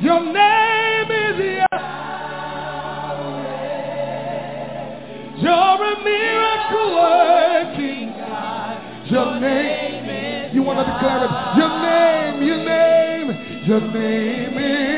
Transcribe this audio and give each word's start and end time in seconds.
Your 0.00 0.20
name 0.32 1.10
is 1.10 1.36
Yahweh. 1.60 1.90
You're 5.42 5.52
a 5.52 6.04
miracle 6.04 6.90
working 6.96 8.08
God. 8.16 9.10
Your 9.10 9.40
name. 9.40 9.90
You 10.54 10.62
want 10.62 10.78
to 10.78 10.84
declare 10.92 11.24
it? 11.24 11.30
Your 11.56 11.70
name, 11.80 12.42
your 12.42 12.60
name, 12.64 13.28
your 13.66 13.80
name 13.80 14.58
is 14.58 14.89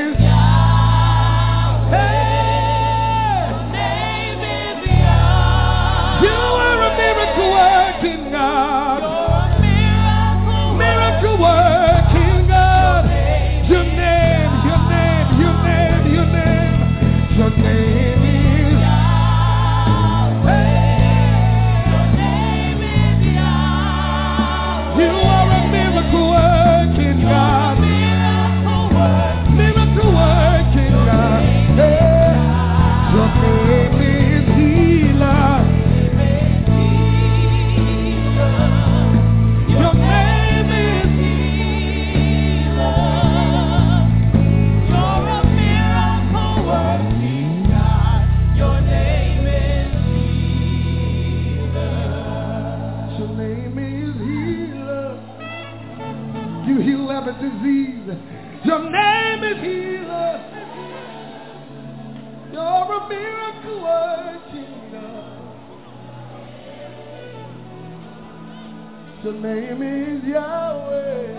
name 69.43 69.83
is 69.83 70.23
Yahweh. 70.25 71.35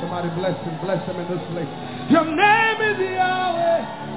Somebody 0.00 0.30
bless 0.40 0.56
him, 0.64 0.78
bless 0.80 1.04
him 1.04 1.16
in 1.20 1.28
this 1.28 1.44
place. 1.52 1.68
Your 2.08 2.24
name 2.24 2.80
is 2.80 2.98
Yahweh. 3.12 4.08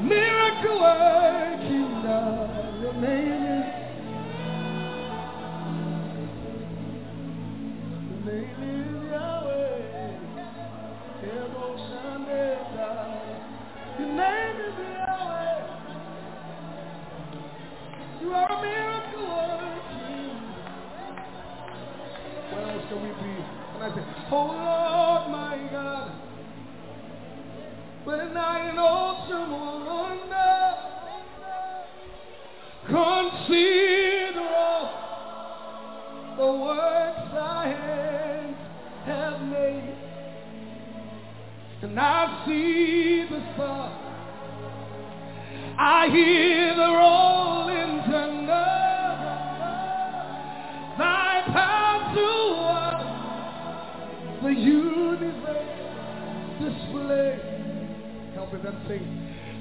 Miracle 0.00 0.80
working 0.80 2.02
Your 2.80 2.94
name 2.94 3.35
Oh 24.28 24.46
Lord, 24.46 25.30
my 25.30 25.56
God, 25.70 26.10
when 28.04 28.36
I 28.36 28.70
in 28.70 28.78
awesome 28.78 29.52
wonder 29.52 30.46
consider 32.86 34.46
all 34.54 34.90
the 36.36 36.46
works 36.62 37.32
thy 37.34 37.66
hands 37.68 38.56
have 39.06 39.40
made, 39.42 39.96
and 41.82 41.98
I 41.98 42.44
see 42.46 43.26
the 43.30 43.40
sun, 43.56 43.92
I 45.78 46.08
hear 46.10 46.74
the 46.74 46.90
rolling 46.92 48.02
thunder, 48.10 48.66
thy 50.98 51.42
to 52.14 52.30
work, 52.60 52.85
the 54.46 54.52
universe 54.52 55.66
display. 56.60 57.40
Help 58.34 58.52
me 58.52 58.60
then 58.62 58.76
sing. 58.86 59.04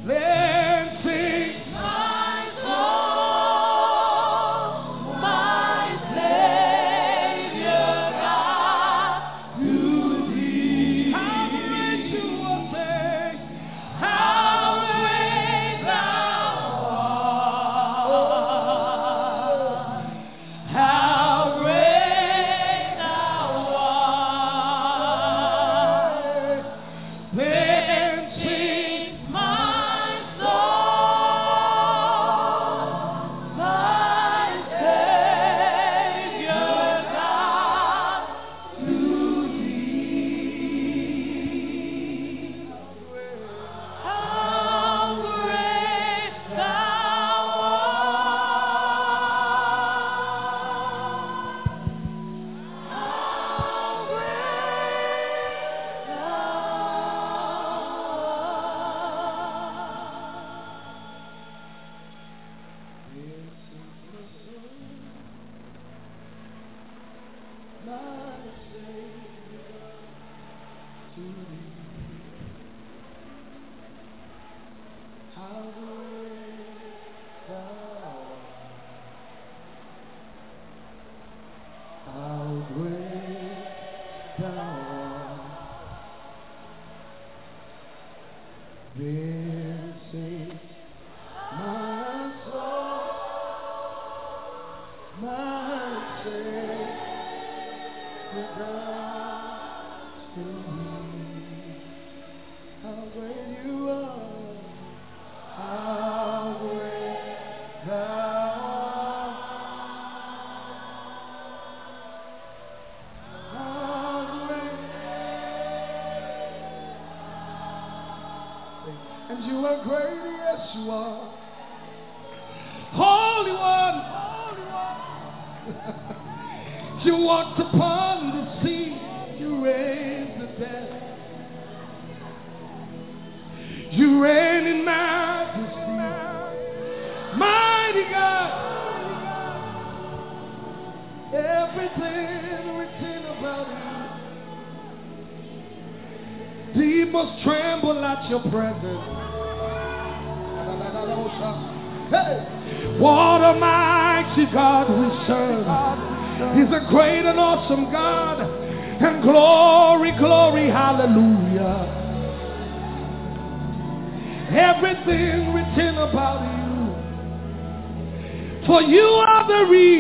Then 0.06 1.02
sing. 1.04 1.74
How 1.74 3.05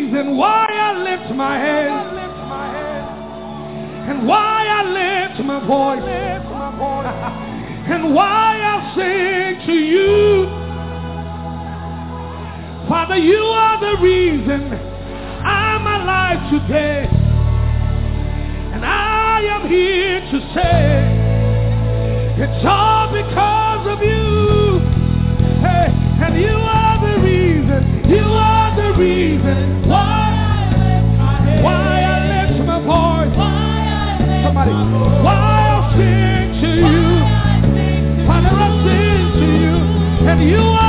reason 0.05 0.37
why 0.37 0.67
I 0.69 0.93
lift 1.03 1.35
my 1.35 1.57
hands. 1.57 2.11
And 4.07 4.27
why 4.27 4.65
I 4.67 4.83
lift 4.83 5.43
my 5.45 5.59
voice. 5.65 6.03
and 7.87 8.13
why 8.13 8.61
I 8.61 8.93
sing 8.95 9.67
to 9.67 9.73
you. 9.73 10.45
Father, 12.87 13.17
you 13.17 13.41
are 13.41 13.79
the 13.79 14.01
reason 14.01 14.73
I'm 15.43 15.87
alive 15.87 16.51
today. 16.51 17.07
And 18.73 18.85
I 18.85 19.41
am 19.41 19.67
here 19.67 20.19
to 20.19 20.39
say 20.53 21.15
it's 22.43 22.65
all 22.65 23.07
because 23.11 23.87
of 23.87 24.03
you. 24.03 24.79
Hey, 25.65 25.89
and 26.25 26.35
you 26.39 26.53
are 26.53 26.99
the 27.01 27.21
reason, 27.23 28.09
you 28.09 28.21
are 28.21 28.54
reason 28.97 29.89
why, 29.89 31.01
why 31.63 32.01
I 32.01 32.47
lift 32.47 32.65
my 32.65 32.79
voice. 32.79 33.35
Somebody, 34.43 34.71
why 35.23 35.35
I 35.35 35.91
sing 35.97 36.47
to 36.61 36.69
you. 36.91 37.07
Father, 38.27 38.53
I 38.55 38.67
sing 38.85 39.25
to 39.39 39.47
you. 39.63 39.75
And 40.29 40.39
you 40.49 40.84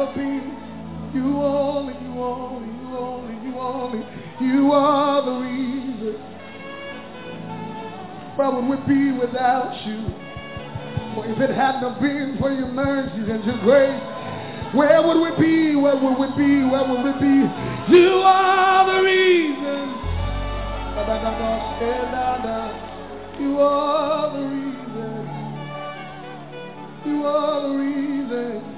a 0.00 0.12
being. 0.14 0.54
You 1.14 1.42
only, 1.42 1.94
you 1.94 2.20
only, 2.20 2.68
you 2.68 2.96
only, 2.96 3.34
you 3.48 3.58
only. 3.58 4.02
You 4.40 4.72
are 4.72 5.24
the 5.24 5.32
reason. 5.40 6.14
Where 8.36 8.50
would 8.52 8.68
we 8.68 8.76
be 8.86 9.18
without 9.18 9.74
you? 9.86 10.06
For 11.14 11.26
if 11.26 11.38
it 11.40 11.50
had 11.50 11.80
not 11.80 12.00
been 12.00 12.36
for 12.38 12.52
your 12.52 12.68
mercies 12.68 13.28
and 13.28 13.44
your 13.44 13.58
grace, 13.60 14.00
where 14.74 15.02
would 15.02 15.20
we 15.20 15.30
be? 15.42 15.74
Where 15.76 15.96
would 15.96 16.18
we 16.18 16.26
be? 16.36 16.62
Where 16.68 16.86
would 16.86 17.02
we 17.02 17.12
be? 17.18 17.48
You 17.96 18.20
are 18.22 18.86
the 18.86 19.02
reason. 19.02 19.88
You 23.40 23.60
are 23.60 24.32
the 24.32 24.44
reason. 24.44 25.28
You 27.06 27.26
are 27.26 27.62
the 27.62 27.74
reason. 27.74 28.77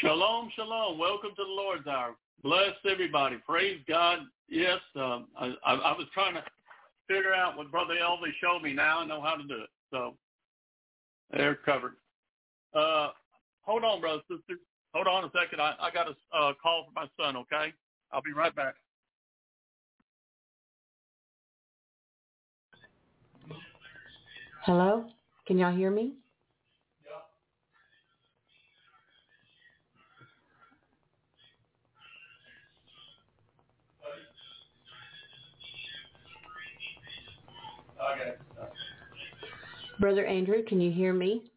Shalom, 0.00 0.50
shalom. 0.56 0.98
Welcome 0.98 1.30
to 1.36 1.44
the 1.44 1.50
Lord's 1.50 1.86
Hour. 1.86 2.16
Bless 2.42 2.72
everybody. 2.90 3.36
Praise 3.46 3.80
God. 3.86 4.20
Yes, 4.48 4.78
um, 4.96 5.28
I, 5.38 5.54
I, 5.64 5.74
I 5.74 5.92
was 5.96 6.06
trying 6.14 6.34
to 6.34 6.42
figure 7.06 7.34
out 7.34 7.56
what 7.56 7.70
Brother 7.70 7.94
Elvis 8.02 8.32
showed 8.40 8.62
me. 8.62 8.72
Now 8.72 9.00
I 9.00 9.06
know 9.06 9.20
how 9.20 9.34
to 9.34 9.42
do 9.44 9.62
it. 9.62 9.68
So 9.90 10.14
they're 11.30 11.54
covered. 11.54 11.96
Uh, 12.74 13.10
hold 13.62 13.84
on, 13.84 14.00
brother, 14.00 14.22
sister. 14.30 14.60
Hold 14.94 15.06
on 15.06 15.24
a 15.24 15.30
second. 15.38 15.60
I, 15.60 15.74
I 15.80 15.90
got 15.90 16.08
a 16.08 16.12
uh, 16.36 16.52
call 16.62 16.86
from 16.86 16.94
my 16.94 17.08
son, 17.22 17.36
okay? 17.36 17.72
I'll 18.12 18.22
be 18.22 18.32
right 18.32 18.54
back. 18.54 18.74
Hello? 24.64 25.06
Can 25.46 25.58
y'all 25.58 25.74
hear 25.74 25.90
me? 25.90 26.14
Brother 40.00 40.24
Andrew, 40.24 40.62
can 40.64 40.80
you 40.80 40.90
hear 40.90 41.12
me? 41.12 41.52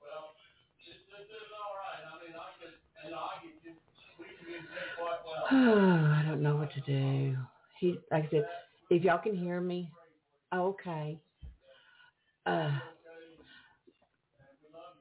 Well, 0.00 0.36
this, 0.84 0.96
this 1.08 1.24
is 1.24 1.50
all 1.56 1.72
right. 1.80 2.04
I 2.04 2.20
mean, 2.20 2.36
I 2.36 2.52
could, 2.60 2.76
and 3.06 3.14
I 3.14 3.40
can, 3.40 3.50
we 4.20 4.26
communicate 4.36 4.68
quite 4.68 4.68
well. 4.68 4.71
I 5.50 6.24
don't 6.26 6.42
know 6.42 6.56
what 6.56 6.72
to 6.74 6.80
do. 6.80 7.36
He, 7.78 7.98
like 8.10 8.24
I 8.24 8.30
said, 8.30 8.46
if 8.90 9.02
y'all 9.02 9.18
can 9.18 9.36
hear 9.36 9.60
me, 9.60 9.90
okay. 10.54 11.18
Uh, 12.46 12.78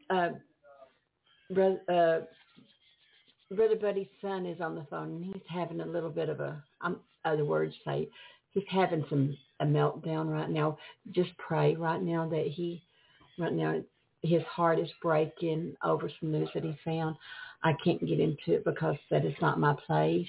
uh, 0.09 0.29
brother, 1.51 1.81
uh, 1.89 3.55
brother 3.55 3.75
Buddy's 3.75 4.07
son 4.21 4.45
is 4.45 4.61
on 4.61 4.75
the 4.75 4.85
phone, 4.89 5.15
and 5.15 5.25
he's 5.25 5.43
having 5.49 5.81
a 5.81 5.85
little 5.85 6.09
bit 6.09 6.29
of 6.29 6.39
a, 6.39 6.61
um, 6.81 6.99
other 7.25 7.45
words 7.45 7.73
say, 7.85 8.07
he's 8.53 8.63
having 8.69 9.05
some 9.09 9.37
a 9.61 9.65
meltdown 9.65 10.29
right 10.29 10.49
now. 10.49 10.77
Just 11.11 11.29
pray 11.37 11.75
right 11.75 12.01
now 12.01 12.27
that 12.29 12.47
he 12.47 12.83
right 13.37 13.53
now 13.53 13.81
his 14.23 14.43
heart 14.43 14.79
is 14.79 14.89
breaking 15.01 15.75
over 15.83 16.11
some 16.19 16.31
news 16.31 16.49
that 16.53 16.63
he 16.63 16.75
found. 16.83 17.15
I 17.63 17.73
can't 17.83 18.05
get 18.05 18.19
into 18.19 18.53
it 18.53 18.65
because 18.65 18.95
that 19.09 19.25
is 19.25 19.35
not 19.41 19.59
my 19.59 19.75
place. 19.85 20.27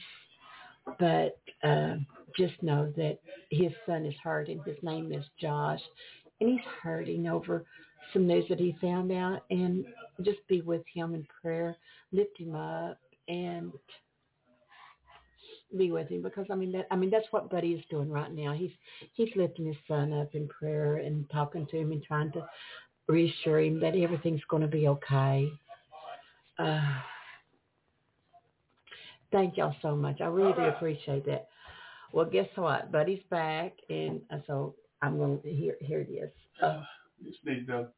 But 0.99 1.39
uh, 1.63 1.97
just 2.37 2.61
know 2.63 2.93
that 2.97 3.19
his 3.51 3.73
son 3.87 4.05
is 4.05 4.15
hurting. 4.23 4.63
His 4.67 4.77
name 4.83 5.13
is 5.13 5.25
Josh, 5.41 5.81
and 6.41 6.51
he's 6.51 6.67
hurting 6.83 7.29
over 7.29 7.65
some 8.13 8.27
news 8.27 8.45
that 8.49 8.59
he 8.59 8.77
found 8.81 9.13
out. 9.13 9.45
And 9.51 9.85
just 10.23 10.47
be 10.49 10.61
with 10.61 10.83
him 10.93 11.15
in 11.15 11.27
prayer, 11.41 11.77
lift 12.11 12.39
him 12.39 12.55
up, 12.55 12.99
and 13.29 13.73
be 15.77 15.91
with 15.91 16.09
him 16.09 16.23
because 16.23 16.47
I 16.51 16.55
mean 16.55 16.73
that 16.73 16.87
I 16.91 16.97
mean 16.97 17.11
that's 17.11 17.27
what 17.31 17.51
Buddy 17.51 17.73
is 17.73 17.85
doing 17.89 18.11
right 18.11 18.33
now. 18.33 18.53
He's 18.53 18.73
he's 19.15 19.31
lifting 19.37 19.67
his 19.67 19.77
son 19.89 20.13
up 20.13 20.35
in 20.35 20.49
prayer 20.49 20.97
and 20.97 21.29
talking 21.31 21.67
to 21.71 21.79
him 21.79 21.93
and 21.93 22.03
trying 22.03 22.33
to 22.33 22.47
reassure 23.09 23.61
him 23.61 23.81
that 23.81 23.97
everything's 23.97 24.45
going 24.49 24.63
to 24.63 24.69
be 24.69 24.89
okay. 24.89 25.51
Uh, 26.59 26.93
thank 29.33 29.57
y'all 29.57 29.75
so 29.83 29.97
much. 29.97 30.21
I 30.21 30.27
really 30.27 30.53
do 30.53 30.63
appreciate 30.63 31.27
that. 31.27 31.49
Well, 32.13 32.27
guess 32.27 32.49
what? 32.57 32.93
Buddy's 32.93 33.23
back, 33.31 33.73
and 33.89 34.21
uh, 34.31 34.39
so 34.47 34.75
I'm 35.01 35.19
going 35.19 35.41
to 35.41 35.53
here. 35.53 35.77
Here 35.81 36.01
it 36.01 36.13
is. 36.13 36.31
Uh, 36.63 36.83
just 37.25 37.45
need 37.45 37.67
to 37.69 37.89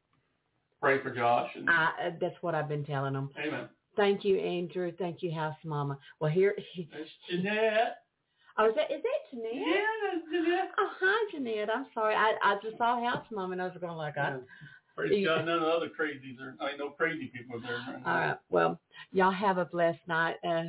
pray 0.81 1.01
for 1.03 1.13
Josh. 1.13 1.49
And, 1.55 1.69
I, 1.69 1.89
uh, 2.07 2.11
that's 2.19 2.35
what 2.41 2.55
I've 2.55 2.69
been 2.69 2.85
telling 2.85 3.13
him. 3.13 3.29
amen. 3.37 3.67
Thank 3.97 4.25
you, 4.25 4.37
Andrew. 4.37 4.91
Thank 4.97 5.21
you, 5.21 5.33
House 5.33 5.55
Mama. 5.63 5.97
Well, 6.19 6.31
here. 6.31 6.55
That's 6.91 7.09
Jeanette. 7.29 7.97
Oh, 8.57 8.69
is 8.69 8.75
that 8.75 8.91
is 8.91 9.01
that 9.03 9.31
Jeanette? 9.31 9.53
Yeah, 9.53 10.11
that's 10.11 10.31
Jeanette. 10.31 10.71
Oh, 10.77 10.89
hi, 10.99 11.31
Jeanette. 11.31 11.69
I'm 11.69 11.85
sorry. 11.93 12.15
I 12.15 12.33
I 12.41 12.55
just 12.63 12.77
saw 12.77 12.99
House 13.03 13.25
Mama, 13.31 13.53
and 13.53 13.61
I 13.61 13.65
was 13.65 13.77
going 13.79 13.97
like, 13.97 14.17
I. 14.17 14.37
Praise 14.95 15.25
God, 15.25 15.45
none 15.45 15.57
of 15.57 15.61
the 15.63 15.67
other 15.67 15.89
crazies 15.89 16.39
are, 16.39 16.55
I 16.61 16.77
no 16.77 16.91
crazy 16.91 17.29
people 17.35 17.57
are 17.57 17.59
there. 17.59 17.75
right. 17.75 18.01
All 18.05 18.27
right. 18.27 18.37
Well, 18.49 18.79
y'all 19.11 19.29
have 19.29 19.57
a 19.57 19.65
blessed 19.65 19.99
night. 20.07 20.35
Uh, 20.41 20.67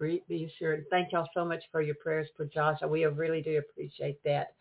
be, 0.00 0.22
be 0.28 0.44
assured. 0.44 0.84
Thank 0.90 1.12
y'all 1.12 1.28
so 1.34 1.44
much 1.44 1.62
for 1.70 1.82
your 1.82 1.94
prayers 1.96 2.28
for 2.36 2.46
Josh. 2.46 2.78
We 2.88 3.04
really 3.04 3.42
do 3.42 3.58
appreciate 3.58 4.22
that. 4.24 4.54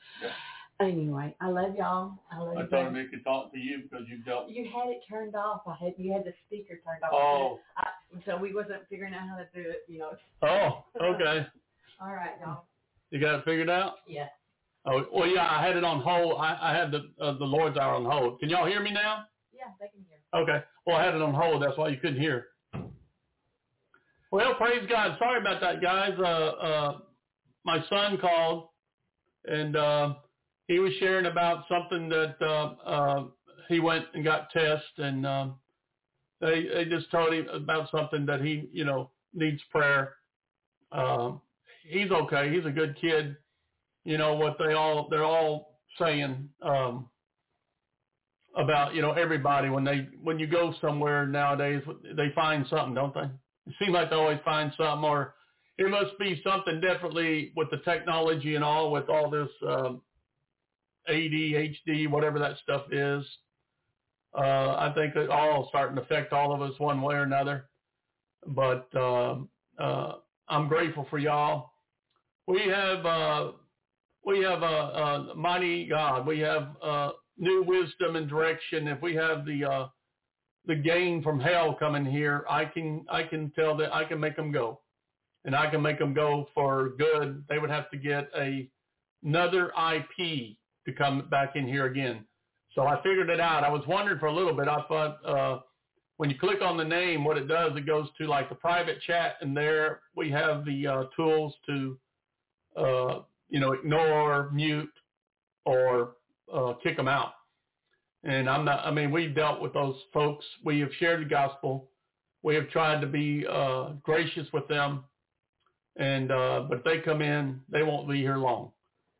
Anyway, 0.81 1.35
I 1.41 1.49
love 1.49 1.75
y'all. 1.75 2.13
I 2.31 2.39
love 2.39 2.57
I 2.57 2.61
you. 2.61 2.67
told 2.67 2.87
him 2.87 2.93
guys. 2.93 3.05
he 3.11 3.17
could 3.17 3.23
talk 3.25 3.51
to 3.51 3.59
you 3.59 3.79
because 3.83 4.07
you 4.07 4.19
dealt. 4.19 4.49
You 4.49 4.63
had 4.63 4.89
it 4.89 5.01
turned 5.09 5.35
off. 5.35 5.61
I 5.67 5.75
had 5.83 5.93
you 5.97 6.13
had 6.13 6.23
the 6.23 6.33
speaker 6.47 6.79
turned 6.85 7.03
off. 7.03 7.11
Oh, 7.11 7.59
I, 7.75 7.87
so 8.25 8.37
we 8.37 8.53
wasn't 8.53 8.87
figuring 8.89 9.13
out 9.13 9.27
how 9.27 9.35
to 9.35 9.47
do 9.53 9.69
it. 9.69 9.83
You 9.89 9.99
know. 9.99 10.11
oh, 10.43 10.85
okay. 11.01 11.45
All 12.01 12.13
right, 12.13 12.31
y'all. 12.41 12.63
You 13.11 13.19
got 13.19 13.39
it 13.39 13.45
figured 13.45 13.69
out? 13.69 13.95
Yeah. 14.07 14.27
Oh, 14.85 15.03
well, 15.11 15.27
yeah, 15.27 15.45
I 15.49 15.65
had 15.65 15.75
it 15.75 15.83
on 15.83 15.99
hold. 15.99 16.39
I, 16.39 16.57
I 16.61 16.73
had 16.73 16.91
the 16.91 17.11
uh, 17.21 17.37
the 17.37 17.45
Lord's 17.45 17.77
Hour 17.77 17.95
on 17.95 18.05
hold. 18.05 18.39
Can 18.39 18.49
y'all 18.49 18.65
hear 18.65 18.81
me 18.81 18.91
now? 18.91 19.25
Yeah, 19.51 19.65
they 19.81 19.87
can 19.87 20.05
hear. 20.07 20.19
Okay. 20.41 20.63
Well, 20.85 20.95
I 20.95 21.03
had 21.03 21.13
it 21.13 21.21
on 21.21 21.33
hold. 21.33 21.61
That's 21.61 21.77
why 21.77 21.89
you 21.89 21.97
couldn't 21.97 22.21
hear. 22.21 22.47
Well, 24.31 24.53
praise 24.55 24.87
God. 24.87 25.17
Sorry 25.17 25.39
about 25.39 25.59
that, 25.61 25.81
guys. 25.81 26.13
Uh, 26.19 26.23
uh, 26.23 26.97
my 27.65 27.83
son 27.89 28.17
called, 28.19 28.69
and 29.45 29.75
uh, 29.75 30.13
he 30.67 30.79
was 30.79 30.93
sharing 30.99 31.25
about 31.25 31.65
something 31.67 32.09
that 32.09 32.35
uh, 32.41 32.73
uh, 32.85 33.23
he 33.67 33.79
went 33.79 34.05
and 34.13 34.23
got 34.23 34.51
tested, 34.51 34.81
and 34.97 35.25
um, 35.25 35.55
they 36.41 36.67
they 36.73 36.85
just 36.85 37.09
told 37.09 37.33
him 37.33 37.47
about 37.51 37.89
something 37.89 38.25
that 38.27 38.41
he, 38.41 38.69
you 38.71 38.85
know, 38.85 39.09
needs 39.33 39.61
prayer. 39.71 40.13
Um, 40.91 41.41
he's 41.87 42.11
okay. 42.11 42.53
He's 42.53 42.65
a 42.65 42.71
good 42.71 42.95
kid. 43.01 43.35
You 44.05 44.17
know 44.19 44.35
what 44.35 44.57
they 44.59 44.73
all 44.73 45.07
they're 45.09 45.25
all 45.25 45.79
saying. 45.97 46.49
Um, 46.61 47.09
about 48.57 48.95
you 48.95 49.01
know 49.01 49.11
everybody 49.11 49.69
when 49.69 49.83
they 49.83 50.07
when 50.23 50.39
you 50.39 50.47
go 50.47 50.73
somewhere 50.81 51.27
nowadays 51.27 51.83
they 52.15 52.31
find 52.33 52.65
something 52.67 52.95
don't 52.95 53.13
they 53.13 53.29
it 53.67 53.73
seems 53.79 53.91
like 53.91 54.09
they 54.09 54.15
always 54.15 54.39
find 54.43 54.71
something 54.77 55.07
or 55.07 55.35
it 55.77 55.89
must 55.89 56.17
be 56.19 56.41
something 56.43 56.81
definitely 56.81 57.53
with 57.55 57.69
the 57.71 57.77
technology 57.79 58.55
and 58.55 58.63
all 58.63 58.91
with 58.91 59.09
all 59.09 59.29
this 59.29 59.49
um 59.67 60.01
ADHD 61.09 62.09
whatever 62.09 62.39
that 62.39 62.57
stuff 62.63 62.83
is. 62.91 63.25
Uh 64.37 64.75
I 64.77 64.91
think 64.95 65.15
it 65.15 65.29
all 65.29 65.67
starting 65.69 65.95
to 65.95 66.01
affect 66.01 66.33
all 66.33 66.53
of 66.53 66.61
us 66.61 66.79
one 66.79 67.01
way 67.01 67.15
or 67.15 67.23
another. 67.23 67.69
But 68.47 68.93
um 68.95 69.49
uh 69.77 70.13
I'm 70.47 70.67
grateful 70.67 71.05
for 71.09 71.17
y'all. 71.19 71.71
We 72.47 72.61
have 72.61 73.05
uh 73.05 73.51
we 74.25 74.43
have 74.43 74.63
a, 74.63 74.65
a 74.65 75.35
mighty 75.35 75.87
God. 75.87 76.27
We 76.27 76.39
have 76.39 76.75
uh 76.83 77.11
new 77.39 77.63
wisdom 77.63 78.15
and 78.15 78.29
direction. 78.29 78.87
If 78.87 79.01
we 79.01 79.15
have 79.15 79.45
the 79.45 79.63
uh, 79.63 79.87
the 80.69 80.75
gain 80.75 81.23
from 81.23 81.39
hell 81.39 81.73
coming 81.73 82.05
here, 82.05 82.45
I 82.47 82.63
can 82.63 83.03
I 83.09 83.23
can 83.23 83.51
tell 83.55 83.75
that 83.77 83.93
I 83.93 84.05
can 84.05 84.19
make 84.19 84.35
them 84.35 84.51
go, 84.51 84.79
and 85.43 85.55
I 85.55 85.67
can 85.67 85.81
make 85.81 85.97
them 85.97 86.13
go 86.13 86.47
for 86.53 86.91
good. 86.99 87.43
They 87.49 87.57
would 87.57 87.71
have 87.71 87.89
to 87.89 87.97
get 87.97 88.29
a 88.37 88.69
another 89.23 89.73
IP 89.91 90.55
to 90.85 90.93
come 90.95 91.27
back 91.29 91.55
in 91.55 91.67
here 91.67 91.87
again. 91.87 92.23
So 92.75 92.83
I 92.83 92.97
figured 92.97 93.31
it 93.31 93.39
out. 93.39 93.63
I 93.63 93.69
was 93.69 93.81
wondering 93.87 94.19
for 94.19 94.27
a 94.27 94.33
little 94.33 94.53
bit. 94.53 94.67
I 94.67 94.83
thought 94.87 95.25
uh, 95.25 95.59
when 96.17 96.29
you 96.29 96.37
click 96.37 96.61
on 96.61 96.77
the 96.77 96.85
name, 96.85 97.25
what 97.25 97.35
it 97.35 97.47
does, 97.47 97.71
it 97.75 97.87
goes 97.87 98.07
to 98.19 98.27
like 98.27 98.47
the 98.47 98.55
private 98.55 99.01
chat, 99.01 99.37
and 99.41 99.57
there 99.57 100.01
we 100.15 100.29
have 100.29 100.65
the 100.65 100.85
uh, 100.85 101.03
tools 101.15 101.55
to 101.65 101.97
uh, 102.77 103.19
you 103.49 103.59
know 103.59 103.71
ignore, 103.71 104.51
mute, 104.51 104.93
or 105.65 106.11
uh, 106.53 106.73
kick 106.83 106.95
them 106.95 107.07
out. 107.07 107.31
And 108.23 108.49
I'm 108.49 108.65
not, 108.65 108.85
I 108.85 108.91
mean, 108.91 109.11
we've 109.11 109.33
dealt 109.33 109.61
with 109.61 109.73
those 109.73 109.95
folks. 110.13 110.45
We 110.63 110.79
have 110.81 110.89
shared 110.99 111.21
the 111.21 111.29
gospel. 111.29 111.89
We 112.43 112.55
have 112.55 112.69
tried 112.69 113.01
to 113.01 113.07
be 113.07 113.45
uh, 113.49 113.93
gracious 114.03 114.47
with 114.51 114.67
them. 114.67 115.03
And, 115.97 116.31
uh, 116.31 116.65
but 116.69 116.83
they 116.83 116.99
come 116.99 117.21
in, 117.21 117.61
they 117.69 117.83
won't 117.83 118.09
be 118.09 118.17
here 118.17 118.37
long. 118.37 118.71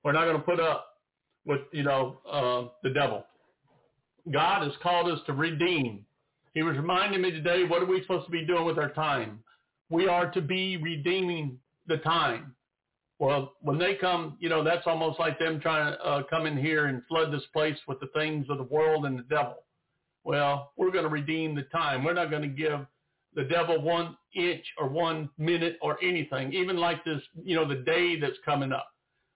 We're 0.03 0.13
not 0.13 0.25
going 0.25 0.37
to 0.37 0.43
put 0.43 0.59
up 0.59 0.87
with, 1.45 1.61
you 1.71 1.83
know, 1.83 2.19
uh, 2.29 2.69
the 2.83 2.93
devil. 2.93 3.25
God 4.31 4.63
has 4.63 4.73
called 4.81 5.11
us 5.11 5.19
to 5.25 5.33
redeem. 5.33 6.05
He 6.53 6.63
was 6.63 6.75
reminding 6.77 7.21
me 7.21 7.31
today, 7.31 7.63
what 7.63 7.81
are 7.81 7.85
we 7.85 8.01
supposed 8.01 8.25
to 8.25 8.31
be 8.31 8.45
doing 8.45 8.65
with 8.65 8.77
our 8.77 8.91
time? 8.91 9.39
We 9.89 10.07
are 10.07 10.29
to 10.31 10.41
be 10.41 10.77
redeeming 10.77 11.57
the 11.87 11.97
time. 11.97 12.53
Well, 13.19 13.55
when 13.61 13.77
they 13.77 13.95
come, 13.95 14.37
you 14.39 14.47
know, 14.47 14.63
that's 14.63 14.87
almost 14.87 15.19
like 15.19 15.37
them 15.39 15.59
trying 15.59 15.91
to 15.91 15.99
uh, 16.01 16.23
come 16.29 16.45
in 16.45 16.57
here 16.57 16.85
and 16.85 17.03
flood 17.07 17.33
this 17.33 17.43
place 17.51 17.77
with 17.85 17.99
the 17.99 18.07
things 18.15 18.45
of 18.49 18.57
the 18.57 18.63
world 18.63 19.05
and 19.05 19.19
the 19.19 19.23
devil. 19.23 19.57
Well, 20.23 20.71
we're 20.77 20.91
going 20.91 21.03
to 21.03 21.09
redeem 21.09 21.53
the 21.53 21.63
time. 21.63 22.05
We're 22.05 22.13
not 22.13 22.29
going 22.29 22.43
to 22.43 22.47
give 22.47 22.79
the 23.35 23.43
devil 23.43 23.81
one 23.81 24.15
inch 24.35 24.63
or 24.77 24.87
one 24.87 25.29
minute 25.37 25.77
or 25.81 26.01
anything, 26.01 26.53
even 26.53 26.77
like 26.77 27.03
this, 27.03 27.21
you 27.43 27.55
know, 27.55 27.67
the 27.67 27.83
day 27.83 28.17
that's 28.19 28.37
coming 28.45 28.71
up. 28.71 28.87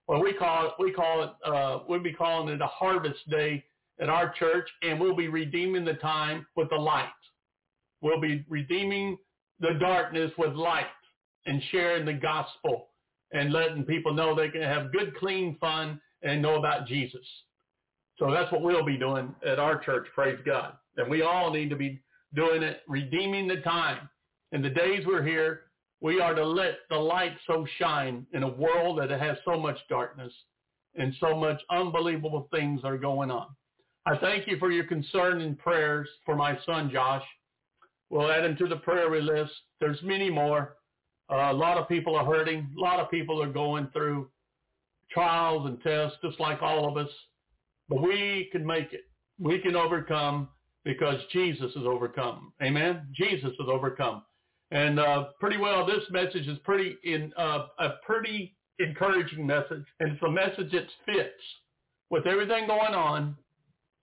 Well, 0.08 0.22
we 0.22 0.32
call 0.32 0.66
it, 0.66 0.72
we 0.78 0.92
call 0.92 1.22
it, 1.24 1.30
uh, 1.46 1.80
we'll 1.86 2.02
be 2.02 2.12
calling 2.12 2.48
it 2.54 2.60
a 2.62 2.66
harvest 2.66 3.28
day 3.30 3.64
at 4.00 4.08
our 4.08 4.32
church, 4.38 4.68
and 4.82 4.98
we'll 4.98 5.16
be 5.16 5.28
redeeming 5.28 5.84
the 5.84 5.94
time 5.94 6.46
with 6.56 6.70
the 6.70 6.76
light. 6.76 7.08
We'll 8.00 8.20
be 8.20 8.44
redeeming 8.48 9.18
the 9.60 9.74
darkness 9.78 10.32
with 10.36 10.54
light 10.54 10.86
and 11.46 11.62
sharing 11.70 12.04
the 12.06 12.14
gospel 12.14 12.88
and 13.34 13.52
letting 13.52 13.84
people 13.84 14.14
know 14.14 14.34
they 14.34 14.48
can 14.48 14.62
have 14.62 14.92
good, 14.92 15.14
clean 15.16 15.58
fun 15.60 16.00
and 16.22 16.40
know 16.40 16.54
about 16.54 16.86
Jesus. 16.86 17.26
So 18.18 18.30
that's 18.30 18.50
what 18.50 18.62
we'll 18.62 18.84
be 18.84 18.96
doing 18.96 19.34
at 19.46 19.58
our 19.58 19.78
church, 19.78 20.06
praise 20.14 20.38
God. 20.46 20.74
And 20.96 21.10
we 21.10 21.22
all 21.22 21.52
need 21.52 21.68
to 21.70 21.76
be 21.76 22.00
doing 22.34 22.62
it, 22.62 22.82
redeeming 22.88 23.48
the 23.48 23.56
time. 23.56 24.08
In 24.52 24.62
the 24.62 24.70
days 24.70 25.04
we're 25.04 25.24
here, 25.24 25.62
we 26.00 26.20
are 26.20 26.34
to 26.34 26.46
let 26.46 26.78
the 26.90 26.96
light 26.96 27.36
so 27.46 27.66
shine 27.78 28.24
in 28.32 28.44
a 28.44 28.48
world 28.48 29.00
that 29.00 29.10
has 29.10 29.36
so 29.44 29.58
much 29.58 29.78
darkness 29.88 30.32
and 30.94 31.12
so 31.18 31.36
much 31.36 31.60
unbelievable 31.70 32.48
things 32.52 32.82
are 32.84 32.96
going 32.96 33.32
on. 33.32 33.48
I 34.06 34.16
thank 34.18 34.46
you 34.46 34.58
for 34.58 34.70
your 34.70 34.84
concern 34.84 35.40
and 35.40 35.58
prayers 35.58 36.08
for 36.24 36.36
my 36.36 36.56
son, 36.64 36.90
Josh. 36.92 37.24
We'll 38.10 38.30
add 38.30 38.44
him 38.44 38.56
to 38.58 38.68
the 38.68 38.76
prayer 38.76 39.10
list. 39.20 39.52
There's 39.80 39.98
many 40.02 40.30
more. 40.30 40.76
Uh, 41.30 41.50
a 41.50 41.52
lot 41.52 41.78
of 41.78 41.88
people 41.88 42.16
are 42.16 42.24
hurting. 42.24 42.70
A 42.76 42.80
lot 42.80 43.00
of 43.00 43.10
people 43.10 43.42
are 43.42 43.50
going 43.50 43.88
through 43.92 44.28
trials 45.10 45.66
and 45.66 45.80
tests, 45.82 46.18
just 46.22 46.38
like 46.40 46.62
all 46.62 46.88
of 46.88 46.96
us. 46.96 47.12
But 47.88 48.02
we 48.02 48.48
can 48.52 48.66
make 48.66 48.92
it. 48.92 49.02
We 49.38 49.58
can 49.60 49.76
overcome 49.76 50.48
because 50.84 51.18
Jesus 51.32 51.72
has 51.74 51.84
overcome. 51.84 52.52
Amen. 52.62 53.08
Jesus 53.14 53.52
has 53.58 53.68
overcome. 53.68 54.22
And 54.70 54.98
uh, 54.98 55.26
pretty 55.40 55.56
well, 55.56 55.86
this 55.86 56.02
message 56.10 56.46
is 56.46 56.58
pretty 56.64 56.96
in 57.04 57.32
uh, 57.36 57.66
a 57.78 57.90
pretty 58.06 58.56
encouraging 58.78 59.46
message, 59.46 59.84
and 60.00 60.12
it's 60.12 60.22
a 60.22 60.30
message 60.30 60.72
that 60.72 60.86
fits 61.06 61.42
with 62.10 62.26
everything 62.26 62.66
going 62.66 62.94
on. 62.94 63.36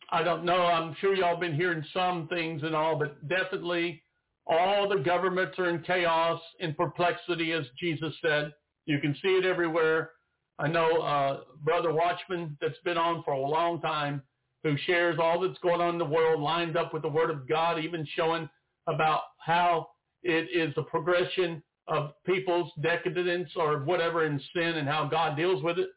I 0.10 0.24
don't 0.24 0.44
know. 0.44 0.66
I'm 0.66 0.96
sure 1.00 1.16
y'all 1.16 1.40
been 1.40 1.56
hearing 1.56 1.84
some 1.94 2.28
things 2.28 2.64
and 2.64 2.76
all, 2.76 2.98
but 2.98 3.28
definitely 3.28 4.04
all 4.48 4.90
the 4.90 4.98
governments 5.04 5.58
are 5.60 5.70
in 5.70 5.82
chaos, 5.84 6.42
in 6.60 6.74
perplexity, 6.74 7.54
as 7.54 7.66
Jesus 7.80 8.14
said. 8.22 8.52
You 8.86 9.00
can 9.00 9.16
see 9.22 9.30
it 9.30 9.46
everywhere. 9.46 10.12
I 10.60 10.68
know 10.68 11.02
uh, 11.02 11.40
Brother 11.64 11.94
Watchman 11.94 12.58
that's 12.62 12.78
been 12.84 12.98
on 12.98 13.24
for 13.24 13.34
a 13.34 13.40
long 13.40 13.82
time 13.82 14.22
who 14.64 14.76
shares 14.86 15.18
all 15.20 15.40
that's 15.40 15.60
going 15.60 15.82
on 15.82 15.94
in 15.94 15.98
the 15.98 16.06
world, 16.06 16.42
lined 16.42 16.78
up 16.78 16.94
with 16.94 17.02
the 17.02 17.10
Word 17.10 17.32
of 17.32 17.48
God, 17.48 17.80
even 17.80 18.06
showing 18.16 18.48
about 18.88 19.22
how 19.40 19.88
it 20.24 20.50
is 20.54 20.74
the 20.76 20.84
progression 20.84 21.64
of 21.88 22.12
people's 22.26 22.72
decadence 22.82 23.50
or 23.56 23.84
whatever 23.84 24.26
in 24.26 24.40
sin 24.54 24.78
and 24.78 24.88
how 24.88 25.08
God 25.08 25.36
deals 25.36 25.64
with 25.64 25.80
it. 25.80 25.90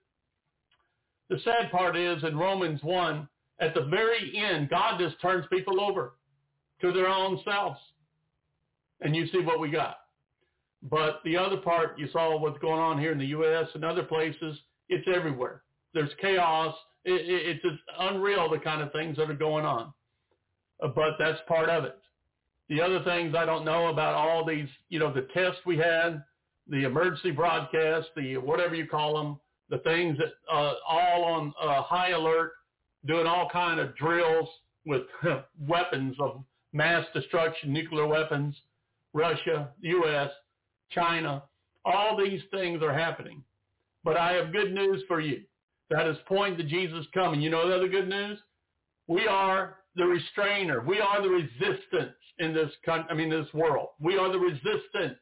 The 1.28 1.38
sad 1.44 1.70
part 1.70 1.96
is 1.96 2.22
in 2.24 2.36
Romans 2.36 2.80
1, 2.82 3.28
at 3.60 3.74
the 3.74 3.84
very 3.84 4.36
end, 4.36 4.70
God 4.70 4.98
just 4.98 5.20
turns 5.20 5.46
people 5.52 5.80
over 5.80 6.14
to 6.80 6.92
their 6.92 7.08
own 7.08 7.40
selves. 7.44 7.78
And 9.00 9.14
you 9.14 9.26
see 9.28 9.40
what 9.40 9.60
we 9.60 9.70
got. 9.70 9.96
But 10.90 11.20
the 11.24 11.36
other 11.36 11.56
part, 11.56 11.98
you 11.98 12.08
saw 12.12 12.38
what's 12.38 12.58
going 12.58 12.80
on 12.80 12.98
here 12.98 13.12
in 13.12 13.18
the 13.18 13.26
U.S. 13.26 13.68
and 13.74 13.84
other 13.84 14.02
places. 14.02 14.58
It's 14.88 15.08
everywhere. 15.14 15.62
There's 15.94 16.10
chaos. 16.20 16.74
It, 17.04 17.22
it, 17.28 17.48
it's 17.48 17.62
just 17.62 17.80
unreal 17.98 18.50
the 18.50 18.58
kind 18.58 18.82
of 18.82 18.92
things 18.92 19.16
that 19.16 19.30
are 19.30 19.34
going 19.34 19.64
on. 19.64 19.92
Uh, 20.82 20.88
but 20.88 21.16
that's 21.18 21.40
part 21.48 21.70
of 21.70 21.84
it. 21.84 21.98
The 22.68 22.80
other 22.80 23.02
things 23.04 23.34
I 23.34 23.44
don't 23.44 23.64
know 23.64 23.88
about 23.88 24.14
all 24.14 24.44
these, 24.44 24.68
you 24.88 24.98
know, 24.98 25.12
the 25.12 25.28
tests 25.34 25.60
we 25.66 25.76
had, 25.76 26.22
the 26.68 26.84
emergency 26.84 27.30
broadcast, 27.30 28.08
the 28.16 28.36
whatever 28.38 28.74
you 28.74 28.86
call 28.86 29.16
them, 29.16 29.38
the 29.70 29.78
things 29.78 30.18
that 30.18 30.32
uh, 30.52 30.74
all 30.88 31.24
on 31.24 31.54
uh, 31.62 31.82
high 31.82 32.10
alert, 32.10 32.52
doing 33.06 33.26
all 33.26 33.48
kind 33.50 33.80
of 33.80 33.94
drills 33.96 34.48
with 34.86 35.02
weapons 35.66 36.16
of 36.18 36.42
mass 36.72 37.04
destruction, 37.14 37.72
nuclear 37.72 38.06
weapons, 38.06 38.54
Russia, 39.14 39.70
U.S., 39.80 40.30
China. 40.90 41.42
All 41.84 42.16
these 42.16 42.42
things 42.50 42.82
are 42.82 42.92
happening. 42.92 43.42
But 44.04 44.16
I 44.16 44.32
have 44.32 44.52
good 44.52 44.74
news 44.74 45.02
for 45.08 45.20
you. 45.20 45.42
That 45.90 46.06
is 46.06 46.16
pointing 46.26 46.58
to 46.58 46.64
Jesus 46.64 47.06
coming. 47.14 47.40
You 47.40 47.50
know 47.50 47.68
the 47.68 47.76
other 47.76 47.88
good 47.88 48.08
news? 48.08 48.38
We 49.06 49.26
are 49.26 49.76
the 49.96 50.04
restrainer. 50.04 50.80
We 50.80 51.00
are 51.00 51.22
the 51.22 51.28
resistance 51.28 52.16
in 52.38 52.52
this 52.52 52.70
country, 52.84 53.06
I 53.10 53.14
mean 53.14 53.30
this 53.30 53.52
world. 53.54 53.90
We 54.00 54.18
are 54.18 54.30
the 54.32 54.38
resistance. 54.38 55.20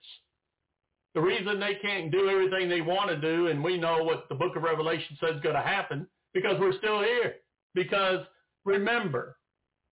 The 1.14 1.20
reason 1.20 1.60
they 1.60 1.74
can't 1.82 2.10
do 2.10 2.30
everything 2.30 2.68
they 2.70 2.80
want 2.80 3.10
to 3.10 3.20
do, 3.20 3.48
and 3.48 3.62
we 3.62 3.76
know 3.76 4.02
what 4.02 4.28
the 4.28 4.34
book 4.34 4.56
of 4.56 4.62
Revelation 4.62 5.16
says 5.20 5.36
is 5.36 5.42
going 5.42 5.56
to 5.56 5.60
happen, 5.60 6.06
because 6.32 6.58
we're 6.58 6.78
still 6.78 7.00
here. 7.02 7.34
Because 7.74 8.24
remember, 8.64 9.36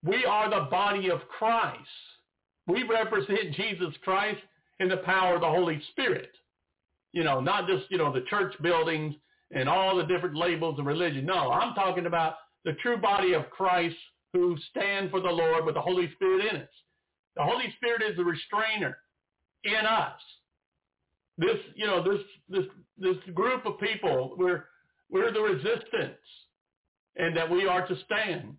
we 0.04 0.24
are 0.24 0.50
the 0.50 0.70
body 0.70 1.10
of 1.10 1.20
Christ. 1.28 1.80
We 2.70 2.84
represent 2.84 3.56
Jesus 3.56 3.96
Christ 4.04 4.40
in 4.80 4.90
the 4.90 4.98
power 4.98 5.36
of 5.36 5.42
the 5.42 5.48
Holy 5.48 5.82
Spirit. 5.92 6.30
You 7.12 7.24
know, 7.24 7.42
not 7.42 7.68
just, 7.68 7.90
you 7.90 7.98
know, 7.98 8.14
the 8.14 8.26
church 8.30 8.54
buildings 8.62 9.16
and 9.52 9.68
all 9.68 9.98
the 9.98 10.06
different 10.06 10.36
labels 10.36 10.78
of 10.78 10.86
religion. 10.86 11.26
No, 11.26 11.52
I'm 11.52 11.74
talking 11.74 12.06
about 12.06 12.36
the 12.66 12.74
true 12.84 12.98
body 12.98 13.34
of 13.34 13.50
Christ 13.50 13.96
who 14.34 14.56
stand 14.70 15.10
for 15.10 15.20
the 15.20 15.28
Lord 15.28 15.66
with 15.66 15.74
the 15.74 15.82
Holy 15.82 16.12
Spirit 16.14 16.46
in 16.54 16.62
us. 16.62 16.70
The 17.36 17.44
Holy 17.44 17.74
Spirit 17.78 18.04
is 18.08 18.16
the 18.16 18.24
restrainer 18.24 18.98
in 19.64 19.86
us. 19.88 20.20
This, 21.40 21.58
you 21.76 21.88
know, 21.88 22.04
this 22.04 22.22
this 22.50 22.66
this 22.98 23.34
group 23.34 23.66
of 23.66 23.80
people, 23.80 24.36
we're 24.38 24.66
we're 25.10 25.32
the 25.32 25.42
resistance, 25.42 26.20
and 27.16 27.36
that 27.36 27.50
we 27.50 27.66
are 27.66 27.88
to 27.88 27.96
stand 28.06 28.56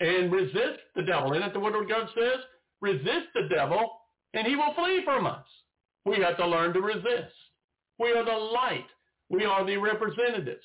and 0.00 0.30
resist 0.32 0.80
the 0.96 1.02
devil. 1.02 1.32
Isn't 1.32 1.42
that 1.42 1.52
the 1.54 1.60
word 1.60 1.80
of 1.80 1.88
God 1.88 2.08
says? 2.14 2.40
Resist 2.80 3.28
the 3.34 3.48
devil, 3.48 3.90
and 4.34 4.46
he 4.46 4.56
will 4.56 4.74
flee 4.74 5.02
from 5.04 5.26
us. 5.26 5.44
We 6.04 6.18
have 6.22 6.36
to 6.36 6.46
learn 6.46 6.72
to 6.74 6.80
resist. 6.80 7.34
We 7.98 8.12
are 8.12 8.24
the 8.24 8.30
light. 8.30 8.86
We 9.30 9.44
are 9.44 9.64
the 9.64 9.76
representatives. 9.76 10.64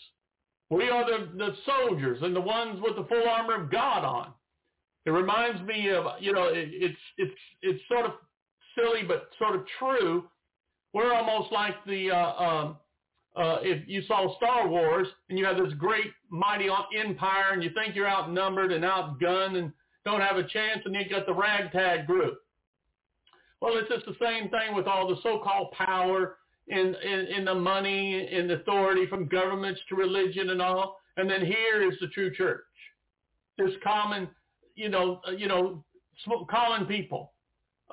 We 0.69 0.89
are 0.89 1.05
the, 1.05 1.29
the 1.37 1.55
soldiers 1.65 2.19
and 2.21 2.35
the 2.35 2.41
ones 2.41 2.79
with 2.81 2.95
the 2.95 3.05
full 3.05 3.27
armor 3.27 3.63
of 3.63 3.71
God 3.71 4.05
on. 4.05 4.33
It 5.05 5.11
reminds 5.11 5.61
me 5.67 5.89
of, 5.89 6.05
you 6.19 6.33
know, 6.33 6.45
it, 6.45 6.69
it's, 6.71 6.99
it's, 7.17 7.33
it's 7.61 7.83
sort 7.89 8.05
of 8.05 8.11
silly 8.75 9.03
but 9.05 9.29
sort 9.37 9.55
of 9.55 9.65
true. 9.79 10.25
We're 10.93 11.13
almost 11.13 11.51
like 11.51 11.75
the, 11.85 12.11
uh, 12.11 12.43
um, 12.43 12.77
uh, 13.35 13.57
if 13.61 13.87
you 13.87 14.03
saw 14.07 14.35
Star 14.37 14.67
Wars 14.67 15.07
and 15.29 15.37
you 15.37 15.45
have 15.45 15.57
this 15.57 15.73
great 15.77 16.11
mighty 16.29 16.69
empire 16.97 17.51
and 17.51 17.63
you 17.63 17.71
think 17.73 17.95
you're 17.95 18.07
outnumbered 18.07 18.71
and 18.71 18.83
outgunned 18.83 19.57
and 19.57 19.73
don't 20.05 20.21
have 20.21 20.37
a 20.37 20.43
chance 20.43 20.81
and 20.85 20.95
you 20.95 21.09
got 21.09 21.25
the 21.25 21.33
ragtag 21.33 22.07
group. 22.07 22.39
Well, 23.61 23.77
it's 23.77 23.89
just 23.89 24.05
the 24.05 24.15
same 24.21 24.49
thing 24.49 24.75
with 24.75 24.87
all 24.87 25.07
the 25.07 25.21
so-called 25.23 25.71
power 25.71 26.37
in, 26.67 26.95
in, 27.03 27.19
in 27.37 27.45
the 27.45 27.55
money 27.55 28.27
and 28.31 28.51
authority 28.51 29.07
from 29.07 29.27
governments 29.27 29.79
to 29.89 29.95
religion 29.95 30.49
and 30.49 30.61
all. 30.61 30.97
And 31.17 31.29
then 31.29 31.45
here 31.45 31.89
is 31.89 31.97
the 32.01 32.07
true 32.07 32.33
church. 32.33 32.61
This 33.57 33.71
common, 33.83 34.27
you 34.75 34.89
know, 34.89 35.21
you 35.37 35.47
know, 35.47 35.83
common 36.49 36.85
people, 36.87 37.33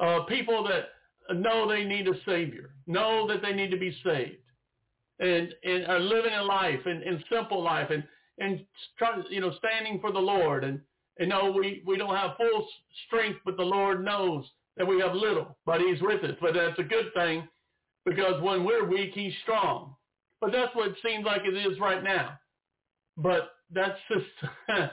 uh, 0.00 0.20
people 0.24 0.64
that 0.64 1.36
know 1.36 1.68
they 1.68 1.84
need 1.84 2.08
a 2.08 2.14
savior, 2.24 2.70
know 2.86 3.28
that 3.28 3.42
they 3.42 3.52
need 3.52 3.70
to 3.70 3.76
be 3.76 3.94
saved, 4.02 4.38
and 5.18 5.52
and 5.64 5.86
are 5.86 6.00
living 6.00 6.32
a 6.32 6.42
life 6.42 6.80
and, 6.86 7.02
and 7.02 7.22
simple 7.30 7.62
life 7.62 7.90
and 7.90 8.02
and 8.38 8.64
try, 8.98 9.20
you 9.28 9.40
know, 9.40 9.52
standing 9.58 10.00
for 10.00 10.12
the 10.12 10.18
Lord 10.18 10.64
and 10.64 10.80
and 11.20 11.28
know 11.28 11.52
we 11.52 11.82
we 11.86 11.96
don't 11.96 12.16
have 12.16 12.36
full 12.36 12.66
strength, 13.06 13.38
but 13.44 13.56
the 13.56 13.62
Lord 13.62 14.04
knows 14.04 14.44
that 14.76 14.86
we 14.86 14.98
have 15.00 15.14
little, 15.14 15.56
but 15.66 15.80
he's 15.80 16.00
with 16.00 16.24
us. 16.24 16.36
But 16.40 16.54
that's 16.54 16.78
a 16.78 16.82
good 16.82 17.12
thing 17.14 17.46
because 18.04 18.42
when 18.42 18.64
we're 18.64 18.88
weak, 18.88 19.12
he's 19.14 19.34
strong. 19.42 19.94
But 20.40 20.52
that's 20.52 20.74
what 20.74 20.88
it 20.88 20.96
seems 21.04 21.24
like 21.24 21.42
it 21.44 21.54
is 21.54 21.78
right 21.78 22.02
now. 22.02 22.38
But 23.16 23.50
that's 23.70 23.98
just, 24.10 24.50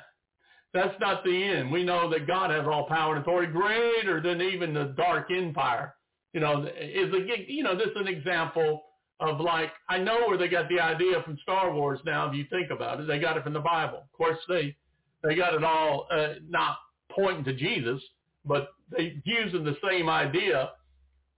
that's 0.74 1.00
not 1.00 1.24
the 1.24 1.44
end. 1.44 1.72
We 1.72 1.84
know 1.84 2.10
that 2.10 2.28
God 2.28 2.52
has 2.52 2.66
all 2.68 2.86
power 2.88 3.16
and 3.16 3.22
authority 3.22 3.52
greater 3.52 4.22
than 4.22 4.42
even 4.42 4.74
the 4.74 4.94
dark 4.98 5.32
empire. 5.32 5.96
You 6.34 6.42
know, 6.42 6.66
is 6.66 7.14
a, 7.14 7.52
you 7.52 7.64
know, 7.64 7.76
this 7.76 7.88
is 7.88 7.96
an 7.96 8.08
example 8.10 8.84
of 9.20 9.40
like, 9.40 9.72
I 9.90 9.98
know 9.98 10.28
where 10.28 10.38
they 10.38 10.50
got 10.50 10.68
the 10.70 10.80
idea 10.80 11.24
from 11.24 11.40
Star 11.42 11.74
Wars 11.74 12.00
now, 12.06 12.30
if 12.30 12.36
you 12.36 12.46
think 12.50 12.70
about 12.70 13.00
it. 13.00 13.08
They 13.08 13.20
got 13.20 13.38
it 13.38 13.44
from 13.44 13.54
the 13.54 13.60
Bible. 13.62 14.00
Of 14.00 14.12
course, 14.12 14.38
they, 14.50 14.76
they 15.24 15.36
got 15.36 15.54
it 15.54 15.64
all, 15.64 16.08
uh, 16.12 16.36
not 16.48 16.78
pointing 17.12 17.44
to 17.46 17.54
Jesus, 17.54 18.02
but 18.46 18.70
they 18.96 19.22
using 19.26 19.64
the 19.64 19.78
same 19.90 20.10
idea. 20.10 20.72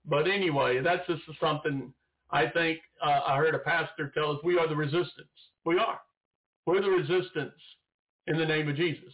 But 0.05 0.27
anyway, 0.27 0.81
that's 0.81 1.05
just 1.07 1.21
something 1.39 1.93
I 2.31 2.47
think 2.47 2.79
uh, 3.03 3.21
I 3.27 3.37
heard 3.37 3.55
a 3.55 3.59
pastor 3.59 4.11
tell 4.13 4.31
us 4.31 4.37
we 4.43 4.57
are 4.57 4.67
the 4.67 4.75
resistance. 4.75 5.27
We 5.65 5.77
are. 5.77 5.99
We're 6.65 6.81
the 6.81 6.89
resistance 6.89 7.53
in 8.27 8.37
the 8.37 8.45
name 8.45 8.69
of 8.69 8.75
Jesus. 8.75 9.13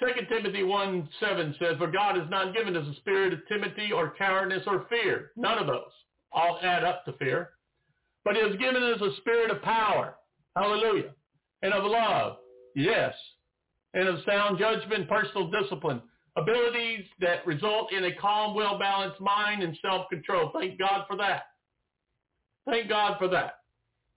2 0.00 0.06
Timothy 0.28 0.62
1, 0.62 1.08
7 1.20 1.54
says, 1.58 1.76
For 1.78 1.90
God 1.90 2.16
has 2.16 2.28
not 2.28 2.54
given 2.54 2.76
us 2.76 2.86
a 2.86 2.96
spirit 3.00 3.32
of 3.32 3.46
timidity 3.46 3.92
or 3.92 4.14
cowardice 4.16 4.62
or 4.66 4.86
fear. 4.88 5.30
None 5.36 5.58
of 5.58 5.66
those. 5.66 5.92
All 6.32 6.58
add 6.62 6.84
up 6.84 7.04
to 7.04 7.12
fear. 7.14 7.50
But 8.24 8.34
he 8.34 8.42
has 8.42 8.56
given 8.56 8.82
us 8.82 9.00
a 9.00 9.16
spirit 9.20 9.50
of 9.50 9.62
power. 9.62 10.16
Hallelujah. 10.56 11.10
And 11.62 11.72
of 11.72 11.84
love. 11.84 12.36
Yes. 12.74 13.14
And 13.94 14.08
of 14.08 14.18
sound 14.26 14.58
judgment, 14.58 15.08
personal 15.08 15.50
discipline 15.50 16.02
abilities 16.36 17.04
that 17.20 17.46
result 17.46 17.92
in 17.92 18.04
a 18.04 18.14
calm, 18.16 18.54
well-balanced 18.54 19.20
mind 19.20 19.62
and 19.62 19.76
self-control. 19.80 20.50
Thank 20.58 20.78
God 20.78 21.04
for 21.08 21.16
that. 21.16 21.44
Thank 22.66 22.88
God 22.88 23.16
for 23.18 23.28
that 23.28 23.60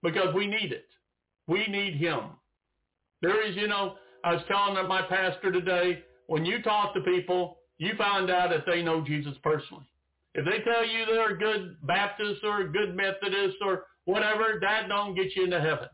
because 0.01 0.33
we 0.33 0.47
need 0.47 0.71
it. 0.71 0.87
We 1.47 1.67
need 1.67 1.95
him. 1.95 2.21
There 3.21 3.47
is, 3.47 3.55
you 3.55 3.67
know, 3.67 3.95
I 4.23 4.33
was 4.33 4.43
telling 4.47 4.87
my 4.87 5.03
pastor 5.03 5.51
today, 5.51 6.03
when 6.27 6.45
you 6.45 6.61
talk 6.61 6.93
to 6.93 7.01
people, 7.01 7.59
you 7.77 7.91
find 7.97 8.29
out 8.29 8.51
if 8.51 8.65
they 8.65 8.81
know 8.81 9.01
Jesus 9.01 9.33
personally. 9.43 9.85
If 10.33 10.45
they 10.45 10.63
tell 10.63 10.85
you 10.85 11.05
they're 11.05 11.35
a 11.35 11.37
good 11.37 11.77
Baptist 11.83 12.43
or 12.43 12.61
a 12.61 12.71
good 12.71 12.95
Methodist 12.95 13.57
or 13.63 13.85
whatever, 14.05 14.59
that 14.61 14.87
don't 14.87 15.15
get 15.15 15.35
you 15.35 15.45
into 15.45 15.59
heaven. 15.59 15.87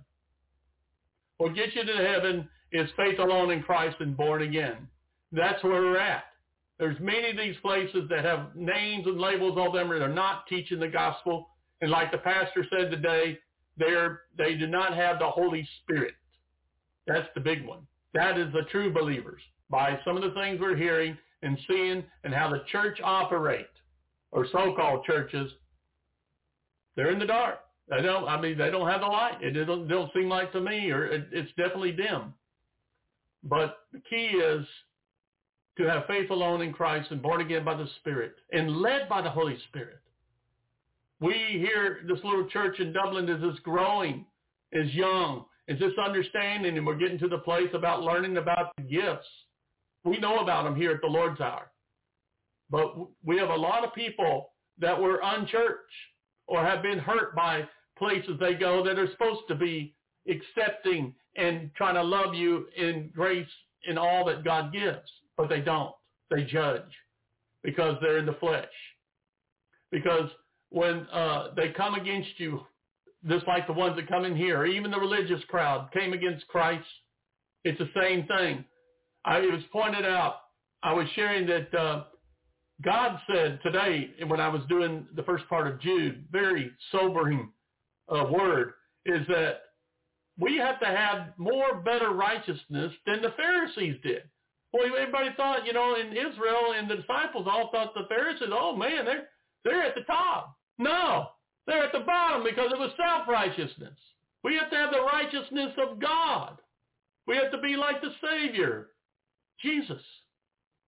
What 1.37 1.55
gets 1.55 1.75
you 1.75 1.85
to 1.85 2.07
heaven 2.07 2.47
is 2.73 2.89
faith 2.97 3.19
alone 3.19 3.51
in 3.51 3.63
Christ 3.63 3.97
and 3.99 4.17
born 4.17 4.41
again. 4.41 4.87
That's 5.31 5.63
where 5.63 5.81
we're 5.81 5.99
at. 5.99 6.25
There's 6.79 6.99
many 6.99 7.29
of 7.29 7.37
these 7.37 7.55
places 7.61 8.09
that 8.09 8.25
have 8.25 8.55
names 8.55 9.05
and 9.05 9.19
labels 9.19 9.57
on 9.57 9.73
them 9.73 9.89
that 9.89 10.01
are 10.01 10.09
not 10.09 10.47
teaching 10.47 10.79
the 10.79 10.87
gospel. 10.87 11.49
And 11.81 11.91
like 11.91 12.11
the 12.11 12.17
pastor 12.17 12.65
said 12.69 12.91
today, 12.91 13.37
they're, 13.77 14.21
they 14.37 14.55
do 14.55 14.67
not 14.67 14.95
have 14.95 15.19
the 15.19 15.29
Holy 15.29 15.67
Spirit. 15.83 16.15
That's 17.07 17.27
the 17.35 17.41
big 17.41 17.65
one. 17.65 17.87
That 18.13 18.37
is 18.37 18.51
the 18.53 18.63
true 18.71 18.91
believers. 18.91 19.41
By 19.69 19.99
some 20.03 20.17
of 20.17 20.23
the 20.23 20.39
things 20.39 20.59
we're 20.59 20.75
hearing 20.75 21.17
and 21.41 21.57
seeing 21.67 22.03
and 22.23 22.33
how 22.33 22.49
the 22.49 22.63
church 22.71 22.99
operate, 23.03 23.67
or 24.31 24.47
so-called 24.51 25.05
churches, 25.05 25.51
they're 26.95 27.11
in 27.11 27.19
the 27.19 27.25
dark. 27.25 27.59
They 27.89 28.01
don't. 28.01 28.27
I 28.27 28.39
mean, 28.39 28.57
they 28.57 28.71
don't 28.71 28.89
have 28.89 29.01
the 29.01 29.07
light. 29.07 29.37
It 29.41 29.51
don't, 29.65 29.87
don't 29.87 30.11
seem 30.13 30.29
like 30.29 30.51
to 30.53 30.61
me, 30.61 30.89
or 30.89 31.05
it, 31.05 31.27
it's 31.31 31.49
definitely 31.57 31.91
dim. 31.91 32.33
But 33.43 33.79
the 33.91 34.01
key 34.09 34.37
is 34.37 34.65
to 35.77 35.83
have 35.83 36.05
faith 36.05 36.29
alone 36.29 36.61
in 36.61 36.71
Christ 36.71 37.11
and 37.11 37.21
born 37.21 37.41
again 37.41 37.65
by 37.65 37.75
the 37.75 37.87
Spirit 37.99 38.35
and 38.51 38.77
led 38.77 39.09
by 39.09 39.21
the 39.21 39.29
Holy 39.29 39.57
Spirit. 39.69 39.99
We 41.19 41.33
here, 41.33 42.01
this 42.07 42.23
little 42.23 42.47
church 42.49 42.79
in 42.79 42.93
Dublin 42.93 43.29
is 43.29 43.41
just 43.41 43.63
growing 43.63 44.25
is 44.73 44.93
young, 44.93 45.45
is 45.67 45.79
just 45.79 45.97
understanding, 45.97 46.77
and 46.77 46.85
we're 46.85 46.97
getting 46.97 47.19
to 47.19 47.27
the 47.27 47.37
place 47.37 47.69
about 47.73 48.03
learning 48.03 48.37
about 48.37 48.75
the 48.75 48.83
gifts. 48.83 49.27
We 50.03 50.17
know 50.19 50.39
about 50.39 50.63
them 50.63 50.75
here 50.75 50.91
at 50.91 51.01
the 51.01 51.07
Lord's 51.07 51.39
Hour. 51.39 51.71
But 52.69 52.95
we 53.23 53.37
have 53.37 53.49
a 53.49 53.55
lot 53.55 53.85
of 53.85 53.93
people 53.93 54.49
that 54.79 54.99
were 54.99 55.21
unchurched 55.23 55.79
or 56.47 56.63
have 56.63 56.81
been 56.81 56.99
hurt 56.99 57.35
by 57.35 57.67
places 57.97 58.37
they 58.39 58.55
go 58.55 58.83
that 58.83 58.97
are 58.97 59.09
supposed 59.11 59.41
to 59.47 59.55
be 59.55 59.95
accepting 60.27 61.13
and 61.35 61.71
trying 61.75 61.95
to 61.95 62.03
love 62.03 62.33
you 62.33 62.67
in 62.77 63.09
grace 63.15 63.47
in 63.87 63.97
all 63.97 64.25
that 64.25 64.43
God 64.43 64.71
gives, 64.71 65.09
but 65.37 65.49
they 65.49 65.61
don't. 65.61 65.93
They 66.29 66.43
judge 66.43 66.81
because 67.63 67.95
they're 68.01 68.17
in 68.17 68.25
the 68.25 68.33
flesh. 68.33 68.65
Because 69.91 70.29
when 70.69 71.07
uh, 71.11 71.49
they 71.55 71.69
come 71.69 71.95
against 71.95 72.31
you, 72.37 72.61
just 73.27 73.47
like 73.47 73.67
the 73.67 73.73
ones 73.73 73.95
that 73.95 74.07
come 74.07 74.25
in 74.25 74.35
here, 74.35 74.65
even 74.65 74.91
the 74.91 74.99
religious 74.99 75.41
crowd 75.47 75.89
came 75.93 76.13
against 76.13 76.47
Christ, 76.47 76.85
it's 77.63 77.79
the 77.79 77.89
same 77.99 78.25
thing. 78.27 78.65
I, 79.23 79.37
it 79.37 79.51
was 79.51 79.63
pointed 79.71 80.05
out, 80.05 80.35
I 80.81 80.93
was 80.93 81.07
sharing 81.15 81.47
that 81.47 81.73
uh, 81.73 82.03
God 82.83 83.19
said 83.31 83.59
today 83.63 84.09
when 84.27 84.41
I 84.41 84.49
was 84.49 84.61
doing 84.67 85.07
the 85.15 85.23
first 85.23 85.47
part 85.47 85.67
of 85.67 85.79
Jude, 85.79 86.25
very 86.31 86.71
sobering 86.91 87.49
uh, 88.09 88.25
word, 88.29 88.73
is 89.05 89.25
that 89.27 89.61
we 90.39 90.57
have 90.57 90.79
to 90.79 90.85
have 90.85 91.37
more 91.37 91.75
better 91.75 92.11
righteousness 92.11 92.93
than 93.05 93.21
the 93.21 93.33
Pharisees 93.37 93.97
did. 94.03 94.23
Well, 94.71 94.85
everybody 94.87 95.29
thought, 95.37 95.65
you 95.67 95.73
know, 95.73 95.95
in 95.95 96.11
Israel 96.11 96.73
and 96.75 96.89
the 96.89 96.95
disciples 96.97 97.47
all 97.49 97.69
thought 97.71 97.93
the 97.93 98.07
Pharisees, 98.09 98.49
oh 98.51 98.75
man, 98.75 99.05
they're 99.05 99.27
they're 99.63 99.83
at 99.83 99.95
the 99.95 100.01
top. 100.01 100.57
No, 100.77 101.27
they're 101.67 101.83
at 101.83 101.93
the 101.93 101.99
bottom 101.99 102.43
because 102.43 102.71
it 102.71 102.79
was 102.79 102.91
self-righteousness. 102.97 103.97
We 104.43 104.57
have 104.57 104.69
to 104.71 104.75
have 104.75 104.91
the 104.91 105.01
righteousness 105.01 105.71
of 105.77 105.99
God. 105.99 106.57
We 107.27 107.37
have 107.37 107.51
to 107.51 107.59
be 107.59 107.77
like 107.77 108.01
the 108.01 108.11
Savior, 108.21 108.89
Jesus. 109.61 110.01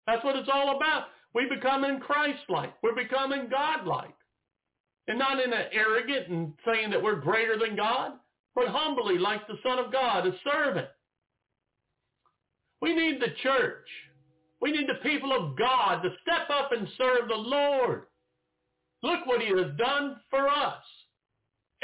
That's 0.08 0.24
what 0.26 0.36
it's 0.36 0.50
all 0.52 0.76
about. 0.76 1.06
We 1.34 1.48
becoming 1.48 2.00
Christ-like. 2.00 2.74
We're 2.84 2.96
becoming 2.96 3.48
God-like. 3.50 4.16
And 5.08 5.20
not 5.20 5.40
in 5.40 5.54
an 5.54 5.66
arrogant 5.72 6.28
and 6.30 6.54
saying 6.66 6.90
that 6.90 7.02
we're 7.02 7.22
greater 7.22 7.58
than 7.58 7.76
God, 7.76 8.14
but 8.56 8.68
humbly 8.70 9.18
like 9.18 9.46
the 9.48 9.60
Son 9.64 9.78
of 9.80 9.92
God, 9.92 10.26
a 10.26 10.32
servant. 10.44 10.88
We 12.82 12.96
need 12.96 13.22
the 13.22 13.34
church. 13.44 13.88
We 14.62 14.72
need 14.72 14.88
the 14.88 15.08
people 15.08 15.34
of 15.34 15.58
God 15.58 16.02
to 16.02 16.10
step 16.22 16.50
up 16.50 16.72
and 16.72 16.88
serve 16.98 17.28
the 17.28 17.36
Lord. 17.36 18.04
Look 19.04 19.26
what 19.26 19.42
he 19.42 19.48
has 19.50 19.78
done 19.78 20.18
for 20.30 20.48
us. 20.48 20.84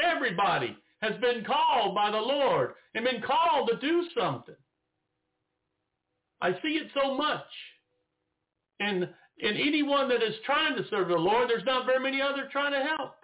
Everybody 0.03 0.75
has 1.01 1.13
been 1.19 1.43
called 1.43 1.93
by 1.93 2.11
the 2.11 2.17
Lord 2.17 2.71
and 2.95 3.05
been 3.05 3.21
called 3.21 3.69
to 3.69 3.77
do 3.85 4.05
something. 4.17 4.55
I 6.41 6.53
see 6.63 6.79
it 6.79 6.87
so 6.99 7.15
much. 7.15 7.41
And 8.79 9.07
in 9.37 9.57
anyone 9.57 10.09
that 10.09 10.23
is 10.23 10.35
trying 10.45 10.75
to 10.75 10.87
serve 10.89 11.09
the 11.09 11.15
Lord, 11.15 11.49
there's 11.49 11.65
not 11.65 11.85
very 11.85 12.01
many 12.01 12.21
others 12.21 12.49
trying 12.51 12.73
to 12.73 12.95
help. 12.97 13.15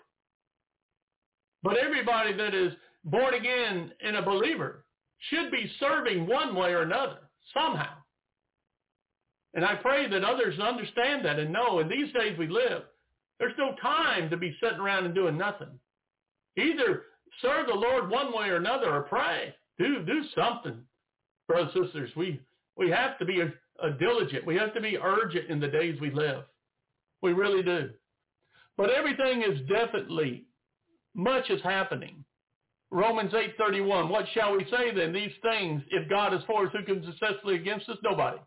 But 1.63 1.77
everybody 1.77 2.33
that 2.33 2.53
is 2.53 2.73
born 3.07 3.33
again 3.33 3.91
and 4.03 4.15
a 4.15 4.21
believer 4.21 4.85
should 5.29 5.51
be 5.51 5.71
serving 5.79 6.27
one 6.27 6.55
way 6.55 6.71
or 6.71 6.83
another, 6.83 7.17
somehow. 7.53 7.95
And 9.53 9.65
I 9.65 9.75
pray 9.75 10.07
that 10.09 10.23
others 10.23 10.59
understand 10.59 11.25
that 11.25 11.39
and 11.39 11.51
know 11.51 11.79
in 11.79 11.89
these 11.89 12.13
days 12.13 12.37
we 12.37 12.47
live, 12.47 12.83
there's 13.39 13.57
no 13.57 13.75
time 13.81 14.29
to 14.29 14.37
be 14.37 14.55
sitting 14.61 14.79
around 14.79 15.05
and 15.05 15.15
doing 15.15 15.37
nothing. 15.37 15.79
Either 16.57 17.03
serve 17.41 17.67
the 17.67 17.73
Lord 17.73 18.09
one 18.09 18.35
way 18.35 18.49
or 18.49 18.57
another 18.57 18.91
or 18.91 19.03
pray. 19.03 19.53
Do 19.79 20.03
do 20.03 20.21
something. 20.35 20.79
Brothers 21.47 21.71
and 21.75 21.85
sisters, 21.85 22.09
we, 22.15 22.41
we 22.75 22.89
have 22.89 23.17
to 23.19 23.25
be 23.25 23.41
a, 23.41 23.53
a 23.83 23.91
diligent. 23.91 24.45
We 24.45 24.55
have 24.55 24.73
to 24.73 24.81
be 24.81 24.97
urgent 24.97 25.49
in 25.49 25.59
the 25.59 25.67
days 25.67 25.99
we 26.01 26.11
live. 26.11 26.43
We 27.21 27.33
really 27.33 27.63
do. 27.63 27.91
But 28.75 28.89
everything 28.89 29.43
is 29.43 29.67
definitely, 29.67 30.45
much 31.15 31.49
is 31.49 31.61
happening. 31.63 32.23
Romans 32.89 33.33
8.31, 33.33 34.09
what 34.09 34.25
shall 34.33 34.55
we 34.55 34.65
say 34.71 34.93
then? 34.95 35.11
These 35.11 35.31
things, 35.41 35.81
if 35.91 36.09
God 36.09 36.33
is 36.33 36.41
for 36.47 36.65
us, 36.65 36.73
who 36.73 36.83
can 36.83 37.03
successfully 37.05 37.55
against 37.55 37.89
us? 37.89 37.97
Nobody. 38.03 38.37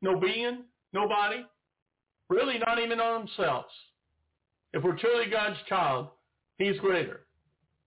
No 0.00 0.18
being, 0.18 0.64
nobody. 0.92 1.44
Really 2.30 2.58
not 2.66 2.78
even 2.78 2.98
on 2.98 3.26
themselves. 3.26 3.68
If 4.72 4.82
we're 4.82 4.96
truly 4.96 5.30
God's 5.30 5.58
child, 5.68 6.08
he's 6.58 6.78
greater. 6.78 7.26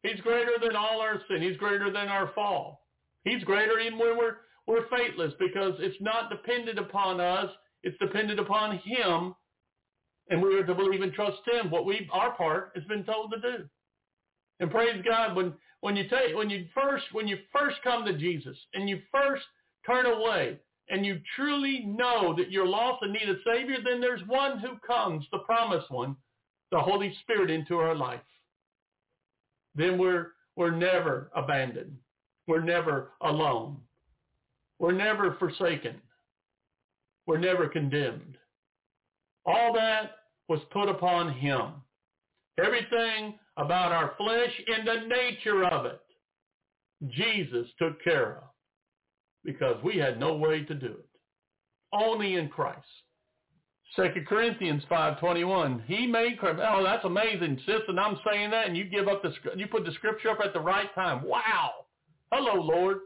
He's 0.03 0.21
greater 0.21 0.53
than 0.61 0.75
all 0.75 1.01
our 1.01 1.19
sin. 1.27 1.41
He's 1.41 1.57
greater 1.57 1.91
than 1.91 2.07
our 2.07 2.31
fall. 2.35 2.87
He's 3.23 3.43
greater 3.43 3.79
even 3.79 3.97
when 3.97 4.17
we're, 4.17 4.37
we're 4.67 4.87
faithless 4.89 5.33
because 5.39 5.73
it's 5.79 5.99
not 5.99 6.29
dependent 6.29 6.77
upon 6.77 7.19
us. 7.19 7.49
It's 7.83 7.97
dependent 7.97 8.39
upon 8.39 8.77
him. 8.77 9.35
And 10.29 10.41
we 10.41 10.55
are 10.55 10.65
to 10.65 10.75
believe 10.75 11.01
and 11.01 11.13
trust 11.13 11.39
him. 11.51 11.71
What 11.71 11.85
we, 11.85 12.07
our 12.13 12.35
part 12.35 12.71
has 12.75 12.83
been 12.85 13.03
told 13.03 13.31
to 13.33 13.41
do. 13.41 13.63
And 14.59 14.71
praise 14.71 15.03
God, 15.07 15.35
when, 15.35 15.53
when 15.81 15.95
you 15.95 16.03
take, 16.09 16.35
when 16.35 16.49
you 16.49 16.65
first, 16.73 17.05
when 17.11 17.27
you 17.27 17.37
first 17.51 17.77
come 17.83 18.05
to 18.05 18.17
Jesus 18.17 18.57
and 18.73 18.89
you 18.89 18.99
first 19.11 19.43
turn 19.85 20.05
away 20.05 20.57
and 20.89 21.05
you 21.05 21.19
truly 21.35 21.85
know 21.85 22.33
that 22.35 22.51
you're 22.51 22.67
lost 22.67 23.03
and 23.03 23.13
need 23.13 23.29
a 23.29 23.35
Savior, 23.45 23.77
then 23.83 24.01
there's 24.01 24.21
one 24.27 24.59
who 24.59 24.77
comes, 24.85 25.25
the 25.31 25.39
promised 25.39 25.91
one, 25.91 26.15
the 26.71 26.79
Holy 26.79 27.15
Spirit 27.21 27.49
into 27.49 27.77
our 27.77 27.95
life, 27.95 28.21
then 29.75 29.97
we're, 29.97 30.31
we're 30.55 30.71
never 30.71 31.29
abandoned. 31.35 31.95
We're 32.47 32.63
never 32.63 33.11
alone. 33.21 33.77
We're 34.79 34.93
never 34.93 35.35
forsaken. 35.35 35.95
We're 37.25 37.37
never 37.37 37.67
condemned. 37.67 38.37
All 39.45 39.73
that 39.73 40.11
was 40.47 40.59
put 40.71 40.89
upon 40.89 41.33
him. 41.33 41.73
Everything 42.63 43.37
about 43.57 43.91
our 43.91 44.13
flesh 44.17 44.51
and 44.67 44.87
the 44.87 45.07
nature 45.07 45.65
of 45.65 45.85
it, 45.85 46.01
Jesus 47.09 47.67
took 47.79 48.01
care 48.03 48.37
of 48.37 48.43
because 49.43 49.81
we 49.83 49.97
had 49.97 50.19
no 50.19 50.35
way 50.35 50.63
to 50.63 50.75
do 50.75 50.87
it. 50.87 51.09
Only 51.93 52.35
in 52.35 52.49
Christ. 52.49 52.85
Second 53.95 54.27
Corinthians 54.27 54.83
5.21. 54.91 55.85
He 55.85 56.05
made, 56.05 56.37
Christ. 56.37 56.59
oh, 56.61 56.83
that's 56.83 57.05
amazing, 57.05 57.59
sis, 57.65 57.81
and 57.87 57.99
I'm 57.99 58.17
saying 58.29 58.51
that, 58.51 58.67
and 58.67 58.75
you 58.75 58.83
give 58.83 59.07
up 59.07 59.23
the, 59.23 59.31
you 59.55 59.67
put 59.67 59.85
the 59.85 59.93
scripture 59.93 60.29
up 60.29 60.39
at 60.43 60.53
the 60.53 60.59
right 60.59 60.93
time. 60.93 61.23
Wow. 61.23 61.71
Hello, 62.31 62.61
Lord. 62.61 62.99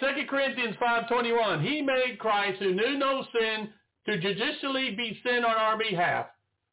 Second 0.00 0.28
Corinthians 0.28 0.74
5.21. 0.82 1.62
He 1.64 1.80
made 1.80 2.18
Christ, 2.18 2.58
who 2.58 2.74
knew 2.74 2.98
no 2.98 3.24
sin, 3.32 3.68
to 4.06 4.18
judicially 4.18 4.94
be 4.96 5.18
sin 5.24 5.44
on 5.44 5.56
our 5.56 5.78
behalf, 5.78 6.26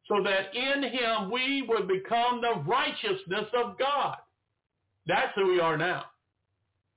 so 0.10 0.24
that 0.24 0.54
in 0.56 0.84
him 0.84 1.32
we 1.32 1.63
would 1.69 1.88
become 1.88 2.41
the 2.41 2.62
righteousness 2.67 3.45
of 3.54 3.78
God. 3.78 4.17
That's 5.06 5.32
who 5.36 5.48
we 5.48 5.60
are 5.60 5.78
now. 5.78 6.06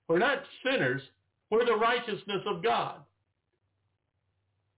We're 0.08 0.18
not 0.18 0.42
sinners. 0.64 1.02
We're 1.50 1.66
the 1.66 1.76
righteousness 1.76 2.42
of 2.46 2.62
God. 2.62 2.96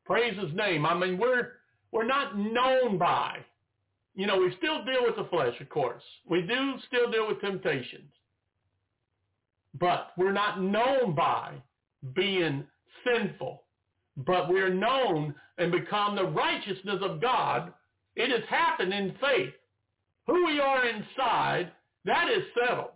Praise 0.04 0.38
his 0.38 0.54
name. 0.54 0.84
I 0.84 0.94
mean, 0.94 1.16
we're, 1.16 1.52
we're 1.92 2.06
not 2.06 2.36
known 2.36 2.98
by. 2.98 3.38
You 4.14 4.26
know, 4.26 4.36
we 4.36 4.54
still 4.58 4.84
deal 4.84 5.02
with 5.02 5.16
the 5.16 5.28
flesh, 5.30 5.54
of 5.60 5.68
course. 5.68 6.02
We 6.28 6.42
do 6.42 6.74
still 6.88 7.10
deal 7.10 7.26
with 7.26 7.40
temptations. 7.40 8.12
But 9.78 10.12
we're 10.16 10.32
not 10.32 10.60
known 10.60 11.14
by 11.14 11.54
being 12.14 12.64
sinful. 13.04 13.62
But 14.16 14.48
we're 14.48 14.72
known 14.72 15.34
and 15.58 15.72
become 15.72 16.14
the 16.14 16.26
righteousness 16.26 16.98
of 17.00 17.20
God. 17.20 17.72
It 18.16 18.30
has 18.30 18.48
happened 18.48 18.92
in 18.92 19.14
faith. 19.20 19.54
Who 20.26 20.46
we 20.46 20.60
are 20.60 20.86
inside, 20.86 21.72
that 22.04 22.30
is 22.30 22.44
settled. 22.58 22.92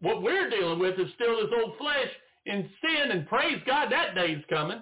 What 0.00 0.22
we're 0.22 0.50
dealing 0.50 0.78
with 0.78 0.98
is 0.98 1.12
still 1.14 1.36
this 1.36 1.54
old 1.60 1.76
flesh 1.78 2.08
in 2.46 2.68
sin, 2.80 3.10
and 3.10 3.28
praise 3.28 3.60
God, 3.66 3.90
that 3.90 4.14
day's 4.14 4.44
coming. 4.48 4.80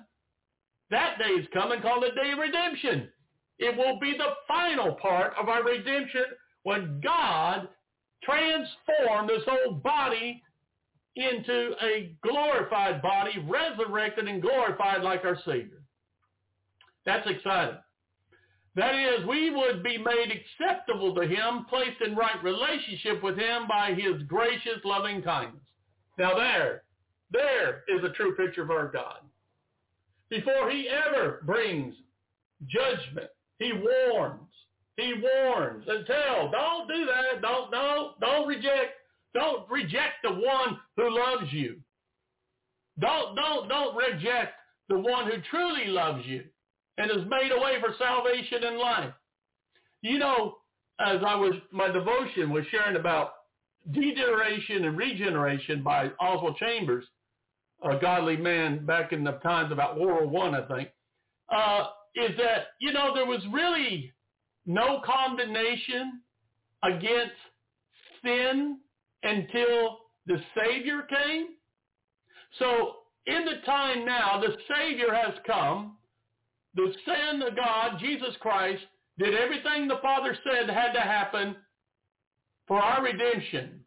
That 0.90 1.18
day 1.18 1.30
is 1.30 1.46
coming 1.52 1.80
called 1.80 2.02
the 2.04 2.22
day 2.22 2.32
of 2.32 2.38
redemption. 2.38 3.08
It 3.58 3.76
will 3.76 3.98
be 3.98 4.12
the 4.16 4.34
final 4.46 4.94
part 4.96 5.32
of 5.40 5.48
our 5.48 5.64
redemption 5.64 6.24
when 6.62 7.00
God 7.02 7.68
transformed 8.22 9.30
this 9.30 9.42
old 9.48 9.82
body 9.82 10.42
into 11.16 11.74
a 11.82 12.14
glorified 12.22 13.00
body, 13.00 13.32
resurrected 13.48 14.28
and 14.28 14.42
glorified 14.42 15.02
like 15.02 15.24
our 15.24 15.38
Savior. 15.46 15.82
That's 17.06 17.26
exciting. 17.28 17.78
That 18.76 18.94
is, 18.94 19.26
we 19.26 19.50
would 19.50 19.82
be 19.82 19.96
made 19.96 20.30
acceptable 20.30 21.14
to 21.14 21.26
him, 21.26 21.64
placed 21.68 22.02
in 22.02 22.14
right 22.14 22.42
relationship 22.44 23.22
with 23.22 23.38
him 23.38 23.66
by 23.66 23.94
his 23.94 24.22
gracious 24.28 24.84
loving 24.84 25.22
kindness. 25.22 25.62
Now 26.18 26.36
there, 26.36 26.82
there 27.30 27.84
is 27.88 28.04
a 28.04 28.12
true 28.12 28.36
picture 28.36 28.62
of 28.62 28.70
our 28.70 28.88
God 28.92 29.20
before 30.28 30.70
he 30.70 30.90
ever 30.90 31.42
brings 31.46 31.94
judgment. 32.66 33.30
He 33.58 33.72
warns. 33.72 34.42
He 34.98 35.14
warns 35.22 35.84
and 35.88 36.06
tells, 36.06 36.52
don't 36.52 36.88
do 36.88 37.06
that. 37.06 37.40
Don't, 37.40 37.70
don't, 37.70 38.20
don't 38.20 38.46
reject 38.46 38.92
don't 39.34 39.70
reject 39.70 40.22
the 40.22 40.32
one 40.32 40.78
who 40.96 41.14
loves 41.14 41.52
you. 41.52 41.76
Don't, 42.98 43.36
don't, 43.36 43.68
don't 43.68 43.94
reject 43.94 44.54
the 44.88 44.98
one 44.98 45.26
who 45.26 45.42
truly 45.50 45.88
loves 45.88 46.24
you 46.24 46.44
and 46.98 47.10
has 47.10 47.28
made 47.28 47.50
a 47.52 47.60
way 47.60 47.80
for 47.80 47.94
salvation 47.98 48.64
and 48.64 48.78
life. 48.78 49.12
You 50.02 50.18
know, 50.18 50.58
as 51.00 51.18
I 51.26 51.34
was, 51.34 51.54
my 51.70 51.88
devotion 51.88 52.50
was 52.50 52.64
sharing 52.70 52.96
about 52.96 53.32
degeneration 53.90 54.84
and 54.84 54.96
regeneration 54.96 55.82
by 55.82 56.10
Oswald 56.20 56.56
Chambers, 56.56 57.04
a 57.82 57.98
godly 57.98 58.36
man 58.36 58.86
back 58.86 59.12
in 59.12 59.24
the 59.24 59.32
times 59.32 59.72
about 59.72 59.98
World 60.00 60.30
War 60.30 60.50
One, 60.50 60.54
I, 60.54 60.60
I 60.60 60.66
think, 60.66 60.88
uh, 61.54 61.86
is 62.14 62.36
that, 62.38 62.68
you 62.80 62.92
know, 62.92 63.14
there 63.14 63.26
was 63.26 63.40
really 63.52 64.12
no 64.64 65.02
condemnation 65.04 66.20
against 66.82 67.34
sin 68.24 68.78
until 69.22 69.98
the 70.26 70.40
Savior 70.56 71.02
came. 71.02 71.48
So 72.58 72.96
in 73.26 73.44
the 73.44 73.64
time 73.64 74.04
now, 74.04 74.40
the 74.40 74.56
Savior 74.74 75.12
has 75.12 75.34
come. 75.46 75.95
The 76.76 76.92
Son 77.06 77.42
of 77.42 77.56
God, 77.56 77.98
Jesus 77.98 78.36
Christ, 78.40 78.82
did 79.18 79.34
everything 79.34 79.88
the 79.88 79.98
Father 80.02 80.36
said 80.44 80.68
had 80.68 80.92
to 80.92 81.00
happen 81.00 81.56
for 82.68 82.78
our 82.78 83.02
redemption. 83.02 83.80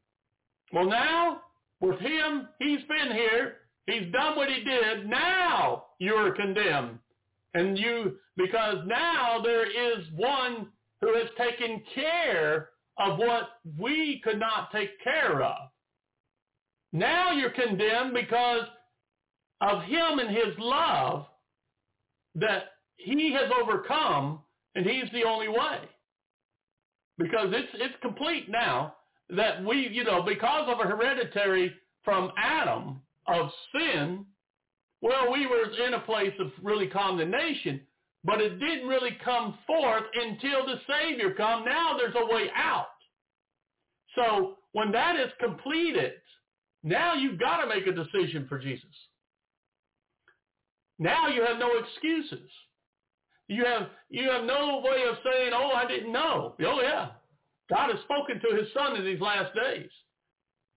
Well, 0.74 0.90
now, 0.90 1.42
with 1.82 2.00
him, 2.00 2.48
he's 2.60 2.82
been 2.88 3.16
here. 3.16 3.58
He's 3.86 4.12
done 4.12 4.36
what 4.36 4.50
he 4.50 4.64
did. 4.64 5.08
Now 5.08 5.86
you're 6.00 6.34
condemned. 6.34 7.00
And 7.54 7.78
you, 7.78 8.18
because 8.38 8.78
now 8.86 9.40
there 9.44 9.66
is 9.66 10.06
one 10.16 10.68
who 11.02 11.16
has 11.16 11.28
taken 11.38 11.82
care 11.94 12.70
of 12.98 13.20
what 13.20 13.50
we 13.80 14.20
could 14.24 14.40
not 14.40 14.72
take 14.72 15.02
care 15.04 15.42
of. 15.44 15.70
Now 16.92 17.32
you're 17.32 17.52
condemned 17.52 18.14
because 18.14 18.66
of 19.62 19.84
him 19.84 20.20
and 20.20 20.30
his 20.30 20.56
love 20.58 21.26
that 22.36 22.64
he 23.00 23.34
has 23.34 23.52
overcome 23.62 24.40
and 24.76 24.86
he's 24.86 25.12
the 25.14 25.24
only 25.24 25.48
way. 25.48 25.80
Because 27.18 27.48
it's 27.52 27.70
it's 27.74 27.96
complete 28.02 28.50
now 28.50 28.96
that 29.30 29.64
we, 29.64 29.88
you 29.92 30.04
know, 30.04 30.24
because 30.24 30.70
of 30.70 30.80
a 30.80 30.90
hereditary 30.90 31.74
from 32.04 32.32
Adam 32.38 33.02
of 33.28 33.50
sin, 33.74 34.26
well, 35.02 35.32
we 35.32 35.46
were 35.46 35.70
in 35.86 35.94
a 35.94 36.00
place 36.00 36.34
of 36.40 36.52
really 36.64 36.88
condemnation, 36.88 37.82
but 38.24 38.42
it 38.42 38.60
didn't 38.60 38.88
really 38.88 39.18
come 39.24 39.58
forth 39.68 40.04
until 40.14 40.66
the 40.66 40.80
Savior 40.88 41.34
come. 41.36 41.66
Now 41.66 41.98
there's 41.98 42.16
a 42.16 42.34
way 42.34 42.50
out. 42.56 42.88
So 44.16 44.56
when 44.72 44.92
that 44.92 45.16
is 45.16 45.32
completed, 45.40 46.14
now 46.84 47.14
you've 47.14 47.40
got 47.40 47.62
to 47.62 47.68
make 47.68 47.86
a 47.88 47.92
decision 47.92 48.46
for 48.48 48.60
Jesus. 48.60 48.86
Now 50.98 51.28
you 51.28 51.44
have 51.46 51.58
no 51.58 51.72
excuses. 51.78 52.50
You 53.50 53.66
have 53.66 53.90
you 54.10 54.30
have 54.30 54.46
no 54.46 54.80
way 54.86 55.04
of 55.10 55.18
saying, 55.24 55.52
"Oh, 55.54 55.72
I 55.72 55.88
didn't 55.88 56.12
know." 56.12 56.56
Oh 56.62 56.82
yeah, 56.82 57.10
God 57.68 57.90
has 57.90 58.00
spoken 58.04 58.40
to 58.40 58.56
His 58.56 58.72
Son 58.74 58.96
in 58.96 59.04
these 59.04 59.20
last 59.20 59.56
days. 59.56 59.90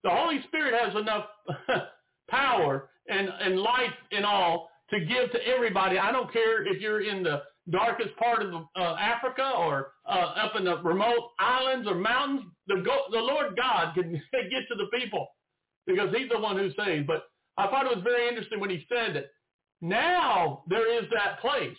The 0.02 0.11
Holy 0.11 0.42
Spirit 0.48 0.74
has 0.82 0.96
enough 0.96 1.26
power 2.30 2.88
and 3.08 3.28
and 3.28 3.61
life 3.61 3.92
and 4.11 4.24
all 4.24 4.70
to 4.88 5.00
give 5.00 5.30
to 5.32 5.46
everybody. 5.46 5.98
I 5.98 6.12
don't 6.12 6.32
care 6.32 6.66
if 6.66 6.80
you're 6.80 7.02
in 7.02 7.22
the 7.22 7.42
darkest 7.70 8.16
part 8.16 8.42
of 8.42 8.54
uh, 8.54 8.96
Africa 8.98 9.52
or 9.56 9.92
uh, 10.08 10.32
up 10.42 10.56
in 10.56 10.64
the 10.64 10.78
remote 10.78 11.30
islands 11.38 11.87
or 11.87 11.94
mountains. 11.94 12.50
The 12.68 12.82
go- 12.87 13.06
the 13.12 13.20
Lord 13.20 13.54
God 13.54 13.94
can 13.94 14.12
get 14.32 14.62
to 14.68 14.76
the 14.76 14.98
people 14.98 15.28
because 15.87 16.08
He's 16.16 16.30
the 16.30 16.40
one 16.40 16.56
who 16.56 16.70
saves. 16.72 17.06
But 17.06 17.24
I 17.58 17.66
thought 17.66 17.85
it 17.85 17.94
was 17.94 18.02
very 18.02 18.28
interesting 18.28 18.61
when 18.61 18.70
He 18.70 18.87
said 18.88 19.14
that 19.14 19.26
now 19.82 20.64
there 20.68 20.90
is 20.90 21.04
that 21.14 21.38
place 21.40 21.76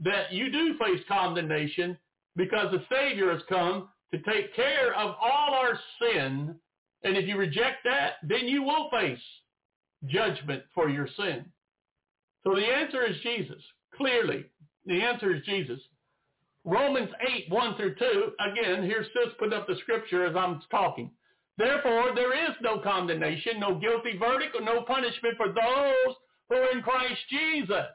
that 0.00 0.32
you 0.32 0.50
do 0.50 0.76
face 0.78 1.00
condemnation 1.08 1.96
because 2.36 2.72
the 2.72 2.84
Savior 2.90 3.30
has 3.32 3.42
come 3.48 3.88
to 4.12 4.18
take 4.22 4.54
care 4.54 4.94
of 4.94 5.14
all 5.20 5.54
our 5.54 5.78
sin. 6.00 6.54
And 7.04 7.16
if 7.16 7.26
you 7.26 7.36
reject 7.36 7.84
that, 7.84 8.14
then 8.22 8.46
you 8.46 8.62
will 8.62 8.88
face 8.90 9.18
judgment 10.06 10.62
for 10.74 10.88
your 10.88 11.08
sin. 11.16 11.44
So 12.44 12.54
the 12.54 12.66
answer 12.66 13.04
is 13.04 13.16
Jesus. 13.22 13.62
Clearly, 13.96 14.44
the 14.86 15.00
answer 15.00 15.34
is 15.34 15.42
Jesus. 15.44 15.78
Romans 16.64 17.10
8, 17.28 17.50
1 17.50 17.76
through 17.76 17.94
2, 17.96 18.32
again, 18.40 18.84
here's 18.84 19.06
Sis 19.06 19.34
put 19.38 19.52
up 19.52 19.66
the 19.66 19.76
scripture 19.82 20.26
as 20.26 20.36
I'm 20.36 20.60
talking. 20.70 21.10
Therefore, 21.58 22.12
there 22.14 22.34
is 22.50 22.56
no 22.62 22.78
condemnation, 22.78 23.60
no 23.60 23.78
guilty 23.78 24.16
verdict, 24.18 24.56
or 24.58 24.64
no 24.64 24.82
punishment 24.82 25.36
for 25.36 25.48
those 25.48 26.16
who 26.48 26.56
are 26.56 26.70
in 26.72 26.82
Christ 26.82 27.20
Jesus. 27.28 27.86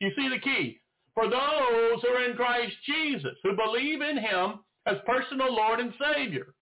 You 0.00 0.10
see 0.16 0.28
the 0.28 0.38
key 0.38 0.81
for 1.14 1.28
those 1.28 2.00
who 2.00 2.08
are 2.08 2.24
in 2.24 2.36
Christ 2.36 2.74
Jesus, 2.86 3.36
who 3.42 3.56
believe 3.56 4.00
in 4.00 4.16
him 4.16 4.60
as 4.86 4.96
personal 5.06 5.54
Lord 5.54 5.80
and 5.80 5.92
Savior. 6.14 6.54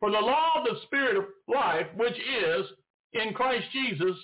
For 0.00 0.10
the 0.10 0.18
law 0.18 0.52
of 0.56 0.64
the 0.64 0.80
Spirit 0.86 1.16
of 1.16 1.24
life, 1.48 1.86
which 1.96 2.14
is 2.14 2.66
in 3.14 3.32
Christ 3.32 3.66
Jesus, 3.72 4.16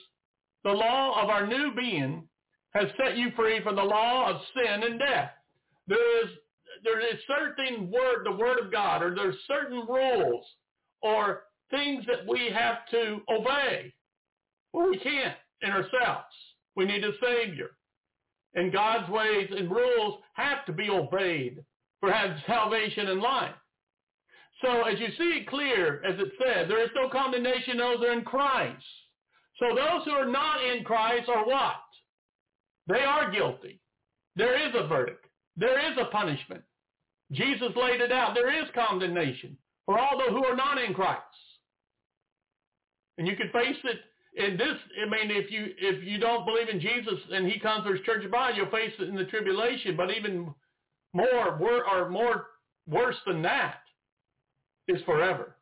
the 0.65 0.71
law 0.71 1.23
of 1.23 1.31
our 1.31 1.47
new 1.47 1.73
being, 1.75 2.29
has 2.75 2.87
set 2.97 3.17
you 3.17 3.31
free 3.35 3.63
from 3.63 3.77
the 3.77 3.83
law 3.83 4.31
of 4.31 4.41
sin 4.55 4.83
and 4.83 4.99
death. 4.99 5.31
There 5.87 6.25
is 6.25 6.31
there 6.85 7.01
is 7.01 7.21
certain 7.27 7.91
word, 7.91 8.25
the 8.25 8.37
word 8.37 8.59
of 8.65 8.73
God, 8.73 9.03
or 9.03 9.15
there's 9.15 9.37
certain 9.47 9.85
rules 9.87 10.45
or 11.03 11.43
things 11.71 12.05
that 12.07 12.27
we 12.27 12.51
have 12.51 12.87
to 12.91 13.21
obey. 13.31 13.93
Well, 14.73 14.89
we 14.89 14.99
can't 14.99 15.37
in 15.63 15.71
ourselves. 15.71 16.35
We 16.77 16.85
need 16.87 17.05
a 17.05 17.13
Savior. 17.23 17.71
And 18.55 18.73
God's 18.73 19.09
ways 19.11 19.49
and 19.57 19.71
rules 19.71 20.21
have 20.35 20.65
to 20.67 20.73
be 20.73 20.91
obeyed 20.91 21.65
for 22.01 22.13
salvation 22.47 23.09
and 23.09 23.21
life. 23.21 23.55
So 24.63 24.83
as 24.83 24.99
you 24.99 25.09
see 25.17 25.39
it 25.39 25.49
clear, 25.49 26.03
as 26.05 26.19
it 26.19 26.33
said, 26.39 26.69
there 26.69 26.83
is 26.83 26.91
no 26.95 27.09
condemnation 27.09 27.79
those 27.79 28.01
that 28.01 28.09
are 28.09 28.13
in 28.13 28.25
Christ. 28.25 28.85
So 29.59 29.75
those 29.75 30.05
who 30.05 30.13
are 30.13 30.29
not 30.29 30.65
in 30.65 30.85
Christ 30.85 31.29
are 31.29 31.47
what? 31.47 31.77
They 32.89 33.01
are 33.01 33.31
guilty. 33.31 33.81
There 34.37 34.57
is 34.57 34.75
a 34.75 34.87
verdict. 34.87 35.25
There 35.57 35.79
is 35.91 35.97
a 35.99 36.11
punishment. 36.11 36.63
Jesus 37.33 37.69
laid 37.77 38.01
it 38.01 38.13
out. 38.13 38.35
There 38.35 38.53
is 38.53 38.69
condemnation 38.75 39.57
for 39.87 39.99
all 39.99 40.19
those 40.19 40.31
who 40.31 40.45
are 40.45 40.57
not 40.57 40.83
in 40.83 40.95
Christ. 40.95 41.21
And 43.19 43.27
you 43.27 43.37
can 43.37 43.51
face 43.53 43.77
it 43.85 43.99
in 44.35 44.57
this, 44.57 44.77
I 45.03 45.09
mean, 45.09 45.31
if 45.31 45.51
you 45.51 45.67
if 45.79 46.05
you 46.05 46.19
don't 46.19 46.47
believe 46.47 46.69
in 46.69 46.81
Jesus 46.81 47.19
and 47.33 47.51
He 47.51 47.59
comes 47.59 47.85
for 47.85 47.95
His 47.95 48.05
church 48.05 48.29
body, 48.31 48.55
you'll 48.57 48.71
face 48.71 48.93
it 48.99 49.09
in 49.09 49.17
the 49.17 49.25
tribulation. 49.25 49.97
But 49.97 50.17
even 50.17 50.55
more, 51.13 51.59
or 51.59 52.09
more 52.09 52.47
worse 52.87 53.17
than 53.27 53.43
that, 53.43 53.81
is 54.87 55.03
forever. 55.03 55.57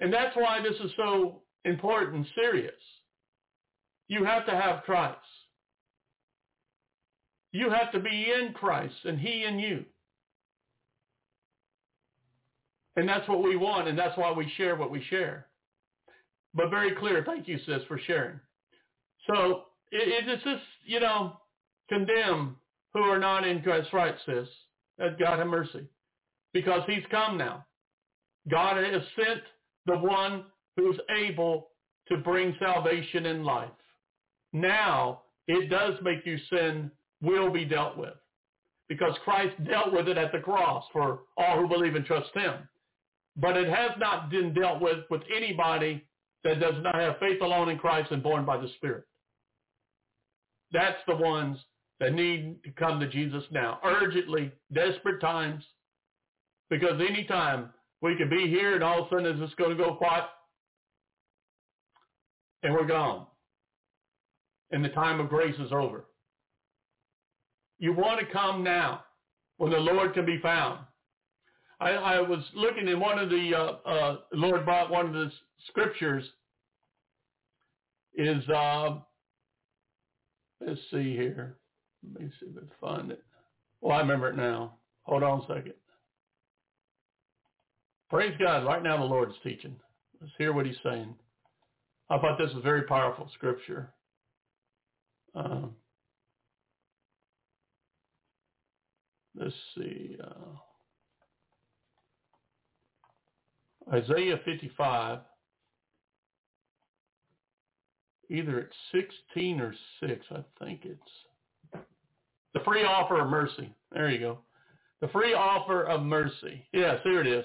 And 0.00 0.12
that's 0.12 0.34
why 0.34 0.60
this 0.60 0.78
is 0.82 0.90
so 0.96 1.42
important 1.64 2.26
serious. 2.34 2.72
You 4.08 4.24
have 4.24 4.44
to 4.46 4.52
have 4.52 4.82
Christ. 4.82 5.18
You 7.52 7.70
have 7.70 7.92
to 7.92 8.00
be 8.00 8.32
in 8.32 8.52
Christ 8.54 8.94
and 9.04 9.20
He 9.20 9.44
in 9.44 9.58
you. 9.58 9.84
And 12.96 13.08
that's 13.08 13.28
what 13.28 13.42
we 13.42 13.56
want, 13.56 13.86
and 13.86 13.96
that's 13.96 14.18
why 14.18 14.32
we 14.32 14.52
share 14.56 14.74
what 14.74 14.90
we 14.90 15.02
share 15.10 15.46
but 16.54 16.70
very 16.70 16.94
clear. 16.96 17.22
Thank 17.24 17.48
you, 17.48 17.58
sis, 17.66 17.82
for 17.88 17.98
sharing. 18.06 18.40
So 19.28 19.64
it, 19.92 20.24
it's 20.28 20.44
just, 20.44 20.62
you 20.84 21.00
know, 21.00 21.36
condemn 21.88 22.56
who 22.92 23.00
are 23.00 23.18
not 23.18 23.46
in 23.46 23.62
Christ, 23.62 23.88
right, 23.92 24.14
sis. 24.26 24.48
That 24.98 25.18
God 25.18 25.38
have 25.38 25.46
mercy. 25.46 25.86
Because 26.52 26.82
he's 26.86 27.04
come 27.10 27.38
now. 27.38 27.64
God 28.50 28.76
has 28.76 29.02
sent 29.16 29.40
the 29.86 29.98
one 29.98 30.44
who's 30.76 30.98
able 31.16 31.68
to 32.08 32.18
bring 32.18 32.54
salvation 32.58 33.26
in 33.26 33.44
life. 33.44 33.70
Now, 34.52 35.22
it 35.46 35.70
does 35.70 35.94
make 36.02 36.26
you 36.26 36.38
sin 36.50 36.90
will 37.22 37.50
be 37.50 37.64
dealt 37.64 37.96
with. 37.96 38.14
Because 38.88 39.14
Christ 39.24 39.54
dealt 39.64 39.92
with 39.92 40.08
it 40.08 40.18
at 40.18 40.32
the 40.32 40.40
cross 40.40 40.84
for 40.92 41.20
all 41.36 41.60
who 41.60 41.68
believe 41.68 41.94
and 41.94 42.04
trust 42.04 42.30
him. 42.34 42.54
But 43.36 43.56
it 43.56 43.68
has 43.68 43.92
not 43.98 44.30
been 44.30 44.52
dealt 44.52 44.80
with 44.80 45.04
with 45.08 45.22
anybody 45.34 46.04
that 46.44 46.60
does 46.60 46.74
not 46.82 46.94
have 46.94 47.18
faith 47.18 47.40
alone 47.42 47.68
in 47.68 47.78
Christ 47.78 48.10
and 48.10 48.22
born 48.22 48.44
by 48.44 48.56
the 48.56 48.68
Spirit. 48.76 49.04
That's 50.72 50.98
the 51.06 51.16
ones 51.16 51.58
that 51.98 52.14
need 52.14 52.62
to 52.64 52.70
come 52.70 53.00
to 53.00 53.08
Jesus 53.08 53.44
now, 53.50 53.78
urgently, 53.84 54.50
desperate 54.72 55.20
times, 55.20 55.64
because 56.70 57.00
any 57.00 57.24
time 57.24 57.70
we 58.00 58.16
could 58.16 58.30
be 58.30 58.48
here 58.48 58.74
and 58.74 58.82
all 58.82 59.02
of 59.02 59.06
a 59.06 59.10
sudden 59.10 59.26
it's 59.26 59.40
just 59.40 59.56
going 59.56 59.76
to 59.76 59.82
go 59.82 59.94
quiet 59.94 60.24
and 62.62 62.72
we're 62.72 62.86
gone. 62.86 63.26
And 64.70 64.84
the 64.84 64.90
time 64.90 65.20
of 65.20 65.28
grace 65.28 65.56
is 65.58 65.72
over. 65.72 66.04
You 67.78 67.92
want 67.92 68.20
to 68.20 68.26
come 68.32 68.62
now 68.62 69.04
when 69.56 69.72
the 69.72 69.78
Lord 69.78 70.14
can 70.14 70.24
be 70.24 70.38
found. 70.40 70.80
I, 71.80 71.90
I 71.92 72.20
was 72.20 72.44
looking 72.54 72.88
in 72.88 73.00
one 73.00 73.18
of 73.18 73.30
the 73.30 73.54
uh, 73.56 73.88
uh, 73.88 74.16
Lord 74.32 74.64
brought 74.66 74.90
one 74.90 75.06
of 75.06 75.12
the 75.12 75.32
scriptures 75.68 76.24
is 78.14 78.46
uh, 78.48 78.98
let's 80.64 80.80
see 80.90 81.16
here. 81.16 81.56
Let 82.12 82.22
me 82.22 82.30
see 82.38 82.46
if 82.46 82.56
I 82.56 82.60
can 82.60 82.70
find 82.80 83.10
it. 83.10 83.22
Well, 83.80 83.96
I 83.96 84.00
remember 84.00 84.28
it 84.28 84.36
now. 84.36 84.74
Hold 85.02 85.22
on 85.22 85.40
a 85.40 85.46
second. 85.46 85.74
Praise 88.10 88.34
God. 88.38 88.66
Right 88.66 88.82
now 88.82 88.98
the 88.98 89.04
Lord's 89.04 89.34
teaching. 89.42 89.76
Let's 90.20 90.32
hear 90.36 90.52
what 90.52 90.66
he's 90.66 90.76
saying. 90.82 91.14
I 92.10 92.18
thought 92.18 92.38
this 92.38 92.52
was 92.52 92.62
very 92.62 92.82
powerful 92.82 93.30
scripture. 93.34 93.94
Uh, 95.34 95.62
let's 99.34 99.54
see. 99.76 100.16
Uh, 100.22 100.58
Isaiah 103.92 104.38
55, 104.44 105.18
either 108.30 108.60
it's 108.60 108.76
16 108.92 109.60
or 109.60 109.74
6, 110.00 110.26
I 110.30 110.44
think 110.64 110.84
it's 110.84 111.82
the 112.54 112.60
free 112.64 112.84
offer 112.84 113.20
of 113.20 113.28
mercy. 113.28 113.72
There 113.92 114.10
you 114.10 114.18
go. 114.18 114.38
The 115.00 115.08
free 115.08 115.34
offer 115.34 115.84
of 115.84 116.02
mercy. 116.02 116.66
Yes, 116.72 117.00
here 117.02 117.20
it 117.20 117.26
is. 117.26 117.44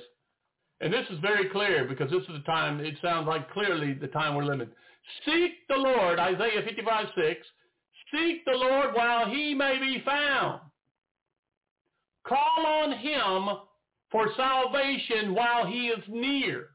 And 0.82 0.94
this 0.94 1.06
is 1.10 1.20
very 1.20 1.50
clear 1.50 1.86
because 1.86 2.12
this 2.12 2.22
is 2.24 2.36
the 2.36 2.44
time, 2.46 2.80
it 2.80 2.96
sounds 3.02 3.28
like 3.28 3.52
clearly 3.52 3.94
the 3.94 4.08
time 4.08 4.36
we're 4.36 4.44
living. 4.44 4.68
Seek 5.26 5.68
the 5.70 5.76
Lord, 5.76 6.20
Isaiah 6.20 6.62
55, 6.66 7.08
6. 7.16 7.48
Seek 8.12 8.46
the 8.46 8.52
Lord 8.52 8.94
while 8.94 9.30
he 9.30 9.54
may 9.54 9.78
be 9.80 10.04
found. 10.06 10.62
Call 12.28 12.66
on 12.66 12.92
him 12.92 13.58
for 14.16 14.30
salvation 14.38 15.36
while 15.36 15.66
he 15.66 15.88
is 15.88 16.02
near. 16.08 16.68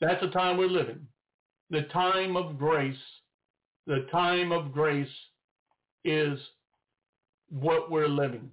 That's 0.00 0.20
the 0.20 0.30
time 0.30 0.56
we're 0.56 0.66
living. 0.66 1.06
The 1.70 1.82
time 1.92 2.36
of 2.36 2.58
grace. 2.58 2.96
The 3.86 4.08
time 4.10 4.50
of 4.50 4.72
grace 4.72 5.06
is 6.04 6.36
what 7.50 7.88
we're 7.88 8.08
living. 8.08 8.50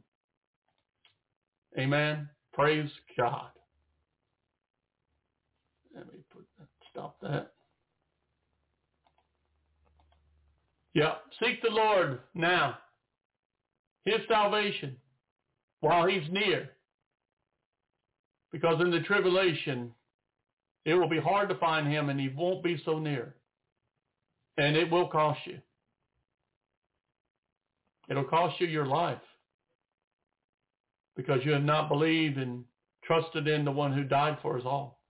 Amen. 1.80 2.30
Praise 2.54 2.88
God. 3.18 3.50
Let 5.96 6.06
me 6.14 6.20
put 6.32 6.46
that, 6.60 6.68
stop 6.92 7.18
that. 7.24 7.54
Yeah, 10.94 11.16
seek 11.44 11.64
the 11.64 11.72
Lord 11.72 12.20
now. 12.36 12.78
His 14.06 14.20
salvation 14.28 14.98
while 15.80 16.06
he's 16.06 16.30
near. 16.32 16.70
Because 18.58 18.82
in 18.82 18.90
the 18.90 19.02
tribulation, 19.02 19.92
it 20.84 20.96
will 20.96 21.08
be 21.08 21.20
hard 21.20 21.48
to 21.48 21.56
find 21.60 21.88
him 21.88 22.10
and 22.10 22.20
he 22.20 22.30
won't 22.30 22.64
be 22.64 22.82
so 22.84 22.98
near. 22.98 23.36
And 24.58 24.76
it 24.76 24.90
will 24.90 25.08
cost 25.10 25.40
you. 25.46 25.60
It'll 28.10 28.24
cost 28.24 28.60
you 28.60 28.66
your 28.66 28.88
life 28.88 29.22
because 31.16 31.42
you 31.44 31.52
have 31.52 31.64
not 31.64 31.88
believed 31.88 32.40
and 32.40 32.64
trusted 33.04 33.48
in 33.48 33.64
the 33.64 33.72
one 33.72 33.94
who 33.94 34.04
died 34.04 34.40
for 34.42 34.58
us 34.58 34.64
all. 34.66 35.02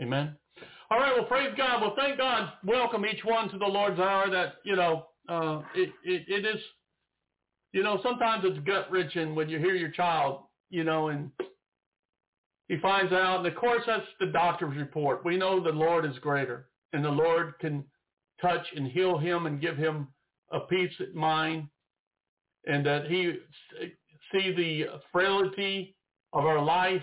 Amen. 0.00 0.34
All 0.90 0.98
right, 0.98 1.12
well, 1.14 1.26
praise 1.26 1.52
God. 1.58 1.82
Well, 1.82 1.94
thank 1.94 2.16
God. 2.16 2.52
Welcome 2.64 3.04
each 3.04 3.22
one 3.22 3.50
to 3.50 3.58
the 3.58 3.66
Lord's 3.66 4.00
hour 4.00 4.30
that, 4.30 4.54
you 4.64 4.76
know, 4.76 5.08
uh, 5.28 5.60
it, 5.74 5.90
it, 6.04 6.22
it 6.26 6.46
is, 6.46 6.62
you 7.72 7.82
know, 7.82 8.00
sometimes 8.02 8.44
it's 8.46 8.64
gut-wrenching 8.66 9.34
when 9.34 9.50
you 9.50 9.58
hear 9.58 9.74
your 9.74 9.90
child, 9.90 10.44
you 10.70 10.84
know, 10.84 11.08
and 11.08 11.30
he 12.68 12.78
finds 12.80 13.12
out, 13.12 13.38
and 13.38 13.46
of 13.46 13.54
course 13.54 13.82
that's 13.86 14.06
the 14.18 14.26
doctor's 14.26 14.76
report. 14.76 15.24
We 15.24 15.36
know 15.36 15.62
the 15.62 15.70
Lord 15.70 16.04
is 16.04 16.18
greater, 16.18 16.68
and 16.92 17.04
the 17.04 17.10
Lord 17.10 17.58
can 17.60 17.84
touch 18.40 18.66
and 18.74 18.88
heal 18.88 19.18
him 19.18 19.46
and 19.46 19.60
give 19.60 19.76
him 19.76 20.08
a 20.52 20.60
peace 20.60 20.92
of 21.00 21.14
mind, 21.14 21.68
and 22.66 22.84
that 22.84 23.06
he 23.06 23.34
see 24.32 24.52
the 24.52 25.00
frailty 25.12 25.96
of 26.32 26.44
our 26.44 26.62
life, 26.62 27.02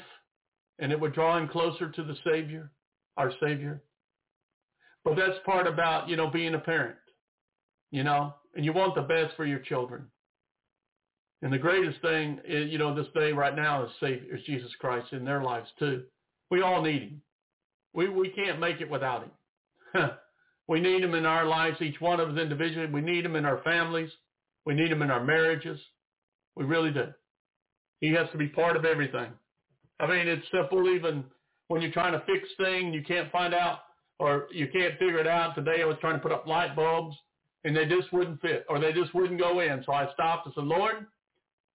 and 0.80 0.92
it 0.92 1.00
would 1.00 1.14
draw 1.14 1.38
him 1.38 1.48
closer 1.48 1.90
to 1.90 2.04
the 2.04 2.18
Savior, 2.26 2.72
our 3.18 3.32
Savior. 3.42 3.82
But 5.06 5.16
that's 5.16 5.40
part 5.46 5.68
about, 5.68 6.10
you 6.10 6.16
know, 6.16 6.30
being 6.30 6.56
a 6.56 6.60
parent, 6.60 6.98
you 7.92 8.04
know, 8.04 8.36
and 8.56 8.66
you 8.66 8.74
want 8.74 8.96
the 8.96 9.02
best 9.02 9.36
for 9.36 9.46
your 9.46 9.60
children. 9.60 10.08
And 11.44 11.52
the 11.52 11.58
greatest 11.58 12.02
thing, 12.02 12.40
eh, 12.48 12.60
you 12.60 12.78
know, 12.78 12.96
this 12.96 13.12
day 13.14 13.34
right 13.34 13.54
now 13.54 13.84
is 13.84 13.92
Savior, 14.00 14.40
Jesus 14.46 14.72
Christ 14.80 15.12
in 15.12 15.26
their 15.26 15.44
lives 15.44 15.68
too. 15.78 16.04
We 16.50 16.62
all 16.62 16.82
need 16.82 17.02
him. 17.02 17.22
We, 17.94 18.08
we 18.08 18.30
can't 18.30 18.62
make 18.62 18.80
it 18.80 18.90
without 18.90 19.26
him. 19.26 20.10
we 20.70 20.80
need 20.80 21.04
him 21.04 21.16
in 21.16 21.26
our 21.26 21.46
lives, 21.46 21.82
each 21.82 22.00
one 22.00 22.22
of 22.22 22.30
us 22.30 22.40
individually. 22.40 22.88
We 22.88 23.02
need 23.02 23.26
him 23.26 23.36
in 23.36 23.44
our 23.44 23.62
families. 23.64 24.10
We 24.66 24.74
need 24.74 24.90
him 24.90 25.02
in 25.02 25.12
our 25.12 25.24
marriages. 25.24 25.80
We 26.56 26.64
really 26.64 26.92
do. 26.92 27.08
He 28.00 28.14
has 28.14 28.28
to 28.32 28.38
be 28.38 28.48
part 28.48 28.78
of 28.78 28.86
everything. 28.86 29.32
I 30.00 30.08
mean, 30.08 30.28
it's 30.30 30.48
simple 30.50 30.90
even 30.96 31.26
when 31.68 31.82
you're 31.82 31.92
trying 31.92 32.14
to 32.14 32.24
fix 32.26 32.48
things, 32.58 32.96
you 32.96 33.04
can't 33.04 33.32
find 33.34 33.54
out 33.54 33.80
or 34.18 34.48
you 34.54 34.68
can't 34.68 34.94
figure 34.98 35.20
it 35.20 35.28
out. 35.28 35.56
Today 35.56 35.82
I 35.82 35.86
was 35.86 35.98
trying 36.00 36.16
to 36.16 36.20
put 36.20 36.32
up 36.32 36.48
light 36.48 36.74
bulbs 36.74 37.18
and 37.66 37.76
they 37.76 37.86
just 37.86 38.14
wouldn't 38.14 38.40
fit 38.42 38.66
or 38.70 38.80
they 38.80 38.94
just 38.94 39.14
wouldn't 39.14 39.42
go 39.42 39.60
in. 39.60 39.84
So 39.86 39.92
I 39.92 40.12
stopped 40.14 40.46
and 40.46 40.56
said, 40.56 40.64
Lord, 40.64 41.06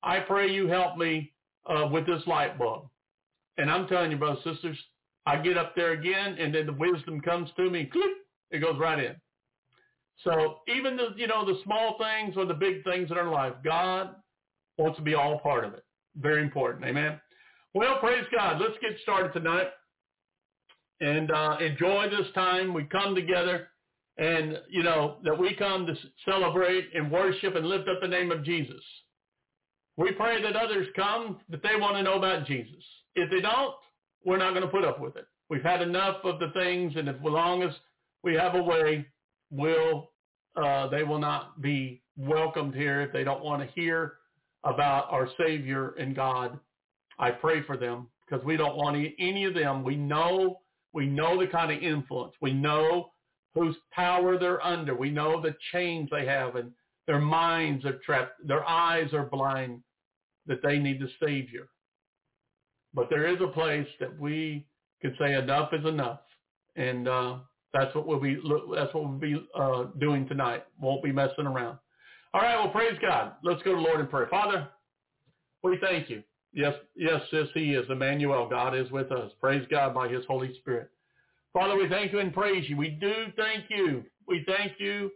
I 0.03 0.21
pray 0.21 0.51
you 0.51 0.69
help 0.69 0.97
me 0.97 1.33
uh, 1.69 1.89
with 1.91 2.07
this 2.07 2.23
light 2.27 2.59
bulb. 2.59 2.89
And 3.57 3.71
I'm 3.71 3.89
telling 3.89 4.11
you, 4.11 4.17
brothers 4.17 4.43
and 4.45 4.55
sisters, 4.57 4.79
I 5.27 5.37
get 5.37 5.59
up 5.59 5.75
there 5.75 5.93
again, 5.93 6.37
and 6.39 6.55
then 6.55 6.67
the 6.67 6.73
wisdom 6.73 7.21
comes 7.21 7.51
to 7.57 7.71
me. 7.71 7.87
Click, 7.87 8.11
it 8.51 8.61
goes 8.61 8.79
right 8.79 8.99
in. 8.99 9.17
So 10.25 10.61
even 10.69 10.97
the 10.97 11.09
you 11.17 11.27
know 11.27 11.45
the 11.45 11.61
small 11.65 11.97
things 11.99 12.37
or 12.37 12.45
the 12.45 12.55
big 12.55 12.83
things 12.85 13.11
in 13.11 13.17
our 13.17 13.31
life, 13.31 13.55
God 13.65 14.17
wants 14.77 14.97
to 14.99 15.03
be 15.03 15.15
all 15.15 15.39
part 15.41 15.65
of 15.65 15.75
it. 15.75 15.85
Very 16.17 16.43
important. 16.43 16.85
Amen. 16.85 17.21
Well, 17.75 17.99
praise 18.01 18.25
God. 18.35 18.61
Let's 18.61 18.75
get 18.81 18.99
started 19.03 19.33
tonight 19.33 19.69
and 21.01 21.31
uh, 21.31 21.59
enjoy 21.61 22.09
this 22.11 22.27
time. 22.35 22.75
We 22.75 22.85
come 22.85 23.15
together 23.15 23.69
and, 24.17 24.59
you 24.69 24.83
know, 24.83 25.19
that 25.25 25.39
we 25.39 25.55
come 25.55 25.87
to 25.87 25.95
celebrate 26.25 26.89
and 26.95 27.11
worship 27.11 27.55
and 27.55 27.67
lift 27.67 27.89
up 27.89 28.01
the 28.01 28.09
name 28.09 28.33
of 28.33 28.45
Jesus. 28.45 28.83
We 29.99 30.13
pray 30.13 30.41
that 30.41 30.55
others 30.55 30.87
come, 30.95 31.41
that 31.51 31.61
they 31.63 31.75
want 31.75 31.97
to 31.97 32.05
know 32.05 32.15
about 32.15 32.47
Jesus. 32.47 32.83
If 33.17 33.31
they 33.31 33.41
don't, 33.41 33.75
we're 34.25 34.39
not 34.39 34.51
going 34.51 34.63
to 34.63 34.69
put 34.69 34.85
up 34.85 35.01
with 35.01 35.17
it. 35.17 35.27
We've 35.51 35.63
had 35.63 35.83
enough 35.83 36.19
of 36.23 36.39
the 36.39 36.51
things, 36.55 36.93
and 36.97 37.09
as 37.09 37.17
long 37.21 37.65
as 37.65 37.73
we 38.23 38.35
have 38.35 38.55
a 38.55 38.63
way, 38.63 39.05
will 39.51 40.11
uh, 40.57 40.89
they 40.89 41.03
will 41.03 41.19
not 41.19 41.61
be 41.61 42.03
welcomed 42.17 42.75
here 42.75 43.01
if 43.01 43.13
they 43.13 43.25
don't 43.25 43.45
want 43.45 43.63
to 43.63 43.81
hear 43.81 44.15
about 44.65 45.11
our 45.11 45.29
Savior 45.39 45.95
and 45.99 46.15
God. 46.15 46.59
I 47.19 47.31
pray 47.33 47.63
for 47.63 47.77
them 47.77 48.07
because 48.25 48.45
we 48.45 48.57
don't 48.57 48.77
want 48.77 48.97
any 49.19 49.45
of 49.47 49.55
them. 49.55 49.83
We 49.83 49.97
know 49.97 50.61
we 50.93 51.07
know 51.07 51.41
the 51.41 51.49
kind 51.49 51.73
of 51.73 51.83
influence. 51.83 52.35
We 52.41 52.53
know 52.53 53.11
whose 53.55 53.77
power 53.93 54.39
they're 54.39 54.65
under. 54.65 54.95
We 54.95 55.11
know 55.11 55.41
the 55.41 55.57
chains 55.73 56.09
they 56.13 56.27
have, 56.27 56.55
and 56.55 56.71
their 57.09 57.21
minds 57.21 57.85
are 57.85 57.99
trapped. 58.05 58.47
Their 58.47 58.69
eyes 58.69 59.13
are 59.13 59.27
blind 59.27 59.83
that 60.49 60.63
they 60.63 60.79
need 60.79 61.01
the 61.01 61.09
Savior. 61.25 61.69
But 62.95 63.09
there 63.11 63.27
is 63.29 63.41
a 63.41 63.49
place 63.49 63.87
that 64.01 64.19
we 64.19 64.67
can 65.01 65.15
say 65.21 65.35
enough 65.35 65.73
is 65.73 65.85
enough, 65.85 66.21
and 66.75 67.07
uh, 67.07 67.37
that's 67.73 67.95
what 67.95 68.07
we'll 68.07 68.21
be 68.21 68.35
that's 68.75 68.93
what 68.95 69.05
we'll 69.09 69.19
be 69.19 69.47
uh, 69.55 69.85
doing 70.01 70.27
tonight. 70.27 70.65
Won't 70.81 71.05
be 71.05 71.13
messing 71.13 71.47
around. 71.47 71.79
All 72.35 72.41
right, 72.41 72.57
well, 72.57 72.73
praise 72.73 72.99
God. 73.01 73.35
Let's 73.43 73.63
go 73.63 73.75
to 73.75 73.81
Lord 73.81 74.01
in 74.01 74.07
prayer. 74.07 74.27
Father, 74.29 74.69
we 75.63 75.79
thank 75.81 76.11
you. 76.11 76.23
Yes, 76.53 76.75
yes, 76.97 77.21
yes, 77.33 77.47
He 77.55 77.75
is. 77.75 77.87
Emmanuel, 77.91 78.49
God 78.49 78.77
is 78.77 78.91
with 78.91 79.13
us. 79.13 79.31
Praise 79.41 79.67
God 79.71 79.95
by 79.95 80.09
His 80.09 80.25
Holy 80.27 80.55
Spirit. 80.61 80.91
Father, 81.53 81.77
we 81.77 81.89
thank 81.89 82.13
you 82.13 82.19
and 82.19 82.33
praise 82.33 82.69
you. 82.69 82.77
We 82.77 82.91
do 82.91 83.13
thank 83.37 83.65
you. 83.71 84.05
We 84.27 84.45
thank 84.47 84.73
you 84.79 85.11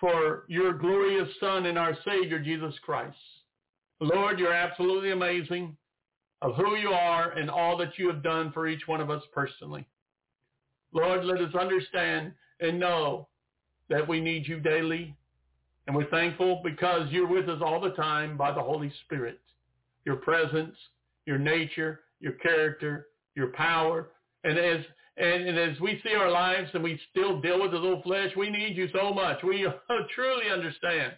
for 0.00 0.44
your 0.48 0.72
glorious 0.74 1.28
Son 1.40 1.66
and 1.66 1.78
our 1.78 1.96
Savior, 2.04 2.38
Jesus 2.38 2.74
Christ. 2.84 3.16
Lord, 4.04 4.38
you're 4.38 4.52
absolutely 4.52 5.12
amazing 5.12 5.76
of 6.42 6.54
who 6.56 6.76
you 6.76 6.90
are 6.90 7.30
and 7.30 7.50
all 7.50 7.76
that 7.78 7.98
you 7.98 8.06
have 8.08 8.22
done 8.22 8.52
for 8.52 8.66
each 8.68 8.86
one 8.86 9.00
of 9.00 9.10
us 9.10 9.22
personally. 9.32 9.86
Lord, 10.92 11.24
let 11.24 11.40
us 11.40 11.54
understand 11.54 12.32
and 12.60 12.78
know 12.78 13.28
that 13.88 14.06
we 14.06 14.20
need 14.20 14.46
you 14.46 14.60
daily. 14.60 15.16
And 15.86 15.96
we're 15.96 16.10
thankful 16.10 16.60
because 16.62 17.10
you're 17.10 17.26
with 17.26 17.48
us 17.48 17.60
all 17.64 17.80
the 17.80 17.90
time 17.90 18.36
by 18.36 18.52
the 18.52 18.62
Holy 18.62 18.92
Spirit. 19.04 19.40
Your 20.04 20.16
presence, 20.16 20.76
your 21.26 21.38
nature, 21.38 22.00
your 22.20 22.32
character, 22.32 23.08
your 23.34 23.52
power. 23.52 24.10
And 24.44 24.58
as 24.58 24.84
and, 25.16 25.48
and 25.48 25.58
as 25.58 25.80
we 25.80 26.00
see 26.04 26.14
our 26.14 26.30
lives 26.30 26.70
and 26.74 26.82
we 26.82 27.00
still 27.10 27.40
deal 27.40 27.62
with 27.62 27.70
the 27.70 27.78
little 27.78 28.02
flesh, 28.02 28.30
we 28.36 28.50
need 28.50 28.76
you 28.76 28.88
so 28.92 29.14
much. 29.14 29.42
We 29.42 29.66
truly 30.14 30.50
understand. 30.52 31.12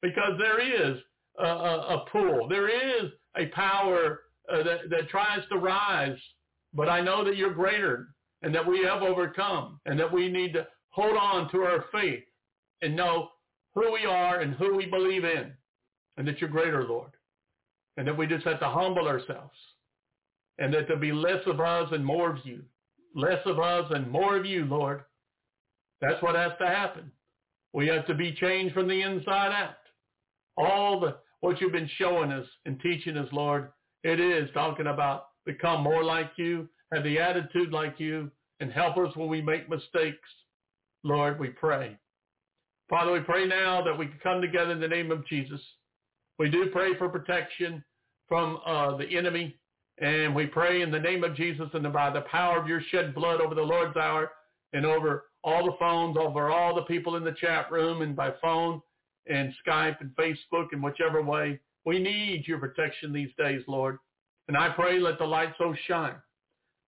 Because 0.00 0.38
there 0.38 0.60
is 0.60 0.98
a, 1.44 2.04
a. 2.04 2.46
There 2.48 2.68
is 2.68 3.10
a 3.36 3.46
power 3.46 4.20
uh, 4.52 4.62
that, 4.62 4.90
that 4.90 5.08
tries 5.08 5.40
to 5.50 5.58
rise, 5.58 6.18
but 6.74 6.88
I 6.88 7.00
know 7.00 7.24
that 7.24 7.36
you're 7.36 7.54
greater 7.54 8.08
and 8.42 8.54
that 8.54 8.66
we 8.66 8.82
have 8.84 9.02
overcome 9.02 9.80
and 9.86 9.98
that 9.98 10.12
we 10.12 10.28
need 10.28 10.52
to 10.54 10.66
hold 10.90 11.16
on 11.16 11.50
to 11.52 11.58
our 11.58 11.84
faith 11.92 12.24
and 12.82 12.96
know 12.96 13.28
who 13.74 13.92
we 13.92 14.04
are 14.06 14.40
and 14.40 14.54
who 14.54 14.76
we 14.76 14.86
believe 14.86 15.24
in 15.24 15.52
and 16.16 16.26
that 16.26 16.40
you're 16.40 16.50
greater, 16.50 16.84
Lord. 16.84 17.10
And 17.96 18.06
that 18.06 18.16
we 18.16 18.26
just 18.26 18.46
have 18.46 18.60
to 18.60 18.68
humble 18.68 19.08
ourselves 19.08 19.56
and 20.58 20.72
that 20.74 20.86
there'll 20.86 21.00
be 21.00 21.12
less 21.12 21.42
of 21.46 21.60
us 21.60 21.88
and 21.92 22.04
more 22.04 22.30
of 22.30 22.38
you. 22.44 22.62
Less 23.14 23.40
of 23.46 23.58
us 23.58 23.86
and 23.90 24.10
more 24.10 24.36
of 24.36 24.44
you, 24.44 24.64
Lord. 24.64 25.02
That's 26.00 26.22
what 26.22 26.36
has 26.36 26.52
to 26.60 26.66
happen. 26.66 27.10
We 27.72 27.88
have 27.88 28.06
to 28.06 28.14
be 28.14 28.32
changed 28.32 28.74
from 28.74 28.88
the 28.88 29.02
inside 29.02 29.52
out. 29.52 29.76
All 30.56 31.00
the 31.00 31.16
what 31.40 31.60
you've 31.60 31.72
been 31.72 31.90
showing 31.98 32.32
us 32.32 32.46
and 32.66 32.80
teaching 32.80 33.16
us, 33.16 33.28
Lord, 33.32 33.70
it 34.04 34.20
is 34.20 34.48
talking 34.54 34.86
about 34.86 35.26
become 35.44 35.82
more 35.82 36.04
like 36.04 36.30
you, 36.36 36.68
have 36.92 37.04
the 37.04 37.18
attitude 37.18 37.72
like 37.72 37.98
you, 37.98 38.30
and 38.60 38.72
help 38.72 38.96
us 38.96 39.14
when 39.16 39.28
we 39.28 39.40
make 39.40 39.68
mistakes. 39.68 40.28
Lord, 41.04 41.38
we 41.38 41.48
pray. 41.48 41.96
Father, 42.90 43.12
we 43.12 43.20
pray 43.20 43.46
now 43.46 43.82
that 43.82 43.96
we 43.96 44.06
can 44.06 44.18
come 44.22 44.40
together 44.40 44.72
in 44.72 44.80
the 44.80 44.88
name 44.88 45.10
of 45.10 45.26
Jesus. 45.26 45.60
We 46.38 46.50
do 46.50 46.70
pray 46.72 46.96
for 46.96 47.08
protection 47.08 47.84
from 48.28 48.58
uh, 48.66 48.96
the 48.96 49.16
enemy, 49.16 49.56
and 50.00 50.34
we 50.34 50.46
pray 50.46 50.82
in 50.82 50.90
the 50.90 50.98
name 50.98 51.24
of 51.24 51.36
Jesus 51.36 51.68
and 51.72 51.92
by 51.92 52.10
the 52.10 52.22
power 52.22 52.60
of 52.60 52.68
your 52.68 52.80
shed 52.90 53.14
blood 53.14 53.40
over 53.40 53.54
the 53.54 53.62
Lord's 53.62 53.96
hour 53.96 54.30
and 54.72 54.84
over 54.84 55.24
all 55.44 55.64
the 55.64 55.76
phones, 55.78 56.16
over 56.16 56.50
all 56.50 56.74
the 56.74 56.82
people 56.82 57.16
in 57.16 57.24
the 57.24 57.32
chat 57.32 57.70
room 57.70 58.02
and 58.02 58.14
by 58.14 58.32
phone 58.42 58.82
and 59.28 59.52
Skype 59.66 60.00
and 60.00 60.10
Facebook 60.16 60.68
and 60.72 60.82
whichever 60.82 61.22
way. 61.22 61.60
We 61.84 61.98
need 61.98 62.46
your 62.46 62.58
protection 62.58 63.12
these 63.12 63.30
days, 63.38 63.62
Lord. 63.66 63.98
And 64.48 64.56
I 64.56 64.70
pray 64.70 64.98
let 64.98 65.18
the 65.18 65.26
light 65.26 65.52
so 65.58 65.74
shine. 65.86 66.16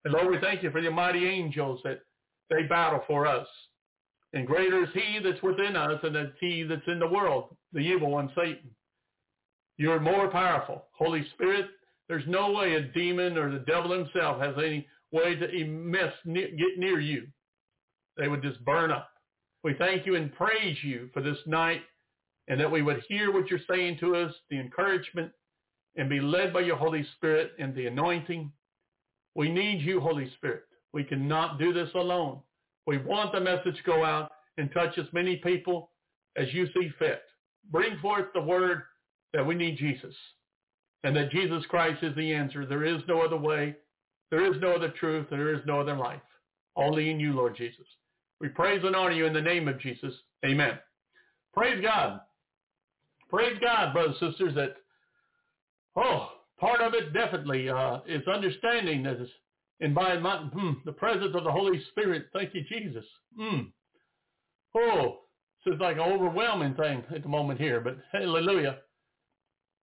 And 0.05 0.15
Lord, 0.15 0.31
we 0.31 0.41
thank 0.41 0.63
you 0.63 0.71
for 0.71 0.81
the 0.81 0.91
mighty 0.91 1.27
angels 1.27 1.81
that 1.85 2.01
they 2.49 2.63
battle 2.65 3.03
for 3.07 3.27
us. 3.27 3.47
And 4.33 4.47
greater 4.47 4.85
is 4.85 4.91
he 4.95 5.19
that's 5.23 5.43
within 5.43 5.77
us 5.77 6.01
than 6.03 6.13
the 6.13 6.33
he 6.41 6.63
that's 6.63 6.87
in 6.87 6.99
the 6.99 7.09
world, 7.09 7.57
the 7.73 7.81
evil 7.81 8.11
one, 8.11 8.31
Satan. 8.37 8.71
You're 9.77 10.01
more 10.01 10.29
powerful. 10.29 10.85
Holy 10.93 11.27
Spirit, 11.35 11.67
there's 12.09 12.27
no 12.27 12.53
way 12.53 12.75
a 12.75 12.83
demon 12.83 13.37
or 13.37 13.51
the 13.51 13.65
devil 13.67 13.93
himself 13.93 14.41
has 14.41 14.55
any 14.59 14.87
way 15.13 15.35
to 15.35 15.47
get 15.47 16.79
near 16.79 17.01
you. 17.01 17.27
They 18.17 18.29
would 18.29 18.43
just 18.43 18.65
burn 18.65 18.91
up. 18.91 19.11
We 19.65 19.75
thank 19.75 20.07
you 20.07 20.15
and 20.17 20.33
praise 20.35 20.77
you 20.83 21.11
for 21.13 21.23
this 21.23 21.39
night 21.47 21.83
and 22.51 22.61
that 22.61 22.71
we 22.71 22.83
would 22.83 23.01
hear 23.09 23.33
what 23.33 23.49
you're 23.49 23.61
saying 23.71 23.97
to 24.01 24.17
us, 24.17 24.35
the 24.51 24.59
encouragement, 24.59 25.31
and 25.97 26.11
be 26.11 26.21
led 26.21 26.53
by 26.53 26.61
your 26.61 26.77
Holy 26.77 27.07
Spirit 27.17 27.53
and 27.61 27.73
the 27.75 27.87
anointing. 27.87 28.51
We 29.37 29.49
need 29.49 29.81
you, 29.83 30.01
Holy 30.01 30.29
Spirit. 30.37 30.65
We 30.93 31.05
cannot 31.05 31.61
do 31.61 31.73
this 31.73 31.91
alone. 31.95 32.41
We 32.89 32.99
want 32.99 33.31
the 33.31 33.41
message 33.41 33.77
to 33.77 33.83
go 33.87 34.05
out 34.05 34.33
and 34.59 34.69
touch 34.73 34.99
as 34.99 35.07
many 35.13 35.37
people 35.37 35.93
as 36.37 36.53
you 36.53 36.67
see 36.75 36.91
fit. 36.99 37.23
Bring 37.71 37.97
forth 38.01 38.27
the 38.35 38.43
word 38.43 38.83
that 39.33 39.47
we 39.47 39.55
need 39.55 39.79
Jesus 39.79 40.15
and 41.05 41.15
that 41.15 41.31
Jesus 41.31 41.65
Christ 41.69 42.03
is 42.03 42.17
the 42.17 42.35
answer. 42.35 42.67
There 42.67 42.85
is 42.85 43.01
no 43.07 43.21
other 43.23 43.37
way. 43.37 43.77
There 44.33 44.53
is 44.53 44.61
no 44.61 44.73
other 44.73 44.93
truth. 44.99 45.29
There 45.31 45.55
is 45.55 45.61
no 45.67 45.81
other 45.81 45.97
life. 45.97 46.21
Only 46.75 47.11
in 47.11 47.21
you, 47.21 47.33
Lord 47.33 47.57
Jesus. 47.57 47.87
We 48.41 48.49
praise 48.49 48.83
and 48.83 48.97
honor 48.97 49.13
you 49.13 49.27
in 49.27 49.33
the 49.33 49.41
name 49.41 49.69
of 49.69 49.81
Jesus. 49.81 50.13
Amen. 50.45 50.81
Praise 51.55 51.81
God. 51.81 52.21
Praise 53.31 53.57
God, 53.61 53.93
brothers 53.93 54.17
and 54.21 54.33
sisters, 54.33 54.55
that, 54.57 54.77
oh, 55.97 56.31
part 56.59 56.81
of 56.81 56.95
it 56.95 57.13
definitely 57.13 57.69
uh, 57.69 58.01
is 58.07 58.27
understanding 58.27 59.03
that 59.05 59.21
is 59.21 59.29
and 59.81 59.95
by 59.95 60.19
my, 60.19 60.37
hmm, 60.39 60.73
the 60.85 60.93
presence 60.93 61.35
of 61.35 61.45
the 61.45 61.51
Holy 61.51 61.81
Spirit. 61.91 62.27
Thank 62.33 62.55
you, 62.55 62.63
Jesus. 62.69 63.05
Hmm. 63.39 63.61
Oh, 64.77 65.21
this 65.65 65.75
is 65.75 65.81
like 65.81 65.97
an 65.97 66.03
overwhelming 66.03 66.75
thing 66.75 67.03
at 67.15 67.23
the 67.23 67.29
moment 67.29 67.61
here, 67.61 67.81
but 67.81 67.97
hallelujah. 68.13 68.79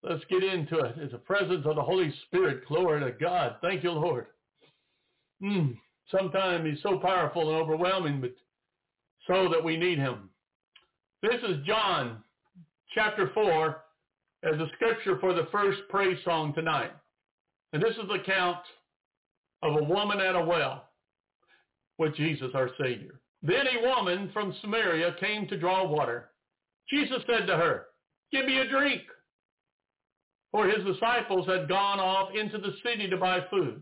Let's 0.03 0.23
get 0.29 0.43
into 0.43 0.79
it. 0.79 0.95
It's 0.97 1.11
the 1.11 1.17
presence 1.17 1.65
of 1.65 1.75
the 1.75 1.81
Holy 1.81 2.13
Spirit. 2.27 2.67
Glory 2.67 2.99
to 2.99 3.11
God. 3.19 3.55
Thank 3.61 3.83
you, 3.83 3.91
Lord. 3.91 4.27
Hmm. 5.41 5.71
Sometimes 6.11 6.65
he's 6.65 6.81
so 6.83 6.99
powerful 6.99 7.49
and 7.49 7.61
overwhelming, 7.61 8.21
but 8.21 8.33
so 9.25 9.49
that 9.49 9.63
we 9.63 9.75
need 9.75 9.97
him. 9.97 10.29
This 11.21 11.41
is 11.43 11.65
John 11.65 12.23
chapter 12.93 13.31
4 13.33 13.77
as 14.43 14.59
a 14.59 14.67
scripture 14.75 15.17
for 15.19 15.33
the 15.33 15.47
first 15.51 15.79
praise 15.89 16.17
song 16.23 16.53
tonight. 16.53 16.91
And 17.73 17.81
this 17.81 17.91
is 17.91 18.07
the 18.07 18.21
account 18.21 18.59
of 19.63 19.75
a 19.75 19.83
woman 19.83 20.19
at 20.19 20.35
a 20.35 20.43
well 20.43 20.85
with 21.97 22.15
Jesus 22.15 22.51
our 22.53 22.69
Savior. 22.79 23.19
Then 23.41 23.65
a 23.67 23.87
woman 23.87 24.29
from 24.33 24.55
Samaria 24.61 25.15
came 25.19 25.47
to 25.47 25.59
draw 25.59 25.87
water. 25.87 26.29
Jesus 26.89 27.21
said 27.27 27.47
to 27.47 27.57
her, 27.57 27.87
give 28.31 28.45
me 28.45 28.59
a 28.59 28.69
drink. 28.69 29.01
For 30.51 30.67
his 30.67 30.85
disciples 30.85 31.47
had 31.47 31.67
gone 31.67 31.99
off 31.99 32.29
into 32.33 32.57
the 32.57 32.73
city 32.83 33.09
to 33.09 33.17
buy 33.17 33.41
food. 33.49 33.81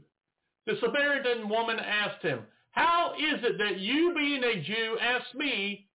The 0.66 0.74
Samaritan 0.82 1.48
woman 1.48 1.78
asked 1.80 2.24
him, 2.24 2.40
how 2.72 3.14
is 3.14 3.40
it 3.44 3.58
that 3.60 3.80
you 3.80 4.14
being 4.16 4.44
a 4.44 4.62
Jew 4.62 4.98
ask 5.00 5.34
me, 5.36 5.88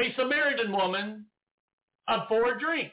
a 0.00 0.12
Samaritan 0.16 0.72
woman, 0.72 1.24
for 2.28 2.52
a 2.52 2.58
drink? 2.58 2.92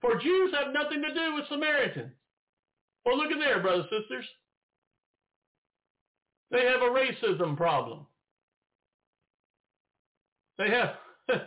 For 0.00 0.20
Jews 0.20 0.52
have 0.52 0.74
nothing 0.74 1.02
to 1.02 1.14
do 1.14 1.34
with 1.34 1.48
Samaritans. 1.48 2.12
Well, 3.04 3.18
look 3.18 3.30
at 3.30 3.38
there, 3.38 3.60
brothers 3.60 3.86
and 3.90 4.02
sisters. 4.02 4.26
They 6.50 6.64
have 6.64 6.82
a 6.82 6.94
racism 6.94 7.56
problem. 7.56 8.06
They 10.58 10.70
have 10.70 10.94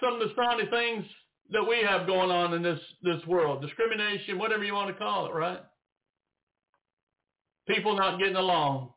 some 0.00 0.14
of 0.14 0.20
the 0.20 0.34
snotty 0.34 0.66
things 0.70 1.04
that 1.50 1.66
we 1.66 1.82
have 1.88 2.06
going 2.06 2.30
on 2.30 2.54
in 2.54 2.62
this, 2.62 2.80
this 3.02 3.24
world. 3.26 3.62
Discrimination, 3.62 4.38
whatever 4.38 4.64
you 4.64 4.74
want 4.74 4.88
to 4.88 4.94
call 4.94 5.26
it, 5.26 5.34
right? 5.34 5.60
People 7.68 7.96
not 7.96 8.18
getting 8.18 8.36
along 8.36 8.90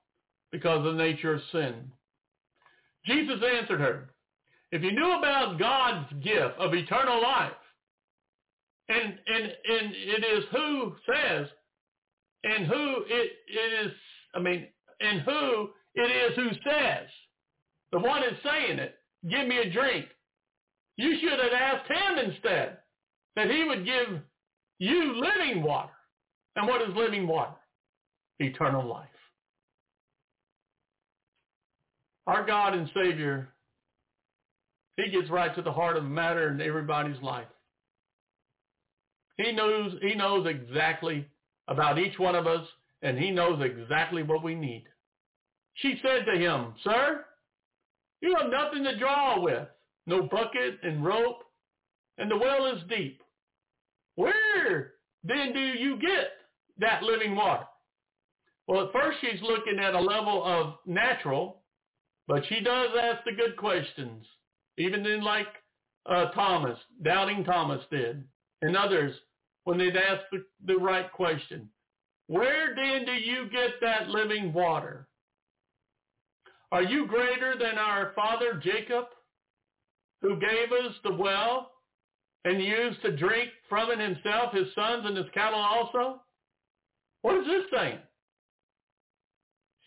because 0.52 0.86
of 0.86 0.96
the 0.96 1.04
nature 1.04 1.36
of 1.36 1.42
sin. 1.52 1.92
Jesus 3.06 3.40
answered 3.56 3.80
her, 3.80 4.10
if 4.72 4.84
you 4.84 4.92
knew 4.92 5.18
about 5.18 5.58
God's 5.60 6.12
gift 6.24 6.58
of 6.60 6.74
eternal 6.74 7.22
life, 7.22 7.52
and, 8.90 9.20
and, 9.28 9.44
and 9.44 9.94
it 9.94 10.24
is 10.26 10.44
who 10.52 10.96
says, 11.06 11.48
and 12.44 12.66
who 12.68 13.04
it 13.08 13.32
is, 13.86 13.92
I 14.36 14.40
mean, 14.40 14.68
and 15.00 15.22
who 15.22 15.70
it 15.96 16.12
is 16.12 16.36
who 16.36 16.50
says, 16.70 17.08
the 17.92 18.00
one 18.00 18.22
that's 18.22 18.42
saying 18.44 18.80
it, 18.80 18.96
give 19.30 19.48
me 19.48 19.58
a 19.58 19.72
drink. 19.72 20.06
You 20.98 21.18
should 21.20 21.40
have 21.40 21.54
asked 21.54 21.90
him 21.90 22.30
instead 22.30 22.78
that 23.36 23.50
he 23.50 23.64
would 23.64 23.86
give 23.86 24.22
you 24.80 25.16
living 25.16 25.64
water. 25.64 25.92
And 26.56 26.68
what 26.68 26.82
is 26.82 26.96
living 26.96 27.28
water? 27.28 27.56
Eternal 28.40 28.88
life. 28.88 29.08
Our 32.28 32.46
God 32.46 32.74
and 32.74 32.90
Savior, 32.94 33.50
he 35.00 35.12
gets 35.12 35.30
right 35.30 35.54
to 35.56 35.62
the 35.62 35.72
heart 35.72 35.98
of 35.98 36.04
the 36.04 36.10
matter 36.10 36.50
in 36.50 36.62
everybody's 36.62 37.22
life. 37.22 37.48
He 39.38 39.52
knows, 39.52 39.94
he 40.02 40.16
knows 40.16 40.48
exactly 40.48 41.26
about 41.68 42.00
each 42.00 42.18
one 42.20 42.36
of 42.36 42.48
us 42.48 42.66
and 43.02 43.18
he 43.18 43.32
knows 43.32 43.62
exactly 43.64 44.24
what 44.24 44.44
we 44.44 44.56
need. 44.56 44.86
She 45.76 46.00
said 46.02 46.26
to 46.26 46.38
him, 46.38 46.74
Sir, 46.84 47.24
you 48.22 48.36
have 48.36 48.52
nothing 48.52 48.84
to 48.84 49.00
draw 49.00 49.40
with, 49.40 49.68
no 50.06 50.24
bucket 50.24 50.80
and 50.84 51.06
rope, 51.06 51.44
and 52.18 52.30
the 52.30 52.38
well 52.38 52.66
is 52.76 52.84
deep. 52.90 53.22
Where 54.16 54.94
then 55.24 55.54
do 55.54 55.60
you 55.60 55.98
get 56.00 56.32
that 56.80 57.04
living 57.04 57.36
water? 57.36 57.66
Well, 58.68 58.86
at 58.86 58.94
first 58.94 59.18
she's 59.22 59.42
looking 59.42 59.80
at 59.80 59.96
a 59.96 60.00
level 60.00 60.44
of 60.44 60.76
natural, 60.86 61.62
but 62.28 62.44
she 62.50 62.60
does 62.60 62.90
ask 63.02 63.24
the 63.24 63.32
good 63.32 63.56
questions, 63.58 64.26
even 64.80 65.06
in 65.06 65.22
like 65.22 65.48
uh, 66.06 66.32
Thomas, 66.32 66.80
doubting 67.04 67.44
Thomas 67.44 67.82
did, 67.92 68.24
and 68.62 68.76
others 68.76 69.14
when 69.66 69.78
they'd 69.78 69.96
ask 69.96 70.24
the, 70.32 70.44
the 70.66 70.76
right 70.76 71.12
question. 71.12 71.70
Where 72.28 72.74
then 72.76 73.06
do 73.06 73.12
you 73.14 73.50
get 73.52 73.72
that 73.82 74.10
living 74.10 74.54
water? 74.54 75.08
Are 76.72 76.84
you 76.84 77.08
greater 77.08 77.56
than 77.60 77.78
our 77.78 78.14
father 78.16 78.62
Jacob, 78.64 79.06
who 80.22 80.40
gave 80.40 80.72
us 80.72 80.94
the 81.04 81.14
well 81.14 81.72
and 82.46 82.64
used 82.64 83.02
to 83.02 83.18
drink 83.18 83.50
from 83.68 83.92
it 83.92 84.00
himself, 84.00 84.54
his 84.54 84.68
sons, 84.76 85.06
and 85.06 85.18
his 85.18 85.26
cattle 85.34 85.60
also? 85.60 86.22
What 87.22 87.38
is 87.38 87.46
this 87.48 87.64
saying? 87.74 88.00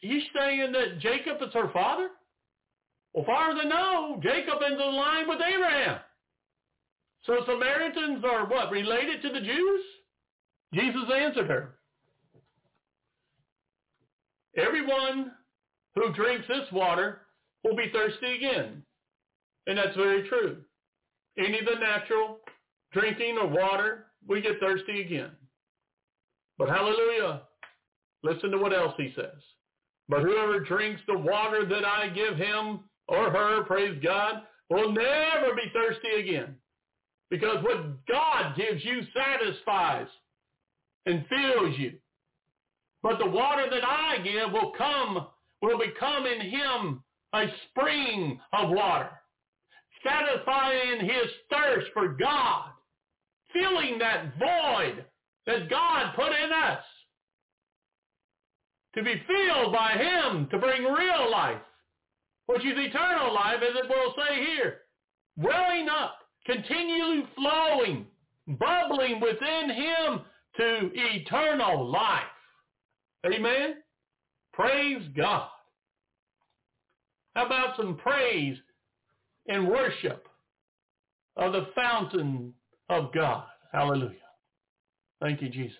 He's 0.01 0.24
saying 0.36 0.72
that 0.72 0.99
Jacob 0.99 1.36
is 1.40 1.55
her 1.55 1.70
father? 1.72 2.09
Well, 3.14 3.24
far 3.24 3.54
than 3.54 3.68
know, 3.68 4.18
Jacob 4.22 4.58
is 4.64 4.72
in 4.72 4.96
line 4.96 5.28
with 5.28 5.40
Abraham. 5.40 6.00
So 7.26 7.44
Samaritans 7.46 8.24
are 8.24 8.46
what, 8.46 8.70
related 8.70 9.22
to 9.22 9.28
the 9.28 9.40
Jews? 9.40 9.80
Jesus 10.74 11.04
answered 11.14 11.48
her, 11.48 11.74
everyone 14.56 15.32
who 15.94 16.12
drinks 16.12 16.46
this 16.48 16.70
water 16.72 17.22
will 17.62 17.76
be 17.76 17.90
thirsty 17.92 18.34
again. 18.34 18.82
And 19.66 19.78
that's 19.78 19.96
very 19.96 20.28
true. 20.28 20.58
Any 21.38 21.60
of 21.60 21.66
the 21.66 21.78
natural 21.78 22.38
drinking 22.92 23.38
or 23.40 23.46
water, 23.46 24.06
we 24.26 24.40
get 24.40 24.58
thirsty 24.60 25.02
again. 25.02 25.30
But 26.58 26.68
hallelujah, 26.68 27.42
listen 28.22 28.50
to 28.50 28.58
what 28.58 28.74
else 28.74 28.94
he 28.96 29.12
says. 29.14 29.40
But 30.08 30.22
whoever 30.22 30.60
drinks 30.60 31.00
the 31.06 31.18
water 31.18 31.64
that 31.66 31.84
I 31.84 32.08
give 32.08 32.36
him 32.36 32.80
or 33.12 33.30
her, 33.30 33.62
praise 33.64 34.00
God, 34.02 34.42
will 34.70 34.90
never 34.90 35.54
be 35.54 35.70
thirsty 35.72 36.20
again. 36.20 36.54
Because 37.30 37.62
what 37.62 38.06
God 38.06 38.56
gives 38.56 38.84
you 38.84 39.02
satisfies 39.14 40.06
and 41.06 41.24
fills 41.28 41.78
you. 41.78 41.92
But 43.02 43.18
the 43.18 43.26
water 43.26 43.68
that 43.70 43.84
I 43.84 44.18
give 44.22 44.52
will 44.52 44.72
come, 44.76 45.26
will 45.60 45.78
become 45.78 46.26
in 46.26 46.40
him 46.40 47.02
a 47.34 47.46
spring 47.70 48.40
of 48.52 48.70
water, 48.70 49.10
satisfying 50.06 51.00
his 51.00 51.30
thirst 51.50 51.88
for 51.92 52.08
God, 52.08 52.70
filling 53.52 53.98
that 53.98 54.32
void 54.38 55.04
that 55.46 55.68
God 55.68 56.14
put 56.14 56.32
in 56.32 56.52
us 56.52 56.84
to 58.94 59.02
be 59.02 59.22
filled 59.26 59.72
by 59.72 59.92
him 59.92 60.48
to 60.50 60.58
bring 60.58 60.84
real 60.84 61.30
life, 61.30 61.60
which 62.53 62.64
is 62.64 62.76
eternal 62.76 63.34
life, 63.34 63.59
as 63.62 63.76
it 63.76 63.88
will 63.88 64.14
say 64.16 64.44
here, 64.44 64.78
welling 65.36 65.88
up, 65.88 66.18
continually 66.44 67.24
flowing, 67.34 68.07
bubbling 68.46 69.20
within 69.20 69.70
him 69.70 70.20
to 70.57 70.90
eternal 70.94 71.90
life. 71.90 72.22
Amen? 73.26 73.76
Praise 74.53 75.03
God. 75.16 75.48
How 77.34 77.46
about 77.46 77.76
some 77.76 77.96
praise 77.96 78.59
and 79.48 79.66
worship 79.68 80.26
of 81.36 81.53
the 81.53 81.68
fountain 81.74 82.53
of 82.90 83.12
God? 83.14 83.44
Hallelujah. 83.72 84.16
Thank 85.20 85.40
you, 85.40 85.48
Jesus. 85.48 85.76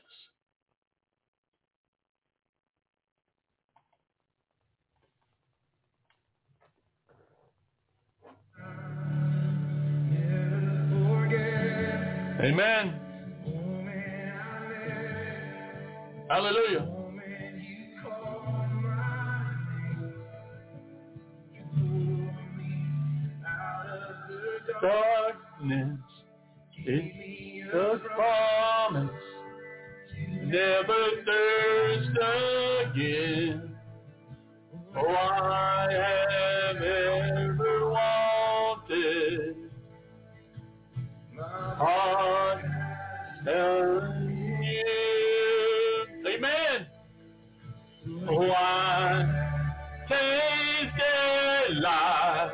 Amen. 12.43 12.99
Hallelujah. 16.28 16.88
Darkness 24.80 25.99
is 26.84 27.64
the 27.72 28.01
promise. 28.16 29.11
Never 30.43 31.09
thirst 31.24 32.11
again. 32.90 33.76
Oh, 34.97 35.07
I 35.07 35.86
have 35.93 36.76
ever 36.82 37.88
wanted. 37.88 39.57
You. 41.34 42.31
Amen. 43.49 44.32
I 48.55 49.24
tasted 50.09 51.82
life. 51.82 52.53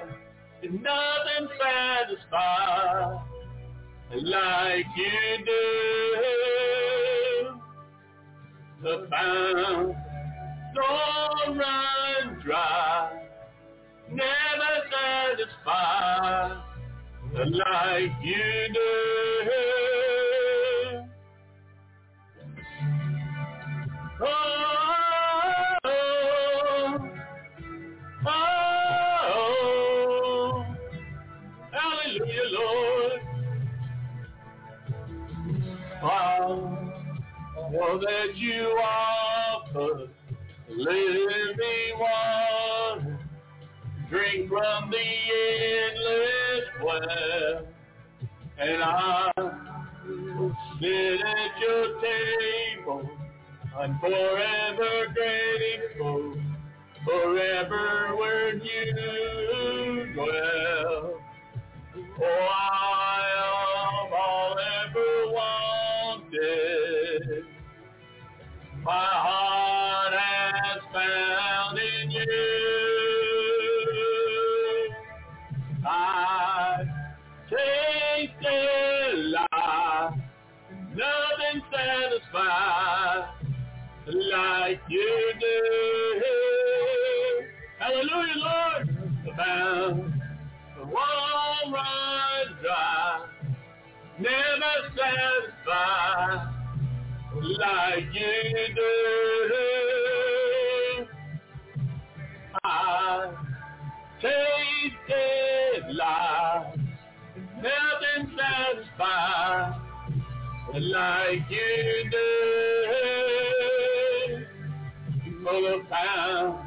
And 0.63 0.83
nothing 0.83 1.49
satisfies 1.61 3.19
like 4.23 4.87
you 4.97 5.45
do. 5.45 5.65
The 8.83 8.95
fountain 9.11 9.97
don't 10.75 11.59
run 11.59 12.41
dry, 12.45 13.29
never 14.11 14.75
satisfied 14.91 16.63
like 17.35 18.13
you 18.23 18.73
do. 18.73 19.78
Oh, 24.21 24.25
oh, 25.85 26.99
oh. 28.27 28.69
that 38.01 38.37
you 38.37 38.79
offer. 38.83 40.09
Living 40.71 41.99
water, 41.99 43.19
drink 44.11 44.49
from 44.49 44.91
the 44.91 44.99
endless 45.79 46.67
well, 46.85 47.67
and 48.59 48.83
I 48.83 49.33
sit 50.79 51.21
at 51.21 51.61
your 51.61 52.01
table. 52.01 53.28
I'm 53.81 53.97
forever 54.01 55.07
grateful, 55.15 56.35
forever 57.05 58.17
where 58.17 58.55
you 58.57 60.13
dwell. 60.15 61.21
Oh, 62.21 62.49
I 62.51 63.23
am 63.39 64.13
all 64.13 64.57
ever 64.83 65.13
wanted. 66.33 67.45
My 68.83 68.91
heart 68.91 69.58
like 84.69 84.81
you 84.89 85.33
do. 85.41 86.27
Hallelujah, 87.79 88.37
Lord. 88.37 88.85
The 89.25 89.33
bound, 89.33 90.13
the 90.79 90.85
wall 90.85 91.73
runs 91.73 92.61
dry, 92.61 93.27
never 94.19 94.75
satisfied 94.95 96.53
like 97.59 98.13
you 98.13 98.75
do. 98.75 98.95
I 102.65 102.67
tasted 104.21 105.83
life, 105.95 106.77
nothing 107.57 108.23
satisfied 108.37 109.81
like 110.75 111.51
you 111.51 112.11
do. 112.11 113.58
For 115.49 115.63
the 115.63 115.83
pound 115.89 116.59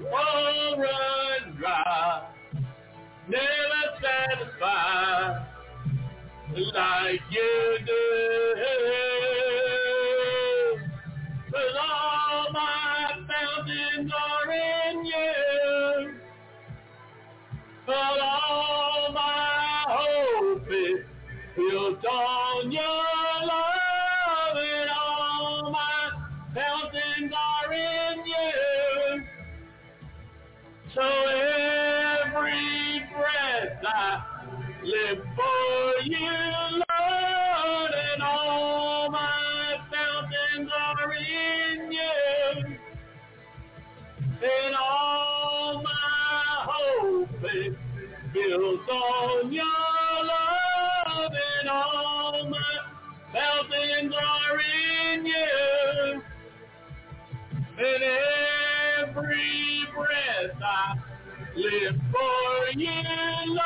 won't 0.00 0.78
run 0.78 1.56
dry, 1.58 2.26
never 3.28 3.84
satisfied 4.00 5.46
like 6.74 7.20
you 7.30 7.78
do. 7.84 8.04
Cause 11.52 11.76
all 11.82 12.52
my 12.52 13.10
fountains 13.28 14.12
every 59.42 59.84
breath 59.94 60.62
I 60.62 60.94
live 61.56 61.96
for 62.10 62.78
you, 62.78 62.90
Lord. 63.46 63.62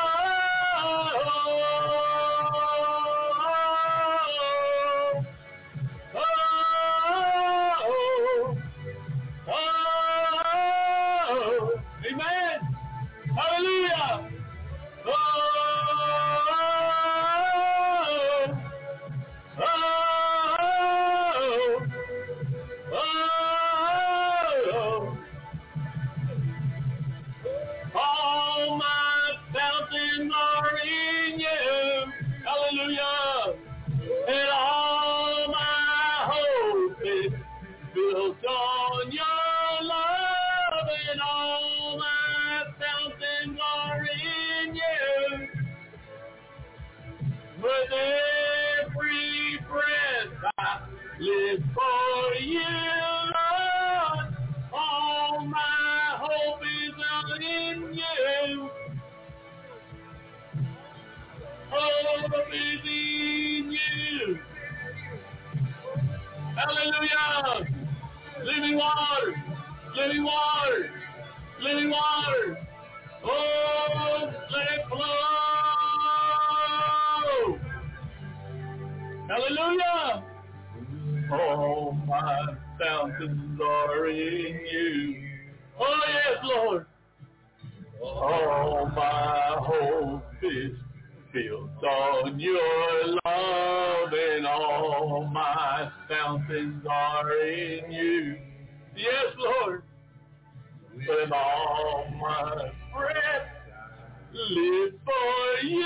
Lord. 86.47 86.85
All 88.01 88.91
my 88.95 89.55
hope 89.59 90.23
is 90.43 90.77
built 91.33 91.83
on 91.83 92.39
your 92.39 93.07
love, 93.25 94.13
and 94.13 94.47
all 94.47 95.29
my 95.31 95.91
fountains 96.09 96.85
are 96.89 97.31
in 97.43 97.91
you. 97.91 98.37
Yes, 98.95 99.33
Lord. 99.37 99.83
With 100.95 101.31
all 101.31 102.05
my 102.19 102.71
breath, 102.95 103.47
live 104.33 104.93
for 105.05 105.65
you, 105.65 105.85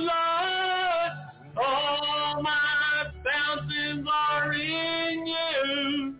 Lord. 0.00 1.12
All 1.56 2.42
my 2.42 3.06
fountains 3.24 4.06
are 4.12 4.52
in 4.52 5.26
you. 5.26 6.14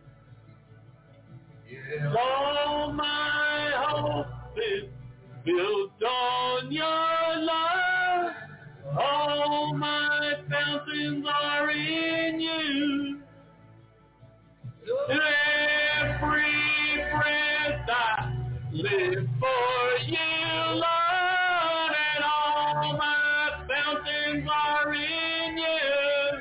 All 2.18 2.92
my 2.92 3.19
built 5.44 6.02
on 6.02 6.70
your 6.72 7.44
love. 7.44 8.32
All 8.98 9.74
my 9.74 10.32
fountains 10.50 11.24
are 11.26 11.70
in 11.70 12.40
you. 12.40 13.20
Every 15.08 16.40
breath 17.12 17.88
I 17.88 18.34
live 18.72 19.28
for 19.38 19.98
you, 20.06 20.18
Lord, 20.74 21.94
and 22.14 22.24
all 22.24 22.96
my 22.98 23.66
fountains 23.68 24.48
are 24.52 24.94
in 24.94 25.58
you. 25.58 26.40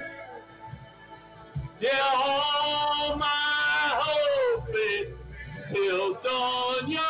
Yeah, 1.82 2.12
all 2.14 3.16
my 3.18 4.02
hope 4.02 4.70
is 4.70 5.14
built 5.72 6.26
on 6.26 6.91
your 6.91 7.09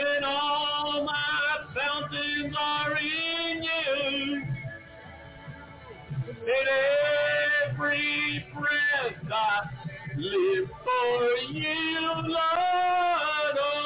and 0.00 0.24
all 0.24 1.04
my 1.04 1.58
fountains 1.74 2.54
are 2.58 2.96
in 2.96 3.62
you. 3.62 4.42
In 6.28 6.66
every 7.68 8.46
breath 8.54 9.32
I 9.32 9.68
live 10.16 10.70
for 10.84 11.52
you, 11.52 12.00
Lord. 12.28 13.79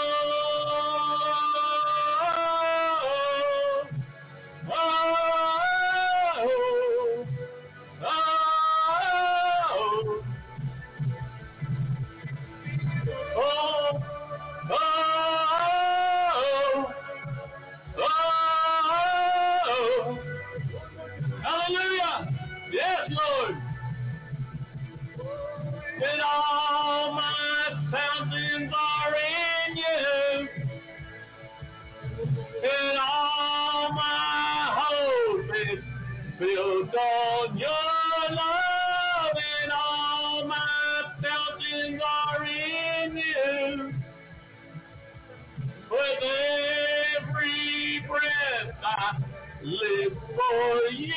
Live 49.64 50.12
for 50.36 50.92
you, 50.92 51.12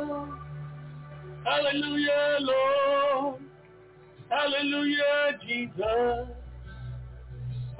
Lord. 0.00 0.28
Hallelujah, 1.44 2.38
Lord. 2.40 3.40
Hallelujah, 4.30 5.38
Jesus. 5.46 6.28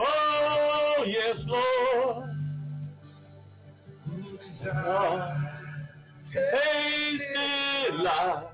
Oh, 0.01 1.05
yes, 1.07 1.37
Lord. 1.47 2.31
Tasted 6.33 7.95
life, 8.03 8.45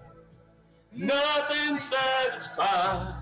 nothing 0.93 1.78
satisfies 1.91 3.14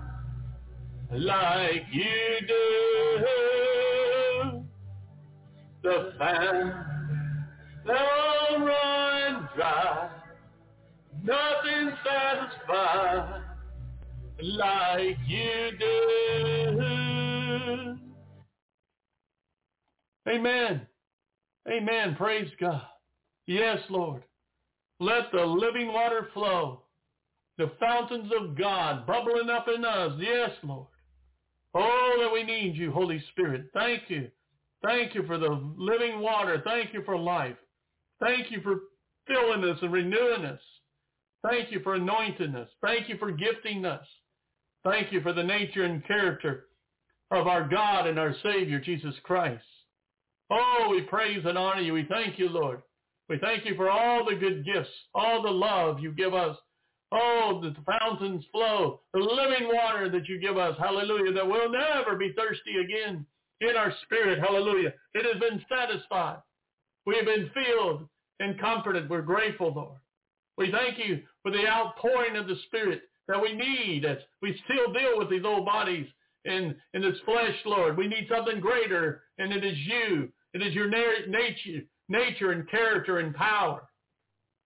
like 1.11 1.85
you 1.93 2.47
do. 2.47 3.48
The 5.81 6.13
fan 6.17 6.85
will 7.85 8.65
run 8.65 9.49
dry, 9.55 10.09
nothing 11.23 11.95
satisfies 12.03 13.41
like 14.41 15.17
you 15.27 15.71
do. 15.79 16.09
Amen. 20.27 20.87
Amen. 21.67 22.15
Praise 22.15 22.49
God. 22.59 22.81
Yes, 23.47 23.79
Lord. 23.89 24.23
Let 24.99 25.31
the 25.31 25.41
living 25.45 25.93
water 25.93 26.27
flow. 26.33 26.81
The 27.57 27.71
fountains 27.79 28.31
of 28.39 28.57
God 28.57 29.07
bubbling 29.07 29.49
up 29.49 29.67
in 29.73 29.83
us. 29.85 30.13
Yes, 30.19 30.51
Lord. 30.63 30.87
Oh, 31.73 32.17
that 32.21 32.31
we 32.31 32.43
need 32.43 32.75
you, 32.75 32.91
Holy 32.91 33.23
Spirit. 33.31 33.69
Thank 33.73 34.03
you. 34.09 34.29
Thank 34.83 35.15
you 35.15 35.23
for 35.25 35.37
the 35.37 35.49
living 35.77 36.19
water. 36.21 36.61
Thank 36.63 36.93
you 36.93 37.03
for 37.05 37.17
life. 37.17 37.57
Thank 38.19 38.51
you 38.51 38.61
for 38.61 38.79
filling 39.27 39.63
us 39.69 39.77
and 39.81 39.91
renewing 39.91 40.45
us. 40.45 40.61
Thank 41.47 41.71
you 41.71 41.79
for 41.81 41.95
anointing 41.95 42.55
us. 42.55 42.69
Thank 42.81 43.09
you 43.09 43.17
for 43.17 43.31
gifting 43.31 43.85
us. 43.85 44.05
Thank 44.83 45.11
you 45.11 45.21
for 45.21 45.33
the 45.33 45.43
nature 45.43 45.83
and 45.83 46.05
character 46.05 46.65
of 47.31 47.47
our 47.47 47.67
God 47.67 48.07
and 48.07 48.17
our 48.17 48.33
Savior, 48.43 48.79
Jesus 48.79 49.15
Christ. 49.23 49.63
Oh, 50.49 50.87
we 50.89 51.01
praise 51.01 51.43
and 51.45 51.57
honor 51.57 51.81
you. 51.81 51.93
We 51.93 52.07
thank 52.09 52.39
you, 52.39 52.49
Lord. 52.49 52.81
We 53.27 53.37
thank 53.37 53.65
you 53.65 53.75
for 53.75 53.89
all 53.89 54.25
the 54.25 54.35
good 54.35 54.65
gifts, 54.65 54.89
all 55.13 55.43
the 55.43 55.51
love 55.51 55.99
you 55.99 56.11
give 56.11 56.33
us 56.33 56.57
Oh, 57.11 57.59
the 57.61 57.75
fountains 57.99 58.45
flow, 58.51 59.01
the 59.13 59.19
living 59.19 59.67
water 59.73 60.09
that 60.11 60.27
you 60.27 60.39
give 60.39 60.57
us, 60.57 60.75
hallelujah, 60.77 61.33
that 61.33 61.47
we'll 61.47 61.71
never 61.71 62.15
be 62.15 62.33
thirsty 62.37 62.75
again 62.83 63.25
in 63.61 63.75
our 63.75 63.93
spirit, 64.03 64.39
hallelujah. 64.39 64.93
It 65.13 65.25
has 65.25 65.41
been 65.41 65.63
satisfied. 65.69 66.37
We 67.05 67.15
have 67.15 67.25
been 67.25 67.49
filled 67.53 68.07
and 68.39 68.59
comforted. 68.59 69.09
We're 69.09 69.21
grateful, 69.21 69.73
Lord. 69.75 69.97
We 70.57 70.71
thank 70.71 70.97
you 70.97 71.21
for 71.41 71.51
the 71.51 71.67
outpouring 71.67 72.35
of 72.35 72.47
the 72.47 72.57
Spirit 72.67 73.01
that 73.27 73.41
we 73.41 73.53
need 73.53 74.05
as 74.05 74.17
we 74.41 74.59
still 74.65 74.91
deal 74.93 75.17
with 75.17 75.29
these 75.29 75.45
old 75.45 75.65
bodies 75.65 76.07
and, 76.45 76.75
in 76.93 77.01
this 77.01 77.17
flesh, 77.25 77.55
Lord. 77.65 77.97
We 77.97 78.07
need 78.07 78.27
something 78.29 78.59
greater, 78.59 79.23
and 79.37 79.53
it 79.53 79.63
is 79.63 79.77
you. 79.77 80.29
It 80.53 80.61
is 80.61 80.73
your 80.73 80.89
nature, 80.89 81.85
nature 82.07 82.51
and 82.51 82.69
character 82.69 83.19
and 83.19 83.35
power. 83.35 83.87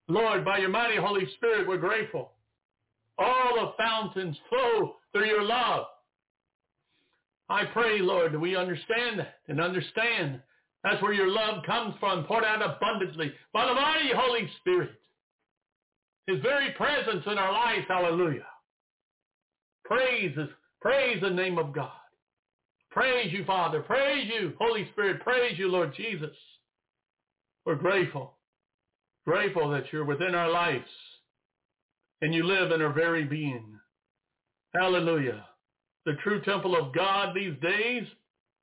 Lord, 0.07 0.45
by 0.45 0.57
your 0.57 0.69
mighty 0.69 0.97
Holy 0.97 1.27
Spirit, 1.35 1.67
we're 1.67 1.77
grateful. 1.77 2.31
All 3.17 3.55
the 3.55 3.73
fountains 3.77 4.37
flow 4.49 4.95
through 5.11 5.27
your 5.27 5.43
love. 5.43 5.85
I 7.49 7.65
pray, 7.65 7.99
Lord, 7.99 8.33
that 8.33 8.39
we 8.39 8.55
understand 8.55 9.19
that 9.19 9.35
and 9.47 9.59
understand 9.59 10.41
that's 10.83 11.01
where 11.01 11.13
your 11.13 11.29
love 11.29 11.63
comes 11.65 11.95
from, 11.99 12.25
poured 12.25 12.43
out 12.43 12.61
abundantly 12.61 13.31
by 13.53 13.65
the 13.65 13.73
mighty 13.73 14.11
Holy 14.13 14.49
Spirit. 14.59 14.91
His 16.27 16.41
very 16.41 16.71
presence 16.71 17.23
in 17.25 17.37
our 17.37 17.51
lives, 17.51 17.85
hallelujah. 17.87 18.45
Praise, 19.85 20.35
praise 20.81 21.21
the 21.21 21.29
name 21.29 21.57
of 21.57 21.73
God. 21.73 21.91
Praise 22.91 23.33
you, 23.33 23.43
Father. 23.45 23.81
Praise 23.81 24.29
you, 24.33 24.53
Holy 24.59 24.87
Spirit. 24.91 25.21
Praise 25.21 25.57
you, 25.57 25.67
Lord 25.67 25.93
Jesus. 25.95 26.35
We're 27.65 27.75
grateful. 27.75 28.33
Grateful 29.25 29.69
that 29.71 29.85
you're 29.91 30.05
within 30.05 30.35
our 30.35 30.49
lives 30.49 30.85
and 32.21 32.33
you 32.33 32.43
live 32.43 32.71
in 32.71 32.81
our 32.81 32.93
very 32.93 33.23
being. 33.23 33.79
Hallelujah. 34.73 35.45
The 36.05 36.15
true 36.23 36.41
temple 36.41 36.75
of 36.75 36.93
God 36.93 37.33
these 37.35 37.55
days 37.61 38.03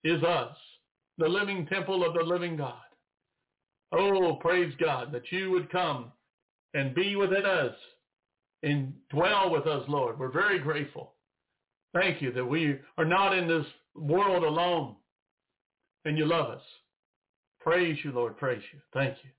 is 0.04 0.22
us, 0.22 0.56
the 1.18 1.28
living 1.28 1.66
temple 1.66 2.04
of 2.04 2.14
the 2.14 2.22
living 2.22 2.56
God. 2.56 2.74
Oh, 3.92 4.36
praise 4.40 4.72
God 4.78 5.12
that 5.12 5.30
you 5.32 5.50
would 5.50 5.70
come 5.70 6.12
and 6.74 6.94
be 6.94 7.16
within 7.16 7.44
us 7.44 7.74
and 8.62 8.92
dwell 9.10 9.50
with 9.50 9.66
us, 9.66 9.82
Lord. 9.88 10.18
We're 10.18 10.30
very 10.30 10.58
grateful. 10.58 11.12
Thank 11.94 12.22
you 12.22 12.32
that 12.32 12.44
we 12.44 12.78
are 12.98 13.04
not 13.04 13.36
in 13.36 13.48
this 13.48 13.66
world 13.94 14.44
alone 14.44 14.94
and 16.04 16.16
you 16.16 16.26
love 16.26 16.50
us. 16.50 16.62
Praise 17.60 17.98
you, 18.04 18.12
Lord. 18.12 18.36
Praise 18.36 18.62
you. 18.72 18.78
Thank 18.94 19.16
you. 19.24 19.30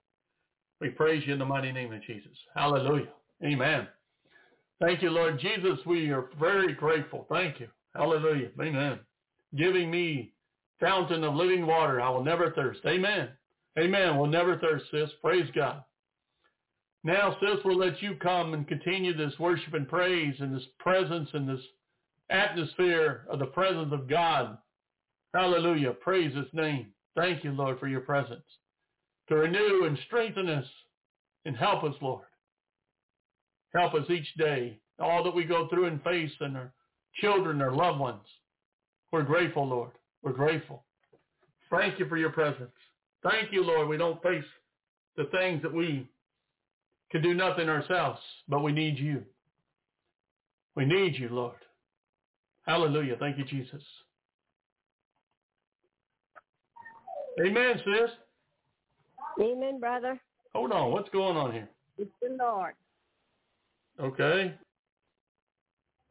We 0.80 0.90
praise 0.90 1.24
you 1.26 1.34
in 1.34 1.40
the 1.40 1.46
mighty 1.46 1.72
name 1.72 1.94
of 1.94 2.04
Jesus. 2.04 2.32
Hallelujah. 2.56 3.14
Amen. 3.44 3.88
Thank 4.82 5.02
you, 5.02 5.12
Lord 5.12 5.40
Jesus. 5.40 5.80
We 5.86 6.10
are 6.10 6.26
very 6.40 6.74
grateful. 6.74 7.26
Thank 7.30 7.60
you. 7.60 7.68
Hallelujah. 7.96 8.50
Amen. 8.60 9.00
Giving 9.56 9.92
me 9.92 10.34
fountain 10.80 11.24
of 11.24 11.36
living 11.36 11.66
water. 11.66 12.02
I 12.02 12.10
will 12.10 12.24
never 12.24 12.52
thirst. 12.52 12.82
Amen. 12.86 13.30
Amen. 13.78 14.18
We'll 14.18 14.28
never 14.28 14.58
thirst, 14.58 14.86
sis. 14.92 15.10
Praise 15.22 15.50
God. 15.56 15.84
Now, 17.04 17.38
sis, 17.40 17.60
we'll 17.66 17.78
let 17.78 18.02
you 18.02 18.16
come 18.16 18.54
and 18.54 18.68
continue 18.68 19.16
this 19.16 19.38
worship 19.40 19.74
and 19.74 19.88
praise 19.88 20.36
and 20.40 20.56
this 20.56 20.66
presence 20.80 21.30
and 21.34 21.48
this 21.48 21.62
atmosphere 22.30 23.26
of 23.30 23.40
the 23.40 23.46
presence 23.48 23.92
of 23.92 24.08
God. 24.08 24.58
Hallelujah. 25.34 25.94
Praise 25.94 26.36
his 26.36 26.48
name. 26.54 26.88
Thank 27.16 27.44
you, 27.44 27.52
Lord, 27.52 27.80
for 27.80 27.88
your 27.88 28.02
presence. 28.02 28.44
To 29.30 29.36
renew 29.36 29.86
and 29.86 29.98
strengthen 30.08 30.50
us 30.50 30.66
and 31.46 31.56
help 31.56 31.84
us, 31.84 31.96
Lord. 32.02 32.26
Help 33.74 33.94
us 33.94 34.10
each 34.10 34.34
day. 34.38 34.80
All 35.00 35.24
that 35.24 35.36
we 35.36 35.44
go 35.44 35.68
through 35.70 35.86
and 35.86 36.04
face 36.04 36.32
and 36.40 36.58
our 36.58 36.72
children, 37.20 37.62
our 37.62 37.74
loved 37.74 38.00
ones. 38.00 38.24
We're 39.12 39.24
grateful, 39.24 39.68
Lord. 39.68 39.92
We're 40.24 40.32
grateful. 40.32 40.84
Thank 41.70 42.00
you 42.00 42.08
for 42.08 42.18
your 42.18 42.32
presence. 42.32 42.72
Thank 43.24 43.52
you, 43.52 43.64
Lord. 43.64 43.88
We 43.88 43.98
don't 43.98 44.22
face 44.22 44.44
the 45.18 45.26
things 45.26 45.62
that 45.62 45.74
we 45.74 46.08
can 47.12 47.22
do 47.22 47.34
nothing 47.34 47.70
ourselves, 47.70 48.20
but 48.48 48.62
we 48.62 48.72
need 48.72 48.98
you. 48.98 49.24
We 50.76 50.86
need 50.86 51.18
you, 51.18 51.30
Lord. 51.30 51.58
Hallelujah. 52.66 53.16
Thank 53.20 53.38
you, 53.38 53.44
Jesus. 53.46 53.82
Amen, 57.46 57.76
sis. 57.84 58.12
Amen, 59.42 59.80
brother. 59.80 60.20
Hold 60.54 60.72
on. 60.72 60.92
What's 60.92 61.10
going 61.10 61.38
on 61.38 61.52
here? 61.52 61.70
It's 61.98 62.12
the 62.22 62.36
Lord. 62.40 62.74
Okay. 64.00 64.54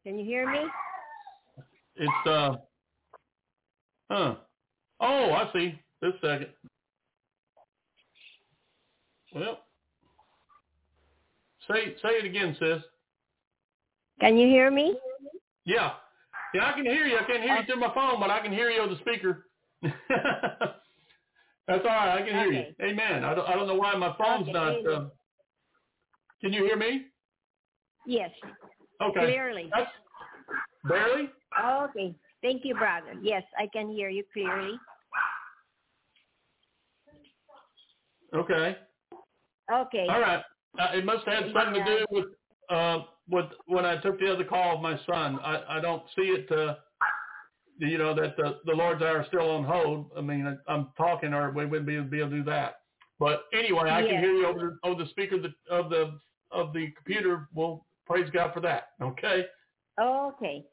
Can 0.03 0.17
you 0.17 0.25
hear 0.25 0.51
me? 0.51 0.59
It's, 1.95 2.27
uh, 2.27 2.55
huh. 4.09 4.35
Oh, 4.99 5.31
I 5.31 5.49
see. 5.53 5.79
This 6.01 6.13
second. 6.21 6.47
Well, 9.35 9.59
say 11.67 11.95
say 12.01 12.09
it 12.09 12.25
again, 12.25 12.55
sis. 12.59 12.81
Can 14.19 14.37
you 14.37 14.47
hear 14.47 14.71
me? 14.71 14.97
Yeah. 15.65 15.93
Yeah, 16.53 16.65
I 16.65 16.73
can 16.73 16.85
hear 16.85 17.05
you. 17.05 17.17
I 17.17 17.23
can't 17.23 17.43
hear 17.43 17.55
you 17.55 17.65
through 17.65 17.79
my 17.79 17.93
phone, 17.93 18.19
but 18.19 18.29
I 18.29 18.41
can 18.41 18.51
hear 18.51 18.69
you 18.69 18.81
on 18.81 18.89
the 18.89 18.97
speaker. 18.99 19.47
That's 19.81 19.93
all 21.85 21.85
right. 21.85 22.15
I 22.15 22.21
can 22.23 22.35
hear 22.35 22.47
Okay. 22.47 22.75
you. 22.77 22.85
Amen. 22.85 23.23
I 23.23 23.33
don't, 23.33 23.47
I 23.47 23.55
don't 23.55 23.67
know 23.67 23.75
why 23.75 23.95
my 23.95 24.13
phone's 24.17 24.49
Okay, 24.49 24.51
not. 24.51 24.85
Uh, 24.85 25.05
can 26.41 26.51
you 26.51 26.65
hear 26.65 26.75
me? 26.75 27.05
Yes, 28.05 28.31
Okay. 29.01 29.19
clearly. 29.19 29.69
That's 29.73 29.91
barely. 30.83 31.29
Okay. 31.59 32.15
Thank 32.41 32.65
you, 32.65 32.75
brother. 32.75 33.15
Yes, 33.21 33.43
I 33.57 33.67
can 33.67 33.89
hear 33.89 34.09
you 34.09 34.23
clearly. 34.33 34.79
Okay. 38.33 38.77
Okay. 39.71 40.07
All 40.09 40.19
right. 40.19 40.41
Uh, 40.79 40.87
it 40.93 41.05
must 41.05 41.27
have 41.27 41.43
something 41.53 41.73
to 41.73 41.83
do 41.83 42.05
with 42.11 42.25
uh, 42.69 42.99
with 43.29 43.45
when 43.67 43.85
I 43.85 43.97
took 43.97 44.19
the 44.19 44.31
other 44.33 44.45
call 44.45 44.75
of 44.75 44.81
my 44.81 44.97
son. 45.05 45.39
I, 45.41 45.77
I 45.77 45.81
don't 45.81 46.03
see 46.15 46.23
it. 46.23 46.51
Uh, 46.51 46.75
you 47.77 47.97
know 47.97 48.13
that 48.13 48.37
the, 48.37 48.59
the 48.65 48.73
Lord's 48.73 49.01
hour 49.01 49.21
is 49.21 49.27
still 49.27 49.49
on 49.49 49.63
hold. 49.63 50.11
I 50.17 50.21
mean, 50.21 50.47
I, 50.47 50.71
I'm 50.71 50.89
talking, 50.97 51.33
or 51.33 51.51
we 51.51 51.65
wouldn't 51.65 51.87
be 51.87 51.95
able, 51.95 52.05
be 52.05 52.19
able 52.19 52.29
to 52.29 52.37
do 52.37 52.43
that. 52.45 52.81
But 53.19 53.45
anyway, 53.53 53.89
I 53.89 54.01
can 54.01 54.19
hear 54.19 54.33
you 54.33 54.45
over 54.47 54.79
over 54.83 55.03
the 55.03 55.09
speaker 55.09 55.35
of 55.35 55.43
the 55.43 55.53
of 55.69 55.89
the 55.89 56.19
of 56.51 56.73
the 56.73 56.91
computer. 56.95 57.49
Well, 57.53 57.85
praise 58.05 58.29
God 58.31 58.53
for 58.53 58.61
that. 58.61 58.89
Okay. 59.01 59.45
Okay. 60.01 60.65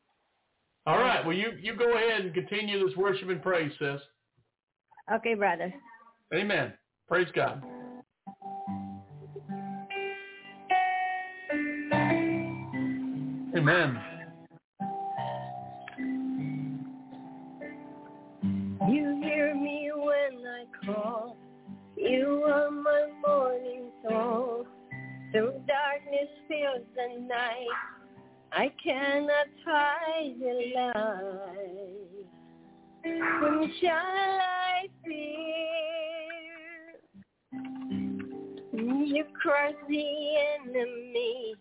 All 0.88 0.96
right. 0.96 1.22
Well, 1.22 1.36
you 1.36 1.52
you 1.60 1.76
go 1.76 1.94
ahead 1.94 2.22
and 2.22 2.32
continue 2.32 2.82
this 2.82 2.96
worship 2.96 3.28
and 3.28 3.42
praise, 3.42 3.70
sis. 3.78 4.00
Okay, 5.12 5.34
brother. 5.34 5.70
Amen. 6.32 6.72
Praise 7.06 7.28
God. 7.34 7.62
Amen. 13.54 13.98
You 18.88 19.20
hear 19.22 19.54
me 19.54 19.90
when 19.94 20.42
I 20.46 20.64
call. 20.86 21.36
You 21.98 22.44
are 22.46 22.70
my 22.70 23.08
morning 23.26 23.90
song. 24.08 24.64
Through 25.32 25.52
darkness 25.66 26.30
fills 26.48 26.86
the 26.94 27.20
night, 27.20 27.66
I 28.52 28.72
cannot 28.82 29.46
hide 29.64 30.34
your 30.38 30.54
light. 30.74 32.08
Whom 33.04 33.72
shall 33.80 33.90
I 33.92 34.88
fear? 35.04 35.68
You 38.72 39.24
crush 39.40 39.74
the 39.88 40.04
enemy 40.64 41.54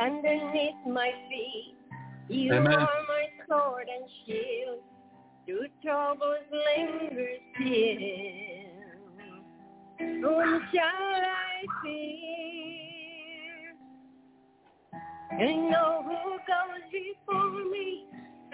underneath 0.00 0.86
my 0.86 1.10
feet. 1.28 1.74
You 2.28 2.54
Amen. 2.54 2.72
are 2.72 2.88
my 3.08 3.26
sword 3.48 3.88
and 3.88 4.08
shield. 4.26 4.80
Through 5.46 5.68
troubles 5.82 6.44
linger 6.50 7.30
still. 7.54 7.76
Whom 9.98 10.62
shall 10.72 11.22
I 11.22 11.64
fear? 11.82 12.75
I 15.32 15.36
know 15.54 16.02
who 16.04 16.38
goes 16.46 16.84
before 16.92 17.64
me. 17.70 18.04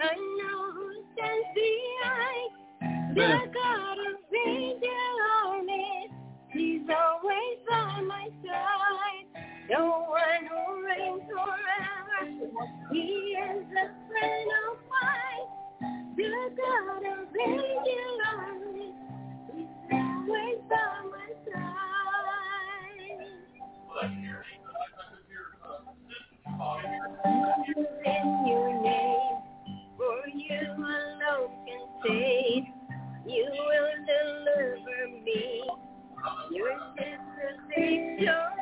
I 0.01 0.15
know 0.15 0.71
who 0.73 0.93
stands 1.13 1.47
behind. 1.55 3.15
The 3.15 3.51
God 3.53 3.97
of 3.99 4.17
angel 4.47 5.17
armies. 5.45 6.11
He's 6.51 6.81
always 6.89 7.59
by 7.69 8.01
my 8.01 8.27
side. 8.43 9.45
The 9.69 9.79
one 9.83 10.45
who 10.49 10.85
reigns 10.85 11.23
forever. 11.29 12.31
He 12.91 13.37
is 13.37 13.65
the 13.69 13.87
friend 14.09 14.51
of 14.69 14.77
mine. 14.91 16.15
The 16.17 16.55
God 16.57 17.03
of 17.13 17.27
angel 17.47 18.17
armies. 18.37 18.72
I'm 27.25 27.63
living 27.67 27.85
in 28.05 28.47
your 28.47 28.81
name, 28.81 29.37
for 29.97 30.29
you 30.33 30.61
alone 30.75 31.51
can 31.65 31.83
save. 32.03 32.65
You 33.25 33.45
will 33.51 33.93
deliver 34.07 35.23
me. 35.23 35.63
Yours 36.51 36.81
is 36.99 37.19
the 37.39 37.75
victory. 37.75 38.52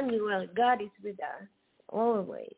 Emmanuel, 0.00 0.46
God 0.56 0.82
is 0.82 0.90
with 1.04 1.20
us 1.20 1.48
always. 1.88 2.49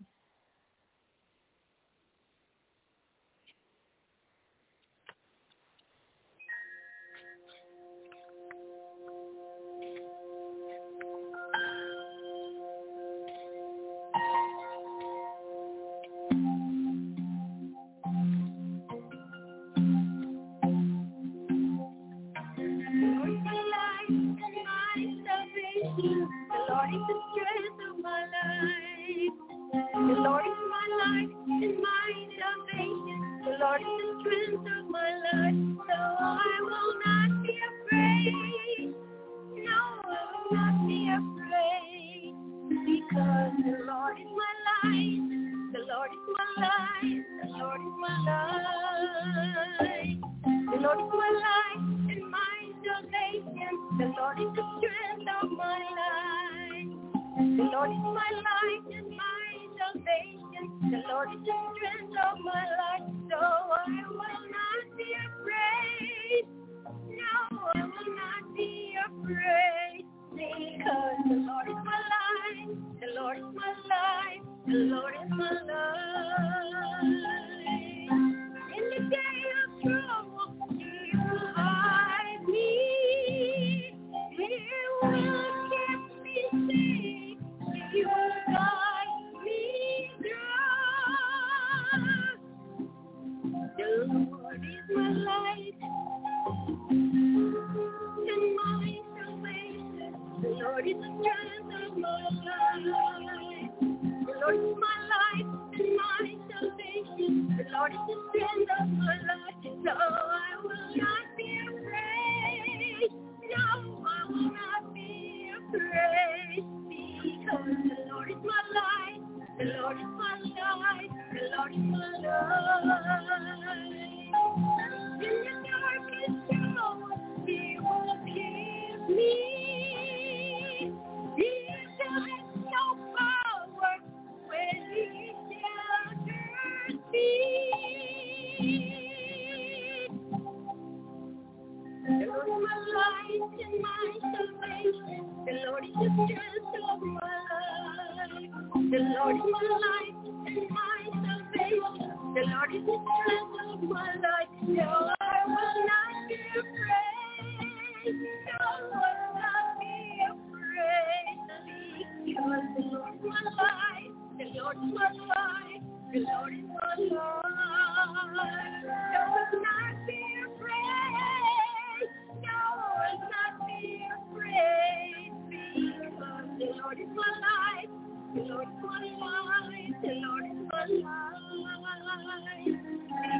Life. 182.41 182.81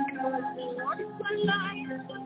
Because 0.07 0.43
the 0.57 0.65
Lord 0.79 1.01
is 1.01 1.09
my 1.21 1.35
life. 1.45 2.22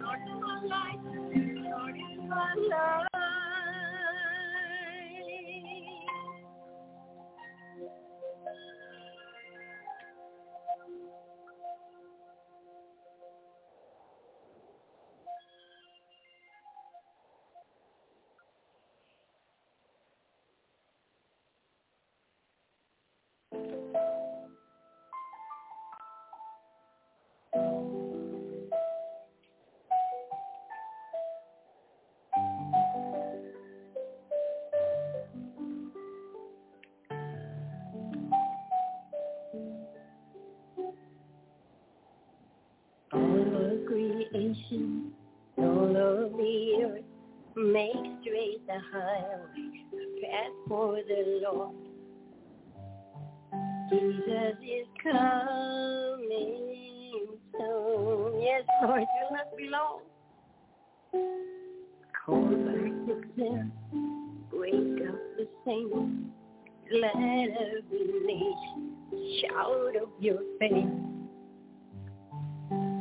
Make 47.77 47.93
straight 48.23 48.67
the 48.67 48.79
highway, 48.91 49.69
path 50.23 50.57
for 50.67 50.97
the 50.97 51.21
Lord. 51.43 51.75
Jesus 53.91 54.57
is 54.63 54.87
coming 55.03 56.17
soon. 57.53 58.41
Yes, 58.41 58.65
Lord, 58.83 59.01
you 59.03 59.27
not 59.31 59.57
be 59.59 59.69
long. 59.69 60.01
Call 62.25 62.47
back 62.47 62.95
the 63.07 63.17
sin, 63.37 63.73
wake 64.55 65.09
up 65.11 65.21
the 65.37 65.47
saints, 65.67 66.33
let 66.91 67.15
every 67.15 68.07
nation 68.25 68.81
shout 69.43 69.97
of 70.01 70.09
your 70.19 70.41
faith. 70.59 70.95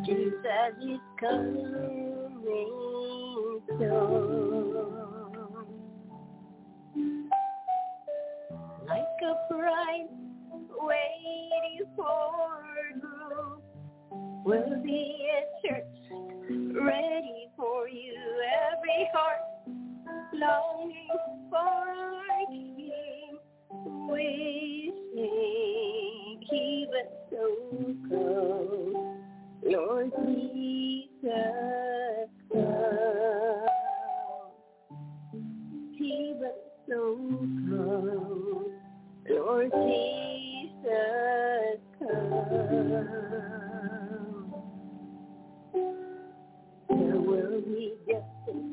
Jesus 0.06 0.76
is 0.84 1.00
coming 1.18 1.96
Like 3.78 3.90
a 9.22 9.36
bride 9.50 10.08
waiting 10.80 11.86
for 11.98 12.64
groom 13.02 13.62
will 14.46 14.82
be 14.82 15.28
a 15.30 15.68
church 15.68 15.84
ready 16.74 17.50
for 17.58 17.90
you. 17.90 18.16
Every 18.72 19.10
heart 19.14 19.42
longing 20.34 21.10
for 21.50 21.58
our 21.58 22.46
King. 22.48 23.38
We 24.10 24.94
sing, 25.16 26.44
even 26.54 27.08
so 27.30 27.44
come. 28.10 28.94
Lord 29.64 30.12
Jesus, 30.26 31.85
Jesus, 39.72 40.74
come. 42.00 42.30
There 46.90 47.18
will 47.18 47.62
be 47.62 47.94
justice, 48.08 48.72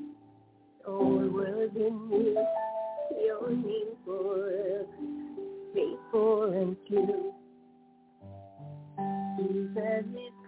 will 1.28 1.68
be. 1.70 2.36
Your 3.24 3.50
name 3.50 3.96
faithful 5.74 6.52
and 6.52 6.76
true. 6.88 7.32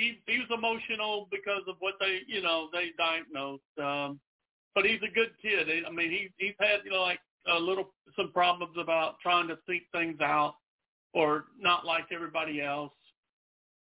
He, 0.00 0.32
he 0.32 0.38
was 0.38 0.48
emotional 0.50 1.28
because 1.30 1.62
of 1.68 1.76
what 1.80 1.94
they 2.00 2.20
you 2.26 2.42
know 2.42 2.68
they 2.72 2.90
diagnosed 2.96 3.62
um 3.82 4.18
but 4.74 4.84
he's 4.84 5.00
a 5.02 5.14
good 5.14 5.30
kid. 5.42 5.68
I 5.86 5.90
mean 5.90 6.10
he 6.10 6.28
he's 6.38 6.54
had 6.60 6.80
you 6.84 6.92
know 6.92 7.02
like 7.02 7.20
a 7.52 7.58
little 7.58 7.92
some 8.16 8.32
problems 8.32 8.76
about 8.80 9.16
trying 9.22 9.48
to 9.48 9.58
think 9.66 9.82
things 9.92 10.20
out 10.20 10.54
or 11.12 11.46
not 11.58 11.84
like 11.84 12.04
everybody 12.12 12.60
else. 12.62 12.92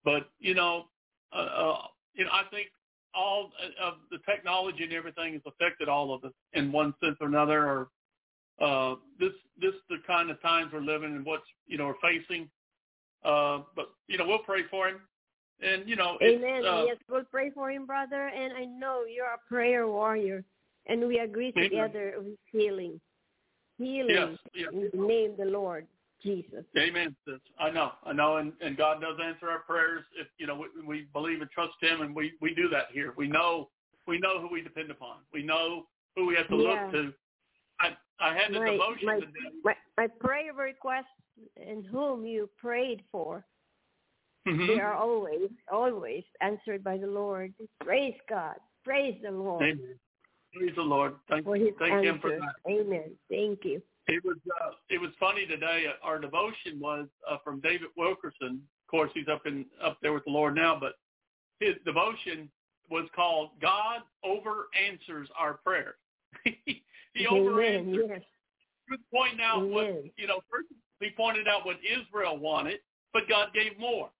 But 0.05 0.29
you 0.39 0.55
know 0.55 0.85
uh, 1.33 1.37
uh 1.37 1.87
you 2.15 2.25
know 2.25 2.31
i 2.33 2.43
think 2.51 2.69
all 3.15 3.51
of 3.83 3.95
the 4.11 4.19
technology 4.29 4.85
and 4.85 4.93
everything 4.93 5.35
has 5.35 5.43
affected 5.47 5.89
all 5.89 6.15
of 6.15 6.25
us 6.25 6.33
in 6.55 6.73
one 6.73 6.95
sense 7.03 7.17
or 7.21 7.27
another 7.27 7.67
or 7.69 7.89
uh 8.61 8.95
this 9.21 9.33
this 9.61 9.75
the 9.89 9.97
kind 10.07 10.31
of 10.31 10.41
times 10.43 10.71
we're 10.73 10.81
living 10.81 11.15
and 11.15 11.25
what's 11.25 11.45
you 11.67 11.79
know 11.79 11.87
we're 11.87 12.11
facing. 12.11 12.49
Uh 13.25 13.61
but 13.77 13.91
you 14.09 14.19
know 14.19 14.27
we'll 14.27 14.39
pray 14.39 14.63
for 14.71 14.89
him 14.89 15.01
and 15.63 15.89
you 15.89 15.97
know 15.97 16.17
it's, 16.21 16.43
Amen. 16.43 16.65
uh, 16.65 16.85
yes, 16.85 16.97
we'll 17.09 17.25
pray 17.25 17.51
for 17.51 17.71
him, 17.71 17.87
brother. 17.87 18.29
And 18.29 18.53
I 18.53 18.65
know 18.65 19.05
you're 19.05 19.27
a 19.27 19.39
prayer 19.49 19.87
warrior, 19.87 20.45
and 20.87 21.07
we 21.07 21.19
agree 21.19 21.53
Amen. 21.57 21.71
together 21.71 22.15
with 22.19 22.39
healing, 22.51 23.01
healing 23.79 24.15
yes 24.15 24.39
yes 24.55 24.69
in 24.73 24.91
the 24.93 25.07
name 25.07 25.31
of 25.33 25.37
the 25.39 25.45
Lord 25.45 25.87
Jesus. 26.23 26.65
Amen. 26.79 27.15
I 27.59 27.71
know, 27.71 27.93
I 28.05 28.13
know, 28.13 28.37
and, 28.37 28.53
and 28.61 28.77
God 28.77 29.01
does 29.01 29.17
answer 29.25 29.49
our 29.51 29.61
prayers 29.61 30.05
if 30.19 30.29
you 30.39 30.47
know 30.47 30.55
we, 30.57 30.85
we 30.87 31.07
believe 31.13 31.41
and 31.41 31.51
trust 31.51 31.75
Him, 31.81 32.03
and 32.03 32.15
we 32.15 32.33
we 32.41 32.55
do 32.55 32.69
that 32.69 32.87
here. 32.93 33.13
We 33.17 33.29
know 33.29 33.69
we 34.07 34.19
know 34.19 34.41
who 34.41 34.49
we 34.53 34.63
depend 34.63 34.91
upon. 34.91 35.19
We 35.33 35.43
know 35.43 35.87
who 36.17 36.27
we 36.27 36.35
have 36.37 36.49
to 36.49 36.57
Yeah. 36.57 36.63
look 36.85 36.93
to. 36.93 37.13
I 37.81 37.97
I 38.21 38.35
had 38.35 38.53
the 38.55 38.61
My- 38.61 38.71
devotion 38.71 39.07
my- 39.07 39.21
today. 39.21 39.31
My, 39.65 39.77
my 39.97 40.07
prayer 40.07 40.53
request 40.53 41.07
and 41.57 41.85
whom 41.87 42.25
you 42.25 42.49
prayed 42.57 43.03
for, 43.11 43.45
Mhm. 44.47 44.67
they 44.67 44.81
are 44.81 44.95
always, 44.95 45.51
always 45.71 46.25
answered 46.41 46.83
by 46.83 46.97
the 46.97 47.07
Lord. 47.07 47.55
Praise 47.81 48.19
God. 48.29 48.57
Praise 48.85 49.17
the 49.23 49.31
Lord 49.31 49.63
Amen. 49.63 49.99
Praise 50.55 50.75
the 50.77 50.83
Lord. 50.83 51.15
Thank 51.31 51.45
for 51.45 51.57
his 51.57 51.71
thank 51.79 52.05
Him 52.05 52.19
for 52.21 52.31
that. 52.31 52.55
Amen. 52.69 53.17
Thank 53.31 53.65
you. 53.65 53.81
It 54.09 54.23
was 54.25 54.37
uh, 54.61 54.73
it 54.91 55.01
was 55.01 55.11
funny 55.19 55.47
today. 55.47 55.87
Our 56.03 56.19
devotion 56.19 56.79
was 56.79 57.07
uh, 57.31 57.37
from 57.45 57.61
David 57.61 57.89
Wilkerson. 57.97 58.61
Of 58.87 58.91
course, 58.91 59.11
he's 59.15 59.29
up 59.29 59.47
in 59.47 59.65
up 59.83 59.99
there 60.03 60.13
with 60.13 60.25
the 60.25 60.31
Lord 60.31 60.55
now, 60.55 60.77
but 60.79 60.95
his 61.61 61.77
devotion 61.85 62.51
was 62.91 63.09
called 63.15 63.51
"God 63.63 64.01
over 64.25 64.69
answers 64.77 65.29
our 65.39 65.55
prayers." 65.55 65.95
he 66.45 67.27
over 67.31 67.63
Amen. 67.63 67.89
answers. 67.89 68.07
Yes. 68.09 68.23
He 68.91 68.97
pointing 69.15 69.41
out 69.41 69.67
what 69.69 69.87
you 70.19 70.27
know. 70.27 70.41
First, 70.51 70.69
he 71.01 71.11
pointed 71.17 71.49
out 71.49 71.65
what 71.65 71.77
Israel 71.81 72.37
wanted, 72.37 72.81
but 73.13 73.29
God 73.29 73.49
gave 73.55 73.79
more, 73.79 74.11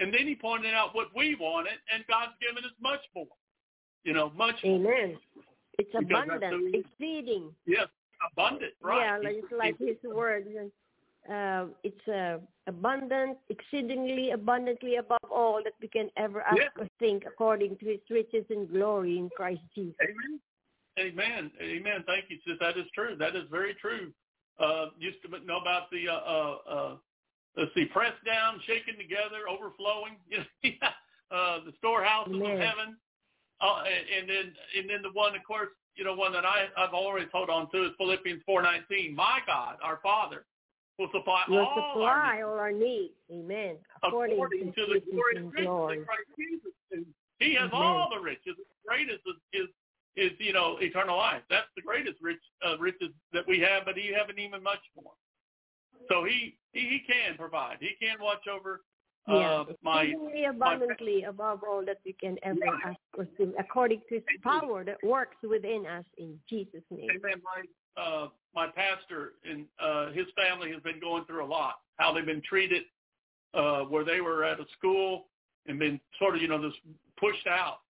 and 0.00 0.12
then 0.12 0.26
he 0.26 0.34
pointed 0.34 0.74
out 0.74 0.94
what 0.94 1.08
we 1.14 1.36
wanted, 1.38 1.74
and 1.92 2.04
God's 2.08 2.32
given 2.40 2.64
us 2.64 2.72
much 2.80 3.00
more. 3.14 3.26
You 4.04 4.14
know, 4.14 4.32
much 4.36 4.56
more. 4.64 4.76
Amen. 4.76 5.18
It's 5.78 5.90
Because 5.92 6.04
abundant, 6.24 6.74
exceeding. 6.74 7.54
Yes, 7.66 7.86
abundant. 8.32 8.72
Right. 8.82 9.04
Yeah, 9.04 9.18
like, 9.18 9.36
it's 9.36 9.52
like 9.56 9.78
his 9.78 9.96
word. 10.02 10.46
Uh, 11.30 11.66
it's 11.84 12.08
uh, 12.08 12.38
abundant, 12.66 13.36
exceedingly 13.50 14.30
abundantly 14.30 14.96
above 14.96 15.30
all 15.30 15.60
that 15.62 15.74
we 15.80 15.88
can 15.88 16.10
ever 16.16 16.40
ask 16.42 16.56
Yeah. 16.56 16.82
or 16.82 16.88
think, 16.98 17.24
according 17.26 17.76
to 17.78 17.86
his 17.86 18.00
riches 18.08 18.44
and 18.50 18.70
glory 18.70 19.18
in 19.18 19.28
Christ 19.36 19.60
Jesus. 19.74 19.94
Amen. 20.02 20.40
Amen. 20.98 21.50
Amen. 21.62 22.04
Thank 22.06 22.24
you, 22.30 22.38
sis. 22.46 22.58
That 22.58 22.76
is 22.76 22.86
true. 22.94 23.16
That 23.18 23.36
is 23.36 23.44
very 23.50 23.74
true. 23.74 24.12
Uh, 24.58 24.86
used 24.98 25.18
to 25.22 25.28
know 25.46 25.58
about 25.58 25.90
the, 25.90 26.08
uh, 26.08 26.12
uh, 26.14 26.56
uh, 26.68 26.96
let's 27.56 27.70
see, 27.74 27.86
pressed 27.86 28.22
down, 28.24 28.60
shaken 28.66 28.96
together, 28.96 29.48
overflowing, 29.48 30.16
you 30.30 30.72
know, 30.82 30.88
uh, 31.30 31.64
the 31.64 31.72
storehouses 31.78 32.34
of 32.34 32.58
heaven. 32.58 32.96
Uh, 33.60 33.84
and, 33.84 34.04
and 34.08 34.24
then, 34.28 34.46
and 34.78 34.84
then 34.88 35.02
the 35.02 35.12
one, 35.12 35.36
of 35.36 35.44
course, 35.44 35.68
you 35.96 36.04
know, 36.04 36.14
one 36.14 36.32
that 36.32 36.44
I, 36.44 36.66
I've 36.78 36.94
always 36.94 37.26
hold 37.32 37.50
on 37.50 37.70
to 37.72 37.84
is 37.84 37.92
Philippians 37.98 38.42
4.19. 38.48 39.14
My 39.14 39.40
God, 39.46 39.76
our 39.82 40.00
Father, 40.02 40.46
will 40.98 41.08
supply 41.12 41.44
Will 41.48 41.58
all 41.58 41.66
our 41.66 41.92
supply 41.92 42.32
needs 42.36 42.44
all 42.44 42.58
our 42.58 42.72
needs. 42.72 43.14
Amen. 43.32 43.76
according, 44.02 44.36
According, 44.36 44.72
to 44.72 44.82
the 44.86 44.94
riches 44.94 45.08
glorious 45.12 45.52
glory. 45.56 45.98
in 45.98 46.04
Christ 46.04 46.30
Jesus. 46.36 46.74
And 46.92 47.06
he 47.38 47.54
has 47.54 47.70
Amen. 47.72 47.86
all 47.86 48.08
the 48.14 48.20
riches. 48.20 48.56
The 48.56 48.64
greatest 48.86 49.20
is, 49.26 49.36
is 49.52 49.68
is 50.16 50.32
you 50.38 50.52
know 50.52 50.76
eternal 50.80 51.16
life. 51.16 51.42
That's 51.48 51.68
the 51.76 51.82
greatest 51.82 52.18
rich 52.20 52.40
uh, 52.66 52.78
riches 52.78 53.10
that 53.32 53.46
we 53.46 53.60
have, 53.60 53.84
but 53.84 53.96
he 53.96 54.12
haven't 54.12 54.38
even 54.38 54.62
much 54.62 54.82
more. 54.96 55.12
So 56.08 56.24
he 56.24 56.56
he, 56.72 56.80
he 56.80 57.00
can 57.06 57.36
provide. 57.36 57.78
He 57.80 57.90
can 58.00 58.16
watch 58.20 58.46
over 58.52 58.82
Yeah, 59.28 59.34
uh, 59.34 59.64
my 59.82 60.02
exceedingly 60.02 60.44
abundantly 60.44 61.24
above 61.24 61.60
all 61.68 61.84
that 61.86 61.98
we 62.04 62.12
can 62.14 62.36
ever 62.42 62.58
ask 62.84 62.98
or 63.18 63.26
think, 63.36 63.54
according 63.58 64.00
to 64.08 64.14
his 64.16 64.24
power 64.42 64.84
that 64.84 64.96
works 65.02 65.36
within 65.48 65.86
us 65.86 66.04
in 66.16 66.38
Jesus' 66.48 66.82
name. 66.90 67.10
Amen. 67.10 67.42
My 67.44 68.02
uh, 68.02 68.28
my 68.54 68.66
pastor 68.68 69.32
and 69.48 69.66
uh, 69.80 70.10
his 70.12 70.26
family 70.36 70.72
has 70.72 70.82
been 70.82 71.00
going 71.00 71.24
through 71.26 71.44
a 71.44 71.46
lot. 71.46 71.80
How 71.96 72.12
they've 72.12 72.24
been 72.24 72.42
treated, 72.48 72.84
uh, 73.54 73.82
where 73.82 74.04
they 74.04 74.20
were 74.20 74.44
at 74.44 74.58
a 74.58 74.64
school 74.78 75.26
and 75.66 75.78
been 75.78 76.00
sort 76.18 76.34
of 76.36 76.42
you 76.42 76.48
know 76.48 76.60
just 76.62 76.80
pushed 77.18 77.46
out. 77.46 77.80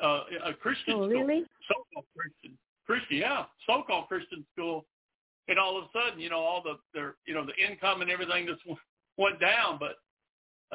Uh, 0.00 0.22
a 0.46 0.54
Christian 0.54 0.94
Oh, 0.94 1.08
school, 1.08 1.08
really? 1.08 1.44
so-called 1.68 2.06
Christian, 2.16 2.58
Christian, 2.86 3.18
yeah, 3.18 3.44
so-called 3.68 4.08
Christian 4.08 4.44
school, 4.52 4.84
and 5.48 5.58
all 5.58 5.76
of 5.78 5.84
a 5.84 5.88
sudden, 5.92 6.20
you 6.20 6.30
know, 6.30 6.40
all 6.40 6.62
the 6.62 6.78
their 6.94 7.16
you 7.26 7.34
know 7.34 7.44
the 7.44 7.54
income 7.70 8.02
and 8.02 8.10
everything 8.10 8.46
just 8.46 8.62
went 9.16 9.40
down. 9.40 9.78
But 9.78 9.96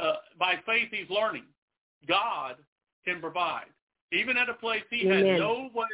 uh, 0.02 0.18
by 0.39 0.56
faith, 0.65 0.89
he's 0.91 1.10
learning. 1.10 1.45
God 2.07 2.56
can 3.06 3.19
provide, 3.19 3.65
even 4.11 4.38
at 4.38 4.49
a 4.49 4.53
place 4.53 4.84
he 4.89 5.06
had 5.06 5.23
no 5.23 5.69
way 5.73 5.85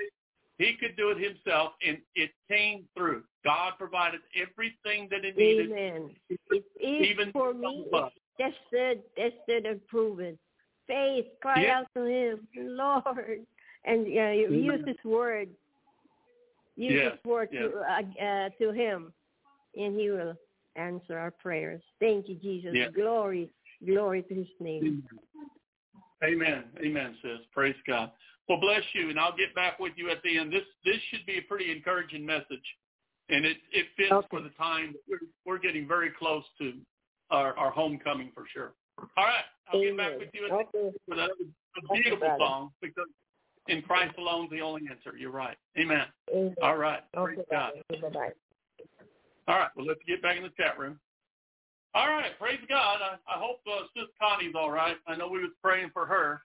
he 0.57 0.75
could 0.79 0.95
do 0.95 1.09
it 1.09 1.17
himself, 1.17 1.73
and 1.85 1.97
it 2.15 2.31
came 2.47 2.85
through. 2.95 3.23
God 3.43 3.73
provided 3.77 4.21
everything 4.35 5.07
that 5.09 5.25
it 5.25 5.35
needed. 5.35 5.71
Amen. 5.71 6.11
It 6.29 6.63
is 6.79 7.07
Even 7.07 7.31
for 7.31 7.53
me. 7.53 7.85
above. 7.87 8.11
It's 8.37 8.55
tested, 8.71 9.01
tested 9.17 9.65
and 9.65 9.85
proven. 9.87 10.37
Faith, 10.87 11.25
cry 11.41 11.63
Yeah. 11.63 11.79
out 11.79 11.87
to 11.95 12.03
Him, 12.05 12.47
Lord, 12.55 13.45
and 13.85 14.05
uh, 14.05 14.31
use 14.31 14.85
His 14.85 15.03
word. 15.03 15.49
Use 16.75 16.93
Yes, 16.93 17.17
word 17.25 17.49
yes. 17.51 17.63
to 17.71 17.79
uh, 17.79 18.25
uh, 18.25 18.49
to 18.59 18.71
Him, 18.71 19.13
and 19.75 19.99
He 19.99 20.09
will 20.09 20.35
answer 20.75 21.17
our 21.17 21.31
prayers. 21.31 21.81
Thank 21.99 22.27
you, 22.27 22.35
Jesus. 22.35 22.71
Yes. 22.73 22.91
Glory, 22.95 23.51
glory 23.85 24.23
to 24.23 24.33
His 24.33 24.47
name. 24.59 25.03
Amen. 26.23 26.63
Amen, 26.83 27.15
sis. 27.21 27.39
Praise 27.51 27.75
God. 27.85 28.11
Well, 28.47 28.59
bless 28.59 28.81
you, 28.93 29.09
and 29.09 29.19
I'll 29.19 29.35
get 29.35 29.53
back 29.55 29.79
with 29.79 29.93
you 29.95 30.09
at 30.09 30.21
the 30.23 30.37
end. 30.37 30.51
This 30.51 30.63
this 30.83 30.97
should 31.09 31.25
be 31.25 31.37
a 31.37 31.41
pretty 31.41 31.71
encouraging 31.71 32.25
message, 32.25 32.63
and 33.29 33.45
it 33.45 33.57
it 33.71 33.85
fits 33.95 34.11
Okay. 34.11 34.27
for 34.29 34.41
the 34.41 34.49
time. 34.51 34.95
We're 35.07 35.19
we're 35.45 35.59
getting 35.59 35.87
very 35.87 36.11
close 36.17 36.43
to 36.59 36.73
our 37.29 37.55
our 37.57 37.71
homecoming 37.71 38.31
for 38.33 38.45
sure. 38.53 38.73
All 38.99 39.25
right, 39.25 39.45
I'll 39.71 39.81
get 39.81 39.97
back 39.97 40.19
with 40.19 40.29
you 40.33 40.45
at 40.45 40.51
Okay. 40.51 40.91
with 41.07 41.19
a, 41.19 41.25
a 41.25 41.93
beautiful 41.93 42.35
song 42.37 42.71
because 42.81 43.07
in 43.67 43.81
Christ 43.81 44.15
alone 44.17 44.45
is 44.45 44.51
the 44.51 44.61
only 44.61 44.83
answer. 44.89 45.17
You're 45.17 45.31
right. 45.31 45.57
Amen. 45.77 46.05
Amen. 46.33 46.55
All 46.61 46.77
right. 46.77 47.01
Praise 47.13 47.39
Okay, 47.39 47.47
God. 47.51 47.71
bye 47.89 48.09
bye. 48.09 48.29
All 49.47 49.59
right. 49.59 49.69
Well, 49.75 49.85
let's 49.85 49.99
get 50.07 50.21
back 50.21 50.37
in 50.37 50.43
the 50.43 50.51
chat 50.57 50.77
room. 50.77 50.99
All 51.93 52.07
right. 52.07 52.37
Praise 52.39 52.59
God. 52.67 52.99
I, 53.01 53.15
I 53.27 53.39
hope 53.39 53.59
uh, 53.67 53.85
Sis 53.95 54.09
Connie's 54.19 54.55
all 54.55 54.71
right. 54.71 54.97
I 55.07 55.15
know 55.15 55.27
we 55.27 55.39
was 55.39 55.51
praying 55.61 55.91
for 55.93 56.05
her, 56.05 56.41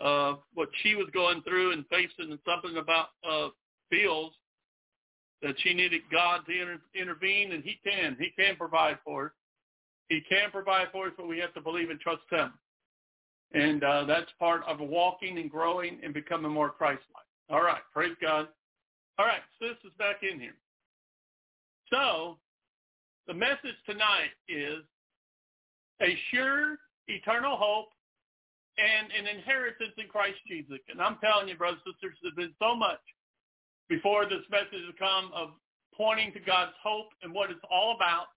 uh, 0.00 0.36
what 0.54 0.68
she 0.82 0.94
was 0.94 1.08
going 1.12 1.42
through 1.42 1.72
and 1.72 1.84
facing 1.88 2.30
and 2.30 2.38
something 2.46 2.76
about 2.78 3.08
uh, 3.28 3.48
feels 3.90 4.32
that 5.42 5.54
she 5.58 5.74
needed 5.74 6.02
God 6.10 6.40
to 6.46 6.52
inter- 6.52 6.80
intervene, 6.94 7.52
and 7.52 7.62
he 7.62 7.78
can. 7.84 8.16
He 8.18 8.30
can 8.36 8.56
provide 8.56 8.98
for 9.04 9.26
us. 9.26 9.32
He 10.08 10.20
can 10.28 10.50
provide 10.50 10.88
for 10.90 11.06
us, 11.06 11.12
but 11.16 11.28
we 11.28 11.38
have 11.38 11.52
to 11.54 11.60
believe 11.60 11.90
and 11.90 12.00
trust 12.00 12.22
him. 12.30 12.52
And 13.52 13.82
uh, 13.82 14.04
that's 14.04 14.30
part 14.38 14.62
of 14.66 14.78
walking 14.80 15.38
and 15.38 15.50
growing 15.50 15.98
and 16.02 16.12
becoming 16.12 16.52
more 16.52 16.70
Christ-like. 16.70 17.24
All 17.50 17.64
right. 17.64 17.82
Praise 17.92 18.14
God. 18.20 18.48
All 19.18 19.26
right. 19.26 19.40
Sis 19.60 19.76
is 19.84 19.92
back 19.98 20.16
in 20.22 20.38
here. 20.38 20.56
So 21.90 22.36
the 23.26 23.34
message 23.34 23.76
tonight 23.86 24.30
is 24.48 24.84
a 26.02 26.16
sure 26.30 26.76
eternal 27.08 27.56
hope, 27.56 27.88
and 28.78 29.10
an 29.10 29.26
inheritance 29.26 29.92
in 29.98 30.06
Christ 30.06 30.38
Jesus. 30.46 30.78
And 30.88 31.02
I'm 31.02 31.18
telling 31.18 31.48
you, 31.48 31.56
brothers 31.56 31.82
and 31.84 31.94
sisters, 31.98 32.14
there's 32.22 32.38
been 32.38 32.54
so 32.62 32.76
much 32.76 33.02
before 33.88 34.24
this 34.24 34.46
message 34.50 34.86
has 34.86 34.94
come 34.98 35.32
of 35.34 35.50
pointing 35.96 36.32
to 36.34 36.40
God's 36.40 36.76
hope 36.82 37.10
and 37.22 37.34
what 37.34 37.50
it's 37.50 37.64
all 37.70 37.96
about. 37.96 38.30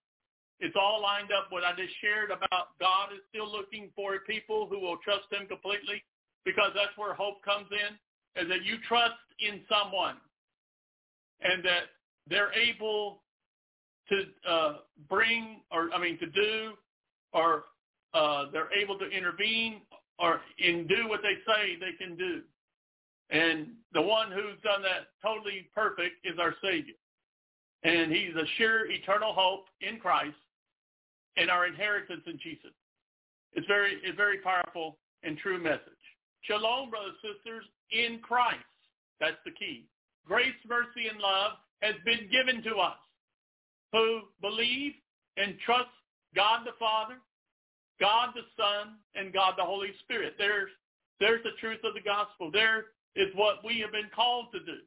It's 0.62 0.76
all 0.78 1.02
lined 1.02 1.32
up 1.32 1.50
what 1.50 1.64
I 1.64 1.74
just 1.74 1.92
shared 2.00 2.30
about 2.30 2.78
God 2.78 3.10
is 3.12 3.18
still 3.30 3.50
looking 3.50 3.90
for 3.96 4.16
people 4.20 4.68
who 4.70 4.78
will 4.78 4.96
trust 4.98 5.26
him 5.28 5.48
completely 5.48 6.04
because 6.44 6.70
that's 6.72 6.96
where 6.96 7.14
hope 7.14 7.42
comes 7.42 7.66
in, 7.72 7.98
is 8.40 8.48
that 8.48 8.62
you 8.62 8.76
trust 8.86 9.18
in 9.40 9.62
someone 9.68 10.16
and 11.40 11.64
that 11.64 11.90
they're 12.30 12.52
able 12.54 13.22
to 14.08 14.22
uh, 14.48 14.72
bring 15.08 15.62
or, 15.72 15.90
I 15.92 16.00
mean, 16.00 16.16
to 16.20 16.26
do 16.26 16.74
or 17.32 17.64
uh, 18.14 18.44
they're 18.52 18.72
able 18.72 18.96
to 19.00 19.08
intervene 19.10 19.80
or 20.20 20.42
in 20.58 20.86
do 20.86 21.08
what 21.08 21.22
they 21.22 21.34
say 21.44 21.74
they 21.80 21.96
can 21.98 22.16
do. 22.16 22.42
And 23.30 23.68
the 23.94 24.02
one 24.02 24.30
who's 24.30 24.62
done 24.62 24.82
that 24.82 25.08
totally 25.20 25.68
perfect 25.74 26.24
is 26.24 26.38
our 26.38 26.54
Savior. 26.62 26.94
And 27.82 28.12
he's 28.12 28.36
a 28.36 28.46
sure 28.58 28.88
eternal 28.88 29.32
hope 29.32 29.64
in 29.80 29.98
Christ 29.98 30.36
and 31.36 31.50
our 31.50 31.66
inheritance 31.66 32.22
in 32.26 32.38
Jesus. 32.42 32.72
It's 33.54 33.66
very, 33.66 33.98
it's 34.02 34.16
very 34.16 34.38
powerful 34.38 34.98
and 35.22 35.38
true 35.38 35.62
message. 35.62 36.02
Shalom, 36.42 36.90
brothers 36.90 37.14
and 37.22 37.34
sisters, 37.36 37.64
in 37.90 38.18
Christ. 38.20 38.64
That's 39.20 39.38
the 39.44 39.52
key. 39.52 39.86
Grace, 40.26 40.58
mercy, 40.68 41.08
and 41.08 41.18
love 41.18 41.52
has 41.80 41.94
been 42.04 42.28
given 42.30 42.62
to 42.64 42.76
us 42.76 42.98
who 43.92 44.22
believe 44.40 44.92
and 45.36 45.54
trust 45.64 45.90
God 46.34 46.60
the 46.64 46.72
Father, 46.78 47.16
God 48.00 48.30
the 48.34 48.42
Son, 48.56 48.96
and 49.14 49.32
God 49.32 49.54
the 49.56 49.64
Holy 49.64 49.90
Spirit. 50.04 50.34
There's, 50.38 50.70
there's 51.20 51.42
the 51.44 51.56
truth 51.60 51.80
of 51.84 51.94
the 51.94 52.00
gospel. 52.00 52.50
There 52.50 52.86
is 53.14 53.28
what 53.34 53.64
we 53.64 53.78
have 53.80 53.92
been 53.92 54.10
called 54.14 54.46
to 54.52 54.60
do. 54.60 54.80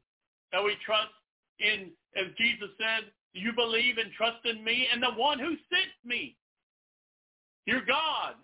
That 0.52 0.64
we 0.64 0.76
trust 0.86 1.14
in, 1.60 1.92
as 2.18 2.34
Jesus 2.38 2.70
said, 2.78 3.12
you 3.36 3.52
believe 3.54 3.98
and 3.98 4.12
trust 4.14 4.46
in 4.46 4.64
me 4.64 4.88
and 4.92 5.04
the 5.04 5.12
one 5.12 5.40
who 5.40 5.50
sent 5.50 5.92
me. 6.06 6.38
Your 7.66 7.82
God 7.86 8.36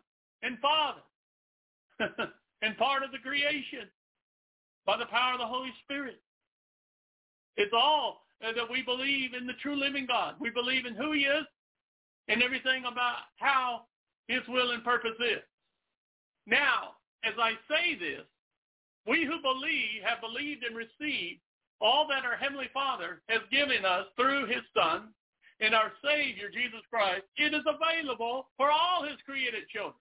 and 0.43 0.57
Father 0.59 1.01
and 2.61 2.77
part 2.77 3.03
of 3.03 3.11
the 3.11 3.19
creation 3.19 3.87
by 4.85 4.97
the 4.97 5.05
power 5.05 5.33
of 5.33 5.39
the 5.39 5.45
Holy 5.45 5.71
Spirit. 5.83 6.19
It's 7.55 7.73
all 7.73 8.23
that 8.41 8.69
we 8.69 8.81
believe 8.81 9.33
in 9.33 9.47
the 9.47 9.53
true 9.61 9.79
living 9.79 10.07
God. 10.07 10.35
We 10.39 10.49
believe 10.49 10.85
in 10.85 10.95
who 10.95 11.13
he 11.13 11.21
is 11.21 11.45
and 12.27 12.41
everything 12.41 12.83
about 12.85 13.29
how 13.37 13.83
his 14.27 14.41
will 14.47 14.71
and 14.71 14.83
purpose 14.83 15.17
is. 15.19 15.43
Now, 16.47 16.95
as 17.23 17.33
I 17.39 17.51
say 17.69 17.95
this, 17.95 18.25
we 19.07 19.25
who 19.25 19.41
believe 19.41 20.03
have 20.03 20.21
believed 20.21 20.63
and 20.63 20.75
received 20.75 21.41
all 21.81 22.07
that 22.07 22.23
our 22.23 22.37
Heavenly 22.37 22.69
Father 22.73 23.21
has 23.27 23.41
given 23.51 23.83
us 23.85 24.05
through 24.15 24.45
his 24.45 24.61
Son 24.77 25.09
and 25.59 25.73
our 25.73 25.91
Savior, 26.03 26.49
Jesus 26.53 26.81
Christ. 26.89 27.23
It 27.37 27.53
is 27.53 27.65
available 27.65 28.47
for 28.57 28.69
all 28.71 29.03
his 29.03 29.17
created 29.25 29.67
children. 29.69 29.99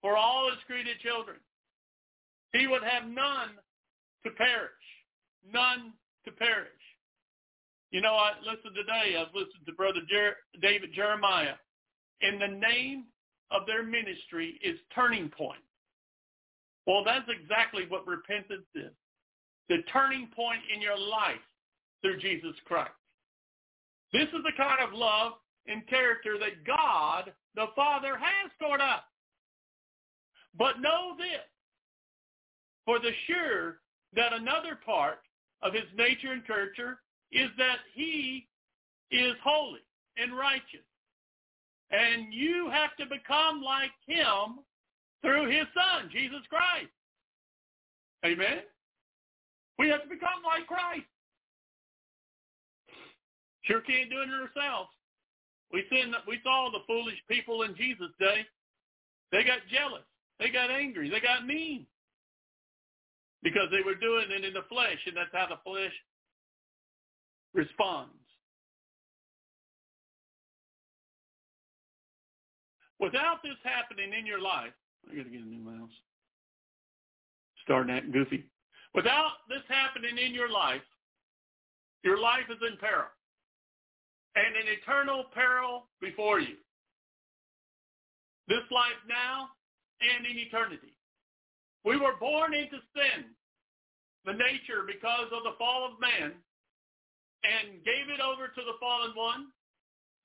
For 0.00 0.16
all 0.16 0.50
his 0.50 0.58
created 0.66 0.98
children. 1.00 1.36
He 2.52 2.66
would 2.66 2.82
have 2.82 3.08
none 3.08 3.58
to 4.24 4.30
perish. 4.30 4.70
None 5.52 5.92
to 6.24 6.32
perish. 6.32 6.68
You 7.90 8.00
know, 8.00 8.14
I 8.14 8.32
listened 8.40 8.74
today, 8.74 9.16
I've 9.18 9.34
listened 9.34 9.66
to 9.66 9.72
Brother 9.72 10.00
Jer- 10.08 10.36
David 10.60 10.90
Jeremiah. 10.94 11.54
And 12.22 12.40
the 12.40 12.58
name 12.58 13.04
of 13.50 13.66
their 13.66 13.84
ministry 13.84 14.58
is 14.62 14.78
Turning 14.94 15.28
Point. 15.28 15.62
Well, 16.86 17.04
that's 17.04 17.28
exactly 17.28 17.84
what 17.88 18.06
repentance 18.06 18.66
is. 18.74 18.90
The 19.68 19.78
turning 19.92 20.28
point 20.34 20.60
in 20.74 20.82
your 20.82 20.98
life 20.98 21.40
through 22.02 22.18
Jesus 22.18 22.54
Christ. 22.64 22.90
This 24.12 24.28
is 24.28 24.42
the 24.44 24.52
kind 24.56 24.80
of 24.82 24.92
love 24.92 25.32
and 25.66 25.86
character 25.86 26.38
that 26.38 26.66
God, 26.66 27.32
the 27.54 27.66
Father, 27.74 28.16
has 28.16 28.50
toward 28.60 28.80
us. 28.80 29.02
But 30.58 30.80
know 30.80 31.14
this, 31.16 31.46
for 32.84 32.98
the 32.98 33.12
sure 33.26 33.78
that 34.14 34.32
another 34.32 34.78
part 34.84 35.20
of 35.62 35.72
his 35.72 35.84
nature 35.96 36.32
and 36.32 36.46
character 36.46 36.98
is 37.30 37.48
that 37.56 37.78
he 37.94 38.48
is 39.10 39.34
holy 39.42 39.80
and 40.18 40.36
righteous. 40.36 40.84
And 41.90 42.32
you 42.32 42.70
have 42.70 42.96
to 42.96 43.04
become 43.06 43.62
like 43.62 43.92
him 44.06 44.60
through 45.22 45.50
his 45.50 45.66
son, 45.74 46.10
Jesus 46.10 46.40
Christ. 46.48 46.90
Amen? 48.24 48.60
We 49.82 49.88
have 49.88 50.02
to 50.02 50.08
become 50.08 50.46
like 50.46 50.64
Christ. 50.68 51.10
Sure 53.62 53.80
can't 53.80 54.08
do 54.08 54.22
it 54.22 54.30
ourselves. 54.30 54.90
We 55.72 55.82
seen, 55.90 56.14
we 56.28 56.38
saw 56.44 56.70
the 56.70 56.86
foolish 56.86 57.18
people 57.26 57.62
in 57.62 57.74
Jesus' 57.74 58.14
day. 58.20 58.46
They 59.32 59.42
got 59.42 59.58
jealous. 59.66 60.06
They 60.38 60.50
got 60.50 60.70
angry. 60.70 61.10
They 61.10 61.18
got 61.18 61.48
mean. 61.48 61.86
Because 63.42 63.70
they 63.72 63.82
were 63.84 63.96
doing 63.96 64.26
it 64.30 64.44
in 64.44 64.54
the 64.54 64.62
flesh, 64.68 64.98
and 65.06 65.16
that's 65.16 65.32
how 65.32 65.48
the 65.50 65.58
flesh 65.64 65.92
responds. 67.52 68.14
Without 73.00 73.42
this 73.42 73.58
happening 73.64 74.12
in 74.16 74.26
your 74.26 74.40
life, 74.40 74.74
I 75.10 75.16
got 75.16 75.24
to 75.24 75.28
get 75.30 75.40
a 75.40 75.44
new 75.44 75.58
mouse. 75.58 75.90
Starting 77.64 77.92
acting 77.92 78.12
goofy. 78.12 78.44
Without 78.94 79.48
this 79.48 79.64
happening 79.68 80.18
in 80.18 80.34
your 80.34 80.50
life, 80.50 80.84
your 82.04 82.18
life 82.18 82.44
is 82.50 82.58
in 82.60 82.76
peril 82.78 83.08
and 84.36 84.56
an 84.56 84.68
eternal 84.68 85.24
peril 85.32 85.88
before 86.00 86.40
you. 86.40 86.56
This 88.48 88.64
life 88.70 89.00
now 89.08 89.48
and 90.00 90.26
in 90.26 90.36
eternity. 90.38 90.92
We 91.84 91.96
were 91.96 92.16
born 92.18 92.54
into 92.54 92.78
sin, 92.94 93.32
the 94.24 94.32
nature 94.32 94.84
because 94.86 95.28
of 95.32 95.42
the 95.44 95.56
fall 95.58 95.86
of 95.86 96.00
man, 96.00 96.32
and 97.44 97.84
gave 97.84 98.08
it 98.08 98.20
over 98.20 98.48
to 98.48 98.62
the 98.62 98.78
fallen 98.78 99.12
one, 99.14 99.46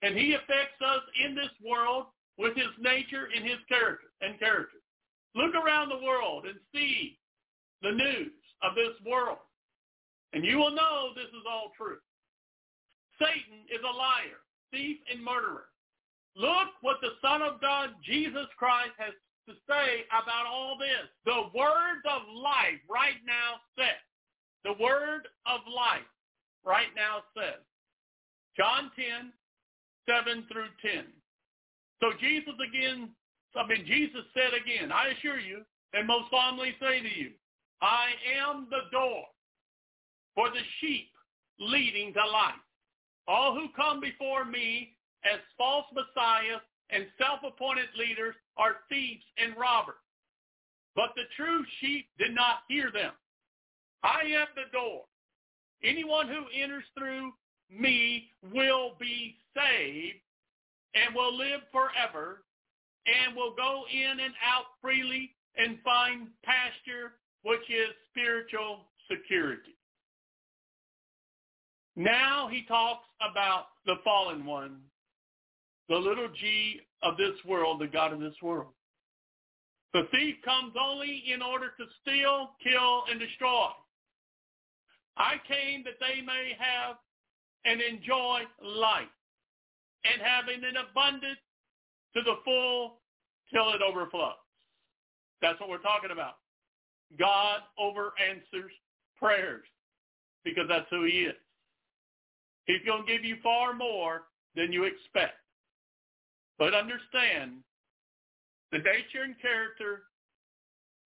and 0.02 0.16
he 0.16 0.34
affects 0.34 0.80
us 0.86 1.02
in 1.26 1.36
this 1.36 1.54
world 1.66 2.08
with 2.38 2.56
his 2.56 2.74
nature 2.80 3.30
and 3.34 3.44
his 3.44 3.58
character 3.68 4.08
and 4.22 4.40
character. 4.40 4.78
Look 5.36 5.56
around 5.56 5.90
the 5.90 6.04
world 6.06 6.46
and 6.46 6.60
see 6.74 7.18
the 7.82 7.92
news 7.92 8.34
of 8.64 8.76
this 8.76 8.96
world, 9.06 9.40
and 10.34 10.44
you 10.44 10.58
will 10.58 10.72
know 10.72 11.14
this 11.16 11.30
is 11.30 11.46
all 11.50 11.72
true. 11.78 11.98
Satan 13.20 13.66
is 13.70 13.82
a 13.82 13.98
liar, 13.98 14.42
thief, 14.72 14.98
and 15.12 15.24
murderer. 15.24 15.70
Look 16.36 16.70
what 16.82 16.98
the 17.02 17.18
Son 17.22 17.42
of 17.42 17.60
God, 17.62 17.90
Jesus 18.04 18.46
Christ, 18.58 18.94
has 18.98 19.14
to 19.50 19.54
say 19.68 20.06
about 20.12 20.46
all 20.46 20.78
this. 20.78 21.10
The 21.26 21.50
words 21.58 22.04
of 22.06 22.22
life 22.30 22.82
right 22.90 23.18
now 23.26 23.58
says. 23.78 24.04
The 24.64 24.78
word 24.84 25.28
of 25.48 25.62
life 25.66 26.06
right 26.66 26.92
now 26.96 27.24
says. 27.34 27.64
John 28.56 28.92
10, 28.96 29.32
7 30.06 30.46
through 30.52 30.70
10. 30.82 31.06
So 32.02 32.12
Jesus 32.20 32.54
again, 32.62 33.10
I 33.56 33.66
mean, 33.66 33.86
Jesus 33.88 34.22
said 34.34 34.54
again, 34.54 34.92
I 34.92 35.18
assure 35.18 35.40
you, 35.40 35.66
and 35.94 36.06
most 36.06 36.30
solemnly 36.30 36.76
say 36.80 37.02
to 37.02 37.10
you, 37.10 37.32
I 37.82 38.08
am 38.40 38.68
the 38.70 38.90
door 38.92 39.24
for 40.36 40.50
the 40.50 40.62
sheep 40.80 41.10
leading 41.60 42.14
to 42.14 42.20
life. 42.20 42.54
All 43.28 43.54
who 43.54 43.68
come 43.76 44.00
before 44.00 44.46
me 44.46 44.96
as 45.26 45.40
false 45.58 45.86
messiahs 45.94 46.62
and 46.90 47.06
self-appointed 47.18 47.90
leaders 47.98 48.36
are 48.56 48.78
thieves 48.90 49.24
and 49.38 49.58
robbers. 49.58 49.96
But 50.96 51.12
the 51.16 51.24
true 51.36 51.64
sheep 51.80 52.08
did 52.18 52.34
not 52.34 52.60
hear 52.68 52.92
them. 52.92 53.12
I 54.04 54.22
am 54.22 54.48
the 54.56 54.72
door. 54.72 55.04
Anyone 55.84 56.28
who 56.28 56.46
enters 56.60 56.86
through 56.98 57.32
me 57.70 58.32
will 58.54 58.94
be 59.00 59.36
saved 59.56 60.18
and 60.96 61.14
will 61.14 61.36
live 61.36 61.62
forever 61.72 62.44
and 63.06 63.36
will 63.36 63.54
go 63.56 63.84
in 63.92 64.20
and 64.20 64.34
out 64.46 64.66
freely 64.82 65.32
and 65.58 65.78
find 65.84 66.28
pasture, 66.44 67.14
which 67.44 67.70
is 67.70 67.90
spiritual 68.12 68.88
security. 69.10 69.76
Now 71.96 72.48
he 72.52 72.64
talks 72.68 73.06
about 73.32 73.66
the 73.86 73.96
fallen 74.04 74.46
one, 74.46 74.82
the 75.90 75.96
little 75.96 76.30
g 76.40 76.82
of 77.04 77.18
this 77.18 77.34
world, 77.46 77.82
the 77.82 77.88
God 77.88 78.14
of 78.14 78.20
this 78.20 78.36
world. 78.42 78.74
The 79.94 80.04
thief 80.12 80.36
comes 80.44 80.74
only 80.80 81.24
in 81.34 81.42
order 81.42 81.68
to 81.68 81.86
steal, 82.02 82.52
kill, 82.62 83.04
and 83.10 83.20
destroy. 83.20 83.70
I 85.18 85.36
came 85.48 85.84
that 85.86 85.98
they 86.00 86.22
may 86.22 86.56
have 86.60 86.98
and 87.66 87.82
enjoy 87.82 88.42
life 88.64 89.08
and 90.06 90.22
having 90.22 90.64
an 90.64 90.78
abundance 90.90 91.40
to 92.16 92.22
the 92.22 92.36
full 92.46 93.00
till 93.52 93.74
it 93.74 93.82
overflows. 93.82 94.34
That's 95.42 95.60
what 95.60 95.70
we're 95.70 95.80
talking 95.80 96.12
about. 96.12 96.36
God 97.18 97.60
over 97.80 98.14
answers 98.20 98.72
prayers 99.18 99.66
because 100.44 100.66
that's 100.68 100.88
who 100.90 101.06
he 101.06 101.28
is. 101.28 101.36
He's 102.66 102.86
going 102.86 103.06
to 103.06 103.12
give 103.12 103.24
you 103.24 103.38
far 103.42 103.74
more 103.74 104.24
than 104.56 104.72
you 104.72 104.84
expect. 104.84 105.40
But 106.60 106.74
understand 106.74 107.64
the 108.72 108.80
nature 108.80 109.24
and 109.24 109.40
character. 109.42 110.04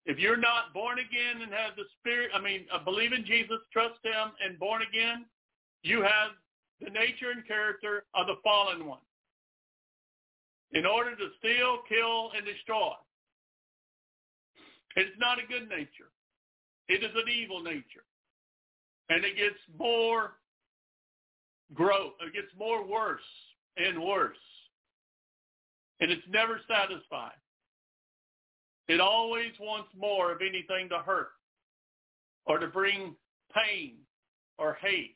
If 0.05 0.17
you're 0.17 0.37
not 0.37 0.73
born 0.73 0.97
again 0.97 1.43
and 1.43 1.51
have 1.51 1.75
the 1.77 1.83
Spirit, 1.99 2.31
I 2.33 2.41
mean, 2.41 2.65
uh, 2.73 2.83
believe 2.83 3.13
in 3.13 3.23
Jesus, 3.23 3.59
trust 3.71 4.01
him, 4.03 4.33
and 4.43 4.57
born 4.57 4.81
again, 4.81 5.25
you 5.83 6.01
have 6.01 6.33
the 6.79 6.89
nature 6.89 7.29
and 7.29 7.45
character 7.47 8.05
of 8.15 8.25
the 8.25 8.35
fallen 8.43 8.87
one 8.87 9.05
in 10.73 10.85
order 10.85 11.15
to 11.15 11.27
steal, 11.37 11.79
kill, 11.87 12.31
and 12.35 12.45
destroy. 12.45 12.93
It's 14.95 15.17
not 15.19 15.37
a 15.39 15.47
good 15.47 15.69
nature. 15.69 16.11
It 16.87 17.03
is 17.03 17.11
an 17.15 17.31
evil 17.31 17.61
nature. 17.61 18.05
And 19.09 19.23
it 19.23 19.37
gets 19.37 19.59
more 19.77 20.31
growth. 21.73 22.13
It 22.21 22.33
gets 22.33 22.47
more 22.57 22.85
worse 22.85 23.21
and 23.77 24.01
worse. 24.03 24.37
And 25.99 26.11
it's 26.11 26.27
never 26.29 26.59
satisfied. 26.67 27.39
It 28.87 28.99
always 28.99 29.51
wants 29.59 29.89
more 29.97 30.31
of 30.31 30.41
anything 30.41 30.89
to 30.89 30.97
hurt 30.97 31.31
or 32.45 32.57
to 32.57 32.67
bring 32.67 33.15
pain 33.53 33.93
or 34.57 34.77
hate 34.81 35.15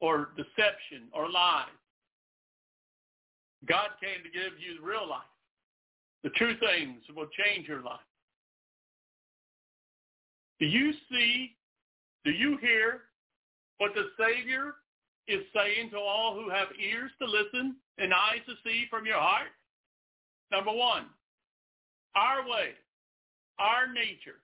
or 0.00 0.30
deception 0.36 1.08
or 1.12 1.30
lies. 1.30 1.66
God 3.66 3.88
came 4.00 4.22
to 4.22 4.30
give 4.30 4.52
you 4.60 4.84
real 4.84 5.08
life. 5.08 5.22
The 6.22 6.30
true 6.30 6.54
things 6.58 7.02
will 7.14 7.28
change 7.44 7.66
your 7.66 7.82
life. 7.82 8.00
Do 10.60 10.66
you 10.66 10.92
see, 11.10 11.56
do 12.24 12.30
you 12.30 12.58
hear 12.60 13.02
what 13.78 13.92
the 13.94 14.10
Savior 14.18 14.74
is 15.28 15.44
saying 15.54 15.90
to 15.90 15.98
all 15.98 16.34
who 16.34 16.50
have 16.50 16.68
ears 16.80 17.10
to 17.20 17.26
listen 17.26 17.76
and 17.98 18.12
eyes 18.12 18.40
to 18.46 18.54
see 18.64 18.86
from 18.90 19.06
your 19.06 19.20
heart? 19.20 19.48
Number 20.50 20.72
one, 20.72 21.06
our 22.16 22.42
way, 22.48 22.70
our 23.58 23.86
nature, 23.86 24.40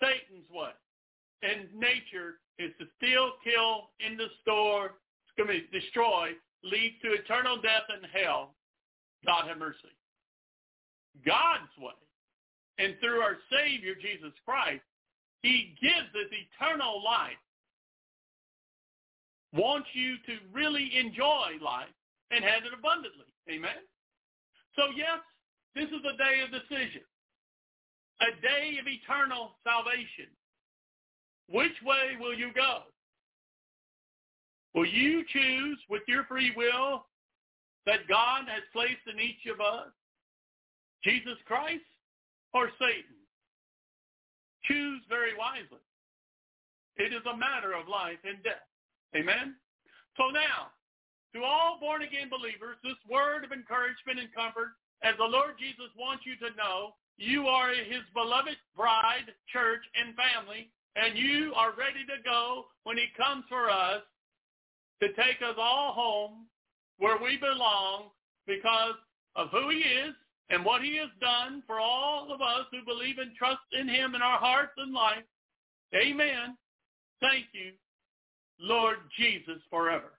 Satan's 0.00 0.48
way, 0.50 0.70
and 1.42 1.68
nature 1.78 2.40
is 2.58 2.72
to 2.80 2.86
steal, 2.96 3.32
kill, 3.44 3.90
the 4.16 4.28
store, 4.42 4.94
destroy, 5.72 6.30
lead 6.64 6.96
to 7.02 7.12
eternal 7.12 7.56
death 7.60 7.86
and 7.92 8.06
hell. 8.12 8.54
God 9.24 9.46
have 9.48 9.58
mercy. 9.58 9.92
God's 11.24 11.72
way, 11.78 11.92
and 12.78 12.94
through 13.00 13.20
our 13.20 13.36
Savior, 13.50 13.94
Jesus 13.94 14.32
Christ, 14.44 14.82
he 15.46 15.78
gives 15.80 16.10
us 16.18 16.26
eternal 16.34 17.02
life. 17.04 17.38
Wants 19.54 19.86
you 19.94 20.16
to 20.26 20.42
really 20.52 20.90
enjoy 20.98 21.62
life 21.62 21.94
and 22.32 22.42
have 22.42 22.66
it 22.66 22.74
abundantly. 22.76 23.30
Amen? 23.48 23.78
So 24.74 24.90
yes, 24.96 25.22
this 25.76 25.86
is 25.86 26.02
a 26.02 26.16
day 26.18 26.42
of 26.42 26.50
decision. 26.50 27.02
A 28.20 28.32
day 28.42 28.78
of 28.80 28.86
eternal 28.88 29.54
salvation. 29.62 30.26
Which 31.48 31.78
way 31.84 32.18
will 32.18 32.34
you 32.34 32.50
go? 32.52 32.90
Will 34.74 34.86
you 34.86 35.24
choose 35.32 35.78
with 35.88 36.02
your 36.08 36.24
free 36.24 36.52
will 36.56 37.06
that 37.86 38.08
God 38.08 38.44
has 38.48 38.62
placed 38.72 39.06
in 39.06 39.20
each 39.20 39.46
of 39.52 39.60
us, 39.60 39.92
Jesus 41.04 41.38
Christ 41.46 41.86
or 42.52 42.68
Satan? 42.80 43.15
Choose 44.68 45.02
very 45.08 45.36
wisely. 45.36 45.82
It 46.96 47.12
is 47.12 47.24
a 47.28 47.36
matter 47.36 47.72
of 47.72 47.88
life 47.88 48.18
and 48.24 48.42
death. 48.42 48.66
Amen? 49.14 49.54
So 50.16 50.30
now, 50.32 50.72
to 51.34 51.44
all 51.44 51.78
born-again 51.78 52.32
believers, 52.32 52.80
this 52.82 52.98
word 53.10 53.44
of 53.44 53.52
encouragement 53.52 54.18
and 54.18 54.32
comfort, 54.32 54.74
as 55.02 55.14
the 55.18 55.28
Lord 55.28 55.60
Jesus 55.60 55.92
wants 55.98 56.24
you 56.24 56.36
to 56.40 56.56
know, 56.56 56.96
you 57.18 57.46
are 57.46 57.70
his 57.70 58.04
beloved 58.14 58.56
bride, 58.76 59.28
church, 59.52 59.84
and 59.94 60.16
family, 60.16 60.72
and 60.96 61.16
you 61.16 61.52
are 61.54 61.76
ready 61.76 62.04
to 62.08 62.22
go 62.24 62.66
when 62.84 62.96
he 62.96 63.06
comes 63.16 63.44
for 63.48 63.68
us 63.70 64.02
to 65.02 65.08
take 65.12 65.40
us 65.44 65.56
all 65.58 65.92
home 65.92 66.46
where 66.98 67.18
we 67.22 67.36
belong 67.36 68.08
because 68.46 68.96
of 69.36 69.48
who 69.50 69.68
he 69.68 69.78
is 69.78 70.14
and 70.50 70.64
what 70.64 70.82
he 70.82 70.96
has 70.96 71.10
done 71.20 71.62
for 71.66 71.80
all 71.80 72.32
of 72.32 72.40
us 72.40 72.66
who 72.70 72.84
believe 72.84 73.18
and 73.18 73.34
trust 73.34 73.62
in 73.72 73.88
him 73.88 74.14
in 74.14 74.22
our 74.22 74.38
hearts 74.38 74.72
and 74.76 74.92
life. 74.92 75.24
Amen. 75.94 76.56
Thank 77.20 77.46
you, 77.52 77.72
Lord 78.60 78.98
Jesus, 79.18 79.60
forever. 79.70 80.12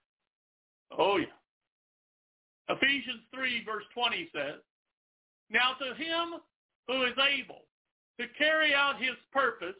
Oh, 0.96 1.16
yeah. 1.16 1.26
Ephesians 2.68 3.22
3, 3.34 3.64
verse 3.64 3.84
20 3.94 4.28
says, 4.34 4.60
Now 5.50 5.72
to 5.78 5.94
him 5.94 6.40
who 6.86 7.04
is 7.04 7.14
able 7.16 7.62
to 8.20 8.26
carry 8.36 8.74
out 8.74 9.00
his 9.00 9.16
purpose, 9.32 9.76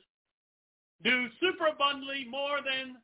do 1.05 1.27
superabundantly 1.41 2.27
more 2.31 2.59
than 2.65 2.97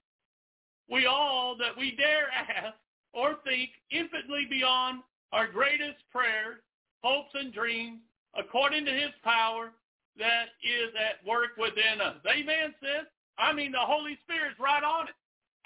we 0.90 1.06
all 1.06 1.56
that 1.58 1.76
we 1.78 1.96
dare 1.96 2.28
ask 2.32 2.74
or 3.12 3.36
think 3.44 3.70
infinitely 3.90 4.46
beyond 4.50 5.02
our 5.32 5.46
greatest 5.46 5.98
prayers 6.10 6.58
hopes, 7.04 7.36
and 7.36 7.52
dreams 7.52 8.00
according 8.32 8.88
to 8.88 8.92
his 8.92 9.12
power 9.22 9.70
that 10.16 10.56
is 10.64 10.90
at 10.96 11.20
work 11.28 11.52
within 11.60 12.00
us. 12.00 12.16
Amen, 12.24 12.72
sis? 12.80 13.04
I 13.36 13.52
mean, 13.52 13.76
the 13.76 13.82
Holy 13.82 14.16
Spirit's 14.24 14.58
right 14.58 14.82
on 14.82 15.12
it. 15.12 15.16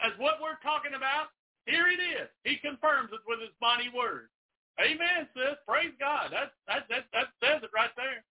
As 0.02 0.12
what 0.18 0.42
we're 0.42 0.58
talking 0.62 0.98
about, 0.98 1.30
here 1.66 1.86
it 1.86 2.00
is. 2.00 2.26
He 2.42 2.56
confirms 2.58 3.12
it 3.12 3.22
with 3.28 3.38
his 3.38 3.52
mighty 3.60 3.92
word. 3.92 4.32
Amen, 4.80 5.28
sis. 5.36 5.58
Praise 5.68 5.92
God. 6.00 6.32
That, 6.32 6.56
that, 6.66 6.88
that, 6.88 7.04
that 7.12 7.28
says 7.42 7.60
it 7.62 7.70
right 7.74 7.92
there. 7.94 8.24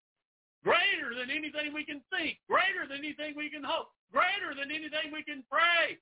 Greater 0.66 1.14
than 1.14 1.30
anything 1.30 1.72
we 1.72 1.86
can 1.86 2.02
think. 2.10 2.42
Greater 2.50 2.90
than 2.90 3.06
anything 3.06 3.38
we 3.38 3.52
can 3.52 3.64
hope. 3.64 3.94
Greater 4.12 4.58
than 4.58 4.74
anything 4.74 5.14
we 5.14 5.22
can 5.22 5.44
pray. 5.52 6.00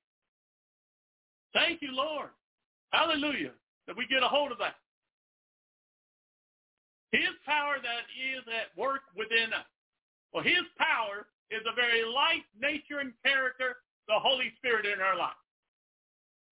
Thank 1.54 1.82
you, 1.82 1.92
Lord. 1.92 2.30
Hallelujah. 2.94 3.52
That 3.88 3.98
we 3.98 4.08
get 4.08 4.24
a 4.24 4.32
hold 4.32 4.52
of 4.52 4.58
that. 4.60 4.80
His 7.12 7.32
power 7.46 7.78
that 7.82 8.06
is 8.18 8.44
at 8.50 8.76
work 8.78 9.02
within 9.16 9.54
us. 9.54 9.68
Well, 10.34 10.44
his 10.44 10.66
power 10.78 11.28
is 11.52 11.62
the 11.64 11.76
very 11.76 12.04
life, 12.04 12.44
nature, 12.60 13.00
and 13.00 13.14
character, 13.24 13.78
the 14.08 14.20
Holy 14.20 14.52
Spirit 14.58 14.86
in 14.86 15.00
our 15.00 15.16
life. 15.16 15.40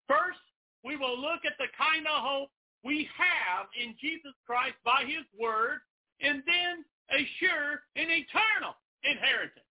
First, 0.07 0.39
we 0.83 0.95
will 0.95 1.19
look 1.19 1.43
at 1.45 1.57
the 1.57 1.71
kind 1.77 2.05
of 2.07 2.21
hope 2.21 2.49
we 2.83 3.07
have 3.15 3.67
in 3.79 3.95
Jesus 3.99 4.35
Christ 4.45 4.75
by 4.83 5.03
his 5.07 5.23
word, 5.39 5.79
and 6.19 6.43
then 6.45 6.83
a 7.11 7.19
sure 7.39 7.87
and 7.95 8.11
eternal 8.11 8.75
inheritance. 9.03 9.67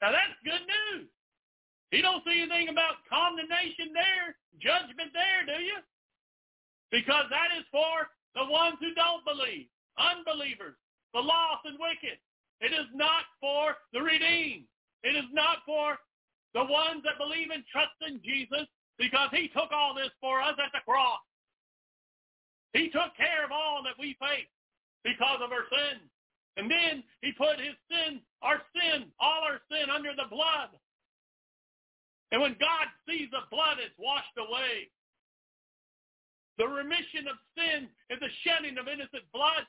Now 0.00 0.12
that's 0.12 0.36
good 0.44 0.64
news. 0.64 1.08
You 1.92 2.00
don't 2.00 2.24
see 2.24 2.40
anything 2.40 2.68
about 2.68 3.04
condemnation 3.08 3.92
there, 3.92 4.36
judgment 4.60 5.12
there, 5.12 5.44
do 5.44 5.60
you? 5.60 5.80
Because 6.90 7.28
that 7.28 7.52
is 7.56 7.64
for 7.72 8.08
the 8.36 8.44
ones 8.48 8.76
who 8.80 8.92
don't 8.96 9.24
believe 9.24 9.71
unbelievers, 9.98 10.76
the 11.14 11.20
lost 11.20 11.64
and 11.64 11.78
wicked. 11.78 12.18
It 12.60 12.72
is 12.72 12.86
not 12.94 13.26
for 13.40 13.76
the 13.92 14.00
redeemed. 14.00 14.64
It 15.02 15.16
is 15.16 15.26
not 15.32 15.66
for 15.66 15.98
the 16.54 16.64
ones 16.64 17.02
that 17.02 17.18
believe 17.18 17.50
and 17.50 17.64
trust 17.66 17.96
in 18.06 18.20
Jesus 18.22 18.68
because 18.98 19.30
he 19.32 19.48
took 19.48 19.72
all 19.72 19.94
this 19.94 20.12
for 20.20 20.40
us 20.40 20.54
at 20.62 20.70
the 20.72 20.84
cross. 20.86 21.20
He 22.72 22.88
took 22.88 23.12
care 23.16 23.44
of 23.44 23.52
all 23.52 23.82
that 23.84 23.98
we 23.98 24.16
face 24.20 24.48
because 25.04 25.40
of 25.42 25.52
our 25.52 25.66
sin. 25.68 26.00
And 26.56 26.70
then 26.70 27.02
he 27.20 27.32
put 27.32 27.58
his 27.58 27.76
sin, 27.88 28.20
our 28.42 28.60
sin, 28.76 29.08
all 29.18 29.42
our 29.44 29.60
sin 29.72 29.88
under 29.88 30.12
the 30.12 30.28
blood. 30.28 30.76
And 32.30 32.40
when 32.40 32.56
God 32.60 32.88
sees 33.08 33.28
the 33.32 33.44
blood, 33.50 33.76
it's 33.80 33.96
washed 33.98 34.36
away. 34.36 34.88
The 36.58 36.68
remission 36.68 37.28
of 37.28 37.36
sin 37.56 37.88
is 38.08 38.20
the 38.20 38.32
shedding 38.44 38.76
of 38.76 38.88
innocent 38.88 39.24
blood. 39.32 39.64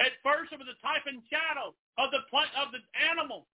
At 0.00 0.16
first, 0.24 0.52
it 0.52 0.58
was 0.58 0.68
a 0.68 0.80
type 0.80 1.04
and 1.04 1.20
shadow 1.28 1.76
of 2.00 2.08
the 2.10 2.24
of 2.56 2.72
the 2.72 2.80
animal 3.04 3.46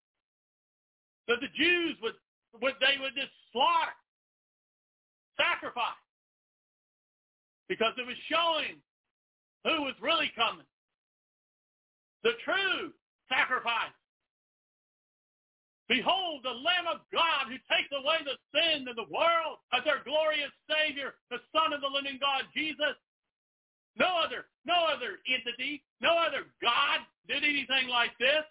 that 1.27 1.43
the 1.43 1.51
Jews 1.51 1.99
would, 2.01 2.15
would 2.63 2.79
they 2.79 2.95
would 3.03 3.13
just 3.15 3.35
slaughter, 3.51 3.91
sacrifice, 5.35 5.99
because 7.67 7.91
it 7.99 8.07
was 8.07 8.15
showing 8.31 8.79
who 9.67 9.83
was 9.83 9.93
really 9.99 10.31
coming. 10.39 10.65
The 12.23 12.31
true 12.47 12.95
sacrifice. 13.27 13.91
Behold, 15.87 16.43
the 16.43 16.51
Lamb 16.51 16.87
of 16.87 16.99
God 17.11 17.47
who 17.47 17.59
takes 17.71 17.91
away 17.91 18.19
the 18.23 18.35
sin 18.51 18.87
of 18.87 18.95
the 18.95 19.07
world 19.07 19.63
as 19.71 19.83
our 19.87 20.03
glorious 20.03 20.51
Savior, 20.67 21.15
the 21.31 21.39
Son 21.55 21.71
of 21.71 21.79
the 21.79 21.87
living 21.87 22.19
God, 22.19 22.43
Jesus. 22.55 22.95
No 23.99 24.07
other, 24.23 24.45
no 24.65 24.85
other 24.85 25.17
entity, 25.25 25.83
no 26.01 26.17
other 26.17 26.45
God 26.61 27.01
did 27.27 27.43
anything 27.43 27.89
like 27.89 28.11
this. 28.19 28.45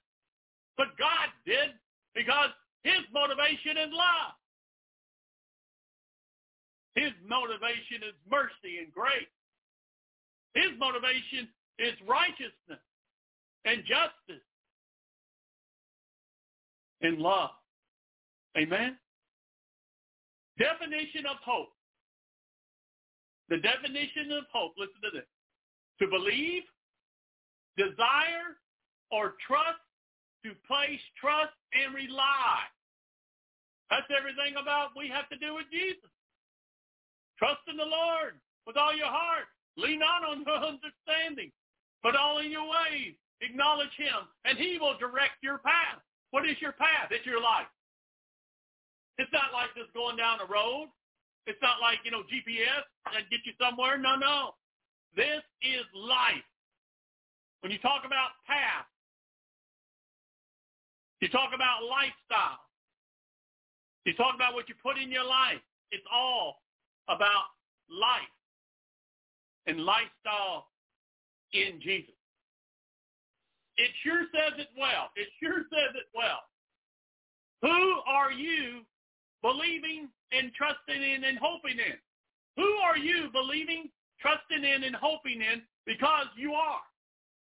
But 0.76 0.88
God 0.98 1.30
did 1.46 1.72
because 2.14 2.50
his 2.82 3.00
motivation 3.12 3.78
is 3.78 3.90
love. 3.92 4.34
His 6.94 7.12
motivation 7.26 8.02
is 8.08 8.16
mercy 8.30 8.80
and 8.82 8.92
grace. 8.92 9.30
His 10.54 10.72
motivation 10.78 11.48
is 11.78 11.92
righteousness 12.08 12.80
and 13.64 13.84
justice 13.84 14.44
and 17.02 17.18
love. 17.18 17.50
Amen? 18.56 18.96
Definition 20.58 21.26
of 21.26 21.36
hope. 21.44 21.68
The 23.48 23.58
definition 23.58 24.32
of 24.32 24.44
hope, 24.52 24.72
listen 24.78 25.00
to 25.04 25.10
this. 25.12 25.28
To 26.00 26.06
believe, 26.08 26.62
desire, 27.76 28.60
or 29.10 29.34
trust, 29.46 29.80
to 30.44 30.52
place 30.68 31.00
trust 31.20 31.56
and 31.72 31.94
rely. 31.94 32.60
That's 33.90 34.06
everything 34.10 34.58
about 34.60 34.96
we 34.96 35.08
have 35.08 35.28
to 35.30 35.38
do 35.38 35.54
with 35.54 35.66
Jesus. 35.70 36.10
Trust 37.38 37.62
in 37.68 37.76
the 37.76 37.86
Lord 37.86 38.40
with 38.66 38.76
all 38.76 38.94
your 38.96 39.10
heart. 39.10 39.46
Lean 39.76 40.00
not 40.00 40.24
on 40.24 40.42
your 40.42 40.56
understanding, 40.72 41.52
but 42.02 42.16
all 42.16 42.38
in 42.38 42.50
your 42.50 42.66
ways. 42.66 43.14
Acknowledge 43.40 43.92
him, 43.96 44.24
and 44.44 44.56
he 44.56 44.78
will 44.80 44.96
direct 44.96 45.44
your 45.44 45.58
path. 45.58 46.00
What 46.30 46.48
is 46.48 46.56
your 46.60 46.72
path? 46.72 47.12
It's 47.12 47.26
your 47.26 47.40
life. 47.40 47.68
It's 49.18 49.32
not 49.32 49.52
like 49.52 49.72
just 49.76 49.92
going 49.92 50.16
down 50.16 50.40
a 50.40 50.48
road. 50.48 50.88
It's 51.46 51.60
not 51.62 51.80
like, 51.80 52.00
you 52.04 52.10
know, 52.10 52.24
GPS 52.26 52.84
and 53.14 53.28
get 53.30 53.40
you 53.44 53.52
somewhere. 53.60 53.96
No, 53.96 54.16
no. 54.16 54.56
This 55.16 55.42
is 55.62 55.84
life. 55.94 56.44
When 57.60 57.72
you 57.72 57.78
talk 57.78 58.04
about 58.04 58.36
path, 58.46 58.86
you 61.20 61.28
talk 61.28 61.50
about 61.54 61.82
lifestyle. 61.88 62.60
You 64.04 64.14
talk 64.14 64.34
about 64.36 64.54
what 64.54 64.68
you 64.68 64.74
put 64.80 64.98
in 64.98 65.10
your 65.10 65.24
life. 65.24 65.58
It's 65.90 66.04
all 66.12 66.62
about 67.08 67.56
life 67.90 68.30
and 69.66 69.80
lifestyle 69.80 70.68
in 71.52 71.80
Jesus. 71.80 72.14
It 73.78 73.90
sure 74.04 74.22
says 74.32 74.58
it 74.58 74.68
well. 74.78 75.10
It 75.16 75.28
sure 75.42 75.64
says 75.72 75.96
it 75.96 76.08
well. 76.14 76.44
Who 77.62 78.00
are 78.06 78.32
you 78.32 78.82
believing 79.42 80.08
and 80.32 80.52
trusting 80.54 81.02
in 81.02 81.24
and 81.24 81.38
hoping 81.38 81.78
in? 81.78 81.96
Who 82.56 82.68
are 82.84 82.96
you 82.96 83.28
believing, 83.32 83.88
trusting 84.26 84.66
in, 84.66 84.82
and 84.82 84.96
hoping 84.96 85.38
in 85.38 85.62
because 85.86 86.26
you 86.36 86.52
are? 86.52 86.82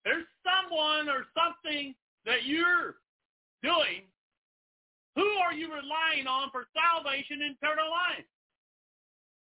There's 0.05 0.25
someone 0.41 1.13
or 1.13 1.29
something 1.37 1.95
that 2.25 2.49
you're 2.49 2.97
doing. 3.63 4.09
Who 5.17 5.29
are 5.45 5.53
you 5.53 5.69
relying 5.69 6.27
on 6.27 6.49
for 6.51 6.65
salvation 6.73 7.45
and 7.45 7.57
eternal 7.61 7.93
life? 7.93 8.25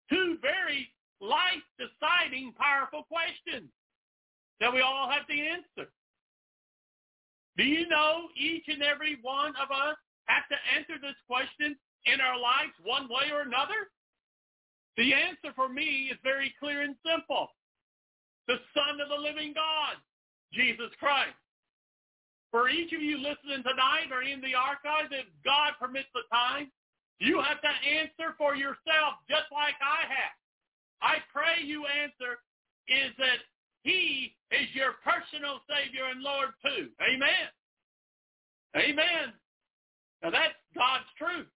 Two 0.08 0.38
very 0.40 0.88
life-deciding, 1.20 2.54
powerful 2.56 3.04
questions 3.04 3.68
that 4.60 4.72
we 4.72 4.80
all 4.80 5.10
have 5.10 5.26
to 5.26 5.36
answer. 5.36 5.92
Do 7.58 7.64
you 7.64 7.86
know 7.88 8.32
each 8.40 8.64
and 8.68 8.82
every 8.82 9.18
one 9.20 9.52
of 9.60 9.68
us 9.68 9.98
have 10.26 10.48
to 10.48 10.56
answer 10.78 10.96
this 10.96 11.18
question 11.28 11.76
in 12.06 12.20
our 12.22 12.40
lives 12.40 12.72
one 12.82 13.08
way 13.10 13.28
or 13.30 13.42
another? 13.42 13.92
The 14.98 15.14
answer 15.14 15.54
for 15.54 15.68
me 15.70 16.10
is 16.10 16.18
very 16.26 16.52
clear 16.58 16.82
and 16.82 16.96
simple. 17.06 17.54
The 18.50 18.58
Son 18.74 19.00
of 19.00 19.08
the 19.08 19.22
living 19.22 19.54
God, 19.54 19.94
Jesus 20.52 20.90
Christ. 20.98 21.38
For 22.50 22.68
each 22.68 22.92
of 22.92 23.00
you 23.00 23.16
listening 23.18 23.62
tonight 23.62 24.10
or 24.10 24.26
in 24.26 24.40
the 24.40 24.58
archives, 24.58 25.14
if 25.14 25.26
God 25.44 25.78
permits 25.78 26.10
the 26.12 26.26
time, 26.34 26.72
you 27.20 27.38
have 27.38 27.60
to 27.62 27.72
answer 27.86 28.34
for 28.36 28.56
yourself 28.56 29.22
just 29.30 29.46
like 29.54 29.78
I 29.78 30.02
have. 30.10 30.34
I 31.00 31.22
pray 31.30 31.62
you 31.62 31.86
answer 31.86 32.42
is 32.88 33.14
that 33.18 33.38
he 33.82 34.34
is 34.50 34.66
your 34.74 34.98
personal 35.06 35.60
Savior 35.70 36.10
and 36.10 36.22
Lord 36.22 36.50
too. 36.64 36.90
Amen. 36.98 37.46
Amen. 38.74 39.30
Now 40.22 40.30
that's 40.30 40.58
God's 40.74 41.06
truth. 41.18 41.46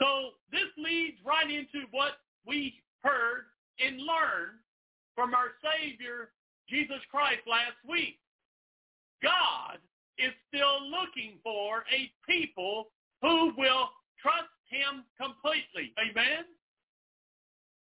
So 0.00 0.35
this 0.52 0.70
leads 0.76 1.18
right 1.24 1.50
into 1.50 1.86
what 1.90 2.12
we 2.46 2.74
heard 3.02 3.46
and 3.80 3.96
learned 3.96 4.60
from 5.14 5.34
our 5.34 5.52
Savior, 5.62 6.30
Jesus 6.68 7.00
Christ, 7.10 7.40
last 7.46 7.76
week. 7.88 8.18
God 9.22 9.78
is 10.18 10.32
still 10.48 10.80
looking 10.88 11.38
for 11.42 11.84
a 11.92 12.10
people 12.28 12.88
who 13.22 13.52
will 13.56 13.90
trust 14.20 14.52
him 14.68 15.04
completely. 15.20 15.92
Amen? 15.98 16.44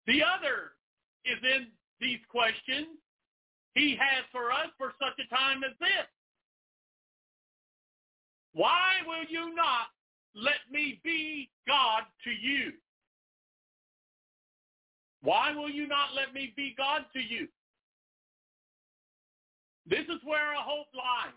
The 0.07 0.23
other 0.23 0.77
is 1.25 1.39
in 1.43 1.69
these 2.01 2.21
questions 2.31 2.99
he 3.75 3.97
has 3.99 4.25
for 4.31 4.53
us 4.53 4.71
for 4.79 4.93
such 5.01 5.19
a 5.19 5.35
time 5.35 5.65
as 5.65 5.73
this. 5.81 6.07
Why 8.53 9.03
will 9.07 9.25
you 9.29 9.55
not 9.55 9.91
let 10.35 10.63
me 10.71 11.01
be 11.05 11.51
God 11.67 12.03
to 12.25 12.31
you? 12.31 12.73
Why 15.23 15.53
will 15.55 15.71
you 15.71 15.87
not 15.89 16.15
let 16.15 16.35
me 16.35 16.53
be 16.57 16.75
God 16.77 17.07
to 17.15 17.21
you? 17.21 17.49
This 19.89 20.05
is 20.05 20.21
where 20.25 20.41
our 20.41 20.63
hope 20.63 20.89
lies. 20.95 21.33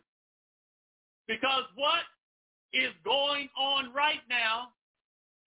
Because 1.27 1.63
what 1.75 2.03
is 2.73 2.91
going 3.03 3.49
on 3.57 3.93
right 3.93 4.23
now 4.29 4.69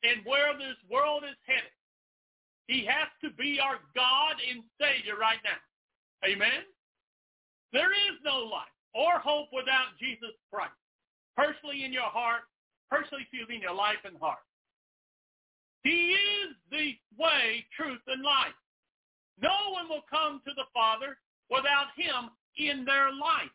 and 0.04 0.24
where 0.24 0.56
this 0.56 0.76
world 0.90 1.24
is 1.24 1.36
headed, 1.46 1.72
he 2.66 2.84
has 2.86 3.08
to 3.24 3.30
be 3.36 3.58
our 3.60 3.80
God 3.94 4.36
and 4.48 4.62
Savior 4.80 5.16
right 5.20 5.40
now. 5.44 6.28
Amen? 6.28 6.64
There 7.72 7.92
is 7.92 8.16
no 8.24 8.38
life 8.38 8.72
or 8.94 9.18
hope 9.18 9.48
without 9.52 9.96
Jesus 9.98 10.36
Christ. 10.52 10.72
Personally 11.36 11.84
in 11.84 11.92
your 11.92 12.10
heart, 12.10 12.42
personally 12.90 13.26
feeling 13.30 13.62
your 13.62 13.74
life 13.74 14.02
and 14.04 14.16
heart. 14.18 14.42
He 15.82 16.12
is 16.12 16.52
the 16.70 16.92
way, 17.16 17.64
truth, 17.76 18.00
and 18.06 18.22
life. 18.22 18.56
No 19.40 19.72
one 19.72 19.88
will 19.88 20.04
come 20.10 20.42
to 20.44 20.52
the 20.54 20.68
Father 20.74 21.16
without 21.48 21.88
him 21.96 22.30
in 22.58 22.84
their 22.84 23.08
life. 23.08 23.54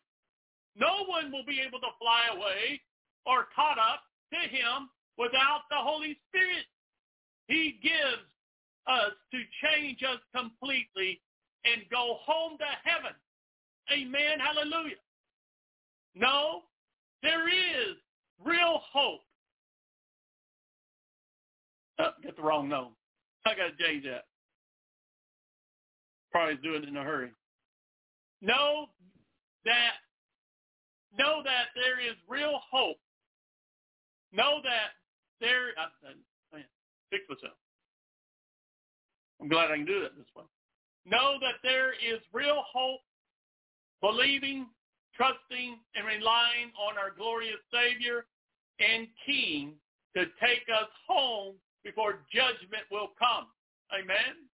No 0.74 1.04
one 1.06 1.30
will 1.30 1.44
be 1.46 1.60
able 1.60 1.78
to 1.80 1.92
fly 2.00 2.34
away 2.34 2.80
or 3.24 3.46
caught 3.54 3.78
up 3.78 4.02
to 4.32 4.48
him 4.48 4.90
without 5.16 5.62
the 5.70 5.78
Holy 5.78 6.18
Spirit. 6.28 6.66
He 7.46 7.78
gives 7.82 8.26
us 8.86 9.14
to 9.30 9.38
change 9.62 10.02
us 10.02 10.18
completely 10.34 11.20
and 11.64 11.82
go 11.90 12.18
home 12.22 12.58
to 12.58 12.70
heaven. 12.84 13.14
Amen. 13.92 14.38
Hallelujah. 14.38 15.00
No, 16.14 16.62
there 17.22 17.48
is 17.48 17.96
real 18.44 18.82
hope. 18.92 19.25
Oh, 21.98 22.10
get 22.22 22.36
the 22.36 22.42
wrong 22.42 22.68
note. 22.68 22.92
I 23.44 23.54
got 23.54 23.76
to 23.76 23.84
change 23.84 24.04
that. 24.04 24.24
Probably 26.30 26.56
doing 26.56 26.82
it 26.82 26.88
in 26.88 26.96
a 26.96 27.02
hurry. 27.02 27.30
Know 28.42 28.86
that 29.64 29.94
know 31.16 31.42
that 31.44 31.66
there 31.74 31.98
is 31.98 32.16
real 32.28 32.60
hope. 32.70 32.98
Know 34.32 34.60
that 34.62 34.92
there. 35.40 35.68
I, 35.78 35.84
I, 36.56 36.58
fix 37.10 37.24
myself. 37.28 37.56
I'm 39.40 39.48
glad 39.48 39.70
I 39.70 39.76
can 39.76 39.86
do 39.86 40.02
that 40.02 40.16
this 40.16 40.26
way. 40.36 40.44
Know 41.06 41.36
that 41.40 41.54
there 41.62 41.92
is 41.92 42.20
real 42.32 42.62
hope, 42.72 43.00
believing, 44.00 44.66
trusting, 45.14 45.78
and 45.94 46.06
relying 46.06 46.72
on 46.76 46.98
our 46.98 47.10
glorious 47.16 47.60
Savior 47.72 48.26
and 48.80 49.06
King 49.24 49.74
to 50.16 50.24
take 50.40 50.66
us 50.68 50.88
home 51.06 51.54
before 51.86 52.26
judgment 52.34 52.82
will 52.90 53.14
come. 53.14 53.46
Amen? 53.94 54.50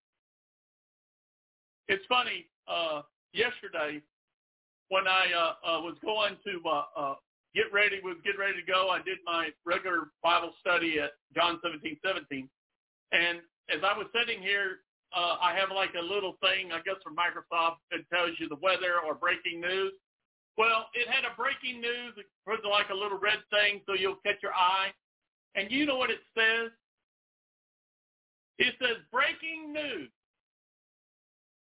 It's 1.89 2.05
funny, 2.13 2.45
uh, 2.69 3.03
yesterday 3.33 4.05
when 4.93 5.09
I 5.09 5.33
uh, 5.33 5.41
uh, 5.65 5.81
was 5.81 5.97
going 6.05 6.37
to 6.45 6.61
uh, 6.69 6.85
uh, 6.93 7.15
get 7.57 7.73
ready, 7.73 7.97
was 8.05 8.21
getting 8.21 8.45
ready 8.45 8.61
to 8.61 8.69
go, 8.69 8.93
I 8.93 9.01
did 9.01 9.17
my 9.25 9.49
regular 9.65 10.13
Bible 10.23 10.53
study 10.61 11.01
at 11.01 11.17
John 11.35 11.57
17, 11.65 11.97
17. 12.05 12.45
And 13.13 13.41
as 13.73 13.81
I 13.81 13.97
was 13.97 14.05
sitting 14.13 14.45
here, 14.45 14.85
uh, 15.17 15.41
I 15.41 15.57
have 15.57 15.73
like 15.73 15.97
a 15.97 16.05
little 16.05 16.37
thing, 16.45 16.77
I 16.77 16.85
guess 16.85 17.01
from 17.01 17.17
Microsoft, 17.17 17.81
that 17.89 18.05
tells 18.13 18.37
you 18.37 18.53
the 18.53 18.61
weather 18.61 19.01
or 19.01 19.17
breaking 19.17 19.65
news. 19.65 19.97
Well, 20.61 20.93
it 20.93 21.09
had 21.09 21.25
a 21.25 21.33
breaking 21.41 21.81
news, 21.81 22.13
it 22.21 22.29
puts 22.45 22.61
like 22.69 22.93
a 22.93 22.97
little 22.97 23.17
red 23.17 23.41
thing 23.49 23.81
so 23.89 23.97
you'll 23.97 24.21
catch 24.21 24.45
your 24.45 24.53
eye. 24.53 24.93
And 25.57 25.73
you 25.73 25.85
know 25.85 25.97
what 25.97 26.13
it 26.13 26.21
says? 26.37 26.73
It 28.63 28.79
says 28.79 29.03
breaking 29.11 29.75
news. 29.75 30.07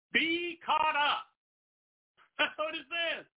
Be 0.09 0.57
caught 0.65 0.97
up. 0.97 1.29
That's 2.41 2.57
what 2.57 2.73
it 2.73 2.81
says. 2.89 3.29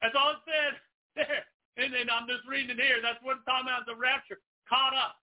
That's 0.00 0.16
all 0.16 0.40
it 0.40 0.42
says 0.48 0.74
there. 1.20 1.44
And 1.76 1.92
then 1.92 2.08
I'm 2.08 2.24
just 2.24 2.48
reading 2.48 2.72
it 2.72 2.80
here. 2.80 3.04
That's 3.04 3.20
what 3.20 3.38
it's 3.38 3.46
talking 3.46 3.68
about 3.68 3.84
the 3.84 3.92
rapture. 3.92 4.40
Caught 4.64 4.96
up. 4.96 5.20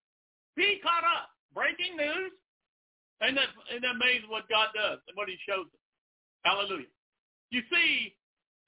Be 0.54 0.78
caught 0.86 1.04
up. 1.04 1.34
Breaking 1.58 1.98
news. 1.98 2.38
And 3.24 3.34
that, 3.34 3.50
and 3.74 3.82
that 3.82 3.98
amazing 3.98 4.30
what 4.30 4.46
God 4.46 4.70
does 4.78 5.02
and 5.10 5.18
what 5.18 5.26
he 5.26 5.40
shows 5.50 5.66
us. 5.66 5.84
Hallelujah. 6.46 6.92
You 7.50 7.66
see, 7.74 8.14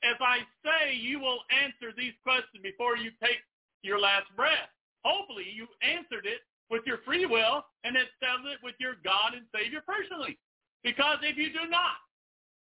as 0.02 0.18
I 0.18 0.42
say, 0.66 0.98
you 0.98 1.22
will 1.22 1.46
answer 1.54 1.94
these 1.94 2.18
questions 2.26 2.66
before 2.66 2.98
you 2.98 3.14
take 3.22 3.44
your 3.84 4.02
last 4.02 4.26
breath. 4.34 4.72
Hopefully 5.06 5.46
you 5.54 5.68
answered 5.86 6.26
it 6.26 6.42
with 6.70 6.84
your 6.86 7.00
free 7.06 7.26
will 7.26 7.64
and 7.84 7.96
settled 8.20 8.48
it 8.52 8.60
with 8.64 8.76
your 8.80 9.00
God 9.04 9.34
and 9.34 9.46
Savior 9.56 9.80
personally. 9.88 10.38
Because 10.84 11.18
if 11.24 11.38
you 11.38 11.50
do 11.52 11.70
not, 11.70 12.00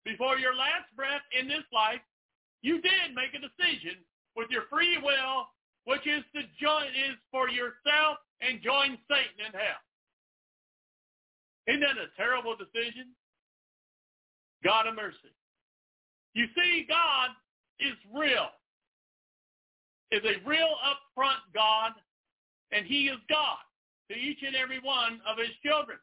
before 0.05 0.37
your 0.37 0.55
last 0.55 0.87
breath 0.95 1.23
in 1.37 1.47
this 1.47 1.67
life, 1.73 1.99
you 2.61 2.81
did 2.81 3.13
make 3.13 3.35
a 3.35 3.43
decision 3.43 3.99
with 4.35 4.47
your 4.49 4.63
free 4.71 4.97
will, 5.03 5.47
which 5.85 6.07
is 6.07 6.23
to 6.35 6.41
join 6.59 6.87
is 6.95 7.19
for 7.31 7.49
yourself 7.49 8.17
and 8.41 8.63
join 8.63 8.97
Satan 9.11 9.39
in 9.43 9.51
hell. 9.51 9.83
Isn't 11.67 11.81
that 11.81 11.99
a 11.99 12.07
terrible 12.15 12.55
decision? 12.55 13.11
God 14.63 14.87
of 14.87 14.95
mercy. 14.95 15.35
You 16.33 16.47
see, 16.55 16.85
God 16.87 17.29
is 17.79 17.95
real. 18.15 18.47
Is 20.11 20.23
a 20.23 20.47
real 20.47 20.71
upfront 20.87 21.43
God, 21.53 21.91
and 22.71 22.85
he 22.85 23.07
is 23.11 23.17
God 23.27 23.66
to 24.09 24.15
each 24.15 24.39
and 24.45 24.55
every 24.55 24.79
one 24.79 25.19
of 25.27 25.37
his 25.37 25.53
children. 25.63 25.97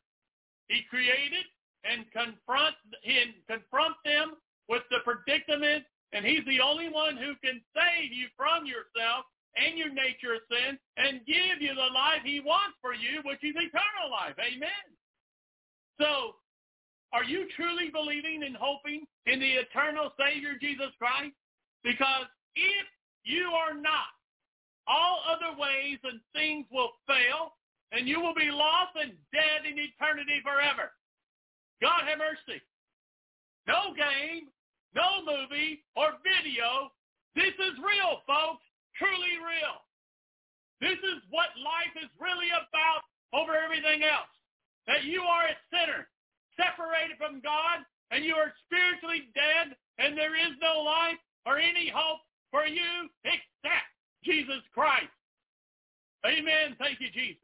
He 0.68 0.82
created 0.88 1.44
and 1.84 2.04
confront 2.12 2.76
and 3.04 3.36
confront 3.48 3.96
them 4.04 4.36
with 4.68 4.82
the 4.90 5.04
predicament 5.04 5.84
and 6.14 6.24
he's 6.24 6.46
the 6.46 6.62
only 6.62 6.88
one 6.88 7.16
who 7.16 7.34
can 7.42 7.60
save 7.74 8.14
you 8.14 8.30
from 8.38 8.64
yourself 8.64 9.26
and 9.58 9.76
your 9.76 9.90
nature 9.90 10.38
of 10.38 10.46
sin 10.46 10.78
and 10.96 11.26
give 11.26 11.58
you 11.58 11.74
the 11.74 11.90
life 11.90 12.22
he 12.24 12.38
wants 12.38 12.78
for 12.80 12.94
you, 12.94 13.18
which 13.26 13.42
is 13.42 13.54
eternal 13.58 14.08
life. 14.10 14.38
Amen. 14.38 14.86
So 16.00 16.38
are 17.12 17.26
you 17.26 17.46
truly 17.54 17.90
believing 17.90 18.42
and 18.46 18.56
hoping 18.56 19.06
in 19.26 19.38
the 19.38 19.58
eternal 19.58 20.14
Savior 20.18 20.54
Jesus 20.60 20.94
Christ? 20.98 21.34
Because 21.82 22.30
if 22.54 22.86
you 23.24 23.50
are 23.50 23.74
not, 23.74 24.14
all 24.86 25.18
other 25.26 25.58
ways 25.58 25.98
and 26.04 26.20
things 26.32 26.66
will 26.70 26.90
fail, 27.06 27.58
and 27.94 28.10
you 28.10 28.18
will 28.18 28.34
be 28.34 28.50
lost 28.50 28.98
and 28.98 29.14
dead 29.30 29.62
in 29.62 29.78
eternity 29.78 30.42
forever. 30.42 30.90
God 31.78 32.02
have 32.10 32.18
mercy. 32.18 32.58
No 33.70 33.94
game, 33.94 34.50
no 34.98 35.22
movie 35.22 35.86
or 35.94 36.18
video. 36.26 36.90
This 37.38 37.54
is 37.54 37.78
real, 37.78 38.18
folks. 38.26 38.66
Truly 38.98 39.38
real. 39.38 39.78
This 40.82 40.98
is 40.98 41.22
what 41.30 41.54
life 41.62 41.94
is 42.02 42.10
really 42.18 42.50
about 42.50 43.06
over 43.30 43.54
everything 43.54 44.02
else. 44.02 44.30
That 44.86 45.06
you 45.06 45.22
are 45.22 45.46
a 45.46 45.56
sinner, 45.70 46.10
separated 46.58 47.16
from 47.16 47.40
God, 47.40 47.86
and 48.10 48.26
you 48.26 48.34
are 48.34 48.52
spiritually 48.66 49.30
dead, 49.34 49.74
and 49.98 50.18
there 50.18 50.36
is 50.36 50.54
no 50.60 50.82
life 50.82 51.18
or 51.46 51.58
any 51.58 51.90
hope 51.94 52.20
for 52.50 52.66
you 52.66 53.08
except 53.24 53.90
Jesus 54.22 54.62
Christ. 54.74 55.14
Amen. 56.26 56.76
Thank 56.78 57.00
you, 57.00 57.10
Jesus. 57.10 57.43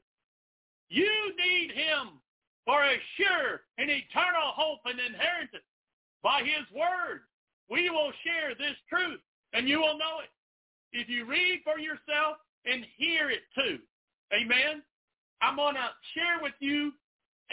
You 0.90 1.08
need 1.38 1.72
him 1.72 2.20
for 2.66 2.84
a 2.84 2.96
sure 3.16 3.62
and 3.78 3.88
eternal 3.88 4.52
hope 4.52 4.80
and 4.84 5.00
inheritance 5.00 5.64
by 6.22 6.42
his 6.42 6.66
word 6.76 7.22
we 7.70 7.88
will 7.88 8.10
share 8.26 8.52
this 8.58 8.76
truth 8.90 9.20
and 9.54 9.68
you 9.68 9.78
will 9.78 9.96
know 9.96 10.18
it. 10.26 10.30
If 10.92 11.08
you 11.08 11.24
read 11.24 11.62
for 11.62 11.78
yourself 11.78 12.42
and 12.66 12.84
hear 12.98 13.30
it 13.30 13.46
too. 13.54 13.78
Amen. 14.34 14.82
I'm 15.40 15.56
going 15.56 15.76
to 15.76 15.88
share 16.12 16.42
with 16.42 16.58
you 16.58 16.92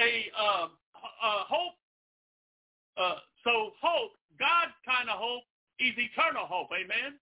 a, 0.02 0.26
uh, 0.34 0.68
a 0.68 1.34
hope. 1.46 1.78
Uh, 2.98 3.22
so 3.46 3.78
hope, 3.80 4.18
God's 4.42 4.74
kind 4.82 5.08
of 5.08 5.22
hope, 5.22 5.46
is 5.80 5.94
eternal 5.94 6.50
hope. 6.50 6.74
Amen. 6.74 7.22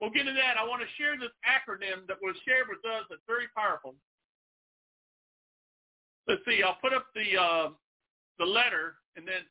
We'll 0.00 0.12
get 0.12 0.28
to 0.28 0.36
that. 0.36 0.60
I 0.60 0.68
want 0.68 0.84
to 0.84 0.90
share 1.00 1.16
this 1.16 1.32
acronym 1.48 2.04
that 2.08 2.20
was 2.20 2.36
shared 2.44 2.68
with 2.68 2.84
us 2.84 3.08
that's 3.08 3.24
very 3.26 3.48
powerful. 3.56 3.96
Let's 6.28 6.40
see. 6.46 6.62
I'll 6.64 6.78
put 6.80 6.92
up 6.92 7.06
the 7.14 7.40
uh, 7.40 7.70
the 8.38 8.44
letter 8.44 8.94
and 9.16 9.26
then 9.26 9.42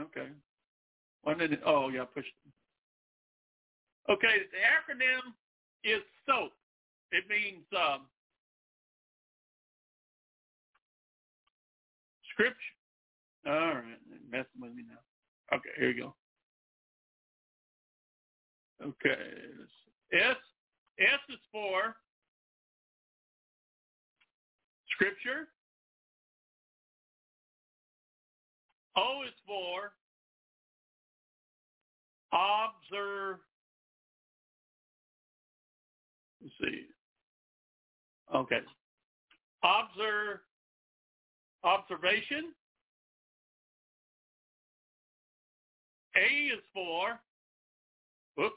okay. 0.00 0.28
Did 1.38 1.52
it, 1.52 1.60
oh 1.66 1.90
yeah, 1.90 2.04
push. 2.04 2.24
Okay, 4.08 4.36
the 4.50 4.94
acronym 4.94 5.34
is 5.84 6.02
SOAP. 6.26 6.52
It 7.12 7.24
means 7.28 7.64
um, 7.76 8.06
scripture. 12.32 12.56
All 13.46 13.52
right, 13.52 13.98
messing 14.30 14.60
with 14.60 14.74
me 14.74 14.82
now. 14.88 15.56
Okay, 15.56 15.70
here 15.78 15.90
you 15.90 16.02
go. 16.02 16.14
Okay, 18.82 19.20
S 20.12 20.36
S 20.98 21.20
is 21.28 21.38
for 21.52 21.96
scripture. 24.92 25.48
O 29.00 29.22
is 29.26 29.32
for 29.46 29.92
observe. 32.32 33.38
Let's 36.42 36.54
see. 36.60 36.82
Okay. 38.34 38.60
Observe. 39.62 40.40
Observation. 41.64 42.52
A 46.16 46.54
is 46.54 46.60
for. 46.74 47.18
Whoops. 48.36 48.54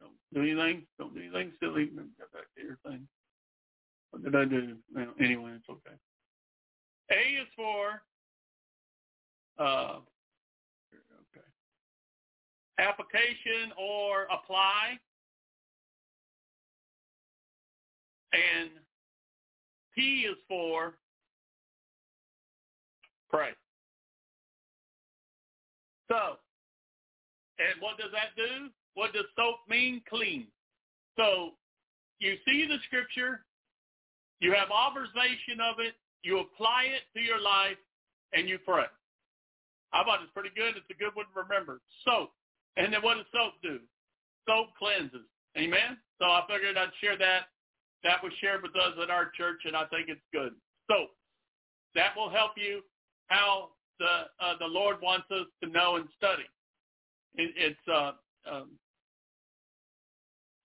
Don't 0.00 0.12
do 0.34 0.40
anything. 0.42 0.86
Don't 0.98 1.14
do 1.14 1.20
anything 1.20 1.52
silly. 1.60 1.86
Get 1.86 2.32
back 2.32 2.42
to 2.56 2.62
your 2.62 2.78
thing. 2.86 3.06
What 4.10 4.24
did 4.24 4.34
I 4.34 4.44
do? 4.44 4.76
Well, 4.94 5.14
anyway, 5.20 5.52
it's 5.56 5.68
okay. 5.68 5.96
A 7.12 7.42
is 7.42 7.48
for 7.56 8.02
uh, 9.60 9.96
application 12.78 13.72
or 13.78 14.24
apply. 14.24 14.98
And 18.32 18.70
P 19.94 20.26
is 20.30 20.36
for 20.48 20.94
pray. 23.28 23.50
So, 26.08 26.38
and 27.58 27.80
what 27.80 27.98
does 27.98 28.10
that 28.12 28.34
do? 28.36 28.68
What 28.94 29.12
does 29.12 29.24
soap 29.36 29.56
mean? 29.68 30.02
Clean. 30.08 30.46
So, 31.16 31.50
you 32.18 32.34
see 32.46 32.66
the 32.66 32.76
scripture, 32.86 33.44
you 34.40 34.52
have 34.52 34.68
observation 34.70 35.60
of 35.60 35.78
it, 35.78 35.94
you 36.22 36.40
apply 36.40 36.84
it 36.84 37.02
to 37.18 37.24
your 37.24 37.40
life, 37.40 37.78
and 38.32 38.48
you 38.48 38.58
pray. 38.58 38.84
I 39.92 40.04
thought 40.04 40.22
it's 40.22 40.32
pretty 40.32 40.54
good. 40.54 40.76
It's 40.76 40.90
a 40.90 40.98
good 40.98 41.14
one 41.14 41.26
to 41.26 41.40
remember. 41.42 41.80
Soap. 42.04 42.30
And 42.76 42.92
then 42.92 43.02
what 43.02 43.16
does 43.16 43.26
soap 43.32 43.54
do? 43.62 43.80
Soap 44.46 44.68
cleanses. 44.78 45.26
Amen? 45.58 45.98
So 46.18 46.26
I 46.26 46.42
figured 46.48 46.78
I'd 46.78 46.94
share 47.00 47.18
that. 47.18 47.50
That 48.04 48.22
was 48.22 48.32
shared 48.40 48.62
with 48.62 48.74
us 48.76 48.94
at 49.02 49.10
our 49.10 49.30
church, 49.36 49.60
and 49.64 49.76
I 49.76 49.84
think 49.86 50.08
it's 50.08 50.24
good. 50.32 50.52
So 50.88 51.06
that 51.94 52.16
will 52.16 52.30
help 52.30 52.52
you 52.56 52.80
how 53.26 53.70
the 53.98 54.30
uh, 54.40 54.54
the 54.58 54.66
Lord 54.66 54.96
wants 55.02 55.26
us 55.30 55.46
to 55.62 55.68
know 55.68 55.96
and 55.96 56.08
study. 56.16 56.48
It, 57.34 57.52
it's 57.56 57.88
uh, 57.92 58.12
um, 58.50 58.70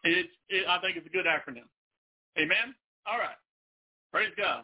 it's 0.04 0.32
it, 0.50 0.66
I 0.68 0.80
think 0.80 0.98
it's 0.98 1.08
a 1.08 1.10
good 1.10 1.26
acronym. 1.26 1.68
Amen. 2.38 2.76
All 3.06 3.18
right. 3.18 3.38
Praise 4.12 4.32
God. 4.38 4.64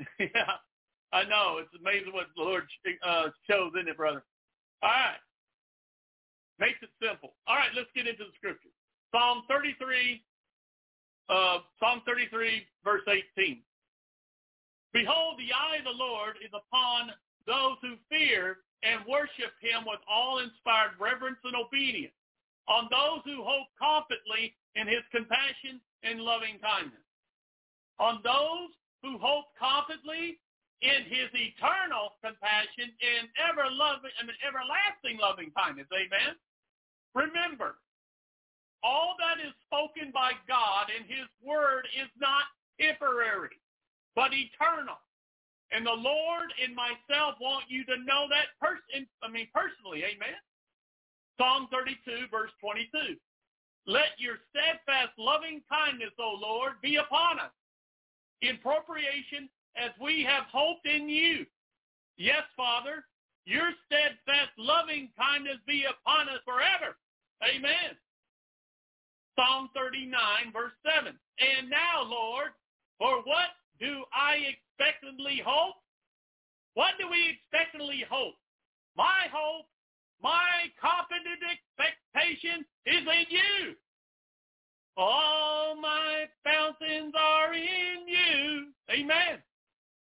yeah, 0.18 0.58
I 1.12 1.24
know 1.24 1.58
it's 1.58 1.72
amazing 1.78 2.12
what 2.12 2.26
the 2.36 2.42
Lord 2.42 2.64
uh, 3.04 3.28
shows 3.48 3.72
in 3.80 3.88
it, 3.88 3.96
brother. 3.96 4.24
All 4.82 4.90
right. 4.90 5.22
Makes 6.58 6.82
it 6.82 6.90
simple. 7.00 7.34
All 7.46 7.56
right, 7.56 7.70
let's 7.76 7.88
get 7.94 8.06
into 8.06 8.26
the 8.26 8.34
scripture. 8.36 8.74
Psalm 9.14 9.42
33, 9.48 10.20
uh, 11.30 11.64
Psalm 11.80 12.02
33, 12.04 12.66
verse 12.84 13.06
18. 13.08 13.62
Behold, 14.92 15.38
the 15.38 15.54
eye 15.54 15.78
of 15.78 15.86
the 15.86 15.96
Lord 15.96 16.36
is 16.44 16.52
upon 16.52 17.14
those 17.46 17.78
who 17.80 17.96
fear 18.10 18.58
and 18.82 19.06
worship 19.08 19.54
him 19.62 19.86
with 19.86 20.00
all-inspired 20.10 20.98
reverence 21.00 21.40
and 21.44 21.56
obedience, 21.56 22.14
on 22.68 22.88
those 22.90 23.24
who 23.24 23.42
hope 23.42 23.70
confidently 23.78 24.54
in 24.76 24.86
his 24.86 25.02
compassion 25.10 25.80
and 26.04 26.20
loving 26.20 26.60
kindness. 26.60 27.06
On 27.98 28.20
those 28.22 28.70
who 29.02 29.18
hope 29.18 29.50
confidently 29.58 30.38
in 30.82 31.10
his 31.10 31.26
eternal 31.34 32.14
compassion 32.22 32.94
and 33.02 33.26
ever 33.34 33.66
loving 33.66 34.14
and 34.22 34.30
everlasting 34.46 35.18
loving 35.18 35.50
kindness. 35.50 35.90
Amen. 35.90 36.38
Remember, 37.18 37.82
all 38.86 39.18
that 39.18 39.42
is 39.42 39.50
spoken 39.66 40.14
by 40.14 40.38
God 40.46 40.86
in 40.94 41.02
his 41.10 41.26
word 41.42 41.90
is 41.98 42.06
not 42.14 42.46
temporary, 42.78 43.58
but 44.14 44.30
eternal. 44.30 45.02
And 45.74 45.84
the 45.84 45.98
Lord 45.98 46.48
and 46.62 46.72
myself 46.72 47.36
want 47.42 47.66
you 47.68 47.84
to 47.90 47.96
know 48.06 48.30
that 48.30 48.54
person 48.62 49.04
I 49.22 49.28
mean 49.28 49.50
personally, 49.52 50.06
amen. 50.06 50.38
Psalm 51.36 51.68
32, 51.70 52.30
verse 52.30 52.54
22. 52.62 53.18
Let 53.86 54.14
your 54.18 54.36
steadfast 54.50 55.16
loving 55.18 55.62
kindness, 55.66 56.12
O 56.20 56.38
Lord, 56.40 56.78
be 56.82 56.96
upon 56.96 57.38
us 57.38 57.54
in 58.42 58.56
appropriation 58.56 59.48
as 59.76 59.90
we 60.00 60.24
have 60.24 60.44
hoped 60.52 60.86
in 60.86 61.08
you. 61.08 61.46
Yes, 62.16 62.42
Father, 62.56 63.04
your 63.44 63.70
steadfast 63.86 64.52
loving 64.58 65.08
kindness 65.18 65.58
be 65.66 65.84
upon 65.88 66.28
us 66.28 66.40
forever. 66.44 66.96
Amen. 67.42 67.96
Psalm 69.38 69.70
39, 69.74 70.12
verse 70.52 70.74
7. 70.82 71.14
And 71.38 71.70
now, 71.70 72.02
Lord, 72.04 72.50
for 72.98 73.22
what 73.22 73.54
do 73.78 74.02
I 74.12 74.50
expectantly 74.50 75.40
hope? 75.44 75.76
What 76.74 76.94
do 76.98 77.08
we 77.08 77.38
expectantly 77.38 78.04
hope? 78.10 78.34
My 78.96 79.30
hope, 79.32 79.66
my 80.22 80.66
confident 80.80 81.38
expectation 81.46 82.66
is 82.86 83.02
in 83.06 83.26
you. 83.30 83.74
All 84.96 85.76
my 85.76 86.26
fountains 86.42 87.14
are 87.16 87.54
in 87.54 88.08
you. 88.08 88.66
Amen. 88.90 89.38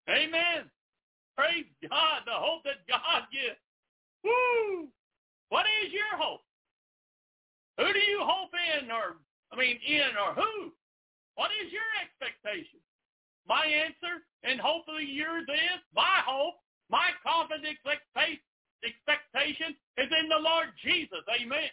Amen. 0.09 0.71
Praise 1.37 1.67
God, 1.89 2.23
the 2.27 2.33
hope 2.33 2.63
that 2.65 2.87
God 2.89 3.27
gives. 3.33 3.59
Woo! 4.23 4.89
What 5.49 5.67
is 5.83 5.93
your 5.93 6.17
hope? 6.17 6.43
Who 7.79 7.93
do 7.93 7.99
you 7.99 8.21
hope 8.23 8.51
in 8.55 8.91
or, 8.91 9.17
I 9.53 9.57
mean, 9.57 9.79
in 9.87 10.17
or 10.17 10.35
who? 10.35 10.73
What 11.35 11.51
is 11.65 11.73
your 11.73 11.87
expectation? 12.01 12.79
My 13.49 13.67
answer, 13.67 14.23
and 14.45 14.61
hopefully 14.61 15.05
yours 15.05 15.45
is, 15.49 15.81
my 15.95 16.23
hope, 16.25 16.55
my 16.89 17.11
confident 17.27 17.77
expectation 17.85 19.77
is 19.99 20.09
in 20.09 20.29
the 20.29 20.39
Lord 20.41 20.69
Jesus. 20.83 21.25
Amen. 21.29 21.69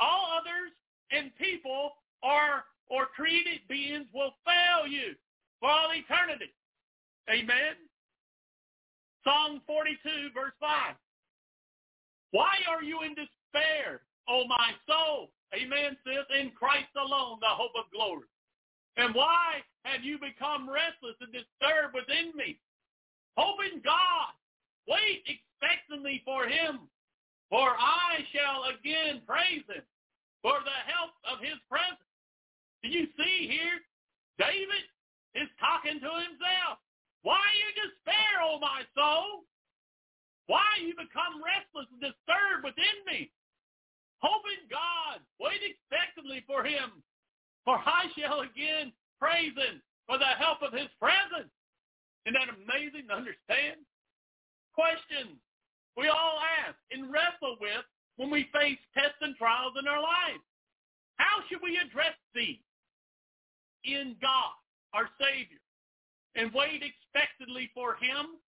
All 0.00 0.40
others 0.40 0.72
and 1.12 1.30
people 1.36 1.92
are 2.22 2.64
or 2.88 3.06
created 3.06 3.60
beings 3.68 4.06
will 4.12 4.34
fail 4.44 4.86
you 4.86 5.14
for 5.60 5.70
all 5.70 5.90
eternity. 5.92 6.52
Amen. 7.30 7.78
Psalm 9.22 9.62
42, 9.66 10.34
verse 10.34 10.56
5. 10.58 10.94
Why 12.32 12.58
are 12.68 12.82
you 12.82 13.02
in 13.02 13.14
despair, 13.14 14.02
O 14.28 14.44
my 14.48 14.72
soul? 14.86 15.30
Amen, 15.54 15.96
sis, 16.06 16.26
in 16.40 16.50
Christ 16.52 16.90
alone, 16.96 17.38
the 17.40 17.50
hope 17.50 17.74
of 17.78 17.90
glory. 17.94 18.26
And 18.96 19.14
why 19.14 19.62
have 19.84 20.02
you 20.02 20.18
become 20.18 20.70
restless 20.70 21.18
and 21.20 21.30
disturbed 21.30 21.94
within 21.94 22.34
me? 22.34 22.58
Hope 23.36 23.58
in 23.62 23.80
God. 23.82 24.34
Wait 24.88 25.22
expectantly 25.26 26.22
for 26.24 26.46
him, 26.46 26.90
for 27.48 27.70
I 27.78 28.26
shall 28.34 28.70
again 28.74 29.22
praise 29.26 29.66
him 29.70 29.86
for 30.42 30.58
the 30.64 30.78
help 30.86 31.14
of 31.30 31.38
his 31.42 31.58
presence. 31.70 32.02
Do 32.82 32.88
you 32.88 33.06
see 33.18 33.46
here? 33.46 33.78
David 34.38 34.86
is 35.34 35.48
talking 35.60 36.00
to 36.00 36.10
himself. 36.26 36.80
Why 37.22 37.42
you 37.58 37.68
despair, 37.76 38.40
O 38.42 38.58
my 38.58 38.82
soul? 38.96 39.44
Why 40.46 40.66
you 40.80 40.96
become 40.96 41.38
restless 41.44 41.86
and 41.92 42.00
disturbed 42.00 42.64
within 42.64 42.96
me? 43.06 43.30
Hope 44.20 44.44
in 44.50 44.66
God. 44.68 45.22
Wait 45.38 45.60
expectantly 45.62 46.44
for 46.46 46.64
him. 46.64 47.04
For 47.64 47.76
I 47.76 48.08
shall 48.16 48.40
again 48.40 48.92
praise 49.20 49.54
him 49.54 49.80
for 50.08 50.18
the 50.18 50.32
help 50.40 50.64
of 50.64 50.72
his 50.72 50.88
presence. 50.98 51.52
Isn't 52.26 52.36
that 52.36 52.52
amazing 52.52 53.08
to 53.08 53.14
understand? 53.16 53.80
Questions 54.74 55.40
we 55.96 56.08
all 56.08 56.40
ask 56.64 56.76
and 56.90 57.12
wrestle 57.12 57.56
with 57.60 57.84
when 58.16 58.30
we 58.30 58.48
face 58.52 58.80
tests 58.96 59.20
and 59.20 59.36
trials 59.36 59.74
in 59.78 59.88
our 59.88 60.00
lives. 60.00 60.44
How 61.16 61.44
should 61.48 61.60
we 61.62 61.76
address 61.76 62.16
these? 62.34 62.64
In 63.84 64.16
God, 64.20 64.56
our 64.92 65.08
Savior, 65.16 65.60
and 66.36 66.52
wait 66.54 66.82
expectantly 66.82 67.70
for 67.74 67.94
him 67.94 68.38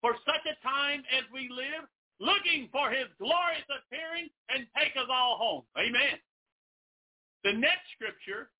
for 0.00 0.14
such 0.24 0.44
a 0.46 0.56
time 0.66 1.02
as 1.12 1.24
we 1.32 1.48
live, 1.50 1.88
looking 2.20 2.68
for 2.72 2.90
his 2.90 3.06
glorious 3.18 3.66
appearing 3.68 4.28
and 4.48 4.66
take 4.76 4.96
us 4.96 5.08
all 5.10 5.36
home. 5.36 5.62
Amen. 5.76 6.18
The 7.44 7.52
next 7.52 7.90
scripture 7.94 8.50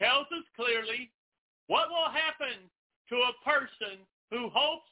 tells 0.00 0.26
us 0.32 0.46
clearly 0.56 1.10
what 1.66 1.88
will 1.88 2.10
happen 2.10 2.70
to 3.10 3.16
a 3.16 3.38
person 3.44 4.04
who 4.30 4.48
hopes 4.52 4.88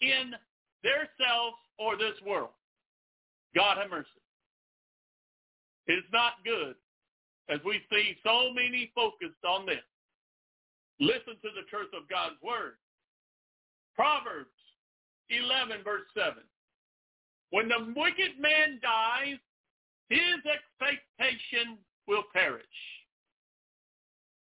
in 0.00 0.34
their 0.82 1.08
selves 1.16 1.56
or 1.78 1.96
this 1.96 2.18
world. 2.26 2.52
God 3.54 3.78
have 3.78 3.90
mercy. 3.90 4.08
It's 5.86 6.06
not 6.12 6.44
good 6.44 6.74
as 7.48 7.60
we 7.64 7.80
see 7.90 8.16
so 8.24 8.52
many 8.52 8.90
focused 8.94 9.44
on 9.46 9.66
this. 9.66 9.84
Listen 11.00 11.34
to 11.42 11.50
the 11.54 11.66
truth 11.70 11.90
of 11.96 12.08
God's 12.08 12.40
word. 12.42 12.76
Proverbs 13.94 14.54
11 15.30 15.82
verse 15.84 16.06
7. 16.14 16.34
When 17.50 17.68
the 17.68 17.94
wicked 17.96 18.40
man 18.40 18.80
dies, 18.82 19.38
his 20.08 20.42
expectation 20.44 21.78
will 22.06 22.24
perish. 22.32 22.64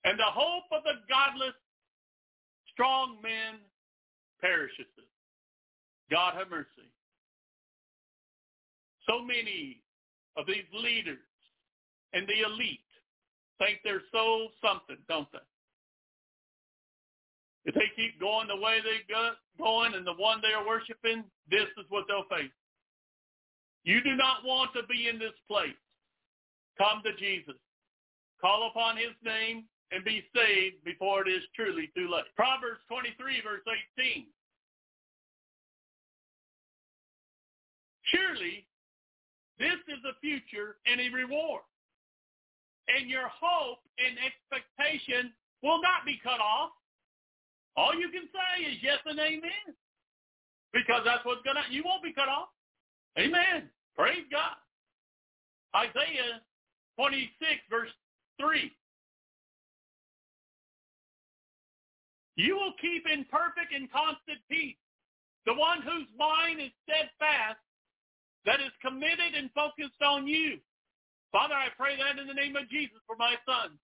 And 0.05 0.19
the 0.19 0.31
hope 0.31 0.65
of 0.73 0.83
the 0.85 1.01
godless, 1.09 1.55
strong 2.73 3.19
men 3.23 3.61
perishes. 4.41 4.87
God 6.11 6.35
have 6.35 6.51
mercy. 6.51 6.89
So 9.09 9.21
many 9.23 9.83
of 10.37 10.47
these 10.47 10.65
leaders 10.73 11.19
and 12.13 12.27
the 12.27 12.47
elite 12.47 12.81
think 13.59 13.81
they're 13.85 14.03
so 14.13 14.49
something, 14.63 14.97
don't 15.09 15.31
they? 15.33 15.39
If 17.65 17.75
they 17.75 17.91
keep 17.97 18.19
going 18.21 18.49
the 18.49 18.57
way 18.57 18.79
they're 18.83 19.35
going 19.59 19.95
and 19.95 20.07
the 20.07 20.15
one 20.15 20.41
they 20.41 20.55
are 20.55 20.67
worshiping, 20.67 21.25
this 21.51 21.69
is 21.77 21.85
what 21.89 22.05
they'll 22.09 22.29
face. 22.31 22.53
You 23.85 24.03
do 24.03 24.17
not 24.17 24.45
want 24.45 24.73
to 24.75 24.83
be 24.87 25.09
in 25.09 25.19
this 25.19 25.37
place. 25.49 25.77
Come 26.79 27.03
to 27.05 27.13
Jesus. 27.17 27.57
Call 28.41 28.71
upon 28.71 28.97
his 28.97 29.17
name 29.25 29.65
and 29.91 30.05
be 30.05 30.23
saved 30.35 30.85
before 30.85 31.27
it 31.27 31.31
is 31.31 31.43
truly 31.57 31.91
too 31.97 32.09
late. 32.09 32.29
Proverbs 32.37 32.81
23, 32.89 33.43
verse 33.43 33.65
18. 33.99 34.27
Surely 38.13 38.67
this 39.59 39.81
is 39.89 40.01
a 40.07 40.15
future 40.21 40.77
and 40.87 41.01
a 41.01 41.09
reward. 41.11 41.63
And 42.89 43.11
your 43.11 43.29
hope 43.29 43.81
and 43.99 44.17
expectation 44.23 45.33
will 45.63 45.83
not 45.83 46.07
be 46.07 46.19
cut 46.23 46.41
off. 46.41 46.71
All 47.77 47.95
you 47.95 48.09
can 48.11 48.29
say 48.33 48.65
is 48.65 48.79
yes 48.83 48.99
and 49.07 49.19
amen. 49.19 49.75
Because 50.73 51.03
that's 51.05 51.25
what's 51.25 51.43
going 51.43 51.57
to, 51.57 51.73
you 51.73 51.83
won't 51.85 52.03
be 52.03 52.13
cut 52.13 52.29
off. 52.29 52.49
Amen. 53.19 53.71
Praise 53.97 54.25
God. 54.31 54.57
Isaiah 55.75 56.41
26 56.97 57.31
verse 57.71 57.91
3. 58.41 58.71
You 62.37 62.55
will 62.55 62.75
keep 62.81 63.05
in 63.13 63.25
perfect 63.31 63.75
and 63.75 63.91
constant 63.91 64.39
peace 64.51 64.77
the 65.49 65.57
one 65.57 65.81
whose 65.81 66.05
mind 66.21 66.61
is 66.61 66.69
steadfast, 66.85 67.57
that 68.45 68.61
is 68.61 68.69
committed 68.85 69.33
and 69.33 69.49
focused 69.57 69.97
on 70.05 70.29
you. 70.29 70.61
Father, 71.33 71.57
I 71.57 71.73
pray 71.73 71.97
that 71.97 72.21
in 72.21 72.29
the 72.29 72.37
name 72.37 72.53
of 72.55 72.69
Jesus 72.69 73.01
for 73.09 73.17
my 73.17 73.33
son. 73.49 73.81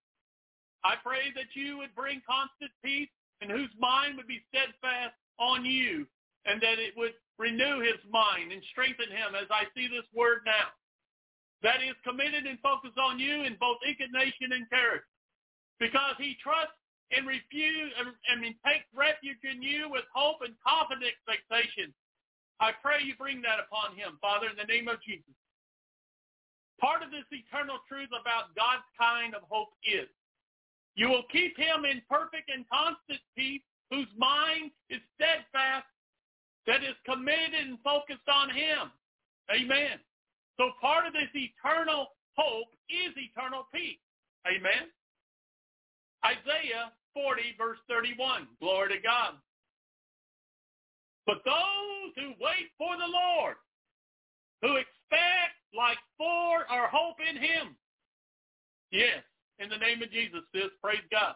I 0.84 1.00
pray 1.02 1.32
that 1.34 1.56
you 1.56 1.78
would 1.80 1.96
bring 1.96 2.20
constant 2.28 2.70
peace 2.84 3.08
and 3.44 3.52
whose 3.52 3.72
mind 3.76 4.16
would 4.16 4.26
be 4.26 4.40
steadfast 4.48 5.12
on 5.36 5.68
you 5.68 6.08
and 6.48 6.56
that 6.64 6.80
it 6.80 6.96
would 6.96 7.12
renew 7.36 7.84
his 7.84 8.00
mind 8.08 8.56
and 8.56 8.64
strengthen 8.72 9.12
him 9.12 9.36
as 9.36 9.44
I 9.52 9.68
see 9.76 9.84
this 9.84 10.08
word 10.16 10.48
now. 10.48 10.72
That 11.60 11.84
is 11.84 11.96
committed 12.08 12.48
and 12.48 12.56
focused 12.64 12.96
on 12.96 13.20
you 13.20 13.44
in 13.44 13.60
both 13.60 13.84
inclination 13.84 14.56
and 14.56 14.64
character 14.72 15.12
because 15.76 16.16
he 16.16 16.40
trusts 16.40 16.76
and 17.12 17.28
refuse, 17.28 17.92
I 18.00 18.40
mean, 18.40 18.56
takes 18.64 18.88
refuge 18.96 19.44
in 19.44 19.60
you 19.60 19.92
with 19.92 20.08
hope 20.16 20.40
and 20.40 20.56
confident 20.64 21.04
expectation. 21.04 21.92
I 22.64 22.72
pray 22.80 23.04
you 23.04 23.12
bring 23.20 23.44
that 23.44 23.60
upon 23.60 23.92
him, 23.92 24.16
Father, 24.24 24.48
in 24.48 24.56
the 24.56 24.68
name 24.68 24.88
of 24.88 25.04
Jesus. 25.04 25.36
Part 26.80 27.04
of 27.04 27.12
this 27.12 27.28
eternal 27.28 27.80
truth 27.88 28.08
about 28.08 28.56
God's 28.56 28.88
kind 28.96 29.36
of 29.36 29.44
hope 29.52 29.76
is 29.84 30.08
you 30.94 31.08
will 31.08 31.24
keep 31.30 31.56
him 31.56 31.84
in 31.84 32.02
perfect 32.08 32.50
and 32.50 32.64
constant 32.68 33.20
peace 33.36 33.62
whose 33.90 34.08
mind 34.16 34.70
is 34.90 35.00
steadfast, 35.14 35.86
that 36.66 36.82
is 36.82 36.96
committed 37.04 37.54
and 37.54 37.78
focused 37.84 38.28
on 38.28 38.48
him. 38.48 38.90
Amen. 39.50 40.00
So 40.56 40.70
part 40.80 41.06
of 41.06 41.12
this 41.12 41.28
eternal 41.34 42.08
hope 42.36 42.72
is 42.88 43.12
eternal 43.16 43.66
peace. 43.72 44.00
Amen. 44.46 44.88
Isaiah 46.24 46.92
40, 47.12 47.54
verse 47.58 47.78
31. 47.88 48.48
Glory 48.60 48.96
to 48.96 49.00
God. 49.02 49.34
But 51.26 51.44
those 51.44 52.12
who 52.16 52.32
wait 52.40 52.72
for 52.78 52.96
the 52.96 53.08
Lord, 53.08 53.56
who 54.62 54.76
expect 54.76 55.60
like 55.76 55.98
for 56.16 56.64
or 56.70 56.88
hope 56.88 57.16
in 57.20 57.36
him. 57.36 57.76
Yes, 58.90 59.24
in 59.58 59.68
the 59.68 59.78
name 59.78 60.02
of 60.02 60.10
Jesus, 60.10 60.42
sis, 60.54 60.72
praise 60.82 61.04
God. 61.10 61.34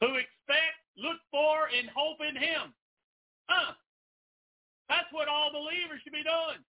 Who 0.00 0.16
expect, 0.16 0.78
look 0.96 1.20
for, 1.30 1.68
and 1.70 1.88
hope 1.94 2.18
in 2.20 2.34
him. 2.34 2.74
Huh. 3.48 3.74
That's 4.88 5.08
what 5.12 5.28
all 5.28 5.52
believers 5.52 6.00
should 6.02 6.12
be 6.12 6.26
doing. 6.26 6.60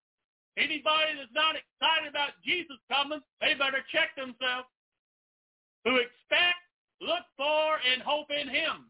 Anybody 0.56 1.18
that's 1.18 1.34
not 1.34 1.58
excited 1.58 2.10
about 2.10 2.38
Jesus 2.46 2.78
coming, 2.86 3.20
they 3.42 3.58
better 3.58 3.82
check 3.90 4.14
themselves. 4.16 4.70
Who 5.86 5.98
expect, 5.98 6.62
look 7.02 7.26
for, 7.36 7.82
and 7.82 8.02
hope 8.02 8.30
in 8.30 8.48
him. 8.48 8.88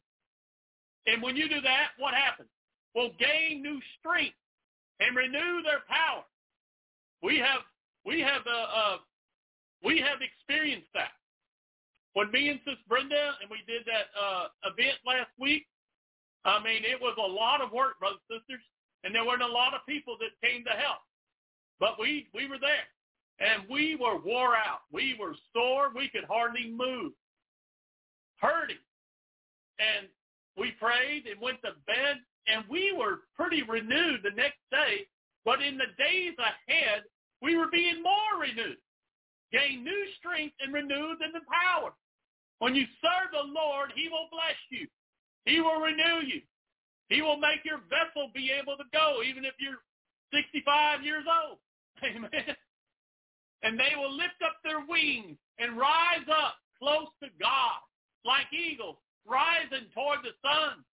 And 1.07 1.21
when 1.23 1.35
you 1.35 1.47
do 1.47 1.61
that, 1.61 1.95
what 1.97 2.13
happens? 2.13 2.49
Will 2.95 3.11
gain 3.17 3.63
new 3.63 3.79
strength 3.99 4.37
and 4.99 5.15
renew 5.15 5.63
their 5.63 5.81
power. 5.89 6.23
We 7.21 7.39
have 7.39 7.61
we 8.05 8.19
have 8.19 8.41
uh, 8.45 8.67
uh, 8.77 8.97
we 9.83 9.99
have 9.99 10.19
experienced 10.21 10.91
that. 10.93 11.11
When 12.13 12.31
me 12.31 12.49
and 12.49 12.59
Sis 12.65 12.77
Brenda 12.87 13.33
and 13.41 13.49
we 13.49 13.57
did 13.65 13.83
that 13.85 14.13
uh, 14.13 14.47
event 14.69 14.97
last 15.05 15.31
week, 15.39 15.65
I 16.45 16.61
mean 16.61 16.83
it 16.85 16.99
was 17.01 17.17
a 17.17 17.31
lot 17.31 17.61
of 17.61 17.71
work, 17.71 17.99
brothers 17.99 18.19
and 18.29 18.39
sisters, 18.41 18.65
and 19.03 19.13
there 19.13 19.25
weren't 19.25 19.41
a 19.41 19.47
lot 19.47 19.73
of 19.73 19.81
people 19.87 20.17
that 20.19 20.47
came 20.47 20.63
to 20.65 20.71
help. 20.71 21.01
But 21.79 21.99
we 21.99 22.27
we 22.33 22.47
were 22.47 22.59
there, 22.59 22.87
and 23.39 23.63
we 23.69 23.95
were 23.95 24.19
wore 24.19 24.55
out. 24.55 24.85
We 24.91 25.17
were 25.19 25.35
sore. 25.53 25.91
We 25.95 26.09
could 26.09 26.25
hardly 26.25 26.69
move, 26.69 27.13
hurting, 28.37 28.83
and 29.79 30.07
we 30.57 30.71
prayed 30.79 31.25
and 31.25 31.41
went 31.41 31.61
to 31.63 31.71
bed, 31.87 32.21
and 32.47 32.63
we 32.69 32.93
were 32.93 33.21
pretty 33.35 33.63
renewed 33.63 34.21
the 34.23 34.35
next 34.35 34.61
day. 34.69 35.07
But 35.45 35.61
in 35.61 35.77
the 35.77 35.91
days 35.97 36.35
ahead, 36.37 37.03
we 37.41 37.57
were 37.57 37.67
being 37.67 38.01
more 38.01 38.39
renewed, 38.39 38.77
gain 39.51 39.83
new 39.83 40.05
strength 40.19 40.55
and 40.61 40.73
renewed 40.73 41.19
in 41.25 41.33
the 41.33 41.41
power. 41.49 41.91
When 42.63 42.79
you 42.79 42.87
serve 43.03 43.27
the 43.35 43.43
Lord, 43.43 43.91
he 43.91 44.07
will 44.07 44.31
bless 44.31 44.55
you. 44.71 44.87
He 45.43 45.59
will 45.59 45.83
renew 45.83 46.23
you. 46.23 46.39
He 47.11 47.19
will 47.19 47.35
make 47.35 47.59
your 47.67 47.83
vessel 47.91 48.31
be 48.31 48.55
able 48.55 48.79
to 48.79 48.87
go, 48.95 49.19
even 49.19 49.43
if 49.43 49.51
you're 49.59 49.83
65 50.31 51.03
years 51.03 51.27
old. 51.27 51.59
Amen. 52.07 52.55
And 53.67 53.75
they 53.75 53.99
will 53.99 54.15
lift 54.15 54.39
up 54.39 54.63
their 54.63 54.79
wings 54.79 55.35
and 55.59 55.75
rise 55.75 56.23
up 56.31 56.55
close 56.79 57.11
to 57.19 57.27
God 57.35 57.83
like 58.23 58.47
eagles 58.55 58.95
rising 59.27 59.91
toward 59.91 60.23
the 60.23 60.31
sun. 60.39 60.87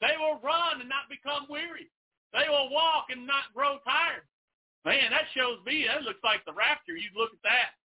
They 0.00 0.16
will 0.16 0.40
run 0.40 0.80
and 0.80 0.88
not 0.88 1.12
become 1.12 1.44
weary. 1.52 1.92
They 2.32 2.48
will 2.48 2.72
walk 2.72 3.12
and 3.12 3.28
not 3.28 3.52
grow 3.52 3.84
tired. 3.84 4.24
Man, 4.88 5.12
that 5.12 5.28
shows 5.36 5.60
me, 5.68 5.84
that 5.92 6.08
looks 6.08 6.24
like 6.24 6.40
the 6.48 6.56
rapture. 6.56 6.96
You 6.96 7.12
look 7.12 7.36
at 7.36 7.44
that. 7.44 7.76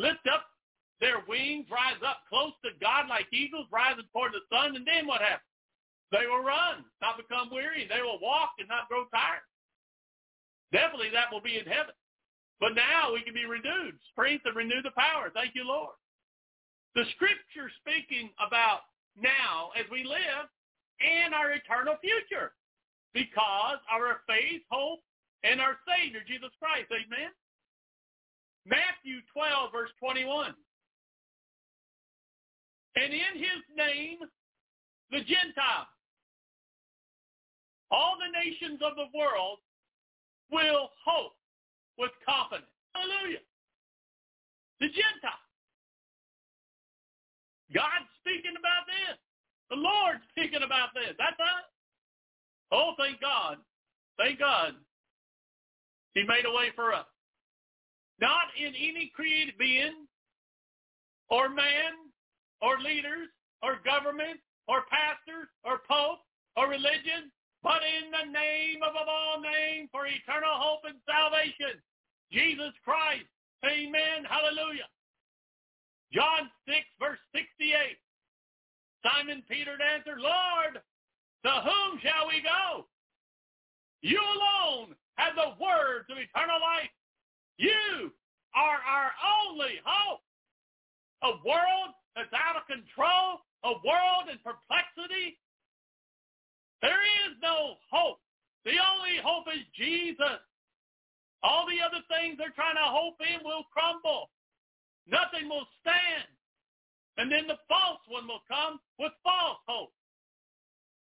Lift 0.00 0.24
up 0.32 0.55
their 1.00 1.20
wings, 1.28 1.66
rise 1.68 2.00
up 2.00 2.24
close 2.28 2.56
to 2.64 2.72
God 2.80 3.08
like 3.08 3.28
eagles, 3.32 3.68
rising 3.70 4.08
toward 4.12 4.32
the 4.32 4.44
sun, 4.48 4.76
and 4.76 4.86
then 4.86 5.06
what 5.06 5.20
happens? 5.20 5.44
They 6.12 6.24
will 6.24 6.44
run, 6.44 6.86
not 7.02 7.18
become 7.18 7.50
weary. 7.50 7.84
They 7.90 8.00
will 8.00 8.22
walk 8.22 8.56
and 8.58 8.68
not 8.68 8.88
grow 8.88 9.04
tired. 9.10 9.44
Definitely 10.72 11.10
that 11.12 11.32
will 11.32 11.42
be 11.42 11.58
in 11.58 11.66
heaven. 11.66 11.94
But 12.60 12.74
now 12.74 13.12
we 13.12 13.22
can 13.22 13.34
be 13.34 13.44
renewed, 13.44 13.98
strength 14.12 14.46
and 14.46 14.56
renew 14.56 14.80
the 14.80 14.94
power. 14.96 15.28
Thank 15.34 15.54
you, 15.54 15.66
Lord. 15.66 15.92
The 16.94 17.04
scripture 17.14 17.68
speaking 17.84 18.30
about 18.40 18.88
now 19.20 19.76
as 19.76 19.84
we 19.92 20.04
live 20.04 20.48
and 21.02 21.34
our 21.34 21.52
eternal 21.52 22.00
future 22.00 22.56
because 23.12 23.80
our 23.92 24.24
faith, 24.24 24.64
hope, 24.70 25.00
and 25.44 25.60
our 25.60 25.76
Savior, 25.84 26.20
Jesus 26.24 26.52
Christ. 26.56 26.88
Amen. 26.88 27.28
Matthew 28.64 29.20
12, 29.32 29.72
verse 29.72 29.92
21. 30.00 30.54
And 32.96 33.12
in 33.12 33.34
his 33.36 33.60
name, 33.76 34.18
the 35.10 35.20
Gentiles, 35.20 35.92
all 37.90 38.16
the 38.18 38.32
nations 38.32 38.80
of 38.82 38.96
the 38.96 39.06
world 39.16 39.58
will 40.50 40.90
hope 41.04 41.36
with 41.98 42.10
confidence. 42.24 42.70
Hallelujah. 42.94 43.44
The 44.80 44.88
Gentiles. 44.88 45.46
God's 47.74 48.10
speaking 48.20 48.56
about 48.58 48.86
this. 48.86 49.18
The 49.70 49.76
Lord's 49.76 50.24
speaking 50.30 50.62
about 50.64 50.90
this. 50.94 51.14
That's 51.18 51.38
us. 51.38 51.66
Oh, 52.72 52.94
thank 52.98 53.20
God. 53.20 53.58
Thank 54.18 54.38
God. 54.38 54.74
He 56.14 56.22
made 56.22 56.46
a 56.46 56.54
way 56.54 56.70
for 56.74 56.94
us. 56.94 57.06
Not 58.20 58.48
in 58.56 58.72
any 58.74 59.12
created 59.14 59.58
being 59.58 60.06
or 61.28 61.48
man 61.48 62.05
or 62.66 62.82
leaders 62.82 63.30
or 63.62 63.78
government 63.86 64.42
or 64.66 64.82
pastors 64.90 65.46
or 65.62 65.86
pope 65.86 66.18
or 66.58 66.66
religion, 66.66 67.30
but 67.62 67.78
in 67.86 68.10
the 68.10 68.26
name 68.34 68.82
of 68.82 68.98
all 68.98 69.38
names 69.38 69.86
for 69.94 70.10
eternal 70.10 70.58
hope 70.58 70.82
and 70.82 70.98
salvation, 71.06 71.78
Jesus 72.34 72.74
Christ. 72.82 73.30
Amen. 73.62 74.26
Hallelujah. 74.26 74.90
John 76.10 76.50
6, 76.66 76.78
verse 76.98 77.22
68. 77.30 77.94
Simon 79.06 79.42
Peter 79.46 79.78
answered, 79.78 80.18
Lord, 80.18 80.82
to 81.46 81.52
whom 81.62 82.02
shall 82.02 82.26
we 82.26 82.42
go? 82.42 82.86
You 84.02 84.18
alone 84.18 84.94
have 85.14 85.34
the 85.38 85.54
words 85.62 86.10
of 86.10 86.18
eternal 86.18 86.58
life. 86.58 86.90
You 87.58 88.10
are 88.54 88.78
our 88.82 89.10
only 89.46 89.78
hope. 89.84 90.20
A 91.22 91.32
world 91.46 91.94
that's 92.16 92.32
out 92.32 92.56
of 92.56 92.64
control, 92.64 93.44
a 93.68 93.76
world 93.84 94.32
in 94.32 94.40
perplexity, 94.40 95.36
there 96.80 97.04
is 97.28 97.36
no 97.44 97.76
hope. 97.92 98.24
The 98.64 98.80
only 98.80 99.20
hope 99.20 99.46
is 99.52 99.62
Jesus. 99.76 100.40
All 101.44 101.68
the 101.68 101.84
other 101.84 102.00
things 102.08 102.40
they're 102.40 102.56
trying 102.56 102.80
to 102.80 102.88
hope 102.88 103.20
in 103.20 103.44
will 103.44 103.68
crumble. 103.68 104.32
Nothing 105.06 105.48
will 105.48 105.68
stand. 105.84 106.26
And 107.20 107.30
then 107.30 107.46
the 107.46 107.60
false 107.68 108.00
one 108.08 108.26
will 108.26 108.42
come 108.48 108.80
with 108.98 109.12
false 109.22 109.60
hope. 109.68 109.92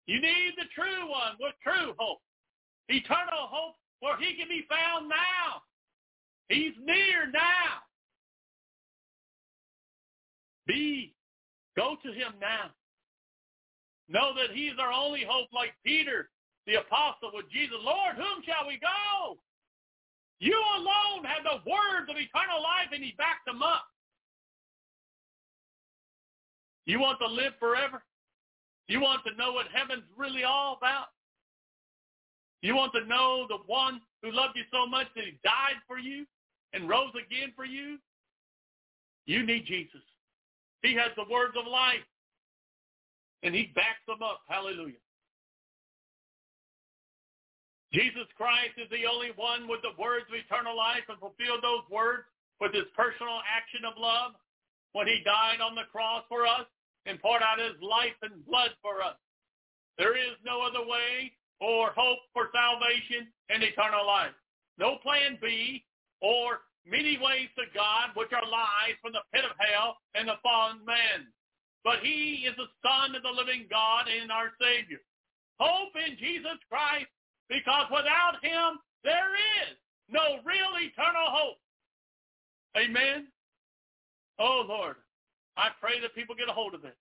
You 0.07 0.21
need 0.21 0.53
the 0.59 0.69
true 0.75 1.09
one 1.09 1.39
with 1.41 1.55
true 1.63 1.95
hope. 1.99 2.21
Eternal 2.89 3.49
hope 3.49 3.77
where 4.01 4.19
he 4.19 4.37
can 4.37 4.49
be 4.49 4.67
found 4.69 5.09
now. 5.09 5.63
He's 6.49 6.75
near 6.85 7.31
now. 7.33 7.84
Be, 10.67 11.15
go 11.77 11.97
to 12.03 12.13
him 12.13 12.33
now. 12.41 12.71
Know 14.09 14.33
that 14.37 14.55
he 14.55 14.67
is 14.67 14.77
our 14.79 14.93
only 14.93 15.25
hope 15.27 15.49
like 15.53 15.73
Peter, 15.85 16.29
the 16.67 16.75
apostle 16.75 17.31
with 17.33 17.51
Jesus. 17.51 17.77
Lord, 17.81 18.17
whom 18.17 18.43
shall 18.45 18.67
we 18.69 18.79
go? 18.79 19.39
You 20.41 20.57
alone 20.77 21.25
have 21.25 21.45
the 21.45 21.71
words 21.71 22.11
of 22.11 22.17
eternal 22.17 22.61
life, 22.61 22.93
and 22.93 23.03
he 23.03 23.15
backed 23.17 23.47
them 23.47 23.63
up. 23.63 23.87
You 26.87 27.01
want 27.01 27.19
to 27.21 27.27
live 27.27 27.55
forever? 27.59 28.03
You 28.89 29.01
want 29.01 29.23
to 29.27 29.35
know 29.37 29.53
what 29.53 29.67
heaven's 29.73 30.05
really 30.17 30.45
all 30.45 30.77
about? 30.77 31.07
You 32.61 32.77
want 32.77 32.93
to 32.95 33.07
know 33.07 33.47
the 33.49 33.59
one 33.67 34.01
who 34.23 34.31
loved 34.33 34.57
you 34.57 34.65
so 34.73 34.87
much 34.87 35.07
that 35.17 35.25
he 35.25 35.39
died 35.43 35.81
for 35.87 35.99
you 35.99 36.27
and 36.73 36.89
rose 36.89 37.13
again 37.13 37.53
for 37.57 37.65
you? 37.65 37.99
You 39.27 39.47
need 39.47 39.65
Jesus. 39.67 40.01
He 40.85 40.93
has 41.01 41.17
the 41.17 41.25
words 41.33 41.57
of 41.57 41.65
life 41.65 42.05
and 43.43 43.55
he 43.57 43.73
backs 43.75 44.05
them 44.07 44.21
up. 44.21 44.45
Hallelujah. 44.49 45.01
Jesus 47.93 48.29
Christ 48.37 48.77
is 48.77 48.91
the 48.93 49.09
only 49.09 49.33
one 49.37 49.65
with 49.65 49.81
the 49.81 49.97
words 49.97 50.29
of 50.29 50.37
eternal 50.37 50.77
life 50.77 51.09
and 51.09 51.17
fulfilled 51.17 51.65
those 51.65 51.89
words 51.89 52.29
with 52.61 52.77
his 52.77 52.85
personal 52.93 53.41
action 53.49 53.89
of 53.89 53.97
love 53.97 54.37
when 54.93 55.07
he 55.09 55.25
died 55.25 55.65
on 55.65 55.75
the 55.75 55.89
cross 55.89 56.25
for 56.29 56.45
us 56.45 56.69
and 57.07 57.23
poured 57.23 57.41
out 57.41 57.57
his 57.57 57.81
life 57.81 58.17
and 58.21 58.45
blood 58.45 58.77
for 58.83 59.01
us. 59.01 59.17
There 59.97 60.19
is 60.19 60.37
no 60.45 60.61
other 60.61 60.85
way 60.85 61.33
or 61.61 61.97
hope 61.97 62.21
for 62.37 62.53
salvation 62.53 63.33
and 63.49 63.63
eternal 63.63 64.05
life. 64.05 64.37
No 64.77 64.97
plan 65.01 65.39
B 65.41 65.85
or 66.21 66.61
many 66.87 67.19
ways 67.19 67.49
to 67.57 67.65
God 67.75 68.13
which 68.15 68.33
are 68.33 68.45
lies 68.45 68.97
from 69.01 69.13
the 69.13 69.25
pit 69.33 69.45
of 69.45 69.57
hell 69.59 69.97
and 70.15 70.29
the 70.29 70.41
fallen 70.43 70.85
man. 70.85 71.29
but 71.85 72.01
he 72.01 72.49
is 72.49 72.57
the 72.57 72.73
Son 72.81 73.15
of 73.15 73.23
the 73.23 73.29
living 73.31 73.67
God 73.71 74.07
and 74.09 74.33
our 74.33 74.53
Savior. 74.61 75.01
Hope 75.61 75.93
in 75.95 76.17
Jesus 76.17 76.59
Christ, 76.69 77.07
because 77.49 77.87
without 77.91 78.41
him, 78.43 78.81
there 79.05 79.37
is 79.63 79.77
no 80.09 80.41
real 80.45 80.73
eternal 80.81 81.29
hope. 81.29 81.59
Amen. 82.77 83.29
Oh, 84.39 84.65
Lord, 84.67 84.97
I 85.57 85.69
pray 85.81 86.01
that 86.01 86.15
people 86.15 86.35
get 86.35 86.49
a 86.49 86.53
hold 86.53 86.75
of 86.75 86.85
it. 86.85 86.97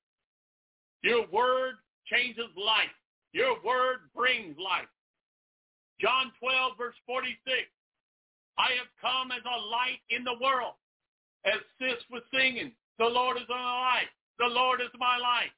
Your 1.01 1.25
word 1.31 1.75
changes 2.05 2.51
life. 2.55 2.93
Your 3.31 3.55
word 3.63 4.11
brings 4.15 4.55
life. 4.59 4.91
John 5.99 6.31
12, 6.39 6.77
verse 6.77 6.95
46. 7.05 7.39
I 8.57 8.77
have 8.77 8.91
come 9.01 9.31
as 9.31 9.43
a 9.45 9.59
light 9.69 10.01
in 10.09 10.23
the 10.23 10.37
world. 10.41 10.77
As 11.45 11.59
Sis 11.79 11.99
was 12.09 12.23
singing, 12.33 12.71
the 12.99 13.09
Lord 13.09 13.37
is 13.37 13.49
my 13.49 13.57
light. 13.57 14.11
The 14.39 14.47
Lord 14.47 14.81
is 14.81 14.93
my 14.99 15.17
light. 15.17 15.53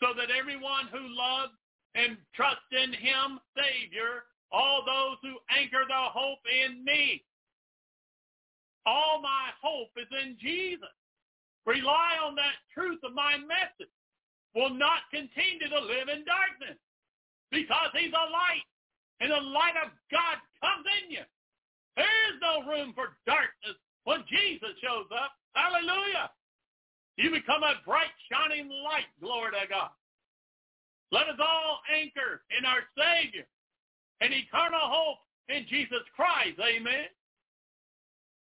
So 0.00 0.16
that 0.16 0.32
everyone 0.32 0.88
who 0.90 1.04
loves 1.12 1.52
and 1.94 2.16
trusts 2.34 2.72
in 2.72 2.92
him, 2.92 3.38
Savior, 3.52 4.24
all 4.50 4.82
those 4.82 5.18
who 5.22 5.38
anchor 5.52 5.84
their 5.86 6.10
hope 6.10 6.42
in 6.48 6.84
me. 6.84 7.22
All 8.86 9.20
my 9.20 9.52
hope 9.60 9.92
is 9.96 10.08
in 10.24 10.36
Jesus. 10.40 10.94
Rely 11.66 12.16
on 12.24 12.34
that 12.36 12.56
truth 12.72 12.98
of 13.04 13.12
my 13.12 13.36
message. 13.36 13.92
Will 14.54 14.74
not 14.74 15.06
continue 15.12 15.68
to 15.68 15.80
live 15.84 16.08
in 16.08 16.24
darkness 16.26 16.80
because 17.52 17.92
he's 17.94 18.10
a 18.10 18.26
light 18.32 18.66
and 19.20 19.30
the 19.30 19.44
light 19.52 19.76
of 19.78 19.92
God 20.10 20.40
comes 20.58 20.86
in 21.04 21.12
you. 21.12 21.24
There 21.96 22.20
is 22.30 22.36
no 22.40 22.64
room 22.70 22.92
for 22.94 23.16
darkness 23.26 23.76
when 24.04 24.24
Jesus 24.28 24.74
shows 24.82 25.06
up. 25.12 25.32
Hallelujah. 25.54 26.30
You 27.16 27.30
become 27.30 27.62
a 27.62 27.80
bright 27.84 28.14
shining 28.30 28.68
light. 28.68 29.10
Glory 29.20 29.52
to 29.52 29.68
God. 29.68 29.90
Let 31.12 31.28
us 31.28 31.40
all 31.42 31.80
anchor 31.90 32.42
in 32.56 32.64
our 32.64 32.86
Savior 32.94 33.46
and 34.20 34.32
eternal 34.32 34.86
hope 34.86 35.18
in 35.48 35.66
Jesus 35.68 36.06
Christ. 36.14 36.56
Amen. 36.62 37.10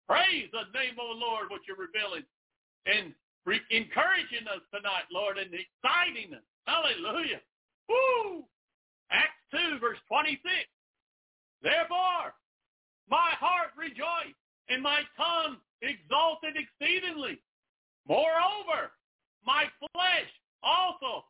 Praise 0.07 0.53
the 0.53 0.69
name 0.77 0.99
of 1.01 1.09
the 1.17 1.21
Lord, 1.25 1.49
what 1.49 1.63
you're 1.67 1.81
revealing 1.81 2.27
and 2.85 3.15
re- 3.47 3.65
encouraging 3.71 4.45
us 4.51 4.61
tonight, 4.75 5.09
Lord, 5.11 5.39
and 5.39 5.49
exciting 5.49 6.35
us. 6.37 6.45
Hallelujah. 6.67 7.41
Woo! 7.89 8.45
Acts 9.11 9.41
2, 9.53 9.79
verse 9.81 9.99
26. 10.09 10.45
Therefore, 11.63 12.35
my 13.11 13.33
heart 13.39 13.71
rejoiced, 13.77 14.39
and 14.69 14.83
my 14.83 15.03
tongue 15.17 15.57
exalted 15.83 16.55
exceedingly. 16.57 17.41
Moreover, 18.09 18.93
my 19.45 19.65
flesh 19.79 20.31
also 20.63 21.25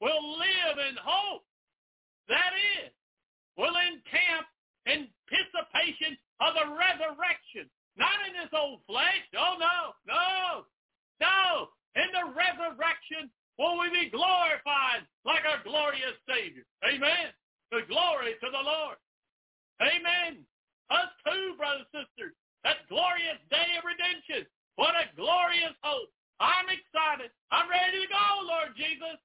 will 0.00 0.38
live 0.38 0.76
in 0.88 0.96
hope. 1.00 1.42
That 2.28 2.52
is, 2.78 2.92
will 3.56 3.74
encamp 3.74 4.46
anticipation 4.86 6.16
of 6.40 6.54
the 6.54 6.66
resurrection. 6.72 7.68
Not 7.96 8.16
in 8.28 8.32
this 8.32 8.52
old 8.54 8.80
flesh. 8.86 9.24
Oh, 9.36 9.56
no, 9.58 9.92
no, 10.06 10.64
no. 11.20 11.68
In 11.96 12.08
the 12.14 12.32
resurrection 12.32 13.28
will 13.58 13.76
we 13.80 13.90
be 13.90 14.08
glorified 14.08 15.04
like 15.26 15.44
our 15.44 15.60
glorious 15.64 16.16
Savior. 16.24 16.64
Amen. 16.86 17.34
The 17.70 17.82
glory 17.88 18.38
to 18.40 18.48
the 18.48 18.64
Lord. 18.64 18.96
Amen. 19.82 20.46
Us 20.90 21.10
too, 21.22 21.54
brothers 21.56 21.86
and 21.94 22.04
sisters. 22.04 22.34
That 22.66 22.84
glorious 22.90 23.38
day 23.48 23.78
of 23.78 23.86
redemption. 23.86 24.44
What 24.76 24.98
a 24.98 25.08
glorious 25.16 25.74
hope. 25.82 26.10
I'm 26.40 26.68
excited. 26.68 27.30
I'm 27.52 27.68
ready 27.70 28.00
to 28.00 28.08
go, 28.10 28.26
Lord 28.44 28.74
Jesus. 28.76 29.16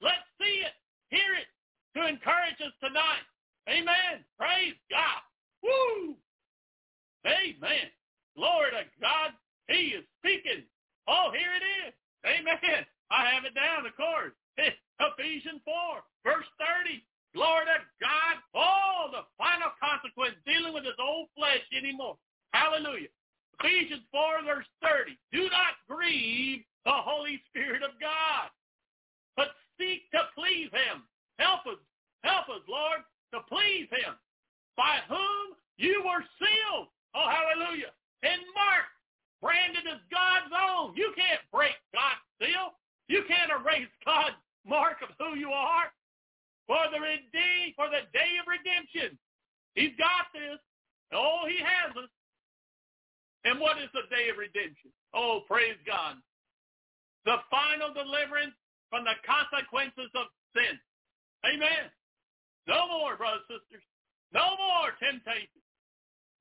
Let's 0.00 0.26
see 0.40 0.66
it, 0.66 0.74
hear 1.10 1.36
it, 1.38 1.50
to 1.94 2.06
encourage 2.06 2.58
us 2.62 2.74
tonight. 2.82 3.26
Amen. 3.70 4.26
Praise 4.38 4.74
God. 4.90 5.22
Woo! 5.62 6.18
Amen. 7.26 7.86
Glory 8.34 8.70
to 8.74 8.82
God. 8.98 9.30
He 9.68 9.94
is 9.94 10.04
speaking. 10.18 10.66
Oh, 11.06 11.30
here 11.30 11.54
it 11.54 11.66
is. 11.86 11.94
Amen. 12.26 12.82
I 13.10 13.30
have 13.30 13.44
it 13.44 13.54
down, 13.54 13.86
of 13.86 13.94
course. 13.94 14.34
Ephesians 14.58 15.62
4, 15.66 15.74
verse 16.24 16.50
30. 16.58 17.02
Glory 17.34 17.64
to 17.64 17.80
God. 18.00 18.34
Oh, 18.54 19.08
the 19.08 19.24
final 19.40 19.72
consequence 19.80 20.36
dealing 20.44 20.74
with 20.76 20.84
his 20.84 20.98
old 21.00 21.28
flesh 21.36 21.64
anymore. 21.72 22.16
Hallelujah. 22.52 23.08
Ephesians 23.60 24.04
4, 24.12 24.44
verse 24.44 24.68
30. 24.82 25.16
Do 25.32 25.48
not 25.48 25.80
grieve 25.88 26.64
the 26.84 26.92
Holy 26.92 27.40
Spirit 27.48 27.82
of 27.82 27.96
God, 28.00 28.50
but 29.36 29.54
seek 29.78 30.10
to 30.12 30.28
please 30.36 30.68
him. 30.72 31.06
Help 31.38 31.64
us. 31.66 31.80
Help 32.22 32.48
us, 32.50 32.62
Lord, 32.68 33.00
to 33.32 33.40
please 33.48 33.88
him. 33.90 34.14
By 34.76 35.00
whom 35.08 35.56
you 35.76 36.02
were 36.04 36.24
sealed. 36.38 36.88
Oh, 37.14 37.28
hallelujah. 37.28 37.92
And 38.22 38.40
marked, 38.54 38.94
branded 39.40 39.84
as 39.90 40.00
God's 40.10 40.52
own. 40.52 40.94
You 40.96 41.12
can't 41.16 41.42
break 41.52 41.74
God's 41.92 42.22
seal. 42.40 42.78
You 43.08 43.24
can't 43.26 43.50
erase 43.50 43.90
God's 44.04 44.38
mark 44.66 45.02
of 45.02 45.10
who 45.18 45.36
you 45.36 45.50
are. 45.50 45.90
For 46.66 46.78
the 46.92 47.00
redeemed, 47.00 47.74
for 47.74 47.90
the 47.90 48.06
day 48.14 48.38
of 48.38 48.46
redemption. 48.46 49.18
He's 49.74 49.96
got 49.98 50.30
this. 50.32 50.60
Oh, 51.12 51.44
he 51.48 51.58
has 51.60 51.92
us. 51.96 52.10
And 53.44 53.58
what 53.58 53.78
is 53.82 53.90
the 53.92 54.06
day 54.08 54.30
of 54.30 54.38
redemption? 54.38 54.94
Oh, 55.12 55.42
praise 55.50 55.78
God. 55.82 56.16
The 57.26 57.42
final 57.50 57.90
deliverance 57.90 58.54
from 58.90 59.04
the 59.04 59.18
consequences 59.26 60.10
of 60.14 60.30
sin. 60.54 60.78
Amen. 61.42 61.90
No 62.70 62.86
more, 62.86 63.18
brothers 63.18 63.42
and 63.50 63.58
sisters. 63.66 63.86
No 64.30 64.54
more 64.56 64.94
temptation. 65.02 65.62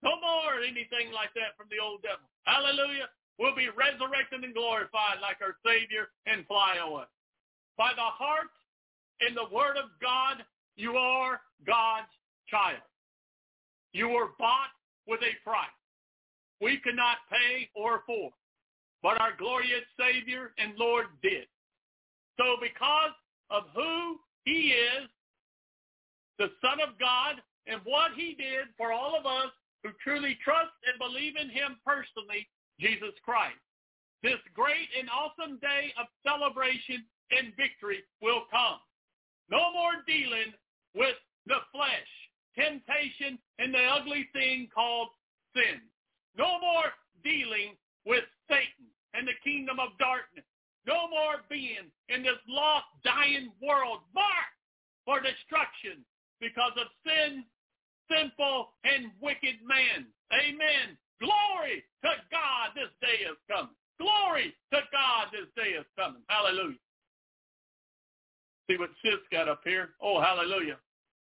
No 0.05 0.17
more 0.21 0.61
anything 0.61 1.13
like 1.13 1.33
that 1.37 1.57
from 1.57 1.69
the 1.69 1.81
old 1.81 2.01
devil. 2.01 2.25
Hallelujah. 2.45 3.09
We'll 3.37 3.57
be 3.57 3.69
resurrected 3.73 4.45
and 4.45 4.53
glorified 4.53 5.21
like 5.21 5.41
our 5.41 5.57
Savior 5.65 6.13
and 6.25 6.45
fly 6.45 6.77
away. 6.77 7.09
By 7.77 7.93
the 7.97 8.05
heart 8.05 8.53
and 9.21 9.35
the 9.35 9.53
word 9.53 9.77
of 9.77 9.89
God, 10.01 10.43
you 10.75 10.95
are 10.97 11.41
God's 11.65 12.11
child. 12.49 12.81
You 13.93 14.09
were 14.09 14.29
bought 14.39 14.71
with 15.07 15.19
a 15.21 15.33
price 15.47 15.69
we 16.61 16.77
cannot 16.77 17.17
pay 17.29 17.69
or 17.75 17.97
afford, 17.97 18.33
but 19.01 19.19
our 19.19 19.33
glorious 19.37 19.83
Savior 19.99 20.53
and 20.59 20.77
Lord 20.77 21.07
did. 21.23 21.47
So 22.37 22.55
because 22.61 23.17
of 23.49 23.63
who 23.75 24.17
he 24.45 24.77
is, 24.77 25.09
the 26.37 26.49
Son 26.61 26.79
of 26.79 26.97
God, 26.99 27.41
and 27.67 27.81
what 27.83 28.11
he 28.15 28.33
did 28.33 28.73
for 28.77 28.91
all 28.91 29.17
of 29.17 29.25
us 29.25 29.51
who 29.83 29.89
truly 30.03 30.37
trust 30.43 30.73
and 30.85 30.97
believe 30.97 31.33
in 31.35 31.49
him 31.49 31.77
personally, 31.85 32.47
Jesus 32.79 33.13
Christ. 33.25 33.57
This 34.23 34.41
great 34.53 34.89
and 34.97 35.09
awesome 35.09 35.57
day 35.61 35.93
of 35.97 36.05
celebration 36.25 37.05
and 37.31 37.53
victory 37.57 38.01
will 38.21 38.45
come. 38.49 38.81
No 39.51 39.71
more 39.73 39.99
dealing 40.07 40.55
with 40.95 41.15
the 41.45 41.59
flesh, 41.75 42.11
temptation, 42.55 43.37
and 43.59 43.73
the 43.73 43.83
ugly 43.83 44.27
thing 44.33 44.69
called 44.73 45.09
sin. 45.53 45.83
No 46.37 46.59
more 46.59 46.95
dealing 47.23 47.75
with 48.05 48.23
Satan 48.47 48.87
and 49.13 49.27
the 49.27 49.35
kingdom 49.43 49.77
of 49.79 49.91
darkness. 49.99 50.47
No 50.87 51.07
more 51.11 51.43
being 51.49 51.91
in 52.09 52.23
this 52.23 52.39
lost, 52.47 52.87
dying 53.03 53.51
world 53.61 54.01
marked 54.15 54.57
for 55.05 55.19
destruction 55.19 56.01
because 56.39 56.73
of 56.79 56.87
sin, 57.05 57.45
sinful, 58.09 58.73
and 58.83 59.11
wicked 59.21 59.61
man. 59.61 60.07
Amen. 60.33 60.97
Glory 61.21 61.85
to 62.01 62.11
God 62.33 62.73
this 62.73 62.89
day 62.97 63.29
is 63.29 63.37
coming. 63.45 63.77
Glory 63.99 64.55
to 64.73 64.79
God 64.89 65.29
this 65.29 65.45
day 65.53 65.77
is 65.77 65.85
coming. 65.93 66.25
Hallelujah. 66.25 66.80
See 68.71 68.77
what 68.77 68.91
sis 69.03 69.19
got 69.33 69.49
up 69.49 69.59
here? 69.65 69.89
Oh, 70.01 70.21
hallelujah. 70.21 70.77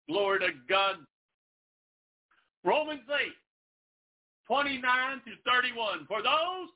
Glory 0.09 0.39
to 0.39 0.51
God. 0.68 0.97
Romans 2.64 3.02
8, 3.10 3.27
29 4.47 5.20
to 5.24 5.31
31. 5.51 6.06
For 6.06 6.22
those 6.22 6.68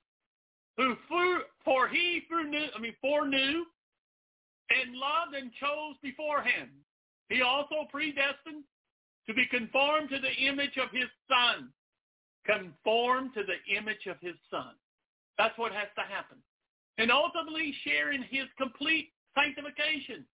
who 0.76 0.96
flew, 1.06 1.38
for 1.64 1.86
he 1.86 2.22
through 2.26 2.50
foreknew, 2.50 2.66
I 2.74 2.80
mean 2.80 2.94
foreknew 3.00 3.62
and 4.70 4.96
loved 4.96 5.36
and 5.38 5.52
chose 5.60 5.94
beforehand. 6.02 6.70
He 7.28 7.42
also 7.42 7.86
predestined 7.92 8.64
to 9.28 9.34
be 9.34 9.46
conformed 9.46 10.10
to 10.10 10.18
the 10.18 10.32
image 10.44 10.76
of 10.82 10.90
his 10.90 11.08
son. 11.30 11.70
Conformed 12.46 13.30
to 13.34 13.42
the 13.46 13.76
image 13.76 14.08
of 14.10 14.16
his 14.20 14.34
son. 14.50 14.74
That's 15.38 15.56
what 15.56 15.70
has 15.70 15.88
to 15.94 16.02
happen. 16.02 16.38
And 16.98 17.12
ultimately 17.12 17.72
sharing 17.84 18.24
his 18.24 18.46
complete 18.58 19.12
sanctification 19.38 20.26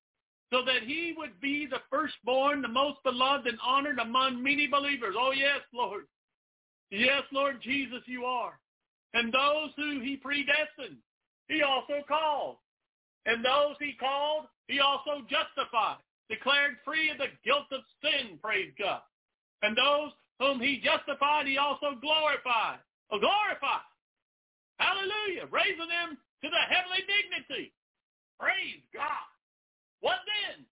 so 0.53 0.65
that 0.65 0.83
he 0.85 1.15
would 1.17 1.41
be 1.41 1.67
the 1.67 1.81
firstborn, 1.91 2.63
the 2.63 2.69
most 2.69 2.99
beloved 3.05 3.47
and 3.47 3.59
honored 3.65 3.99
among 3.99 4.43
many 4.43 4.67
believers. 4.67 5.15
Oh 5.19 5.33
yes, 5.33 5.61
Lord. 5.73 6.05
Yes, 6.91 7.23
Lord 7.33 7.61
Jesus, 7.63 8.03
you 8.07 8.25
are. 8.25 8.59
And 9.15 9.33
those 9.33 9.71
who 9.77 10.01
he 10.01 10.17
predestined, 10.17 10.99
he 11.49 11.63
also 11.63 12.03
called. 12.07 12.57
And 13.27 13.45
those 13.45 13.77
he 13.79 13.95
called, 13.99 14.47
he 14.67 14.81
also 14.81 15.23
justified, 15.31 16.03
declared 16.29 16.79
free 16.85 17.11
of 17.11 17.19
the 17.19 17.31
guilt 17.45 17.71
of 17.71 17.81
sin, 18.03 18.39
praise 18.43 18.73
God. 18.79 19.03
And 19.63 19.77
those 19.77 20.11
whom 20.39 20.59
he 20.59 20.83
justified, 20.83 21.47
he 21.47 21.59
also 21.59 21.95
glorified. 22.01 22.79
Oh, 23.13 23.19
glorified. 23.19 23.87
Hallelujah. 24.79 25.47
Raising 25.51 25.91
them 25.91 26.17
to 26.43 26.49
the 26.49 26.63
heavenly 26.71 27.05
dignity. 27.05 27.73
Praise 28.39 28.81
God. 28.95 29.29
What 30.01 30.19
then 30.27 30.65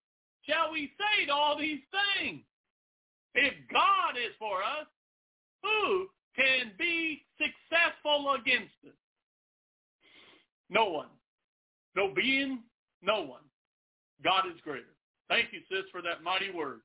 shall 0.46 0.72
we 0.72 0.92
say 0.98 1.26
to 1.26 1.32
all 1.32 1.58
these 1.58 1.80
things? 2.18 2.42
If 3.34 3.54
God 3.72 4.16
is 4.16 4.34
for 4.38 4.62
us, 4.62 4.86
who 5.62 6.08
can 6.34 6.72
be 6.78 7.24
successful 7.36 8.34
against 8.40 8.74
us? 8.86 8.94
No 10.70 10.86
one. 10.86 11.08
No 11.96 12.12
being, 12.14 12.60
no 13.02 13.22
one. 13.22 13.42
God 14.24 14.44
is 14.46 14.60
greater. 14.62 14.94
Thank 15.28 15.52
you, 15.52 15.60
sis, 15.70 15.84
for 15.92 16.02
that 16.02 16.22
mighty 16.22 16.50
word. 16.50 16.80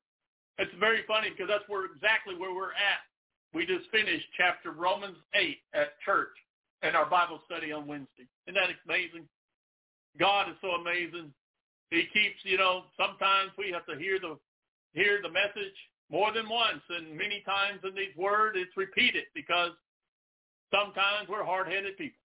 It's 0.58 0.70
very 0.78 1.02
funny 1.08 1.30
because 1.30 1.48
that's 1.48 1.68
where 1.68 1.86
exactly 1.86 2.36
where 2.36 2.54
we're 2.54 2.72
at. 2.72 3.02
We 3.52 3.66
just 3.66 3.90
finished 3.90 4.26
chapter 4.36 4.72
Romans 4.72 5.16
8 5.34 5.58
at 5.74 6.00
church 6.04 6.34
and 6.82 6.96
our 6.96 7.06
Bible 7.06 7.40
study 7.46 7.72
on 7.72 7.86
Wednesday. 7.86 8.26
Isn't 8.46 8.54
that 8.54 8.70
amazing? 8.84 9.26
God 10.18 10.48
is 10.48 10.56
so 10.60 10.70
amazing. 10.72 11.32
He 11.90 12.06
keeps, 12.12 12.40
you 12.42 12.58
know, 12.58 12.84
sometimes 12.96 13.52
we 13.58 13.70
have 13.72 13.86
to 13.86 13.96
hear 13.96 14.18
the 14.18 14.38
hear 14.92 15.20
the 15.22 15.30
message 15.30 15.74
more 16.10 16.32
than 16.32 16.48
once 16.48 16.82
and 16.88 17.16
many 17.16 17.42
times 17.44 17.80
in 17.82 17.94
these 17.94 18.14
words 18.16 18.56
it's 18.58 18.76
repeated 18.76 19.24
because 19.34 19.72
sometimes 20.72 21.28
we're 21.28 21.44
hard-headed 21.44 21.98
people. 21.98 22.20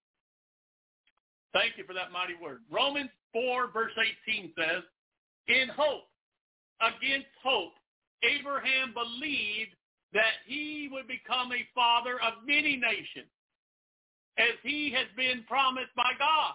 Thank 1.52 1.76
you 1.76 1.84
for 1.84 1.94
that 1.94 2.12
mighty 2.12 2.34
word. 2.40 2.60
Romans 2.70 3.10
4 3.32 3.72
verse 3.72 3.92
18 4.28 4.52
says, 4.56 4.82
in 5.48 5.68
hope, 5.68 6.06
against 6.80 7.26
hope, 7.42 7.72
Abraham 8.22 8.94
believed 8.94 9.74
that 10.12 10.46
he 10.46 10.88
would 10.92 11.08
become 11.08 11.52
a 11.52 11.66
father 11.74 12.20
of 12.22 12.46
many 12.46 12.76
nations, 12.76 13.30
as 14.38 14.54
he 14.62 14.92
has 14.94 15.06
been 15.16 15.44
promised 15.48 15.94
by 15.96 16.12
God. 16.18 16.54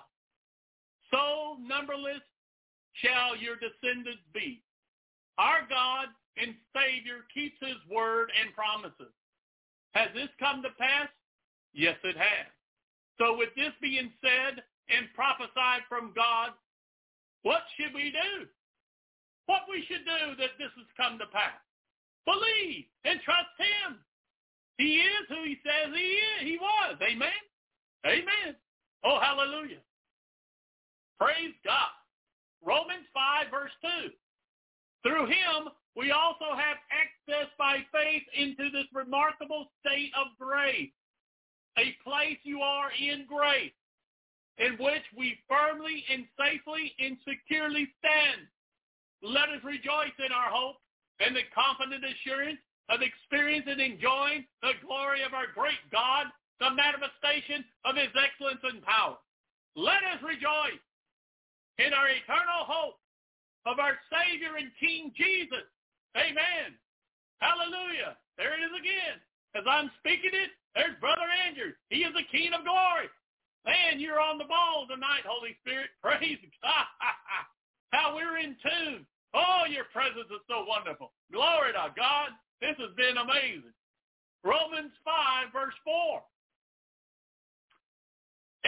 So 1.12 1.58
numberless 1.62 2.24
shall 3.02 3.36
your 3.36 3.56
descendants 3.56 4.24
be. 4.34 4.62
Our 5.38 5.68
God 5.68 6.08
and 6.38 6.56
Savior 6.72 7.28
keeps 7.34 7.58
his 7.60 7.80
word 7.92 8.32
and 8.32 8.56
promises. 8.56 9.14
Has 9.92 10.10
this 10.14 10.30
come 10.40 10.62
to 10.64 10.70
pass? 10.80 11.10
Yes, 11.74 11.96
it 12.04 12.18
has. 12.18 12.48
So 13.18 13.38
with 13.38 13.50
this 13.56 13.72
being 13.82 14.12
said 14.20 14.64
and 14.90 15.08
prophesied 15.16 15.88
from 15.88 16.12
God, 16.16 16.52
what 17.44 17.64
should 17.76 17.94
we 17.94 18.12
do? 18.12 18.48
What 19.46 19.70
we 19.70 19.86
should 19.88 20.04
do 20.04 20.36
that 20.36 20.58
this 20.58 20.74
has 20.76 20.90
come 20.98 21.20
to 21.20 21.28
pass? 21.32 21.60
Believe 22.26 22.86
and 23.06 23.22
trust 23.22 23.54
him. 23.60 24.00
He 24.78 25.00
is 25.00 25.24
who 25.30 25.44
he 25.46 25.58
says 25.64 25.94
he 25.94 26.20
is. 26.20 26.40
He 26.42 26.58
was. 26.58 26.98
Amen. 27.00 27.42
Amen. 28.06 28.56
Oh, 29.04 29.20
hallelujah. 29.22 29.80
Praise 31.20 31.54
God. 31.64 31.94
Romans 32.66 33.06
5 33.14 33.52
verse 33.52 33.72
2. 33.82 34.10
Through 35.06 35.28
him, 35.28 35.70
we 35.96 36.12
also 36.12 36.58
have 36.58 36.82
access 36.90 37.48
by 37.58 37.86
faith 37.94 38.26
into 38.36 38.70
this 38.72 38.90
remarkable 38.92 39.70
state 39.80 40.12
of 40.18 40.34
grace, 40.42 40.92
a 41.78 41.96
place 42.04 42.42
you 42.44 42.60
are 42.60 42.90
in 42.92 43.26
grace, 43.30 43.78
in 44.58 44.74
which 44.82 45.06
we 45.16 45.38
firmly 45.48 46.04
and 46.12 46.26
safely 46.36 46.92
and 47.00 47.18
securely 47.24 47.88
stand. 48.02 48.50
Let 49.22 49.54
us 49.54 49.64
rejoice 49.64 50.16
in 50.20 50.34
our 50.34 50.50
hope 50.50 50.82
and 51.22 51.36
the 51.36 51.48
confident 51.54 52.04
assurance 52.04 52.60
of 52.90 53.02
experiencing 53.02 53.80
and 53.80 53.94
enjoying 53.96 54.46
the 54.62 54.74
glory 54.86 55.24
of 55.24 55.34
our 55.34 55.48
great 55.54 55.80
God, 55.92 56.28
the 56.60 56.74
manifestation 56.74 57.64
of 57.86 57.96
his 57.96 58.12
excellence 58.18 58.62
and 58.64 58.84
power. 58.84 59.18
Let 59.76 60.04
us 60.04 60.20
rejoice 60.26 60.82
in 61.80 61.92
our 61.94 62.08
eternal 62.08 62.64
hope 62.66 63.00
of 63.66 63.80
our 63.80 63.98
Savior 64.08 64.56
and 64.58 64.72
King 64.80 65.12
Jesus. 65.16 65.66
Amen. 66.16 66.78
Hallelujah. 67.42 68.16
There 68.38 68.56
it 68.56 68.64
is 68.64 68.76
again. 68.78 69.20
As 69.56 69.64
I'm 69.68 69.92
speaking 70.00 70.32
it, 70.32 70.52
there's 70.76 70.96
Brother 71.00 71.28
Andrew. 71.48 71.72
He 71.90 72.04
is 72.04 72.14
the 72.16 72.28
King 72.32 72.52
of 72.54 72.64
glory. 72.68 73.08
Man, 73.66 74.00
you're 74.00 74.22
on 74.22 74.38
the 74.38 74.46
ball 74.48 74.86
tonight, 74.88 75.26
Holy 75.26 75.58
Spirit. 75.66 75.90
Praise 76.04 76.40
God. 76.62 76.88
How 77.92 78.16
we're 78.16 78.38
in 78.38 78.56
tune. 78.62 79.08
Oh, 79.34 79.64
your 79.68 79.88
presence 79.92 80.30
is 80.32 80.44
so 80.48 80.64
wonderful. 80.68 81.12
Glory 81.32 81.74
to 81.74 81.92
God. 81.96 82.36
This 82.62 82.76
has 82.80 82.94
been 82.96 83.18
amazing. 83.18 83.76
Romans 84.44 84.94
5, 85.04 85.52
verse 85.52 85.76
4. 85.84 86.22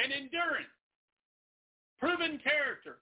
And 0.03 0.11
endurance, 0.11 0.73
proven 1.99 2.40
character, 2.44 2.99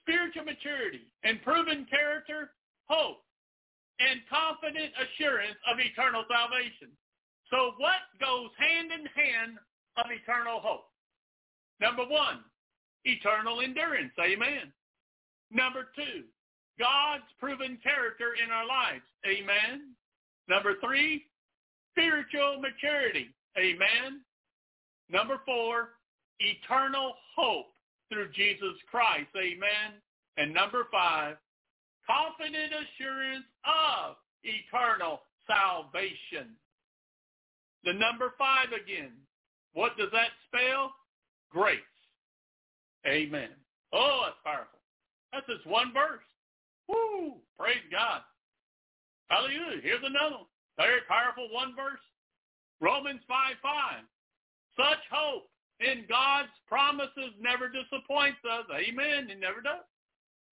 spiritual 0.00 0.44
maturity, 0.44 1.06
and 1.24 1.42
proven 1.42 1.86
character, 1.88 2.50
hope, 2.88 3.22
and 4.00 4.20
confident 4.28 4.92
assurance 4.98 5.56
of 5.70 5.78
eternal 5.78 6.24
salvation. 6.26 6.90
So 7.50 7.74
what 7.78 8.08
goes 8.18 8.50
hand 8.58 8.90
in 8.90 9.06
hand 9.12 9.58
of 9.98 10.06
eternal 10.10 10.60
hope? 10.60 10.88
Number 11.80 12.04
one, 12.04 12.40
eternal 13.04 13.60
endurance. 13.60 14.12
Amen. 14.18 14.72
Number 15.50 15.88
two, 15.94 16.24
God's 16.78 17.28
proven 17.38 17.78
character 17.82 18.34
in 18.42 18.50
our 18.50 18.66
lives. 18.66 19.04
Amen. 19.26 19.94
Number 20.48 20.74
three, 20.82 21.26
spiritual 21.92 22.60
maturity. 22.60 23.28
Amen. 23.58 24.22
Number 25.10 25.40
four, 25.44 25.90
eternal 26.40 27.14
hope 27.36 27.71
through 28.12 28.28
Jesus 28.32 28.76
Christ. 28.90 29.30
Amen. 29.36 29.96
And 30.36 30.52
number 30.52 30.86
five, 30.92 31.36
confident 32.06 32.72
assurance 32.72 33.46
of 33.64 34.16
eternal 34.44 35.22
salvation. 35.46 36.56
The 37.84 37.92
number 37.94 38.34
five 38.38 38.68
again. 38.68 39.12
What 39.72 39.96
does 39.96 40.10
that 40.12 40.28
spell? 40.46 40.92
Grace. 41.50 41.78
Amen. 43.06 43.50
Oh, 43.92 44.22
that's 44.24 44.36
powerful. 44.44 44.78
That's 45.32 45.46
just 45.46 45.66
one 45.66 45.92
verse. 45.92 46.24
Woo! 46.88 47.40
Praise 47.58 47.82
God. 47.90 48.20
Hallelujah. 49.28 49.80
Here's 49.82 50.04
another 50.04 50.44
one. 50.44 50.52
Very 50.76 51.00
powerful 51.08 51.48
one 51.50 51.74
verse. 51.74 52.00
Romans 52.80 53.20
5, 53.28 53.56
5. 53.62 54.04
Such 54.76 55.02
hope 55.10 55.48
in 55.84 56.04
God's 56.08 56.52
promises 56.68 57.34
never 57.40 57.68
disappoints 57.68 58.40
us. 58.44 58.66
Amen. 58.70 59.30
It 59.30 59.40
never 59.40 59.60
does. 59.60 59.84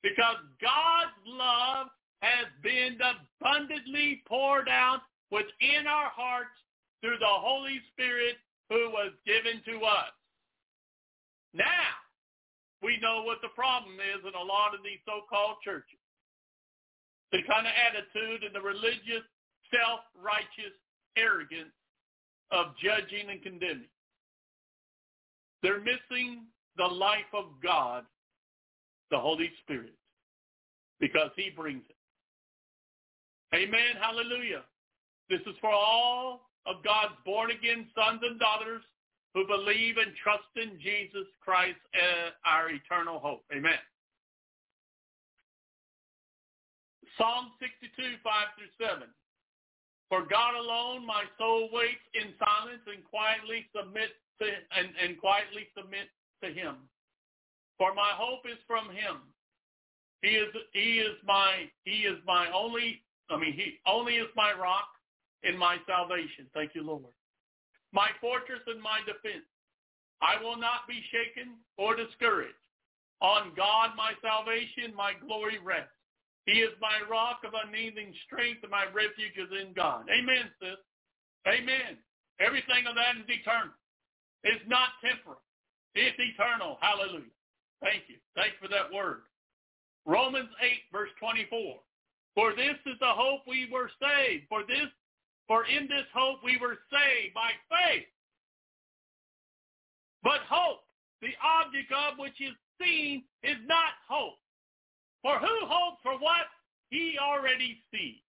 Because 0.03 0.37
God's 0.61 1.17
love 1.27 1.89
has 2.23 2.47
been 2.63 2.99
abundantly 3.01 4.23
poured 4.27 4.69
out 4.69 5.01
within 5.31 5.87
our 5.87 6.11
hearts 6.11 6.57
through 7.01 7.19
the 7.19 7.37
Holy 7.41 7.81
Spirit 7.93 8.37
who 8.69 8.91
was 8.91 9.13
given 9.27 9.63
to 9.67 9.85
us. 9.85 10.13
Now, 11.55 11.99
we 12.83 12.99
know 13.03 13.23
what 13.25 13.39
the 13.43 13.53
problem 13.55 13.97
is 14.01 14.21
in 14.25 14.35
a 14.35 14.45
lot 14.45 14.75
of 14.75 14.81
these 14.85 15.01
so-called 15.05 15.61
churches. 15.65 16.01
The 17.33 17.43
kind 17.49 17.67
of 17.67 17.73
attitude 17.73 18.45
and 18.45 18.55
the 18.55 18.61
religious, 18.61 19.25
self-righteous 19.71 20.75
arrogance 21.17 21.75
of 22.51 22.75
judging 22.83 23.31
and 23.31 23.43
condemning. 23.43 23.91
They're 25.63 25.81
missing 25.81 26.45
the 26.77 26.87
life 26.87 27.31
of 27.35 27.47
God, 27.63 28.05
the 29.11 29.19
Holy 29.19 29.51
Spirit, 29.63 29.95
because 30.99 31.31
he 31.37 31.51
brings 31.51 31.83
it. 31.89 31.97
Amen. 33.55 33.99
Hallelujah. 34.01 34.63
This 35.29 35.41
is 35.41 35.55
for 35.61 35.73
all 35.73 36.49
of 36.67 36.85
God's 36.85 37.15
born-again 37.25 37.87
sons 37.95 38.21
and 38.23 38.39
daughters 38.39 38.83
who 39.35 39.47
believe 39.47 39.97
and 39.97 40.13
trust 40.23 40.51
in 40.57 40.79
Jesus 40.81 41.27
Christ 41.41 41.79
as 41.95 42.33
our 42.45 42.71
eternal 42.71 43.19
hope. 43.19 43.43
Amen. 43.55 43.79
Psalm 47.19 47.53
62, 47.61 48.17
5 48.25 48.33
through 48.57 48.87
7. 48.87 49.09
For 50.09 50.27
God 50.27 50.57
alone 50.59 51.07
my 51.07 51.23
soul 51.39 51.69
waits 51.73 52.03
in 52.15 52.35
silence 52.41 52.83
and 52.87 53.05
quietly 53.05 53.67
submit 53.71 54.11
to 54.11 54.11
and, 54.11 54.19
and 54.19 54.30
quietly 55.21 55.69
submit 55.77 56.09
to 56.43 56.51
him. 56.51 56.77
For 57.79 57.95
my 57.95 58.13
hope 58.15 58.45
is 58.45 58.59
from 58.67 58.89
him. 58.89 59.25
He 60.23 60.37
is 60.37 60.49
he 60.73 61.01
is 61.01 61.17
my 61.25 61.65
he 61.85 62.05
is 62.05 62.19
my 62.27 62.51
only 62.53 63.01
I 63.31 63.39
mean 63.39 63.55
he 63.55 63.79
only 63.87 64.17
is 64.17 64.29
my 64.37 64.53
rock 64.53 64.89
and 65.45 65.59
my 65.59 65.79
salvation. 65.87 66.47
Thank 66.53 66.75
you, 66.75 66.83
Lord. 66.83 67.13
My 67.93 68.09
fortress 68.21 68.61
and 68.67 68.81
my 68.81 69.01
defense. 69.07 69.49
I 70.21 70.37
will 70.43 70.57
not 70.57 70.85
be 70.87 71.01
shaken 71.09 71.57
or 71.79 71.97
discouraged. 71.97 72.53
On 73.23 73.53
God 73.57 73.97
my 73.97 74.13
salvation, 74.21 74.93
my 74.97 75.13
glory 75.17 75.59
rests. 75.65 75.93
He 76.47 76.61
is 76.61 76.73
my 76.81 77.01
rock 77.09 77.41
of 77.45 77.53
unyielding 77.53 78.13
strength, 78.27 78.61
and 78.63 78.71
my 78.71 78.85
refuge 78.93 79.37
is 79.37 79.53
in 79.53 79.73
God. 79.73 80.09
Amen, 80.09 80.49
sis. 80.61 80.81
Amen. 81.47 82.01
Everything 82.41 82.89
of 82.89 82.97
that 82.97 83.21
is 83.21 83.29
eternal. 83.29 83.77
It's 84.45 84.65
not 84.69 84.97
temporal. 85.05 85.41
It's 85.95 86.17
eternal. 86.19 86.79
Hallelujah. 86.81 87.35
Thank 87.83 88.05
you. 88.09 88.17
Thanks 88.35 88.57
for 88.61 88.69
that 88.69 88.93
word. 88.93 89.23
Romans 90.07 90.49
8, 90.63 90.71
verse 90.93 91.11
24. 91.21 91.77
For 92.35 92.55
this 92.55 92.79
is 92.87 92.97
the 93.01 93.13
hope 93.13 93.43
we 93.47 93.69
were 93.73 93.91
saved. 94.01 94.45
For 94.49 94.63
this, 94.63 94.89
for 95.47 95.67
in 95.67 95.89
this 95.89 96.07
hope 96.15 96.39
we 96.45 96.57
were 96.61 96.79
saved 96.91 97.35
by 97.35 97.51
faith. 97.69 98.07
But 100.23 100.41
hope, 100.49 100.85
the 101.21 101.33
object 101.43 101.93
of 101.93 102.19
which 102.19 102.41
is 102.41 102.55
seen, 102.81 103.25
is 103.43 103.57
not 103.67 103.99
hope. 104.09 104.39
For 105.23 105.39
who 105.39 105.67
hopes 105.67 106.01
for 106.03 106.19
what 106.19 106.49
he 106.91 107.17
already 107.21 107.83
sees? 107.91 108.23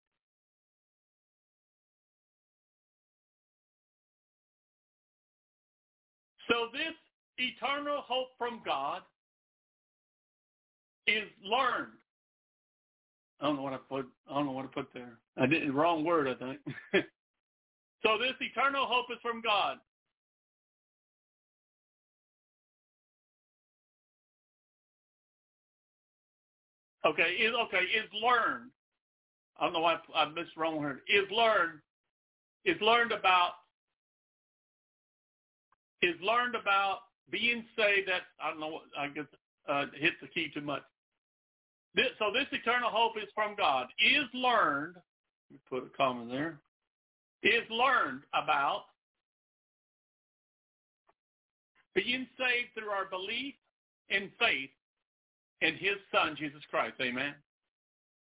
So 6.51 6.67
this 6.73 6.95
eternal 7.39 8.03
hope 8.07 8.29
from 8.37 8.61
God 8.65 9.03
is 11.07 11.29
learned. 11.45 11.93
I 13.41 13.47
don't 13.47 13.57
know 13.57 13.63
what 13.63 13.73
I 13.73 13.79
put. 13.89 14.07
I 14.29 14.35
don't 14.35 14.47
know 14.47 14.53
what 14.53 14.65
I 14.65 14.69
put 14.69 14.89
there. 14.93 15.19
I 15.39 15.47
did 15.47 15.73
wrong 15.73 16.05
word, 16.05 16.29
I 16.29 16.35
think. 16.35 16.59
so 18.03 18.19
this 18.19 18.35
eternal 18.41 18.87
hope 18.87 19.07
is 19.13 19.19
from 19.23 19.41
God. 19.41 19.79
Okay, 27.07 27.23
is 27.23 27.55
okay, 27.67 27.79
is 27.79 28.11
learned. 28.23 28.71
I 29.59 29.65
don't 29.65 29.73
know 29.73 29.81
why 29.81 29.99
I, 30.15 30.25
I 30.25 30.29
missed 30.29 30.57
wrong 30.57 30.79
word. 30.79 31.01
Is 31.09 31.31
learned 31.31 31.79
is 32.67 32.77
learned 32.83 33.13
about 33.13 33.53
is 36.03 36.15
learned 36.23 36.55
about 36.55 37.01
being 37.31 37.65
saved. 37.77 38.09
That 38.09 38.23
I 38.43 38.51
don't 38.51 38.61
know. 38.61 38.81
I 38.99 39.09
guess 39.09 39.25
uh, 39.69 39.87
hit 39.95 40.15
the 40.21 40.29
key 40.29 40.51
too 40.53 40.61
much. 40.61 40.83
This, 41.95 42.07
so 42.19 42.27
this 42.33 42.47
eternal 42.53 42.91
hope 42.91 43.17
is 43.17 43.29
from 43.35 43.55
God. 43.57 43.87
Is 43.99 44.27
learned. 44.35 44.95
Let 44.95 45.53
me 45.53 45.59
put 45.69 45.85
a 45.85 45.97
comma 45.97 46.27
there. 46.31 46.61
Is 47.43 47.69
learned 47.71 48.23
about 48.35 48.85
being 51.95 52.27
saved 52.39 52.69
through 52.75 52.91
our 52.91 53.07
belief 53.07 53.55
and 54.11 54.31
faith 54.39 54.71
in 55.61 55.75
his 55.75 55.97
son, 56.13 56.37
Jesus 56.39 56.63
Christ. 56.71 56.95
Amen. 57.01 57.35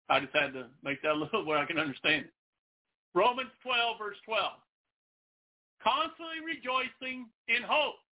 I 0.09 0.21
just 0.21 0.35
had 0.35 0.53
to 0.55 0.67
make 0.83 1.03
that 1.03 1.13
a 1.13 1.15
little 1.15 1.45
where 1.45 1.59
I 1.59 1.67
can 1.67 1.79
understand 1.79 2.27
it. 2.27 2.33
Romans 3.15 3.51
12, 3.63 3.99
verse 3.99 4.17
12. 4.25 4.53
Constantly 5.83 6.43
rejoicing 6.43 7.31
in 7.47 7.63
hope. 7.63 8.03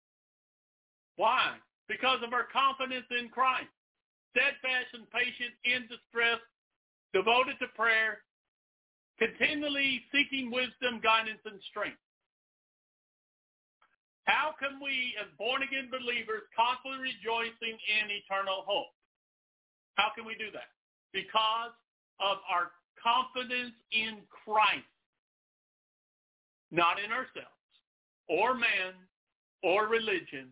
Why? 1.16 1.58
Because 1.88 2.20
of 2.22 2.32
our 2.32 2.46
confidence 2.52 3.06
in 3.10 3.28
Christ. 3.28 3.70
Steadfast 4.30 4.92
and 4.92 5.08
patient 5.10 5.54
in 5.64 5.88
distress, 5.88 6.38
devoted 7.16 7.56
to 7.58 7.72
prayer, 7.72 8.20
continually 9.18 10.04
seeking 10.12 10.52
wisdom, 10.52 11.00
guidance, 11.00 11.40
and 11.48 11.56
strength. 11.72 11.98
How 14.28 14.52
can 14.60 14.76
we, 14.82 15.16
as 15.16 15.30
born-again 15.38 15.88
believers, 15.88 16.44
constantly 16.52 17.00
rejoicing 17.00 17.80
in 17.80 18.12
eternal 18.12 18.66
hope? 18.68 18.92
How 19.94 20.12
can 20.12 20.28
we 20.28 20.36
do 20.36 20.52
that? 20.52 20.68
Because 21.16 21.72
of 22.20 22.44
our 22.44 22.76
confidence 23.00 23.72
in 23.92 24.20
Christ, 24.28 24.84
not 26.70 27.00
in 27.00 27.08
ourselves 27.08 27.55
or 28.28 28.54
man 28.54 28.94
or 29.62 29.86
religion, 29.86 30.48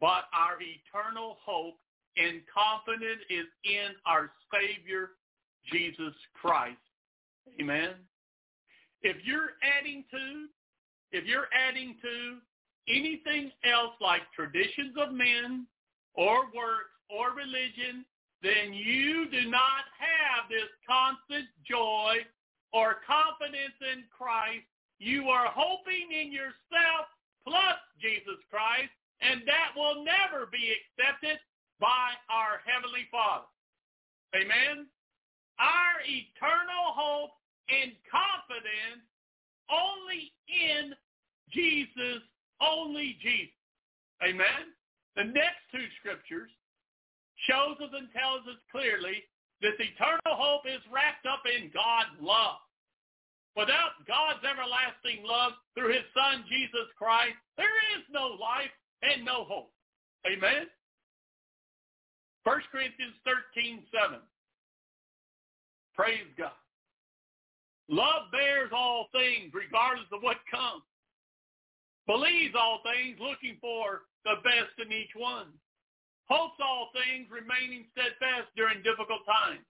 but 0.00 0.24
our 0.32 0.56
eternal 0.60 1.38
hope 1.44 1.76
and 2.16 2.42
confidence 2.52 3.20
is 3.30 3.46
in 3.64 3.94
our 4.06 4.30
Savior, 4.52 5.10
Jesus 5.72 6.14
Christ. 6.40 6.76
Amen. 7.60 7.94
If 9.02 9.16
you're 9.24 9.50
adding 9.78 10.04
to, 10.10 10.46
if 11.12 11.24
you're 11.26 11.48
adding 11.52 11.96
to 12.02 12.38
anything 12.88 13.50
else 13.64 13.94
like 14.00 14.22
traditions 14.34 14.96
of 15.00 15.12
men 15.12 15.66
or 16.14 16.46
works 16.54 16.90
or 17.08 17.30
religion 17.34 18.04
then 18.42 18.72
you 18.72 19.28
do 19.30 19.50
not 19.50 19.84
have 20.00 20.48
this 20.48 20.68
constant 20.88 21.46
joy 21.68 22.24
or 22.72 22.96
confidence 23.04 23.76
in 23.92 24.04
Christ. 24.08 24.64
You 25.00 25.32
are 25.32 25.48
hoping 25.48 26.12
in 26.12 26.30
yourself 26.30 27.08
plus 27.42 27.80
Jesus 28.00 28.36
Christ, 28.52 28.92
and 29.24 29.40
that 29.48 29.72
will 29.72 30.04
never 30.04 30.44
be 30.46 30.76
accepted 30.76 31.40
by 31.80 32.12
our 32.28 32.60
Heavenly 32.68 33.08
Father. 33.08 33.48
Amen? 34.36 34.86
Our 35.58 36.04
eternal 36.04 36.92
hope 36.92 37.32
and 37.72 37.96
confidence 38.04 39.04
only 39.72 40.36
in 40.52 40.92
Jesus, 41.48 42.20
only 42.60 43.16
Jesus. 43.24 43.56
Amen? 44.20 44.76
The 45.16 45.24
next 45.24 45.64
two 45.72 45.88
scriptures 45.98 46.52
shows 47.48 47.80
us 47.80 47.92
and 47.96 48.12
tells 48.12 48.44
us 48.44 48.60
clearly 48.68 49.24
this 49.64 49.76
eternal 49.80 50.36
hope 50.36 50.68
is 50.68 50.84
wrapped 50.92 51.24
up 51.24 51.48
in 51.48 51.72
God's 51.72 52.16
love. 52.20 52.60
Without 53.56 53.98
God's 54.06 54.40
everlasting 54.46 55.26
love 55.26 55.52
through 55.74 55.92
his 55.92 56.06
son 56.14 56.44
Jesus 56.48 56.86
Christ, 56.96 57.36
there 57.56 57.74
is 57.96 58.04
no 58.10 58.38
life 58.38 58.72
and 59.02 59.24
no 59.24 59.44
hope. 59.44 59.72
Amen? 60.26 60.70
1 62.44 62.60
Corinthians 62.72 63.14
13, 63.26 63.82
7. 63.90 64.18
Praise 65.94 66.30
God. 66.38 66.56
Love 67.88 68.30
bears 68.30 68.70
all 68.72 69.08
things 69.12 69.50
regardless 69.52 70.06
of 70.12 70.22
what 70.22 70.38
comes. 70.46 70.86
Believes 72.06 72.54
all 72.54 72.80
things 72.86 73.18
looking 73.18 73.58
for 73.60 74.06
the 74.24 74.38
best 74.46 74.72
in 74.78 74.92
each 74.92 75.12
one 75.16 75.50
hopes 76.30 76.62
all 76.62 76.94
things, 76.94 77.26
remaining 77.26 77.90
steadfast 77.90 78.46
during 78.54 78.78
difficult 78.86 79.26
times, 79.26 79.66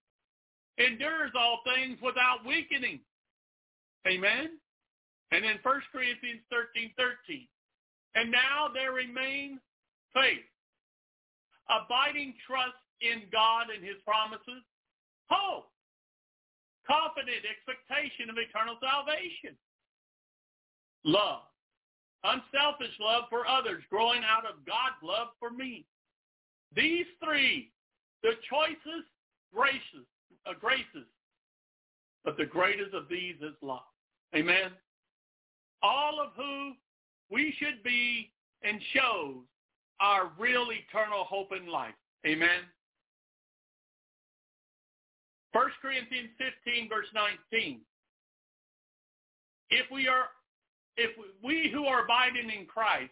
endures 0.77 1.33
all 1.33 1.65
things 1.65 1.97
without 2.05 2.45
weakening. 2.45 3.01
Amen? 4.07 4.57
And 5.31 5.45
in 5.45 5.57
1 5.63 5.81
Corinthians 5.91 6.41
13, 6.49 6.91
13, 6.97 7.47
and 8.15 8.31
now 8.31 8.67
there 8.73 8.91
remain 8.91 9.59
faith, 10.13 10.43
abiding 11.69 12.33
trust 12.45 12.75
in 12.99 13.23
God 13.31 13.71
and 13.71 13.83
his 13.83 13.95
promises, 14.03 14.63
hope, 15.29 15.71
confident 16.83 17.47
expectation 17.47 18.27
of 18.27 18.35
eternal 18.35 18.75
salvation, 18.83 19.55
love, 21.05 21.47
unselfish 22.23 22.93
love 22.99 23.25
for 23.29 23.47
others, 23.47 23.83
growing 23.89 24.21
out 24.27 24.43
of 24.43 24.65
God's 24.65 24.99
love 25.01 25.31
for 25.39 25.49
me. 25.49 25.85
These 26.75 27.07
three, 27.23 27.71
the 28.23 28.35
choicest 28.49 29.07
graces, 29.53 30.07
uh, 30.45 30.53
graces, 30.59 31.07
but 32.23 32.37
the 32.37 32.45
greatest 32.45 32.93
of 32.93 33.07
these 33.09 33.35
is 33.41 33.55
love. 33.61 33.81
Amen. 34.35 34.71
All 35.83 36.19
of 36.21 36.29
who 36.35 36.73
we 37.29 37.53
should 37.57 37.83
be 37.83 38.31
and 38.63 38.79
shows 38.93 39.43
our 39.99 40.31
real 40.37 40.67
eternal 40.71 41.23
hope 41.23 41.51
in 41.51 41.67
life. 41.67 41.93
Amen. 42.25 42.61
1 45.53 45.65
Corinthians 45.81 46.29
15 46.37 46.89
verse 46.89 47.07
19. 47.53 47.81
If 49.69 49.85
we 49.91 50.07
are, 50.07 50.25
if 50.97 51.11
we 51.43 51.69
who 51.73 51.85
are 51.85 52.03
abiding 52.03 52.49
in 52.49 52.65
Christ 52.65 53.11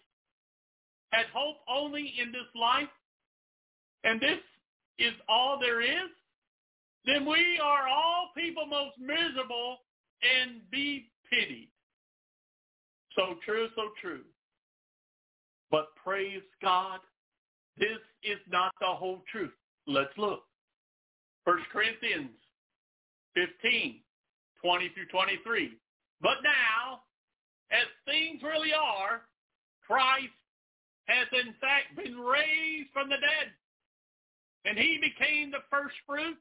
had 1.11 1.25
hope 1.33 1.57
only 1.67 2.13
in 2.21 2.31
this 2.31 2.47
life, 2.55 2.87
and 4.03 4.21
this 4.21 4.39
is 4.99 5.13
all 5.27 5.59
there 5.59 5.81
is, 5.81 6.09
then 7.05 7.25
we 7.25 7.59
are 7.63 7.87
all 7.87 8.29
people 8.35 8.65
most 8.65 8.97
miserable 8.99 9.77
and 10.21 10.61
be 10.71 11.09
pitied. 11.29 11.69
So 13.15 13.35
true, 13.45 13.67
so 13.75 13.89
true. 14.01 14.21
But 15.71 15.87
praise 16.03 16.41
God, 16.61 16.99
this 17.77 17.99
is 18.23 18.39
not 18.51 18.71
the 18.79 18.87
whole 18.87 19.21
truth. 19.31 19.53
Let's 19.87 20.15
look. 20.17 20.43
1 21.45 21.57
Corinthians 21.71 22.31
15, 23.33 24.01
20 24.61 24.89
through 24.89 25.07
23. 25.07 25.71
But 26.21 26.37
now, 26.43 27.01
as 27.71 27.87
things 28.05 28.41
really 28.43 28.73
are, 28.73 29.21
Christ 29.87 30.33
has 31.07 31.27
in 31.33 31.53
fact 31.59 31.95
been 31.95 32.19
raised 32.19 32.89
from 32.93 33.09
the 33.09 33.17
dead 33.17 33.49
and 34.65 34.77
he 34.77 34.99
became 35.01 35.51
the 35.51 35.65
first 35.69 35.95
fruits, 36.05 36.37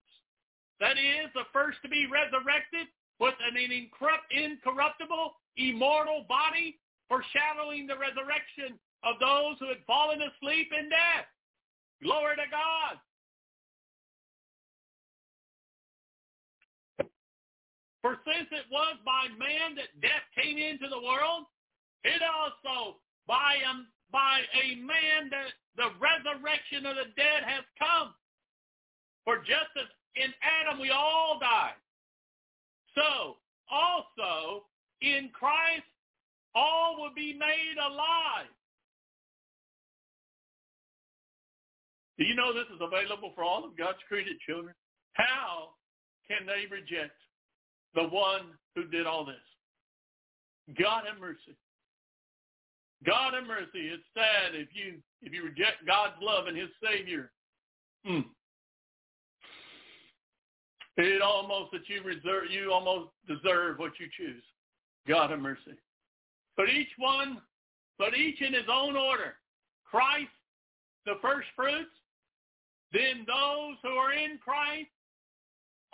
that 0.80 0.98
is, 0.98 1.30
the 1.34 1.46
first 1.52 1.78
to 1.82 1.88
be 1.88 2.06
resurrected 2.06 2.86
with 3.18 3.34
an 3.42 3.58
incorruptible, 3.58 5.34
immortal 5.56 6.24
body, 6.28 6.78
foreshadowing 7.08 7.86
the 7.86 7.98
resurrection 7.98 8.78
of 9.02 9.18
those 9.18 9.58
who 9.58 9.68
had 9.68 9.82
fallen 9.86 10.22
asleep 10.22 10.70
in 10.70 10.88
death. 10.88 11.26
Glory 12.02 12.36
to 12.36 12.46
God. 12.50 12.98
For 18.02 18.18
since 18.22 18.46
it 18.52 18.70
was 18.70 18.96
by 19.04 19.26
man 19.34 19.74
that 19.74 19.90
death 20.00 20.22
came 20.38 20.56
into 20.56 20.88
the 20.88 21.02
world, 21.02 21.50
it 22.04 22.22
also 22.22 23.02
by 23.26 23.58
a, 23.58 23.72
by 24.12 24.46
a 24.54 24.78
man 24.78 25.28
that 25.34 25.50
the 25.74 25.90
resurrection 25.98 26.86
of 26.86 26.94
the 26.94 27.10
dead 27.18 27.42
has 27.42 27.66
come. 27.78 28.14
For 29.24 29.38
just 29.38 29.74
as 29.76 29.90
in 30.22 30.32
Adam 30.42 30.80
we 30.80 30.90
all 30.90 31.38
die, 31.40 31.72
so 32.94 33.36
also 33.70 34.64
in 35.00 35.30
Christ 35.32 35.86
all 36.54 36.96
will 37.00 37.14
be 37.14 37.32
made 37.32 37.76
alive. 37.78 38.50
Do 42.18 42.24
you 42.24 42.34
know 42.34 42.52
this 42.52 42.66
is 42.74 42.80
available 42.80 43.32
for 43.34 43.44
all 43.44 43.64
of 43.64 43.78
God's 43.78 43.98
created 44.08 44.40
children? 44.40 44.74
How 45.12 45.70
can 46.26 46.46
they 46.46 46.66
reject 46.66 47.14
the 47.94 48.08
one 48.08 48.58
who 48.74 48.86
did 48.88 49.06
all 49.06 49.24
this? 49.24 49.36
God 50.76 51.04
have 51.08 51.20
mercy. 51.20 51.56
God 53.06 53.34
have 53.34 53.46
mercy. 53.46 53.88
It's 53.88 54.02
sad 54.14 54.54
if 54.54 54.68
you 54.74 54.98
if 55.22 55.32
you 55.32 55.44
reject 55.44 55.86
God's 55.86 56.14
love 56.20 56.46
and 56.46 56.56
His 56.56 56.68
Savior. 56.82 57.30
Mm. 58.06 58.24
It 60.98 61.22
almost 61.22 61.70
that 61.70 61.88
you 61.88 62.02
reserve 62.02 62.50
you 62.50 62.72
almost 62.72 63.10
deserve 63.28 63.78
what 63.78 63.92
you 64.00 64.08
choose. 64.16 64.42
God 65.06 65.30
have 65.30 65.38
mercy. 65.38 65.78
But 66.56 66.68
each 66.68 66.90
one, 66.98 67.40
but 67.98 68.16
each 68.16 68.42
in 68.42 68.52
his 68.52 68.66
own 68.70 68.96
order. 68.96 69.34
Christ, 69.88 70.34
the 71.06 71.14
first 71.22 71.46
fruits, 71.54 71.94
then 72.92 73.24
those 73.26 73.76
who 73.82 73.94
are 73.94 74.12
in 74.12 74.38
Christ, 74.42 74.90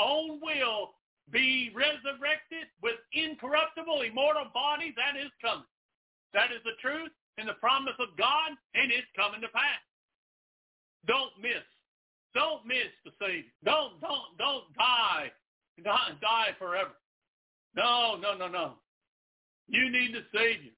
own 0.01 0.41
will 0.41 0.95
be 1.31 1.71
resurrected 1.75 2.73
with 2.83 2.97
incorruptible, 3.13 4.03
immortal 4.03 4.47
bodies. 4.55 4.95
That 4.97 5.21
is 5.21 5.31
coming. 5.41 5.69
That 6.33 6.51
is 6.51 6.65
the 6.65 6.81
truth 6.81 7.13
and 7.37 7.47
the 7.47 7.61
promise 7.61 7.95
of 8.01 8.17
God, 8.17 8.57
and 8.75 8.91
it's 8.91 9.07
coming 9.15 9.43
to 9.43 9.49
pass. 9.49 9.85
Don't 11.07 11.33
miss. 11.41 11.63
Don't 12.35 12.67
miss 12.67 12.91
the 13.05 13.13
Savior. 13.21 13.51
Don't, 13.65 14.01
don't, 14.01 14.37
don't 14.39 14.65
die. 14.77 15.31
Die, 15.83 16.11
die 16.21 16.51
forever. 16.59 16.95
No, 17.77 18.17
no, 18.21 18.37
no, 18.37 18.49
no. 18.49 18.75
You 19.69 19.91
need 19.91 20.15
the 20.15 20.27
Savior. 20.37 20.75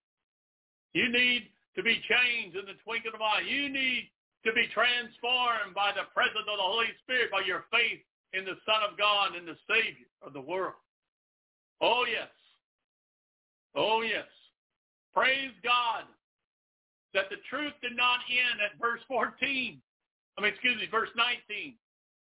You 0.95 1.11
need 1.11 1.49
to 1.77 1.83
be 1.83 2.01
changed 2.09 2.57
in 2.57 2.65
the 2.65 2.77
twinkling 2.85 3.12
of 3.15 3.20
an 3.20 3.27
eye. 3.27 3.45
You 3.47 3.69
need 3.69 4.11
to 4.45 4.53
be 4.53 4.69
transformed 4.73 5.74
by 5.74 5.93
the 5.93 6.09
presence 6.15 6.47
of 6.49 6.57
the 6.57 6.65
Holy 6.65 6.93
Spirit, 7.03 7.31
by 7.31 7.43
your 7.45 7.65
faith 7.73 8.01
in 8.33 8.45
the 8.45 8.57
Son 8.65 8.81
of 8.89 8.97
God 8.97 9.35
and 9.37 9.47
the 9.47 9.59
Savior 9.69 10.09
of 10.23 10.33
the 10.33 10.41
world. 10.41 10.81
Oh, 11.81 12.05
yes. 12.09 12.33
Oh, 13.74 14.01
yes. 14.01 14.28
Praise 15.12 15.53
God 15.62 16.05
that 17.12 17.28
the 17.28 17.37
truth 17.49 17.73
did 17.83 17.97
not 17.97 18.20
end 18.28 18.61
at 18.61 18.81
verse 18.81 19.01
14. 19.09 19.81
I 20.36 20.42
mean, 20.42 20.52
excuse 20.52 20.76
me, 20.76 20.88
verse 20.90 21.10
19, 21.16 21.74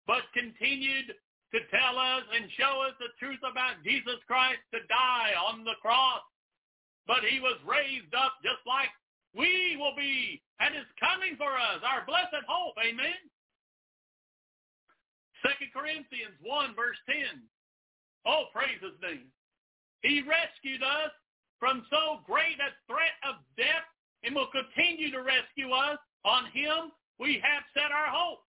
but 0.10 0.26
continued 0.34 1.14
to 1.54 1.60
tell 1.70 1.98
us 1.98 2.26
and 2.34 2.50
show 2.58 2.82
us 2.86 2.94
the 2.98 3.14
truth 3.22 3.42
about 3.46 3.82
Jesus 3.86 4.18
Christ 4.26 4.62
to 4.74 4.82
die 4.90 5.34
on 5.38 5.66
the 5.66 5.78
cross. 5.82 6.22
But 7.06 7.26
he 7.26 7.42
was 7.42 7.58
raised 7.66 8.14
up 8.14 8.38
just 8.46 8.62
like 8.70 8.90
we 9.34 9.78
will 9.78 9.98
be 9.98 10.42
and 10.62 10.76
is 10.76 10.90
coming 11.02 11.38
for 11.38 11.54
us, 11.54 11.82
our 11.82 12.06
blessed 12.06 12.46
hope. 12.46 12.78
Amen. 12.82 13.18
2 15.42 15.50
Corinthians 15.74 16.36
1 16.42 16.76
verse 16.76 17.00
10. 17.08 17.46
Oh, 18.26 18.52
praise 18.54 18.78
his 18.82 18.98
name. 19.02 19.32
He 20.02 20.22
rescued 20.22 20.84
us 20.84 21.14
from 21.58 21.86
so 21.90 22.22
great 22.26 22.60
a 22.60 22.72
threat 22.86 23.16
of 23.26 23.42
death 23.58 23.88
and 24.24 24.36
will 24.36 24.52
continue 24.52 25.12
to 25.12 25.24
rescue 25.24 25.72
us. 25.72 25.98
On 26.26 26.52
him 26.52 26.92
we 27.20 27.44
have 27.44 27.68
set 27.76 27.92
our 27.92 28.08
hope 28.08 28.42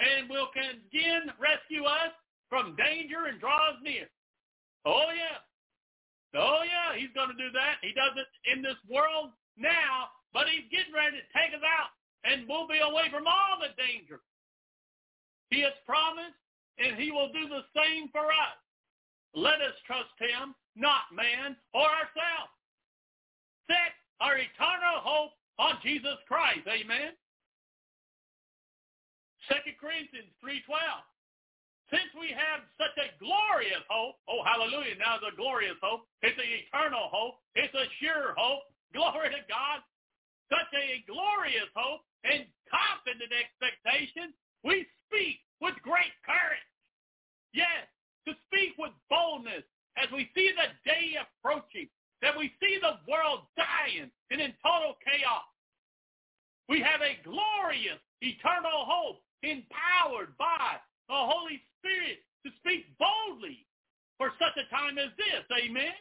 and 0.00 0.28
will 0.28 0.48
again 0.56 1.28
rescue 1.36 1.84
us 1.84 2.16
from 2.48 2.74
danger 2.80 3.28
and 3.28 3.38
draw 3.38 3.70
us 3.70 3.78
near. 3.84 4.08
Oh, 4.88 5.12
yeah. 5.12 5.38
Oh, 6.36 6.64
yeah, 6.64 6.96
he's 6.96 7.12
going 7.12 7.28
to 7.28 7.40
do 7.40 7.52
that. 7.52 7.80
He 7.84 7.92
does 7.92 8.16
it 8.16 8.28
in 8.48 8.64
this 8.64 8.78
world 8.88 9.36
now, 9.56 10.12
but 10.32 10.48
he's 10.48 10.68
getting 10.72 10.92
ready 10.92 11.20
to 11.20 11.28
take 11.32 11.52
us 11.56 11.64
out, 11.64 11.92
and 12.24 12.48
we'll 12.48 12.68
be 12.68 12.80
away 12.80 13.08
from 13.12 13.28
all 13.28 13.60
the 13.60 13.72
danger. 13.76 14.20
He 15.48 15.64
has 15.64 15.72
promised, 15.88 16.36
and 16.76 17.00
he 17.00 17.10
will 17.10 17.32
do 17.32 17.48
the 17.48 17.64
same 17.72 18.08
for 18.12 18.28
us. 18.28 18.56
Let 19.32 19.60
us 19.64 19.76
trust 19.88 20.12
him, 20.20 20.52
not 20.76 21.08
man 21.12 21.56
or 21.72 21.88
ourselves. 21.88 22.52
Set 23.68 23.92
our 24.20 24.36
eternal 24.36 25.00
hope 25.00 25.32
on 25.58 25.80
Jesus 25.82 26.16
Christ. 26.28 26.64
Amen. 26.68 27.16
2 29.48 29.80
Corinthians 29.80 30.30
3.12. 30.44 30.76
Since 31.88 32.12
we 32.20 32.28
have 32.36 32.68
such 32.76 32.92
a 33.00 33.08
glorious 33.16 33.80
hope, 33.88 34.20
oh 34.28 34.44
hallelujah, 34.44 35.00
now 35.00 35.16
it's 35.16 35.24
a 35.24 35.34
glorious 35.36 35.80
hope. 35.80 36.04
It's 36.20 36.36
an 36.36 36.44
eternal 36.44 37.08
hope. 37.08 37.40
It's 37.56 37.72
a 37.72 37.88
sure 37.96 38.36
hope. 38.36 38.68
Glory 38.92 39.32
to 39.32 39.42
God 39.48 39.80
such 40.48 40.72
a 40.72 41.04
glorious 41.04 41.68
hope 41.76 42.00
and 42.24 42.48
confident 42.68 43.30
expectation, 43.32 44.32
we 44.64 44.88
speak 45.06 45.44
with 45.60 45.76
great 45.84 46.12
courage. 46.24 46.68
Yes, 47.52 47.88
to 48.26 48.32
speak 48.48 48.76
with 48.76 48.92
boldness 49.08 49.64
as 49.96 50.08
we 50.12 50.28
see 50.34 50.52
the 50.52 50.72
day 50.84 51.16
approaching, 51.20 51.88
that 52.20 52.36
we 52.36 52.52
see 52.60 52.80
the 52.80 52.98
world 53.06 53.46
dying 53.56 54.10
and 54.30 54.40
in 54.40 54.52
total 54.64 54.96
chaos. 55.04 55.48
We 56.68 56.80
have 56.80 57.00
a 57.00 57.16
glorious 57.24 58.00
eternal 58.20 58.84
hope 58.84 59.22
empowered 59.42 60.36
by 60.38 60.78
the 61.08 61.16
Holy 61.16 61.60
Spirit 61.78 62.24
to 62.44 62.50
speak 62.60 62.86
boldly 62.98 63.66
for 64.16 64.32
such 64.38 64.56
a 64.58 64.68
time 64.74 64.98
as 64.98 65.10
this. 65.16 65.44
Amen. 65.54 65.94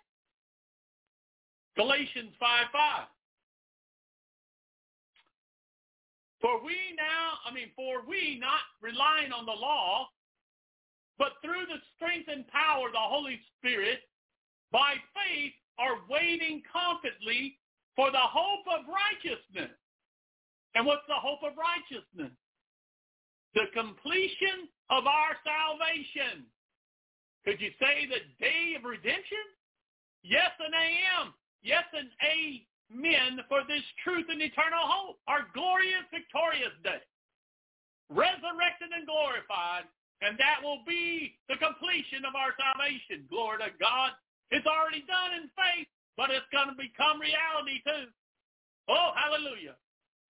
Galatians 1.75 2.33
5 2.39 2.65
5. 2.73 3.07
For 6.41 6.63
we 6.63 6.77
now, 6.97 7.41
I 7.45 7.53
mean, 7.53 7.69
for 7.75 8.05
we 8.07 8.37
not 8.39 8.61
relying 8.81 9.31
on 9.31 9.45
the 9.45 9.57
law, 9.57 10.09
but 11.17 11.33
through 11.41 11.65
the 11.65 11.81
strength 11.95 12.29
and 12.31 12.47
power 12.47 12.87
of 12.87 12.93
the 12.93 13.01
Holy 13.01 13.39
Spirit, 13.57 14.01
by 14.71 14.93
faith 15.13 15.53
are 15.79 16.01
waiting 16.09 16.61
confidently 16.71 17.57
for 17.95 18.11
the 18.11 18.21
hope 18.21 18.65
of 18.69 18.85
righteousness. 18.85 19.73
And 20.75 20.85
what's 20.85 21.05
the 21.07 21.17
hope 21.17 21.41
of 21.41 21.57
righteousness? 21.57 22.33
The 23.55 23.67
completion 23.73 24.67
of 24.89 25.07
our 25.07 25.35
salvation. 25.43 26.45
Could 27.45 27.61
you 27.61 27.71
say 27.79 28.07
the 28.07 28.23
day 28.43 28.75
of 28.75 28.83
redemption? 28.83 29.45
Yes 30.23 30.51
and 30.59 30.75
am. 30.75 31.33
Yes 31.63 31.87
and 31.95 32.11
a 32.23 32.67
men 32.91 33.39
for 33.47 33.63
this 33.67 33.83
truth 34.03 34.27
and 34.29 34.41
eternal 34.41 34.83
hope, 34.83 35.19
our 35.27 35.47
glorious, 35.51 36.07
victorious 36.11 36.71
day, 36.83 37.03
resurrected 38.07 38.91
and 38.95 39.03
glorified, 39.07 39.87
and 40.23 40.39
that 40.39 40.63
will 40.63 40.81
be 40.87 41.35
the 41.51 41.59
completion 41.59 42.23
of 42.23 42.33
our 42.35 42.55
salvation. 42.55 43.27
Glory 43.29 43.59
to 43.63 43.71
God. 43.79 44.15
It's 44.51 44.65
already 44.65 45.03
done 45.03 45.35
in 45.35 45.51
faith, 45.53 45.87
but 46.15 46.31
it's 46.31 46.47
going 46.51 46.71
to 46.71 46.77
become 46.79 47.19
reality 47.19 47.83
too. 47.83 48.07
Oh, 48.87 49.11
hallelujah. 49.15 49.75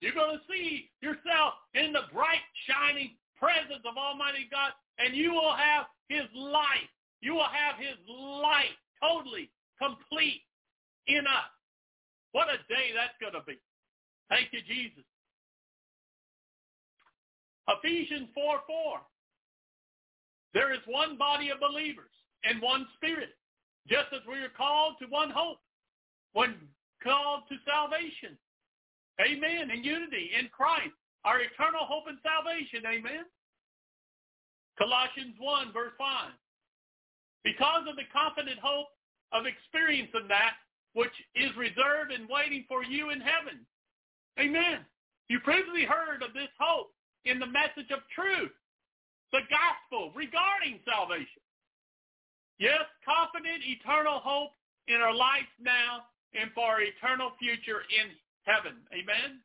You're 0.02 0.14
going 0.14 0.38
to 0.38 0.44
see 0.52 0.90
yourself 1.02 1.58
in 1.74 1.92
the 1.92 2.06
bright, 2.14 2.44
shining 2.70 3.18
presence 3.38 3.82
of 3.86 3.98
Almighty 3.98 4.48
God, 4.52 4.72
and 5.00 5.16
you 5.16 5.34
will 5.34 5.56
have 5.56 5.86
his 6.10 6.26
life. 6.36 6.90
You 7.22 7.34
will 7.34 7.50
have 7.50 7.78
his 7.82 7.98
light 8.08 8.78
totally 9.02 9.50
complete 9.82 10.42
in 11.08 11.26
us. 11.26 11.52
What 12.32 12.50
a 12.50 12.58
day 12.70 12.94
that's 12.94 13.18
going 13.20 13.34
to 13.34 13.46
be. 13.46 13.58
Thank 14.30 14.50
you, 14.52 14.62
Jesus. 14.68 15.06
Ephesians 17.68 18.30
4, 18.34 18.60
4. 18.68 19.02
There 20.54 20.74
is 20.74 20.80
one 20.86 21.18
body 21.18 21.50
of 21.50 21.60
believers 21.60 22.12
and 22.44 22.62
one 22.62 22.88
spirit, 22.96 23.36
just 23.88 24.08
as 24.14 24.22
we 24.28 24.40
are 24.40 24.54
called 24.56 24.96
to 25.02 25.08
one 25.08 25.30
hope, 25.30 25.60
one 26.34 26.56
called 27.04 27.44
to 27.50 27.56
salvation. 27.66 28.38
Amen. 29.22 29.72
In 29.72 29.84
unity 29.84 30.32
in 30.38 30.50
Christ, 30.50 30.94
our 31.26 31.42
eternal 31.42 31.86
hope 31.86 32.06
and 32.08 32.18
salvation. 32.22 32.86
Amen. 32.86 33.26
Colossians 34.78 35.34
1, 35.40 35.74
verse 35.74 35.94
5. 35.98 36.32
Because 37.44 37.90
of 37.90 37.96
the 37.98 38.06
confident 38.14 38.60
hope 38.62 38.94
of 39.34 39.46
experiencing 39.50 40.30
that 40.30 40.62
which 40.94 41.14
is 41.36 41.50
reserved 41.58 42.14
and 42.14 42.30
waiting 42.30 42.66
for 42.68 42.84
you 42.84 43.10
in 43.10 43.22
heaven. 43.22 43.66
Amen. 44.40 44.86
You 45.30 45.40
previously 45.42 45.86
heard 45.86 46.22
of 46.22 46.34
this 46.34 46.50
hope 46.60 46.94
in 47.26 47.40
the 47.40 47.50
message 47.50 47.90
of 47.92 48.06
truth, 48.14 48.54
the 49.34 49.44
gospel 49.50 50.14
regarding 50.16 50.80
salvation. 50.86 51.44
Yes, 52.60 52.86
confident 53.06 53.62
eternal 53.66 54.22
hope 54.24 54.58
in 54.88 54.98
our 54.98 55.14
life 55.14 55.50
now 55.60 56.08
and 56.34 56.50
for 56.54 56.66
our 56.66 56.82
eternal 56.82 57.34
future 57.38 57.86
in 57.90 58.14
heaven. 58.48 58.80
Amen. 58.96 59.44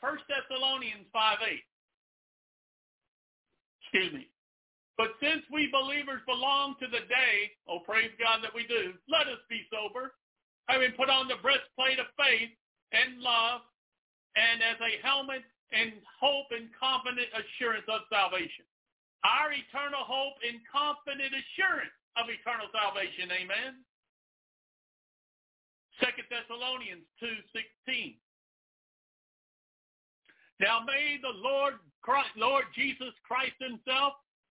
First 0.00 0.24
Thessalonians 0.30 1.04
5 1.12 1.38
8. 1.42 1.60
Excuse 3.82 4.12
me. 4.14 4.30
But 4.96 5.12
since 5.20 5.44
we 5.52 5.68
believers 5.68 6.24
belong 6.24 6.80
to 6.80 6.88
the 6.88 7.04
day, 7.04 7.52
oh 7.68 7.84
praise 7.84 8.14
God 8.16 8.40
that 8.40 8.54
we 8.54 8.64
do, 8.64 8.96
let 9.12 9.28
us 9.28 9.42
be 9.52 9.60
sober, 9.68 10.16
having 10.72 10.96
put 10.96 11.12
on 11.12 11.28
the 11.28 11.36
breastplate 11.44 12.00
of 12.00 12.08
faith 12.16 12.48
and 12.96 13.20
love, 13.20 13.60
and 14.40 14.64
as 14.64 14.80
a 14.80 14.96
helmet 15.04 15.44
and 15.74 16.00
hope 16.16 16.48
and 16.54 16.72
confident 16.72 17.28
assurance 17.34 17.84
of 17.90 18.08
salvation. 18.08 18.64
Our 19.26 19.52
eternal 19.52 20.06
hope 20.06 20.38
and 20.46 20.62
confident 20.70 21.34
assurance 21.34 21.92
of 22.16 22.30
eternal 22.30 22.70
salvation. 22.72 23.28
Amen. 23.34 23.84
Second 26.00 26.28
Thessalonians 26.28 27.04
2.16. 27.22 28.16
Now 30.60 30.80
may 30.86 31.18
the 31.20 31.36
Lord 31.36 31.74
Christ, 32.02 32.30
Lord 32.36 32.64
Jesus 32.74 33.12
Christ 33.26 33.56
himself 33.60 34.14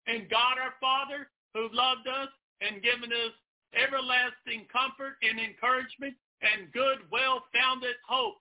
and 0.07 0.29
God 0.29 0.55
our 0.59 0.75
Father 0.79 1.27
who 1.53 1.67
loved 1.73 2.07
us 2.07 2.29
and 2.61 2.83
given 2.83 3.11
us 3.11 3.33
everlasting 3.75 4.65
comfort 4.71 5.19
and 5.21 5.39
encouragement 5.39 6.15
and 6.41 6.71
good, 6.71 7.03
well-founded 7.11 7.99
hope, 8.07 8.39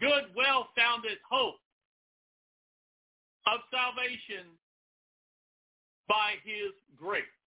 good, 0.00 0.30
well-founded 0.36 1.18
hope 1.28 1.58
of 3.46 3.60
salvation 3.70 4.46
by 6.08 6.38
his 6.44 6.70
grace. 6.96 7.41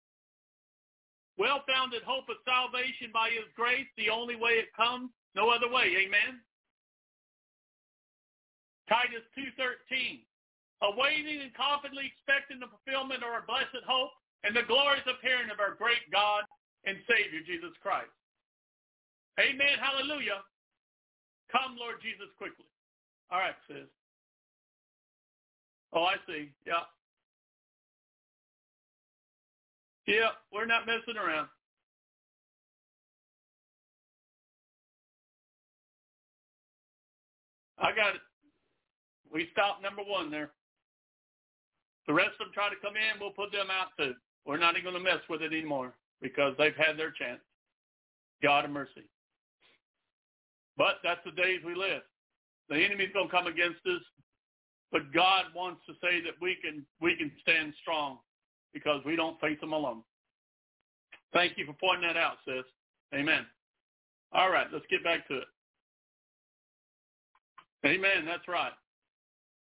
Well-founded 1.38 2.03
hope 2.07 2.32
of 2.32 2.40
salvation 2.48 3.12
by 3.12 3.28
his 3.30 3.48
grace, 3.56 3.88
the 3.99 4.10
only 4.10 4.36
way 4.36 4.56
it 4.56 4.72
comes, 4.72 5.12
no 5.36 5.52
other 5.52 5.68
way. 5.68 5.91
Amen. 6.07 6.40
Titus 8.88 9.26
2.13, 9.36 10.24
awaiting 10.86 11.41
and 11.41 11.52
confidently 11.57 12.07
expecting 12.07 12.62
the 12.62 12.70
fulfillment 12.72 13.26
of 13.26 13.34
our 13.34 13.44
blessed 13.44 13.84
hope 13.84 14.14
and 14.45 14.56
the 14.56 14.64
glorious 14.64 15.03
appearing 15.10 15.49
of 15.49 15.60
our 15.60 15.74
great 15.76 16.06
God 16.14 16.45
and 16.86 16.95
Savior, 17.10 17.41
Jesus 17.44 17.74
Christ. 17.82 18.14
Amen. 19.41 19.76
Hallelujah. 19.82 20.45
Come, 21.52 21.76
Lord 21.76 21.99
Jesus, 21.99 22.30
quickly. 22.38 22.70
All 23.32 23.40
right, 23.40 23.57
sis. 23.68 23.90
Oh, 25.94 26.03
I 26.06 26.16
see. 26.28 26.53
Yeah. 26.66 26.86
Yeah, 30.07 30.30
we're 30.53 30.65
not 30.65 30.86
messing 30.86 31.18
around. 31.18 31.48
I 37.80 37.90
got 37.95 38.15
it. 38.15 38.22
We 39.34 39.49
stopped 39.52 39.82
number 39.82 40.02
one 40.06 40.32
there. 40.32 40.52
The 42.07 42.14
rest 42.14 42.38
of 42.40 42.48
them 42.48 42.53
try 42.53 42.69
to 42.69 42.76
come 42.82 42.95
in, 42.95 43.19
we'll 43.19 43.32
put 43.32 43.52
them 43.52 43.68
out 43.69 43.90
too. 43.98 44.14
We're 44.45 44.57
not 44.57 44.77
even 44.77 44.91
going 44.91 45.03
to 45.03 45.11
mess 45.11 45.22
with 45.27 45.41
it 45.41 45.52
anymore 45.52 45.94
because 46.22 46.53
they've 46.57 46.76
had 46.76 46.98
their 46.98 47.11
chance. 47.11 47.41
God 48.44 48.65
of 48.65 48.72
mercy. 48.72 49.10
But 50.77 51.02
that's 51.03 51.22
the 51.26 51.32
days 51.32 51.61
we 51.65 51.73
live. 51.73 52.02
The 52.69 52.76
enemy's 52.76 53.14
going 53.14 53.27
to 53.27 53.32
come 53.32 53.48
against 53.48 53.80
us, 53.86 54.02
but 54.91 55.14
God 55.14 55.45
wants 55.56 55.82
to 55.88 55.94
say 56.02 56.22
that 56.22 56.34
we 56.41 56.57
can 56.61 56.86
we 57.02 57.15
can 57.15 57.32
stand 57.41 57.73
strong 57.82 58.19
because 58.76 59.02
we 59.06 59.16
don't 59.16 59.40
face 59.40 59.60
them 59.62 59.74
alone. 59.74 60.04
Thank 61.34 61.58
you 61.58 61.66
for 61.66 61.74
pointing 61.74 62.08
that 62.08 62.18
out, 62.18 62.38
sis. 62.46 62.66
Amen. 63.16 63.46
All 64.34 64.52
right, 64.52 64.68
let's 64.72 64.86
get 64.92 65.04
back 65.04 65.28
to 65.30 65.38
it. 65.38 65.48
Amen. 67.86 68.26
That's 68.26 68.48
right. 68.48 68.74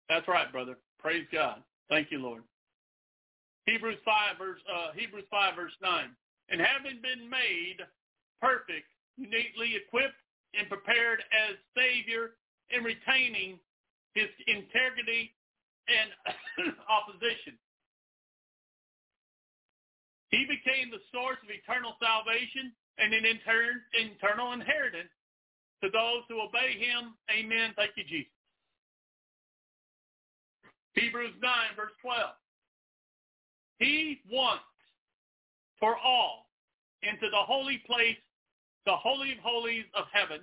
That's 0.08 0.26
right, 0.26 0.50
brother. 0.50 0.78
Praise 0.98 1.26
God. 1.32 1.62
Thank 1.90 2.10
you, 2.10 2.18
Lord. 2.18 2.42
Hebrews 3.66 3.98
5 4.04 4.38
verse 4.38 4.60
uh, 4.72 4.92
Hebrews 4.94 5.26
5 5.30 5.56
verse 5.56 5.72
9. 5.82 6.04
And 6.48 6.60
having 6.60 7.02
been 7.02 7.28
made 7.28 7.82
perfect, 8.40 8.86
neatly 9.18 9.74
equipped 9.74 10.14
and 10.56 10.68
prepared 10.68 11.20
as 11.34 11.56
Savior 11.76 12.38
in 12.70 12.84
retaining 12.84 13.58
his 14.14 14.30
integrity 14.46 15.34
and 15.90 16.72
opposition. 16.88 17.58
He 20.30 20.44
became 20.44 20.90
the 20.90 21.02
source 21.12 21.38
of 21.42 21.50
eternal 21.50 21.94
salvation 22.02 22.72
and 22.98 23.14
an 23.14 23.24
inter- 23.24 23.82
eternal 23.94 24.52
inheritance 24.52 25.12
to 25.82 25.90
those 25.90 26.22
who 26.28 26.40
obey 26.40 26.74
him. 26.78 27.14
Amen. 27.30 27.72
Thank 27.76 27.92
you, 27.96 28.04
Jesus. 28.04 28.32
Hebrews 30.94 31.34
9, 31.42 31.52
verse 31.76 31.92
12. 32.00 32.18
He 33.78 34.22
wants 34.32 34.64
for 35.78 35.96
all 35.98 36.46
into 37.02 37.28
the 37.30 37.44
holy 37.44 37.82
place, 37.86 38.16
the 38.86 38.96
holy 38.96 39.32
of 39.32 39.38
holies 39.38 39.84
of 39.94 40.06
heaven, 40.10 40.40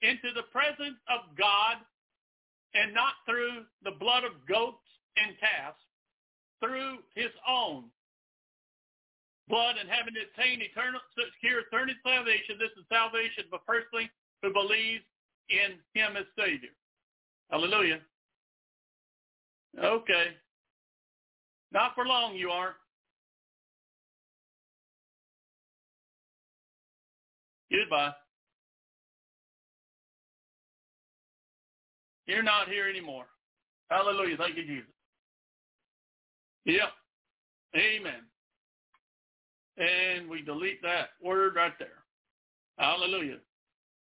into 0.00 0.32
the 0.34 0.48
presence 0.50 0.96
of 1.12 1.36
God, 1.36 1.76
and 2.74 2.94
not 2.94 3.14
through 3.26 3.64
the 3.84 3.96
blood 4.00 4.24
of 4.24 4.32
goats 4.48 4.84
and 5.16 5.36
calves, 5.38 5.78
through 6.60 6.98
his 7.14 7.30
own 7.46 7.84
blood 9.48 9.76
and 9.80 9.88
having 9.88 10.14
attained 10.14 10.62
eternal, 10.62 11.00
secure 11.16 11.60
eternal 11.60 11.94
salvation. 12.04 12.56
This 12.58 12.72
is 12.76 12.84
salvation 12.88 13.44
of 13.52 13.64
personally 13.66 14.10
who 14.42 14.52
believes 14.52 15.04
in 15.48 15.80
him 15.94 16.16
as 16.16 16.24
Savior. 16.36 16.70
Hallelujah. 17.50 18.00
Okay. 19.82 20.36
Not 21.72 21.94
for 21.94 22.04
long, 22.04 22.36
you 22.36 22.50
are. 22.50 22.76
Goodbye. 27.70 28.12
You're 32.26 32.42
not 32.42 32.68
here 32.68 32.88
anymore. 32.88 33.26
Hallelujah. 33.90 34.36
Thank 34.36 34.56
you, 34.56 34.64
Jesus. 34.64 34.90
Yep. 36.64 36.92
Amen. 37.76 38.22
And 39.78 40.28
we 40.28 40.42
delete 40.42 40.82
that 40.82 41.10
word 41.22 41.54
right 41.54 41.72
there. 41.78 42.04
Hallelujah. 42.78 43.38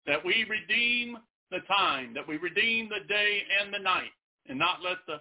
That 0.06 0.24
we 0.24 0.44
redeem 0.48 1.16
the 1.50 1.60
time, 1.68 2.12
that 2.14 2.26
we 2.26 2.36
redeem 2.36 2.88
the 2.88 3.06
day 3.08 3.42
and 3.60 3.72
the 3.72 3.78
night, 3.78 4.10
and 4.48 4.58
not 4.58 4.82
let 4.82 4.98
the 5.06 5.16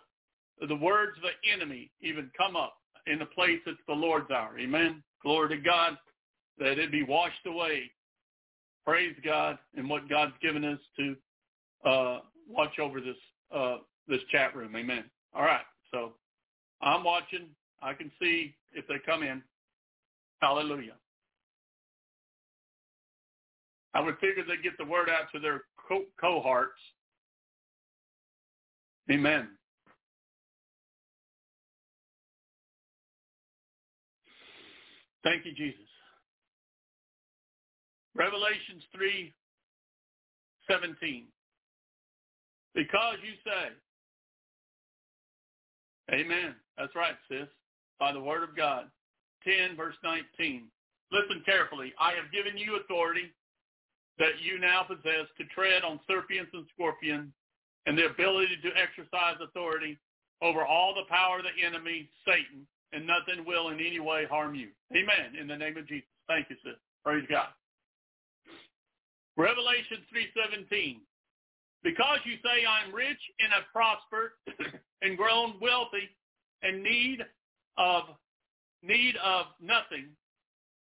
the 0.68 0.76
words 0.76 1.18
of 1.18 1.24
the 1.24 1.52
enemy 1.52 1.90
even 2.02 2.30
come 2.38 2.56
up 2.56 2.76
in 3.08 3.18
the 3.18 3.26
place 3.26 3.60
that's 3.66 3.78
the 3.88 3.94
Lord's 3.94 4.30
hour. 4.30 4.60
Amen. 4.60 5.02
Glory 5.24 5.58
to 5.58 5.62
God 5.62 5.98
that 6.60 6.78
it 6.78 6.92
be 6.92 7.04
washed 7.04 7.46
away. 7.48 7.90
Praise 8.86 9.16
God 9.24 9.58
and 9.76 9.90
what 9.90 10.10
God's 10.10 10.34
given 10.42 10.64
us 10.64 10.80
to 10.98 11.16
uh, 11.90 12.20
watch 12.48 12.78
over 12.80 13.00
this 13.00 13.16
uh, 13.54 13.78
this 14.08 14.22
chat 14.32 14.56
room. 14.56 14.76
Amen. 14.76 15.06
All 15.34 15.44
right. 15.44 15.66
So 15.92 16.14
I'm 16.82 17.04
watching. 17.04 17.48
I 17.82 17.94
can 17.94 18.12
see 18.22 18.56
if 18.74 18.88
they 18.88 18.96
come 19.06 19.24
in. 19.24 19.42
Hallelujah. 20.42 20.96
I 23.94 24.00
would 24.00 24.18
figure 24.20 24.44
they'd 24.48 24.64
get 24.64 24.78
the 24.78 24.86
word 24.86 25.10
out 25.10 25.32
to 25.34 25.40
their 25.40 25.64
co- 25.88 26.06
cohorts. 26.20 26.80
Amen. 29.12 29.50
Thank 35.24 35.46
you, 35.46 35.54
Jesus. 35.54 35.80
Revelations 38.16 38.84
3, 38.96 39.34
17. 40.70 41.26
Because 42.74 43.18
you 43.24 43.34
say, 43.46 43.74
Amen. 46.14 46.56
That's 46.78 46.96
right, 46.96 47.16
sis. 47.30 47.48
By 48.00 48.12
the 48.12 48.20
word 48.20 48.44
of 48.44 48.56
God. 48.56 48.86
10, 49.44 49.76
verse 49.76 49.96
19. 50.04 50.64
Listen 51.12 51.44
carefully. 51.46 51.94
I 52.00 52.14
have 52.14 52.32
given 52.32 52.58
you 52.58 52.78
authority 52.78 53.34
that 54.18 54.40
you 54.42 54.60
now 54.60 54.84
possess 54.84 55.28
to 55.38 55.44
tread 55.54 55.84
on 55.84 56.00
serpents 56.08 56.52
and 56.54 56.66
scorpions 56.74 57.32
and 57.86 57.98
the 57.98 58.06
ability 58.06 58.58
to 58.64 58.70
exercise 58.78 59.36
authority 59.42 59.98
over 60.42 60.66
all 60.66 60.94
the 60.94 61.10
power 61.10 61.40
of 61.40 61.46
the 61.46 61.66
enemy, 61.66 62.10
Satan, 62.26 62.66
and 62.94 63.08
nothing 63.08 63.46
will 63.46 63.70
in 63.70 63.80
any 63.80 64.00
way 64.00 64.26
harm 64.30 64.56
you. 64.56 64.70
Amen. 64.96 65.36
In 65.40 65.48
the 65.48 65.58
name 65.58 65.78
of 65.78 65.88
Jesus. 65.88 66.08
Thank 66.28 66.50
you, 66.50 66.56
sis. 66.64 66.76
Praise 67.04 67.26
God. 67.30 67.50
Revelation 69.38 70.06
3.17. 70.14 71.00
Because 71.84 72.20
you 72.26 72.36
say 72.44 72.66
I'm 72.66 72.94
rich 72.94 73.20
and 73.40 73.52
have 73.52 73.64
prospered 73.74 74.32
and 75.02 75.18
grown 75.18 75.56
wealthy 75.60 76.10
and 76.62 76.84
need 76.84 77.20
of 77.78 78.04
need 78.84 79.16
of 79.24 79.48
nothing, 79.62 80.10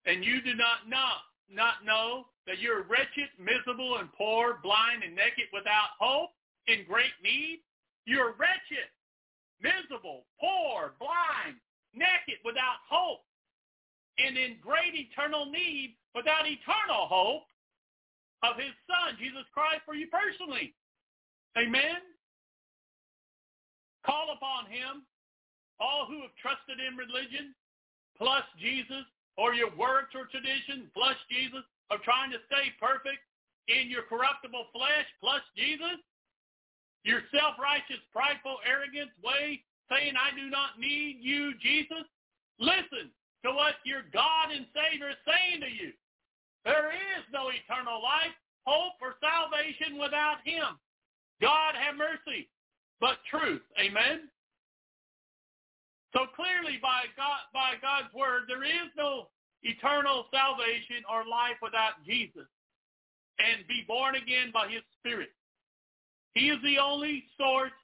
and 0.06 0.24
you 0.24 0.42
do 0.42 0.54
not 0.54 0.88
know, 0.88 1.22
not 1.50 1.84
know 1.84 2.26
that 2.46 2.58
you're 2.58 2.82
wretched, 2.82 3.30
miserable, 3.38 3.98
and 3.98 4.12
poor, 4.12 4.58
blind, 4.62 5.02
and 5.02 5.14
naked, 5.14 5.46
without 5.52 5.98
hope, 5.98 6.30
in 6.66 6.84
great 6.86 7.14
need? 7.22 7.60
You're 8.06 8.34
wretched, 8.38 8.90
miserable, 9.60 10.26
poor, 10.40 10.94
blind, 10.98 11.58
naked, 11.94 12.38
without 12.44 12.82
hope, 12.88 13.22
and 14.18 14.36
in 14.38 14.56
great 14.62 14.94
eternal 14.94 15.46
need, 15.46 15.96
without 16.14 16.46
eternal 16.46 17.06
hope 17.10 17.46
of 18.42 18.56
his 18.56 18.72
son, 18.86 19.18
Jesus 19.18 19.44
Christ, 19.52 19.82
for 19.84 19.94
you 19.94 20.06
personally. 20.06 20.74
Amen? 21.58 22.04
Call 24.04 24.30
upon 24.30 24.70
him, 24.70 25.02
all 25.80 26.06
who 26.06 26.22
have 26.22 26.34
trusted 26.40 26.78
in 26.78 26.96
religion, 26.96 27.54
plus 28.18 28.44
Jesus, 28.58 29.04
or 29.36 29.52
your 29.52 29.70
works 29.76 30.16
or 30.16 30.26
tradition, 30.26 30.88
plus 30.96 31.16
Jesus, 31.28 31.64
of 31.90 32.02
trying 32.02 32.32
to 32.32 32.40
stay 32.48 32.72
perfect 32.80 33.20
in 33.68 33.90
your 33.90 34.02
corruptible 34.08 34.66
flesh, 34.72 35.06
plus 35.20 35.42
Jesus, 35.56 36.00
your 37.04 37.22
self-righteous, 37.30 38.02
prideful, 38.12 38.58
arrogance 38.66 39.12
way, 39.22 39.62
saying, 39.90 40.14
I 40.18 40.34
do 40.34 40.50
not 40.50 40.80
need 40.80 41.18
you, 41.20 41.54
Jesus. 41.62 42.06
Listen 42.58 43.12
to 43.44 43.52
what 43.52 43.78
your 43.84 44.02
God 44.10 44.50
and 44.50 44.66
Savior 44.74 45.10
is 45.10 45.20
saying 45.22 45.62
to 45.62 45.70
you. 45.70 45.92
There 46.64 46.90
is 46.90 47.22
no 47.30 47.54
eternal 47.54 48.02
life, 48.02 48.34
hope, 48.66 48.98
or 48.98 49.14
salvation 49.22 50.00
without 50.00 50.42
him. 50.42 50.74
God 51.40 51.78
have 51.78 51.94
mercy, 51.94 52.48
but 52.98 53.22
truth. 53.30 53.62
Amen? 53.78 54.26
So 56.16 56.24
clearly 56.32 56.80
by, 56.80 57.12
God, 57.12 57.44
by 57.52 57.76
God's 57.84 58.08
word, 58.16 58.48
there 58.48 58.64
is 58.64 58.88
no 58.96 59.28
eternal 59.60 60.24
salvation 60.32 61.04
or 61.12 61.28
life 61.28 61.60
without 61.60 62.00
Jesus 62.08 62.48
and 63.36 63.68
be 63.68 63.84
born 63.84 64.16
again 64.16 64.48
by 64.48 64.64
his 64.72 64.80
spirit. 64.96 65.28
He 66.32 66.48
is 66.48 66.56
the 66.64 66.80
only 66.80 67.24
source 67.36 67.76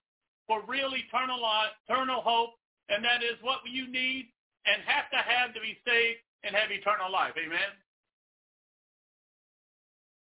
for 0.48 0.64
real 0.64 0.96
eternal 0.96 1.36
life, 1.36 1.76
eternal 1.84 2.24
hope, 2.24 2.56
and 2.88 3.04
that 3.04 3.20
is 3.20 3.36
what 3.42 3.60
you 3.68 3.84
need 3.92 4.32
and 4.64 4.80
have 4.88 5.12
to 5.12 5.20
have 5.20 5.52
to 5.52 5.60
be 5.60 5.76
saved 5.84 6.24
and 6.40 6.56
have 6.56 6.72
eternal 6.72 7.12
life. 7.12 7.36
Amen. 7.36 7.76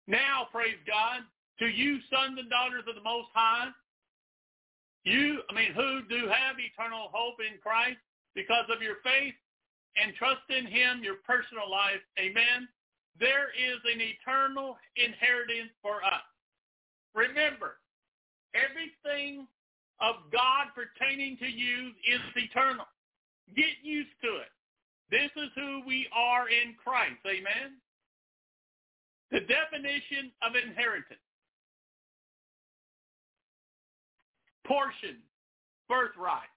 Now, 0.07 0.53
praise 0.53 0.77
God, 0.87 1.25
to 1.61 1.67
you 1.67 1.97
sons 2.13 2.37
and 2.37 2.51
daughters 2.51 2.85
of 2.89 2.95
the 2.95 3.01
Most 3.01 3.33
High, 3.33 3.73
you, 5.07 5.41
I 5.49 5.55
mean, 5.55 5.73
who 5.73 6.03
do 6.11 6.27
have 6.27 6.59
eternal 6.59 7.09
hope 7.15 7.39
in 7.41 7.59
Christ 7.63 8.03
because 8.35 8.67
of 8.69 8.83
your 8.83 8.99
faith 9.03 9.35
and 9.97 10.13
trust 10.15 10.45
in 10.51 10.67
him, 10.67 11.01
your 11.03 11.23
personal 11.25 11.71
life. 11.71 12.03
Amen. 12.19 12.69
There 13.19 13.49
is 13.55 13.81
an 13.89 14.03
eternal 14.03 14.77
inheritance 14.99 15.73
for 15.81 16.05
us. 16.05 16.27
Remember, 17.15 17.81
Everything 18.57 19.47
of 20.01 20.17
God 20.33 20.73
pertaining 20.73 21.37
to 21.39 21.47
you 21.47 21.93
is 22.09 22.21
eternal. 22.37 22.87
Get 23.55 23.83
used 23.83 24.17
to 24.23 24.41
it. 24.41 24.53
This 25.11 25.31
is 25.37 25.51
who 25.55 25.83
we 25.87 26.09
are 26.13 26.49
in 26.49 26.75
Christ. 26.83 27.21
Amen? 27.27 27.77
The 29.31 29.41
definition 29.41 30.33
of 30.43 30.57
inheritance. 30.57 31.26
Portion, 34.67 35.23
birthright, 35.89 36.51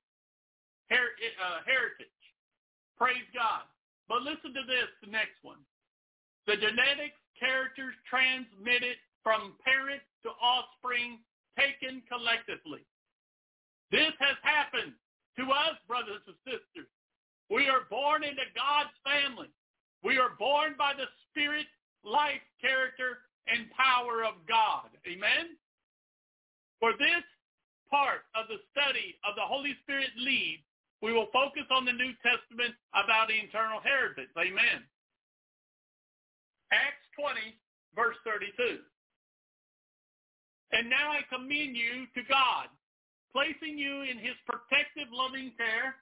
her, 0.89 1.13
uh, 1.37 1.61
heritage. 1.65 2.21
Praise 2.97 3.27
God. 3.33 3.63
But 4.09 4.25
listen 4.25 4.51
to 4.57 4.65
this, 4.65 4.89
the 5.05 5.11
next 5.13 5.37
one. 5.45 5.61
The 6.49 6.57
genetics 6.57 7.21
characters 7.39 7.93
transmitted 8.09 8.97
from 9.21 9.53
parent 9.63 10.01
to 10.25 10.33
offspring 10.41 11.21
taken 11.53 12.01
collectively. 12.09 12.81
This 13.91 14.13
has 14.19 14.37
happened 14.41 14.97
to 15.37 15.43
us, 15.53 15.77
brothers 15.87 16.25
and 16.25 16.35
sisters. 16.45 16.89
We 17.49 17.69
are 17.69 17.85
born 17.89 18.23
into 18.23 18.45
God's 18.53 18.93
family. 19.01 19.49
We 20.03 20.17
are 20.17 20.37
born 20.37 20.75
by 20.77 20.93
the 20.93 21.05
spirit, 21.29 21.65
life, 22.03 22.41
character, 22.61 23.25
and 23.47 23.69
power 23.73 24.23
of 24.23 24.41
God. 24.47 24.89
Amen? 25.05 25.57
For 26.79 26.93
this 26.93 27.25
part 27.89 28.25
of 28.37 28.47
the 28.47 28.61
study 28.71 29.17
of 29.27 29.35
the 29.35 29.45
Holy 29.45 29.75
Spirit 29.83 30.13
lead, 30.17 30.61
we 31.01 31.13
will 31.13 31.27
focus 31.33 31.65
on 31.71 31.85
the 31.85 31.95
New 31.95 32.13
Testament 32.21 32.75
about 32.93 33.29
the 33.29 33.37
eternal 33.37 33.79
heritage. 33.81 34.29
Amen. 34.37 34.83
Acts 36.71 37.07
20, 37.17 37.55
verse 37.95 38.17
32. 38.25 38.83
And 40.71 40.89
now 40.89 41.09
I 41.09 41.25
commend 41.33 41.73
you 41.73 42.05
to 42.13 42.21
God, 42.29 42.69
placing 43.33 43.77
you 43.77 44.05
in 44.05 44.21
his 44.21 44.37
protective 44.45 45.09
loving 45.09 45.51
care, 45.57 45.97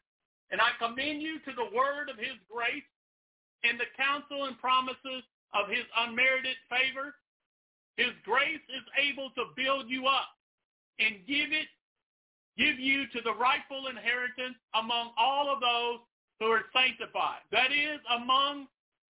and 0.51 0.59
I 0.59 0.75
commend 0.79 1.21
you 1.21 1.39
to 1.47 1.51
the 1.55 1.71
word 1.71 2.09
of 2.11 2.19
his 2.19 2.35
grace 2.51 2.87
and 3.63 3.79
the 3.79 3.87
counsel 3.95 4.45
and 4.45 4.59
promises 4.59 5.23
of 5.55 5.71
his 5.71 5.87
unmerited 6.03 6.57
favor. 6.67 7.15
His 7.95 8.11
grace 8.23 8.63
is 8.69 8.85
able 8.99 9.31
to 9.39 9.55
build 9.55 9.89
you 9.89 10.07
up 10.07 10.29
and 10.99 11.23
give 11.27 11.51
it, 11.51 11.67
give 12.57 12.79
you 12.79 13.07
to 13.13 13.21
the 13.23 13.33
rightful 13.33 13.87
inheritance 13.87 14.57
among 14.73 15.11
all 15.17 15.53
of 15.53 15.59
those 15.61 15.99
who 16.39 16.47
are 16.47 16.63
sanctified. 16.73 17.41
That 17.51 17.71
is, 17.71 17.99
among 18.15 18.67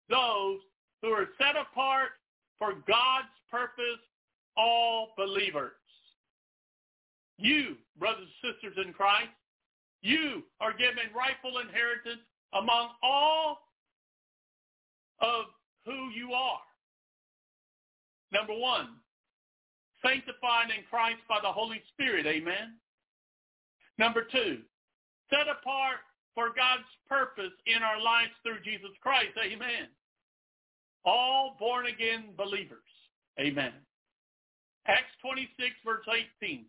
those 0.10 0.60
who 1.02 1.10
are 1.10 1.28
set 1.38 1.56
apart 1.56 2.10
for 2.58 2.74
God's 2.88 3.32
purpose 3.52 4.02
all 4.58 5.10
believers. 5.18 5.74
You, 7.38 7.76
brothers 8.00 8.28
and 8.44 8.54
sisters 8.54 8.86
in 8.86 8.94
Christ, 8.94 9.30
you 10.02 10.44
are 10.60 10.74
given 10.74 11.14
rightful 11.16 11.60
inheritance 11.60 12.26
among 12.54 12.90
all 13.04 13.60
of 15.22 15.46
who 15.86 16.10
you 16.10 16.34
are. 16.34 16.60
Number 18.32 18.54
one, 18.54 18.90
sanctified 20.04 20.70
in 20.76 20.84
Christ 20.90 21.22
by 21.30 21.40
the 21.42 21.52
Holy 21.52 21.82
Spirit. 21.94 22.26
Amen. 22.26 22.76
Number 23.98 24.24
two, 24.32 24.60
set 25.30 25.48
apart 25.48 26.06
for 26.36 26.54
God's 26.54 26.88
purpose 27.10 27.54
in 27.66 27.82
our 27.82 28.02
lives 28.02 28.32
through 28.44 28.62
Jesus 28.64 28.94
Christ. 29.02 29.34
Amen. 29.42 29.90
All 31.04 31.56
born 31.60 31.88
again 31.88 32.36
believers. 32.38 32.86
Amen. 33.40 33.74
Acts 34.88 35.14
26, 35.22 35.50
verse 35.84 36.06
18. 36.42 36.66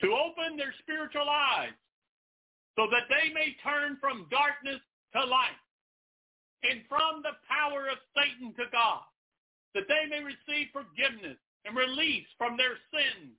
To 0.00 0.08
open 0.14 0.56
their 0.56 0.74
spiritual 0.80 1.28
eyes 1.28 1.76
so 2.76 2.86
that 2.90 3.10
they 3.10 3.34
may 3.34 3.56
turn 3.62 3.98
from 4.00 4.30
darkness 4.30 4.80
to 5.12 5.20
light 5.24 5.58
and 6.62 6.82
from 6.88 7.22
the 7.22 7.34
power 7.50 7.90
of 7.90 7.98
Satan 8.14 8.54
to 8.54 8.70
God, 8.70 9.02
that 9.74 9.90
they 9.90 10.06
may 10.08 10.22
receive 10.22 10.70
forgiveness 10.72 11.38
and 11.66 11.76
release 11.76 12.26
from 12.38 12.56
their 12.56 12.78
sins 12.94 13.34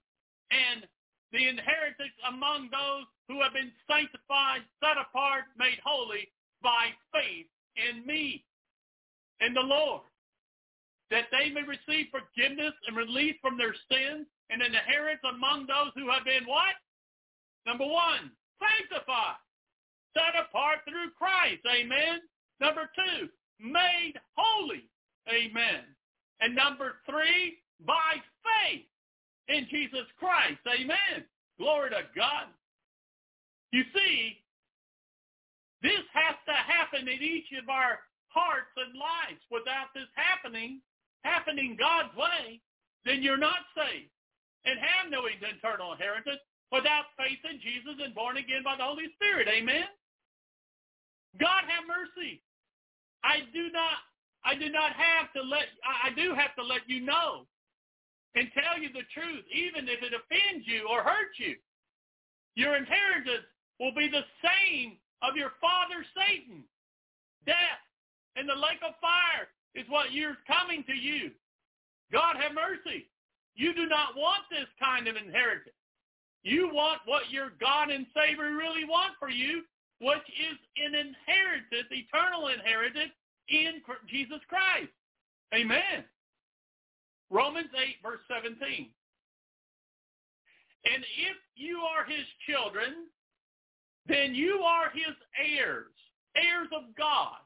and 0.52 0.86
the 1.32 1.48
inheritance 1.48 2.16
among 2.28 2.70
those 2.72 3.06
who 3.28 3.42
have 3.42 3.54
been 3.54 3.72
sanctified, 3.90 4.66
set 4.82 4.98
apart, 4.98 5.46
made 5.58 5.78
holy 5.86 6.28
by 6.62 6.90
faith 7.14 7.48
in 7.78 8.06
me, 8.06 8.44
in 9.42 9.54
the 9.54 9.62
Lord 9.62 10.02
that 11.12 11.26
they 11.32 11.50
may 11.50 11.66
receive 11.66 12.14
forgiveness 12.14 12.74
and 12.88 12.96
release 12.96 13.36
from 13.42 13.58
their 13.58 13.74
sins 13.90 14.28
and 14.50 14.62
an 14.62 14.74
inheritance 14.74 15.26
among 15.26 15.66
those 15.66 15.92
who 15.96 16.10
have 16.10 16.26
been 16.26 16.46
what? 16.46 16.78
Number 17.66 17.86
one, 17.86 18.32
sanctified, 18.62 19.42
set 20.14 20.38
apart 20.38 20.80
through 20.86 21.12
Christ. 21.18 21.62
Amen. 21.66 22.22
Number 22.62 22.90
two, 22.94 23.30
made 23.60 24.14
holy. 24.38 24.90
Amen. 25.30 25.86
And 26.42 26.56
number 26.56 27.02
three, 27.10 27.58
by 27.86 28.22
faith 28.46 28.86
in 29.50 29.68
Jesus 29.70 30.08
Christ. 30.20 30.62
Amen. 30.68 31.26
Glory 31.58 31.90
to 31.92 32.04
God. 32.16 32.48
You 33.72 33.84
see, 33.94 34.38
this 35.84 36.06
has 36.14 36.36
to 36.48 36.54
happen 36.54 37.08
in 37.08 37.22
each 37.22 37.52
of 37.62 37.70
our 37.70 38.00
hearts 38.30 38.74
and 38.78 38.94
lives. 38.98 39.42
Without 39.52 39.92
this 39.94 40.10
happening, 40.16 40.82
happening 41.24 41.76
God's 41.80 42.16
way, 42.16 42.62
then 43.06 43.22
you're 43.24 43.38
not 43.38 43.66
saved. 43.76 44.10
and 44.66 44.80
have 44.80 45.12
no 45.12 45.24
eternal 45.28 45.94
inheritance 45.94 46.42
without 46.72 47.06
faith 47.18 47.40
in 47.48 47.60
Jesus 47.64 47.96
and 48.04 48.14
born 48.14 48.38
again 48.38 48.62
by 48.64 48.76
the 48.76 48.84
Holy 48.84 49.08
Spirit. 49.16 49.48
Amen. 49.48 49.88
God 51.40 51.64
have 51.68 51.88
mercy. 51.88 52.42
I 53.24 53.46
do 53.54 53.72
not 53.72 54.04
I 54.46 54.56
do 54.56 54.70
not 54.70 54.94
have 54.94 55.32
to 55.36 55.42
let 55.42 55.68
I 55.84 56.12
do 56.16 56.34
have 56.34 56.56
to 56.56 56.64
let 56.64 56.82
you 56.88 57.02
know 57.02 57.46
and 58.36 58.48
tell 58.54 58.82
you 58.82 58.90
the 58.94 59.08
truth, 59.14 59.46
even 59.52 59.90
if 59.90 60.02
it 60.04 60.14
offends 60.14 60.68
you 60.68 60.88
or 60.90 61.02
hurts 61.02 61.38
you. 61.38 61.56
Your 62.56 62.76
inheritance 62.76 63.48
will 63.80 63.94
be 63.96 64.10
the 64.10 64.26
same 64.44 64.98
of 65.22 65.36
your 65.36 65.54
father 65.62 66.06
Satan. 66.14 66.64
Death 67.46 67.82
and 68.36 68.48
the 68.48 68.56
lake 68.56 68.84
of 68.86 68.94
fire 69.02 69.50
is 69.74 69.88
what 69.90 70.12
you're 70.12 70.38
coming 70.46 70.84
to 70.86 70.94
you. 70.94 71.32
God 72.12 72.36
have 72.38 72.54
mercy. 72.54 73.08
You 73.56 73.74
do 73.74 73.88
not 73.88 74.16
want 74.16 74.44
this 74.50 74.70
kind 74.80 75.08
of 75.08 75.16
inheritance. 75.16 75.76
You 76.44 76.70
want 76.74 77.02
what 77.06 77.30
your 77.30 77.52
God 77.60 77.90
and 77.90 78.06
Savior 78.16 78.56
really 78.56 78.86
want 78.86 79.14
for 79.20 79.30
you, 79.30 79.64
which 80.00 80.24
is 80.40 80.58
an 80.78 80.96
inheritance, 80.96 81.92
eternal 81.92 82.48
inheritance 82.48 83.12
in 83.50 83.82
Jesus 84.08 84.40
Christ. 84.48 84.94
Amen. 85.54 86.06
Romans 87.30 87.70
8, 87.76 87.96
verse 88.04 88.22
17. 88.28 88.90
And 90.86 91.04
if 91.04 91.38
you 91.56 91.80
are 91.80 92.06
his 92.06 92.26
children, 92.48 93.08
then 94.08 94.34
you 94.34 94.62
are 94.62 94.90
his 94.90 95.16
heirs, 95.38 95.94
heirs 96.36 96.70
of 96.76 96.96
God, 96.98 97.38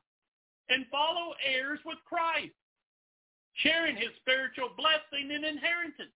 and 0.69 0.85
follow 0.91 1.33
heirs 1.45 1.79
with 1.85 1.97
Christ, 2.07 2.53
sharing 3.55 3.95
his 3.95 4.15
spiritual 4.21 4.69
blessing 4.77 5.31
and 5.33 5.43
inheritance. 5.43 6.15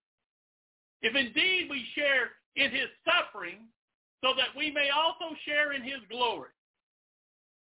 If 1.02 1.15
indeed 1.15 1.68
we 1.69 1.85
share 1.95 2.38
in 2.56 2.72
his 2.72 2.89
suffering, 3.03 3.68
so 4.23 4.34
that 4.35 4.56
we 4.57 4.72
may 4.72 4.89
also 4.89 5.35
share 5.45 5.73
in 5.73 5.84
his 5.84 6.02
glory. 6.10 6.49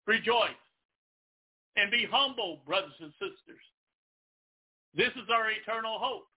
Rejoice 0.06 0.58
and 1.76 1.90
be 1.90 2.06
humble, 2.10 2.60
brothers 2.66 2.98
and 3.00 3.12
sisters. 3.12 3.62
This 4.94 5.12
is 5.16 5.28
our 5.32 5.50
eternal 5.50 5.98
hope 5.98 6.28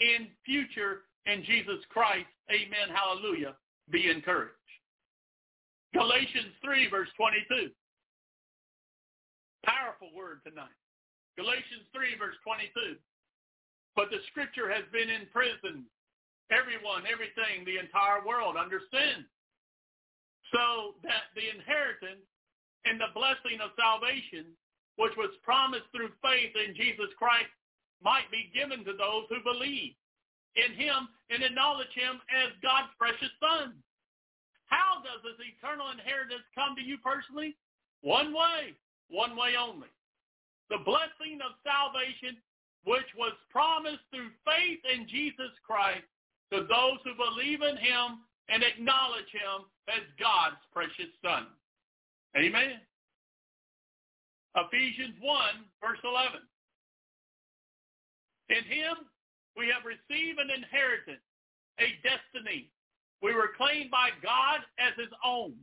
in 0.00 0.28
future 0.44 1.04
in 1.26 1.44
Jesus 1.44 1.84
Christ. 1.90 2.30
Amen. 2.50 2.88
Hallelujah. 2.92 3.54
Be 3.90 4.10
encouraged. 4.10 4.52
Galatians 5.92 6.52
3, 6.64 6.90
verse 6.90 7.08
22. 7.16 7.70
Powerful 9.64 10.10
word 10.16 10.40
tonight. 10.44 10.74
Galatians 11.36 11.86
3, 11.94 12.18
verse 12.18 12.36
22. 12.44 12.96
But 13.96 14.10
the 14.10 14.18
scripture 14.28 14.68
has 14.68 14.84
been 14.90 15.08
in 15.08 15.30
prison 15.30 15.86
everyone, 16.52 17.08
everything, 17.08 17.64
the 17.64 17.80
entire 17.80 18.20
world 18.20 18.56
under 18.60 18.82
sin. 18.92 19.24
So 20.52 20.98
that 21.02 21.32
the 21.32 21.48
inheritance 21.48 22.24
and 22.84 23.00
the 23.00 23.14
blessing 23.16 23.64
of 23.64 23.72
salvation, 23.80 24.52
which 25.00 25.16
was 25.16 25.32
promised 25.40 25.88
through 25.90 26.12
faith 26.20 26.52
in 26.52 26.76
Jesus 26.76 27.08
Christ, 27.16 27.50
might 28.04 28.28
be 28.30 28.52
given 28.52 28.84
to 28.84 28.92
those 28.92 29.24
who 29.32 29.40
believe 29.40 29.96
in 30.54 30.76
him 30.76 31.08
and 31.32 31.42
acknowledge 31.42 31.90
him 31.96 32.20
as 32.30 32.52
God's 32.62 32.92
precious 33.00 33.32
son. 33.40 33.74
How 34.68 35.02
does 35.02 35.24
this 35.24 35.40
eternal 35.40 35.90
inheritance 35.90 36.44
come 36.54 36.76
to 36.76 36.84
you 36.84 37.00
personally? 37.00 37.56
One 38.04 38.30
way, 38.36 38.76
one 39.08 39.34
way 39.34 39.56
only. 39.58 39.90
The 40.70 40.84
blessing 40.84 41.40
of 41.40 41.56
salvation, 41.64 42.38
which 42.84 43.08
was 43.16 43.32
promised 43.48 44.04
through 44.12 44.32
faith 44.44 44.84
in 44.84 45.08
Jesus 45.08 45.52
Christ, 45.64 46.06
to 46.52 46.68
those 46.68 47.00
who 47.02 47.16
believe 47.16 47.64
in 47.64 47.76
him 47.80 48.24
and 48.48 48.62
acknowledge 48.62 49.28
him 49.32 49.64
as 49.88 50.04
God's 50.20 50.60
precious 50.72 51.12
son. 51.24 51.48
Amen. 52.36 52.80
Ephesians 54.54 55.16
1, 55.20 55.28
verse 55.80 55.98
11. 56.04 56.44
In 58.50 58.62
him 58.64 59.08
we 59.56 59.70
have 59.70 59.86
received 59.86 60.38
an 60.38 60.50
inheritance, 60.50 61.22
a 61.80 61.88
destiny. 62.02 62.70
We 63.22 63.32
were 63.32 63.56
claimed 63.56 63.90
by 63.90 64.10
God 64.20 64.60
as 64.78 64.92
his 64.98 65.12
own, 65.24 65.54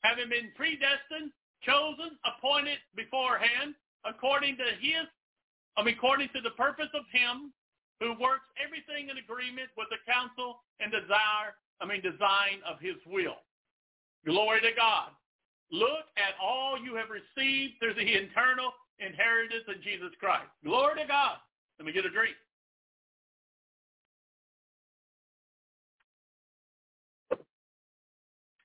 having 0.00 0.30
been 0.30 0.54
predestined, 0.56 1.34
chosen, 1.60 2.16
appointed 2.24 2.78
beforehand, 2.94 3.74
according 4.06 4.56
to 4.56 4.68
his, 4.80 5.04
I 5.76 5.84
mean, 5.84 5.94
according 5.94 6.30
to 6.32 6.40
the 6.40 6.56
purpose 6.56 6.88
of 6.94 7.04
him 7.12 7.52
who 8.00 8.16
works 8.20 8.46
everything 8.56 9.08
in 9.10 9.18
agreement 9.18 9.68
with 9.76 9.88
the 9.90 10.00
counsel 10.08 10.62
and 10.80 10.92
desire, 10.92 11.56
I 11.80 11.84
mean 11.84 12.00
design 12.00 12.64
of 12.64 12.80
his 12.80 12.96
will. 13.04 13.44
Glory 14.24 14.60
to 14.60 14.72
God. 14.76 15.12
Look 15.70 16.06
at 16.16 16.38
all 16.40 16.78
you 16.78 16.94
have 16.94 17.10
received 17.10 17.74
through 17.80 17.94
the 17.94 18.06
eternal 18.24 18.72
inheritance 18.98 19.64
in 19.68 19.82
Jesus 19.82 20.14
Christ. 20.20 20.48
Glory 20.64 21.02
to 21.02 21.08
God. 21.08 21.36
Let 21.78 21.86
me 21.86 21.92
get 21.92 22.06
a 22.06 22.10
drink. 22.10 22.34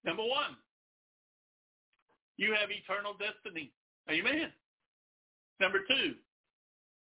Number 0.03 0.23
one, 0.23 0.55
you 2.37 2.55
have 2.59 2.69
eternal 2.71 3.13
destiny. 3.19 3.71
Amen. 4.09 4.51
Number 5.59 5.79
two, 5.87 6.15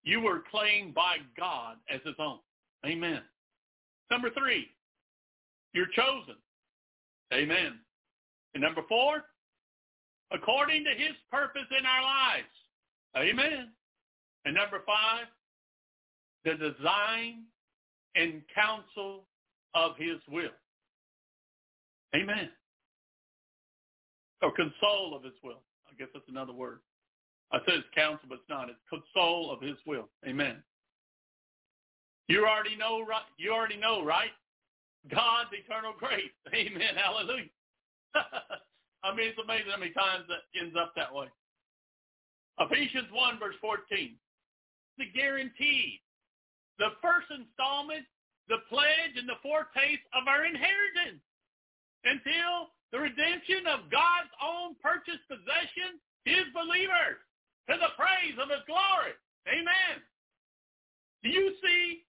you 0.05 0.21
were 0.21 0.43
claimed 0.51 0.95
by 0.95 1.19
God 1.37 1.77
as 1.93 2.01
his 2.05 2.15
own. 2.19 2.39
Amen. 2.87 3.21
Number 4.11 4.31
three, 4.31 4.69
you're 5.75 5.89
chosen. 5.95 6.37
Amen. 7.35 7.79
And 8.55 8.63
number 8.63 8.81
four, 8.89 9.25
according 10.33 10.85
to 10.85 10.91
his 10.91 11.15
purpose 11.31 11.69
in 11.79 11.85
our 11.85 12.03
lives. 12.03 12.49
Amen. 13.17 13.69
And 14.47 14.55
number 14.55 14.83
five, 14.87 15.27
the 16.49 16.73
design 16.73 17.45
and 18.15 18.43
counsel 18.55 19.25
of 19.75 19.93
his 19.97 20.17
will. 20.31 20.51
Amen. 22.15 22.49
Or 24.43 24.53
console 24.53 25.15
of 25.15 25.23
his 25.23 25.35
will. 25.43 25.61
I 25.89 25.95
guess 25.99 26.09
that's 26.15 26.29
another 26.29 26.53
word. 26.53 26.79
I 27.53 27.59
said 27.65 27.77
it's 27.77 27.89
counsel, 27.95 28.29
but 28.29 28.37
it's 28.37 28.49
not. 28.49 28.69
It's 28.69 28.79
console 28.89 29.51
of 29.51 29.61
his 29.61 29.77
will. 29.87 30.09
Amen. 30.27 30.63
You 32.29 32.47
already 32.47 32.77
know, 32.77 33.05
right? 33.05 33.23
You 33.39 33.53
already 33.53 33.77
know, 33.77 34.05
right? 34.05 34.31
God's 35.11 35.51
eternal 35.53 35.95
grace. 35.99 36.33
Amen. 36.55 36.95
Hallelujah. 36.95 37.49
I 39.05 39.15
mean, 39.15 39.29
it's 39.29 39.39
amazing 39.43 39.71
how 39.71 39.79
many 39.79 39.93
times 39.93 40.25
that 40.29 40.45
ends 40.61 40.77
up 40.79 40.93
that 40.97 41.13
way. 41.13 41.27
Ephesians 42.61 43.07
1, 43.13 43.39
verse 43.39 43.55
14. 43.61 44.17
The 44.99 45.05
guarantee, 45.15 46.01
the 46.79 46.95
first 47.03 47.29
installment, 47.31 48.07
the 48.49 48.63
pledge, 48.71 49.15
and 49.19 49.29
the 49.29 49.43
foretaste 49.43 50.07
of 50.15 50.31
our 50.31 50.47
inheritance 50.47 51.21
until 52.07 52.73
the 52.95 53.03
redemption 53.03 53.67
of 53.69 53.91
God's 53.93 54.33
own 54.41 54.79
purchased 54.81 55.27
possession, 55.29 56.01
his 56.25 56.49
believers 56.55 57.21
to 57.69 57.77
the 57.77 57.93
praise 57.99 58.39
of 58.41 58.49
his 58.49 58.65
glory. 58.65 59.13
Amen. 59.45 60.01
Do 61.23 61.29
you 61.29 61.53
see 61.61 62.09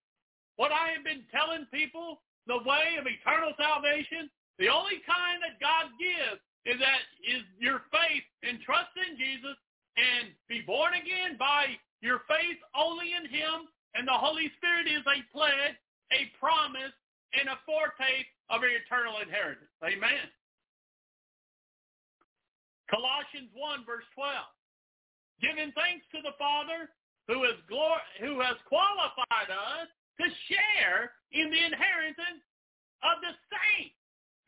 what 0.56 0.72
I 0.72 0.95
have 0.95 1.03
been 1.03 1.27
telling 1.33 1.67
people? 1.73 2.22
The 2.48 2.64
way 2.64 2.95
of 2.98 3.06
eternal 3.06 3.53
salvation? 3.59 4.30
The 4.57 4.69
only 4.69 5.03
kind 5.03 5.39
that 5.43 5.59
God 5.59 5.91
gives 5.99 6.39
is 6.65 6.77
that 6.80 7.03
is 7.23 7.43
your 7.59 7.83
faith 7.91 8.25
and 8.43 8.59
trust 8.61 8.91
in 8.95 9.15
Jesus 9.15 9.56
and 9.95 10.31
be 10.48 10.61
born 10.64 10.95
again 10.95 11.35
by 11.39 11.75
your 12.01 12.23
faith 12.27 12.59
only 12.75 13.11
in 13.15 13.27
him. 13.27 13.67
And 13.95 14.08
the 14.08 14.16
Holy 14.16 14.51
Spirit 14.58 14.85
is 14.85 15.03
a 15.06 15.19
pledge, 15.34 15.77
a 16.14 16.30
promise, 16.38 16.93
and 17.34 17.50
a 17.50 17.58
foretaste 17.66 18.30
of 18.50 18.61
eternal 18.66 19.22
inheritance. 19.22 19.69
Amen. 19.82 20.30
Colossians 22.90 23.53
1, 23.53 23.85
verse 23.85 24.06
12 24.18 24.34
giving 25.40 25.72
thanks 25.72 26.03
to 26.11 26.19
the 26.22 26.35
Father 26.35 26.92
who 27.27 27.43
has, 27.48 27.56
glor- 27.72 28.08
who 28.19 28.43
has 28.43 28.59
qualified 28.68 29.50
us 29.50 29.88
to 30.19 30.27
share 30.51 31.16
in 31.32 31.48
the 31.48 31.61
inheritance 31.64 32.43
of 33.03 33.24
the 33.24 33.32
saints, 33.48 33.95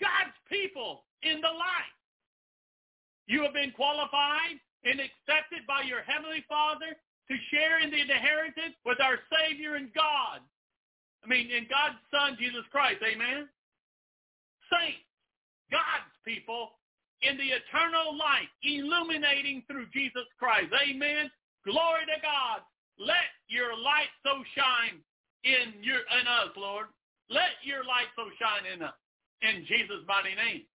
God's 0.03 0.35
people 0.51 1.07
in 1.23 1.39
the 1.39 1.53
light. 1.53 1.95
You 3.27 3.43
have 3.47 3.55
been 3.55 3.71
qualified 3.71 4.59
and 4.83 4.99
accepted 4.99 5.63
by 5.63 5.87
your 5.87 6.03
Heavenly 6.03 6.43
Father 6.49 6.97
to 7.31 7.37
share 7.47 7.79
in 7.79 7.89
the 7.89 8.01
inheritance 8.01 8.75
with 8.83 8.99
our 8.99 9.15
Savior 9.31 9.79
and 9.79 9.87
God. 9.95 10.43
I 11.23 11.25
mean, 11.31 11.47
in 11.47 11.63
God's 11.71 12.01
Son, 12.11 12.35
Jesus 12.35 12.67
Christ. 12.71 12.99
Amen? 12.99 13.47
Saints, 14.67 15.07
God's 15.71 16.11
people 16.27 16.75
in 17.23 17.37
the 17.37 17.55
eternal 17.55 18.17
light, 18.17 18.51
illuminating 18.63 19.63
through 19.69 19.87
Jesus 19.93 20.27
Christ. 20.35 20.73
Amen. 20.75 21.31
Glory 21.63 22.03
to 22.09 22.19
God. 22.19 22.65
Let 22.99 23.31
your 23.47 23.77
light 23.77 24.11
so 24.25 24.43
shine 24.57 24.99
in 25.47 25.79
your 25.81 26.03
in 26.19 26.25
us, 26.27 26.51
Lord. 26.57 26.87
let 27.29 27.55
your 27.63 27.85
light 27.85 28.11
so 28.17 28.27
shine 28.35 28.67
in 28.67 28.83
us. 28.83 28.97
In 29.41 29.63
Jesus' 29.65 30.03
mighty 30.07 30.35
name. 30.35 30.67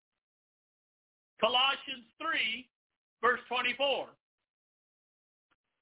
Colossians 1.41 2.07
3, 2.21 2.65
verse 3.21 3.41
24. 3.49 4.07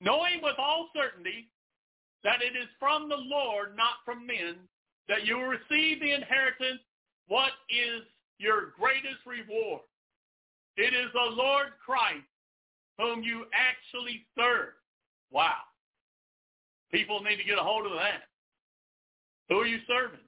Knowing 0.04 0.44
with 0.44 0.56
all 0.60 0.90
certainty 0.94 1.48
that 2.24 2.42
it 2.42 2.58
is 2.58 2.68
from 2.78 3.08
the 3.08 3.18
Lord, 3.18 3.76
not 3.78 4.04
from 4.04 4.28
men, 4.28 4.56
that 5.08 5.26
you 5.26 5.38
will 5.38 5.56
receive 5.56 6.00
the 6.00 6.14
inheritance, 6.14 6.82
what 7.28 7.52
is 7.70 8.04
your 8.38 8.74
greatest 8.78 9.24
reward? 9.26 9.82
It 10.76 10.94
is 10.94 11.08
the 11.14 11.32
Lord 11.36 11.68
Christ 11.84 12.28
whom 13.00 13.24
you 13.24 13.46
actually 13.56 14.26
serve. 14.38 14.74
Wow. 15.32 15.64
People 16.92 17.22
need 17.22 17.38
to 17.38 17.44
get 17.44 17.58
a 17.58 17.64
hold 17.64 17.86
of 17.86 17.94
that. 17.94 18.28
Who 19.50 19.60
are 19.60 19.68
you 19.68 19.80
serving? 19.88 20.20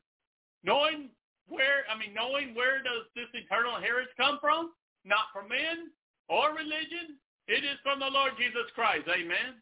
Knowing 0.64 1.10
where, 1.48 1.86
I 1.92 1.98
mean, 1.98 2.14
knowing 2.16 2.56
where 2.56 2.82
does 2.82 3.06
this 3.16 3.30
eternal 3.34 3.76
inheritance 3.76 4.12
come 4.18 4.40
from? 4.42 4.72
Not 5.04 5.30
from 5.32 5.50
men 5.50 5.92
or 6.28 6.56
religion. 6.56 7.22
It 7.48 7.64
is 7.64 7.78
from 7.84 8.00
the 8.00 8.10
Lord 8.10 8.34
Jesus 8.38 8.66
Christ. 8.74 9.06
Amen. 9.06 9.62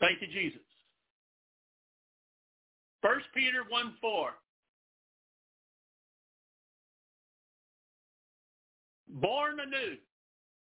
Thank 0.00 0.20
you, 0.20 0.28
Jesus. 0.28 0.60
First 3.02 3.26
Peter 3.34 3.64
1 3.68 3.94
4. 4.00 4.30
Born 9.08 9.58
anew 9.60 9.96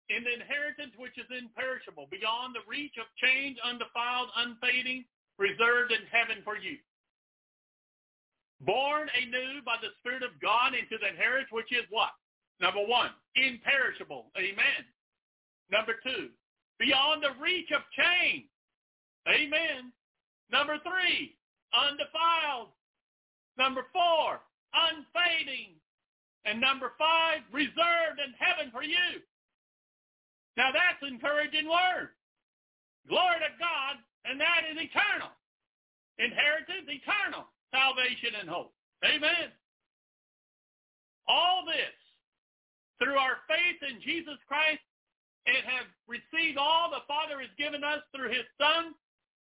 in 0.10 0.24
the 0.26 0.34
inheritance 0.34 0.94
which 0.98 1.18
is 1.18 1.30
imperishable, 1.30 2.10
beyond 2.10 2.56
the 2.56 2.66
reach 2.66 2.98
of 2.98 3.06
change, 3.22 3.58
undefiled, 3.62 4.30
unfading, 4.38 5.06
reserved 5.38 5.94
in 5.94 6.02
heaven 6.10 6.42
for 6.44 6.58
you. 6.58 6.78
Born 8.62 9.08
anew 9.16 9.62
by 9.64 9.78
the 9.80 9.94
Spirit 10.02 10.24
of 10.26 10.36
God 10.42 10.74
into 10.74 10.98
the 11.00 11.14
inheritance 11.14 11.54
which 11.54 11.72
is 11.72 11.86
what? 11.90 12.12
Number 12.60 12.84
one, 12.84 13.14
imperishable. 13.38 14.34
Amen. 14.36 14.82
Number 15.72 15.96
two, 16.04 16.34
beyond 16.82 17.24
the 17.24 17.38
reach 17.40 17.70
of 17.72 17.86
change. 17.94 18.49
Amen. 19.30 19.94
Number 20.52 20.78
three, 20.82 21.38
undefiled. 21.74 22.74
Number 23.58 23.86
four, 23.94 24.42
unfading. 24.74 25.78
And 26.46 26.60
number 26.60 26.94
five, 26.98 27.46
reserved 27.52 28.18
in 28.18 28.34
heaven 28.40 28.72
for 28.72 28.82
you. 28.82 29.22
Now 30.58 30.72
that's 30.74 31.00
encouraging 31.06 31.70
word. 31.70 32.10
Glory 33.08 33.38
to 33.40 33.52
God, 33.60 34.02
and 34.26 34.40
that 34.42 34.66
is 34.72 34.78
eternal. 34.80 35.32
Inheritance, 36.18 36.90
eternal. 36.90 37.46
Salvation 37.70 38.34
and 38.42 38.50
hope. 38.50 38.74
Amen. 39.06 39.54
All 41.30 41.64
this 41.64 41.96
through 42.98 43.16
our 43.16 43.46
faith 43.48 43.80
in 43.86 44.02
Jesus 44.02 44.42
Christ 44.50 44.84
and 45.46 45.64
have 45.64 45.88
received 46.10 46.58
all 46.58 46.90
the 46.90 47.06
Father 47.08 47.40
has 47.40 47.54
given 47.56 47.86
us 47.86 48.04
through 48.12 48.34
his 48.34 48.44
Son 48.60 48.98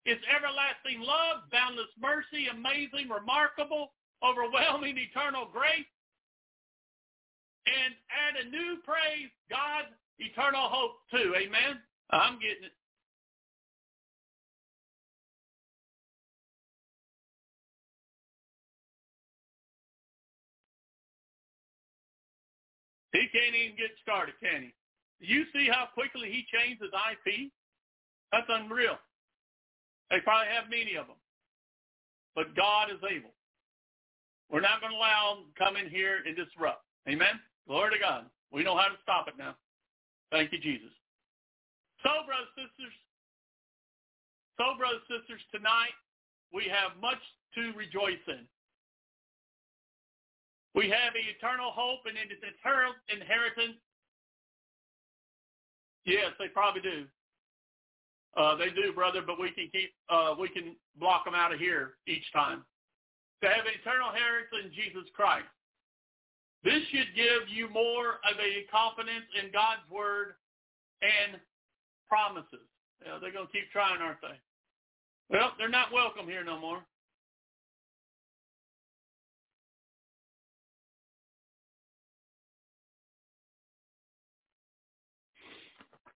it's 0.06 0.22
everlasting 0.30 1.01
love, 1.01 1.50
boundless 1.51 1.90
mercy, 1.98 2.45
amazing, 2.53 3.09
remarkable, 3.09 3.93
overwhelming, 4.22 4.98
eternal 4.98 5.50
grace. 5.51 5.90
And 7.66 7.98
add 8.14 8.45
a 8.45 8.50
new 8.50 8.77
praise, 8.85 9.34
God, 9.50 9.90
eternal 10.19 10.69
hope 10.69 11.01
too. 11.09 11.34
Amen? 11.34 11.82
I'm 12.11 12.38
getting 12.38 12.69
it. 12.69 12.77
He 23.14 23.25
can't 23.34 23.56
even 23.56 23.77
get 23.77 23.95
started, 24.03 24.35
can 24.43 24.69
he? 24.69 24.72
You 25.25 25.45
see 25.53 25.67
how 25.72 25.88
quickly 25.93 26.30
he 26.30 26.45
changed 26.51 26.84
his 26.84 26.92
IP? 26.92 27.50
That's 28.32 28.45
unreal. 28.50 29.00
They 30.09 30.19
probably 30.22 30.53
have 30.53 30.69
many 30.69 30.95
of 30.95 31.08
them. 31.08 31.19
But 32.35 32.56
God 32.56 32.92
is 32.92 33.01
able. 33.03 33.34
We're 34.51 34.61
not 34.61 34.82
going 34.82 34.93
to 34.93 34.98
allow 34.98 35.35
them 35.35 35.50
to 35.50 35.53
come 35.58 35.75
in 35.77 35.90
here 35.90 36.22
and 36.25 36.35
disrupt. 36.35 36.85
Amen? 37.09 37.40
Glory 37.67 37.98
to 37.98 38.00
God. 38.00 38.25
We 38.51 38.64
know 38.64 38.77
how 38.77 38.90
to 38.90 39.00
stop 39.01 39.27
it 39.27 39.35
now. 39.38 39.56
Thank 40.32 40.51
you, 40.51 40.59
Jesus. 40.59 40.93
So, 42.03 42.11
brothers 42.27 42.53
and 42.58 42.69
sisters, 42.77 42.93
so, 44.58 44.77
brothers 44.80 45.03
sisters, 45.11 45.42
tonight 45.51 45.95
we 46.53 46.72
have 46.72 46.95
much 47.01 47.19
to 47.56 47.75
rejoice 47.75 48.24
in. 48.27 48.48
We 50.74 50.88
have 50.88 51.16
an 51.16 51.27
eternal 51.27 51.72
hope 51.72 52.08
and 52.08 52.16
an 52.16 52.32
eternal 52.32 52.95
inheritance. 53.11 53.80
Yes, 56.06 56.32
they 56.40 56.48
probably 56.48 56.82
do. 56.82 57.03
Uh, 58.35 58.55
they 58.55 58.69
do, 58.69 58.91
brother, 58.93 59.22
but 59.25 59.39
we 59.39 59.51
can 59.51 59.69
keep 59.72 59.93
uh, 60.09 60.35
we 60.38 60.49
can 60.49 60.75
block 60.99 61.23
them 61.23 61.35
out 61.35 61.53
of 61.53 61.59
here 61.59 61.93
each 62.07 62.25
time. 62.33 62.64
To 63.43 63.49
have 63.49 63.64
eternal 63.65 64.09
inheritance 64.09 64.65
in 64.65 64.72
Jesus 64.72 65.07
Christ. 65.15 65.47
This 66.64 66.81
should 66.89 67.14
give 67.15 67.47
you 67.47 67.69
more 67.69 68.19
of 68.25 68.35
a 68.41 68.65
confidence 68.72 69.30
in 69.39 69.51
God's 69.53 69.85
word 69.91 70.33
and 71.03 71.39
promises. 72.09 72.65
They're 72.99 73.31
going 73.31 73.45
to 73.45 73.53
keep 73.53 73.69
trying, 73.72 74.01
aren't 74.01 74.22
they? 74.22 74.35
Well, 75.30 75.51
they're 75.57 75.69
not 75.69 75.93
welcome 75.93 76.25
here 76.25 76.43
no 76.43 76.59
more. 76.59 76.81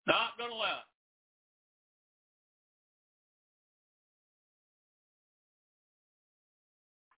Not 0.07 0.37
going 0.39 0.49
to 0.49 0.55
allow. 0.55 0.79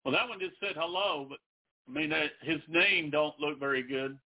Well, 0.03 0.13
that 0.13 0.27
one 0.27 0.39
just 0.39 0.59
said 0.59 0.75
hello, 0.75 1.27
but 1.30 1.39
I 1.88 1.91
mean, 1.91 2.09
that, 2.09 2.31
his 2.41 2.59
name 2.67 3.09
don't 3.09 3.39
look 3.39 3.59
very 3.59 3.83
good. 3.83 4.17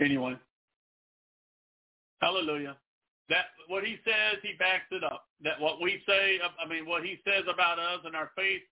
Anyway, 0.00 0.36
hallelujah. 2.20 2.76
That 3.28 3.46
what 3.66 3.82
he 3.82 3.96
says, 4.04 4.38
he 4.42 4.52
backs 4.58 4.86
it 4.90 5.02
up. 5.02 5.24
That 5.42 5.60
what 5.60 5.80
we 5.80 6.02
say, 6.06 6.38
I 6.42 6.68
mean, 6.68 6.86
what 6.86 7.02
he 7.02 7.18
says 7.26 7.44
about 7.52 7.78
us 7.78 8.00
and 8.04 8.14
our 8.14 8.30
faith 8.36 8.62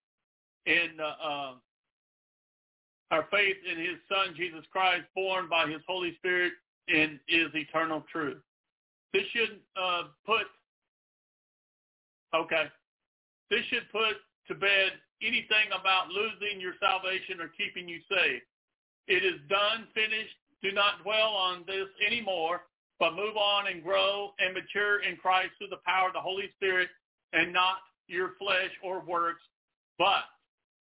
in 0.67 1.01
uh, 1.01 1.27
uh, 1.29 1.53
our 3.11 3.27
faith 3.31 3.57
in 3.71 3.79
His 3.79 3.97
Son 4.09 4.35
Jesus 4.37 4.65
Christ, 4.73 5.05
born 5.15 5.49
by 5.49 5.67
His 5.69 5.81
Holy 5.87 6.15
Spirit, 6.17 6.53
and 6.89 7.19
is 7.29 7.49
eternal 7.55 8.05
truth. 8.11 8.43
This 9.13 9.23
should 9.33 9.61
uh, 9.81 10.05
put 10.27 10.47
okay. 12.35 12.65
This 13.51 13.65
should 13.71 13.91
put 13.93 14.17
to 14.49 14.55
bed 14.55 14.93
anything 15.23 15.73
about 15.73 16.09
losing 16.09 16.61
your 16.61 16.75
salvation 16.81 17.41
or 17.41 17.49
keeping 17.57 17.89
you 17.89 18.01
safe. 18.09 18.43
It 19.07 19.25
is 19.25 19.41
done, 19.49 19.89
finished. 19.95 20.37
Do 20.63 20.73
not 20.73 21.03
dwell 21.03 21.37
on 21.37 21.65
this 21.67 21.89
anymore, 22.07 22.63
but 22.99 23.17
move 23.17 23.37
on 23.37 23.69
and 23.69 23.83
grow 23.83 24.33
and 24.39 24.55
mature 24.55 25.03
in 25.03 25.17
Christ 25.17 25.53
through 25.59 25.69
the 25.69 25.85
power 25.85 26.09
of 26.09 26.15
the 26.15 26.21
Holy 26.21 26.49
Spirit 26.57 26.89
and 27.33 27.53
not 27.53 27.77
your 28.09 28.33
flesh 28.39 28.71
or 28.83 29.01
works, 29.01 29.43
but 29.99 30.25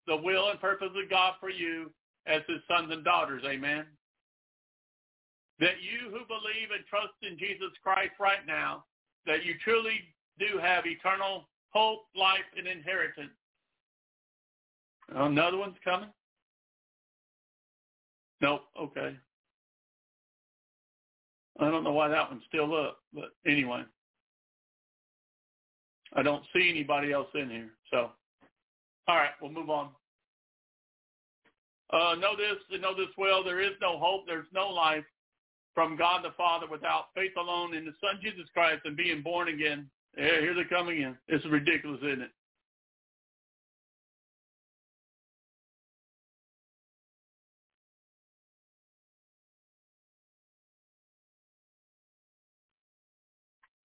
the 0.06 0.16
will 0.16 0.50
and 0.50 0.60
purpose 0.60 0.90
of 0.94 1.10
God 1.10 1.34
for 1.40 1.50
you 1.50 1.90
as 2.26 2.42
his 2.48 2.60
sons 2.68 2.92
and 2.92 3.04
daughters. 3.04 3.42
Amen. 3.44 3.86
That 5.58 5.82
you 5.82 6.10
who 6.10 6.26
believe 6.26 6.70
and 6.74 6.86
trust 6.88 7.14
in 7.22 7.38
Jesus 7.38 7.70
Christ 7.82 8.12
right 8.20 8.46
now, 8.46 8.84
that 9.26 9.44
you 9.44 9.54
truly 9.62 10.00
do 10.38 10.58
have 10.58 10.86
eternal 10.86 11.48
hope, 11.72 12.00
life, 12.16 12.40
and 12.56 12.66
inheritance. 12.66 13.30
Another 15.14 15.56
one's 15.56 15.76
coming? 15.84 16.08
Nope. 18.40 18.62
Okay. 18.80 19.16
I 21.60 21.70
don't 21.70 21.84
know 21.84 21.92
why 21.92 22.08
that 22.08 22.30
one's 22.30 22.42
still 22.48 22.74
up, 22.74 22.98
but 23.12 23.30
anyway. 23.46 23.82
I 26.14 26.22
don't 26.22 26.44
see 26.54 26.68
anybody 26.68 27.12
else 27.12 27.28
in 27.34 27.48
here. 27.50 27.70
So, 27.90 28.10
all 29.08 29.16
right, 29.16 29.30
we'll 29.40 29.52
move 29.52 29.70
on. 29.70 29.88
Uh, 31.92 32.14
know 32.18 32.34
this, 32.36 32.80
know 32.80 32.94
this 32.94 33.14
well. 33.18 33.44
There 33.44 33.60
is 33.60 33.72
no 33.80 33.98
hope. 33.98 34.22
There's 34.26 34.46
no 34.52 34.68
life 34.68 35.04
from 35.74 35.96
God 35.96 36.24
the 36.24 36.32
Father 36.36 36.66
without 36.70 37.06
faith 37.14 37.32
alone 37.38 37.74
in 37.74 37.84
the 37.84 37.94
Son 38.00 38.18
Jesus 38.22 38.46
Christ 38.54 38.82
and 38.84 38.96
being 38.96 39.22
born 39.22 39.48
again. 39.48 39.88
Yeah, 40.16 40.40
here 40.40 40.54
they 40.54 40.64
come 40.64 40.88
again. 40.88 41.16
It's 41.28 41.44
ridiculous, 41.46 42.00
isn't 42.02 42.22
it? 42.22 42.30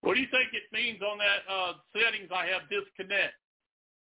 What 0.01 0.15
do 0.15 0.21
you 0.21 0.27
think 0.31 0.49
it 0.53 0.63
means 0.71 1.01
on 1.01 1.17
that 1.17 1.43
uh, 1.51 1.73
settings 1.91 2.29
I 2.31 2.47
have 2.47 2.69
disconnect? 2.69 3.35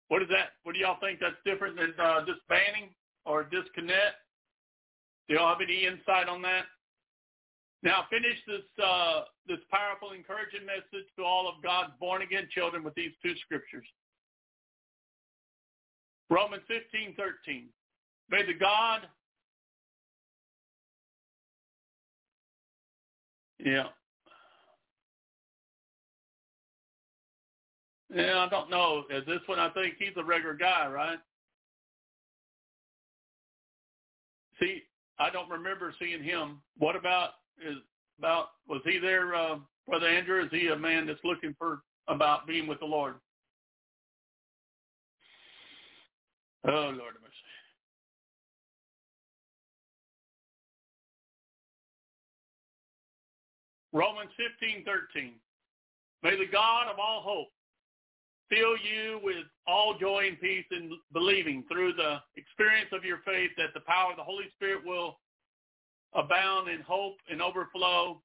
What 0.09 0.23
is 0.23 0.29
that? 0.29 0.57
What 0.65 0.75
do 0.75 0.81
y'all 0.81 1.01
think 1.01 1.21
that's 1.21 1.41
different 1.45 1.77
than 1.77 1.95
uh, 1.99 2.25
disbanding 2.25 2.93
or 3.25 3.45
disconnect? 3.45 4.21
Do 5.29 5.35
y'all 5.35 5.49
have 5.49 5.61
any 5.63 5.85
insight 5.87 6.29
on 6.29 6.43
that? 6.43 6.65
Now 7.83 8.07
finish 8.11 8.37
this 8.47 8.67
uh, 8.85 9.23
this 9.47 9.59
powerful, 9.71 10.11
encouraging 10.13 10.67
message 10.67 11.07
to 11.17 11.23
all 11.23 11.49
of 11.49 11.63
God's 11.63 11.93
born 12.01 12.23
again 12.23 12.49
children 12.51 12.83
with 12.83 12.95
these 12.95 13.13
two 13.23 13.35
scriptures. 13.45 13.87
Romans 16.31 16.63
15, 16.69 17.15
13. 17.17 17.69
May 18.31 18.45
the 18.45 18.53
God 18.53 19.03
Yeah. 23.59 23.89
Yeah, 28.15 28.39
I 28.39 28.49
don't 28.49 28.71
know. 28.71 29.05
Is 29.11 29.27
this 29.27 29.41
one? 29.47 29.59
I 29.59 29.69
think 29.71 29.95
he's 29.99 30.17
a 30.17 30.25
regular 30.25 30.55
guy, 30.55 30.89
right? 30.89 31.19
See, 34.61 34.83
I 35.19 35.31
don't 35.31 35.51
remember 35.51 35.95
seeing 35.99 36.23
him. 36.23 36.63
What 36.79 36.97
about 36.97 37.31
is 37.67 37.77
about 38.19 38.49
was 38.69 38.81
he 38.85 38.99
there, 38.99 39.35
uh, 39.35 39.57
Brother 39.87 40.09
Andrew? 40.09 40.43
Is 40.45 40.51
he 40.51 40.69
a 40.69 40.77
man 40.77 41.07
that's 41.07 41.21
looking 41.25 41.55
for 41.59 41.81
about 42.09 42.47
being 42.47 42.67
with 42.67 42.81
the 42.81 42.87
Lord? 42.87 43.15
Oh 46.67 46.71
Lord 46.71 47.15
of 47.15 47.23
mercy. 47.23 47.35
Romans 53.93 54.31
fifteen 54.37 54.85
thirteen. 54.85 55.35
May 56.23 56.37
the 56.37 56.51
God 56.51 56.89
of 56.93 56.99
all 56.99 57.23
hope 57.23 57.49
fill 58.51 58.77
you 58.77 59.21
with 59.23 59.45
all 59.67 59.97
joy 59.99 60.27
and 60.29 60.41
peace 60.41 60.65
in 60.71 60.91
believing 61.13 61.65
through 61.71 61.93
the 61.93 62.19
experience 62.37 62.89
of 62.93 63.05
your 63.05 63.19
faith 63.25 63.51
that 63.57 63.75
the 63.75 63.81
power 63.81 64.11
of 64.11 64.17
the 64.17 64.23
Holy 64.23 64.47
Spirit 64.57 64.85
will 64.85 65.19
abound 66.15 66.69
in 66.69 66.81
hope 66.83 67.17
and 67.31 67.43
overflow 67.43 68.21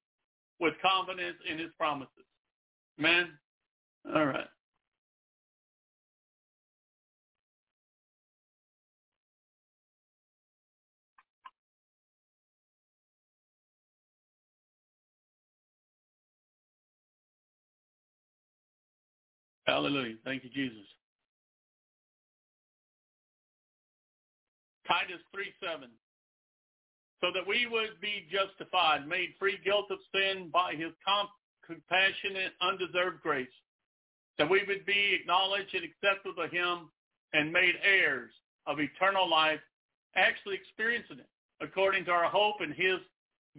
with 0.60 0.74
confidence 0.82 1.36
in 1.50 1.58
his 1.58 1.70
promises. 1.78 2.08
Amen? 2.98 3.30
All 4.14 4.26
right. 4.26 4.46
Hallelujah. 19.66 20.16
Thank 20.24 20.44
you, 20.44 20.50
Jesus. 20.50 20.86
Titus 24.86 25.20
3, 25.32 25.44
7 25.62 25.88
so 27.24 27.30
that 27.32 27.46
we 27.46 27.66
would 27.66 27.98
be 28.02 28.26
justified, 28.28 29.08
made 29.08 29.32
free 29.38 29.58
guilt 29.64 29.86
of 29.90 29.96
sin 30.12 30.50
by 30.52 30.74
his 30.74 30.92
compassionate, 31.64 32.52
undeserved 32.60 33.22
grace, 33.22 33.48
that 34.36 34.50
we 34.50 34.62
would 34.68 34.84
be 34.84 35.16
acknowledged 35.18 35.74
and 35.74 35.84
accepted 35.84 36.36
by 36.36 36.48
him 36.48 36.90
and 37.32 37.50
made 37.50 37.76
heirs 37.82 38.30
of 38.66 38.78
eternal 38.78 39.28
life, 39.28 39.60
actually 40.16 40.54
experiencing 40.54 41.18
it 41.18 41.28
according 41.62 42.04
to 42.04 42.10
our 42.10 42.28
hope 42.28 42.56
and 42.60 42.74
his 42.74 43.00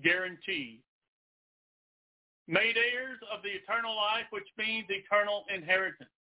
guarantee. 0.03 0.83
Made 2.47 2.77
heirs 2.77 3.17
of 3.33 3.41
the 3.41 3.49
eternal 3.49 3.95
life, 3.95 4.29
which 4.29 4.45
means 4.59 4.85
eternal 4.89 5.43
inheritance. 5.49 6.13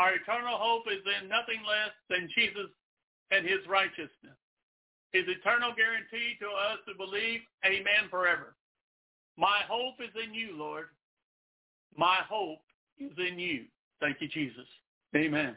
Our 0.00 0.16
eternal 0.16 0.58
hope 0.58 0.90
is 0.90 1.04
in 1.22 1.28
nothing 1.28 1.62
less 1.62 1.94
than 2.10 2.28
Jesus 2.34 2.74
and 3.30 3.46
his 3.46 3.60
righteousness 3.68 4.34
his 5.12 5.24
eternal 5.28 5.72
guarantee 5.76 6.36
to 6.40 6.46
us 6.46 6.78
who 6.86 6.94
believe, 6.96 7.40
amen 7.64 8.08
forever. 8.10 8.54
My 9.36 9.60
hope 9.68 9.94
is 10.00 10.10
in 10.22 10.34
you, 10.34 10.56
Lord. 10.56 10.86
My 11.96 12.18
hope 12.28 12.60
is 12.98 13.12
in 13.18 13.38
you. 13.38 13.64
Thank 14.00 14.20
you, 14.20 14.28
Jesus. 14.28 14.66
Amen. 15.14 15.54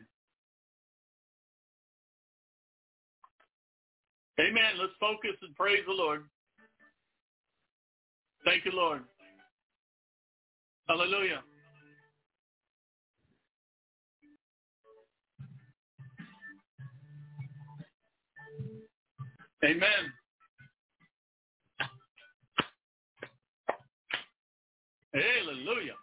Amen. 4.40 4.72
Let's 4.80 4.94
focus 5.00 5.36
and 5.42 5.56
praise 5.56 5.84
the 5.88 5.94
Lord. 5.94 6.26
Thank 8.44 8.66
you, 8.66 8.72
Lord. 8.74 9.04
Hallelujah. 10.88 11.42
Amen. 19.66 20.14
Hallelujah. 25.14 25.94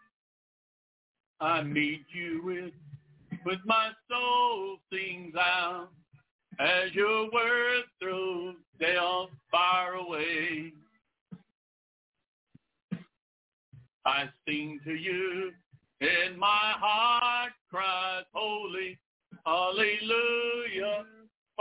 I 1.41 1.62
meet 1.62 2.05
you 2.12 2.41
with, 2.44 2.73
with 3.44 3.58
my 3.65 3.91
soul 4.10 4.78
sings 4.92 5.34
out 5.36 5.91
as 6.58 6.92
your 6.92 7.31
word 7.31 7.82
throws 8.00 8.57
down 8.81 9.28
far 9.50 9.94
away. 9.94 10.73
I 14.05 14.24
sing 14.47 14.81
to 14.84 14.94
you 14.94 15.52
and 16.00 16.36
my 16.36 16.73
heart 16.76 17.52
cries 17.70 18.24
holy, 18.32 18.99
hallelujah. 19.47 21.05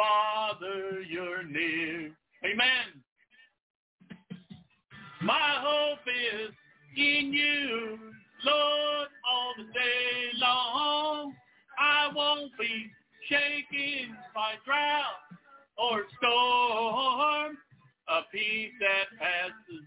Father, 0.02 1.02
you're 1.02 1.44
near. 1.44 2.12
Amen. 2.44 3.04
My 5.22 5.60
hope 5.60 6.00
is 6.08 6.52
in 6.98 7.32
you, 7.32 8.00
Lord, 8.44 9.08
all 9.32 9.54
the 9.58 9.64
day 9.66 10.40
long. 10.40 11.36
I 11.78 12.10
won't 12.16 12.52
be 12.60 12.88
shaken 13.30 14.16
by 14.34 14.54
drought 14.66 15.38
or 15.78 16.04
storm. 16.18 17.58
A 18.08 18.22
peace 18.32 18.72
that 18.80 19.20
passes 19.20 19.86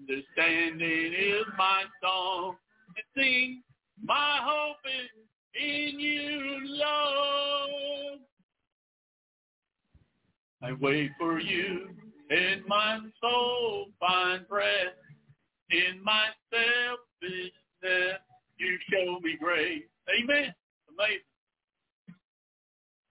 understanding 0.00 1.14
is 1.14 1.44
my 1.58 1.82
song. 2.00 2.56
And 2.96 3.24
sing, 3.24 3.62
my 4.04 4.38
hope 4.40 4.76
is 4.86 5.60
in 5.60 5.98
you, 5.98 6.60
Lord. 6.64 8.20
I 10.62 10.72
wait 10.72 11.12
for 11.18 11.38
you, 11.38 11.88
and 12.30 12.66
my 12.66 12.98
soul 13.20 13.86
find 14.00 14.44
rest. 14.50 14.96
In 15.70 16.02
my 16.02 16.24
selfishness, 16.50 18.20
you 18.58 18.78
show 18.90 19.20
me 19.20 19.36
grace. 19.40 19.84
Amen. 20.08 20.54
Amazing. 20.88 21.20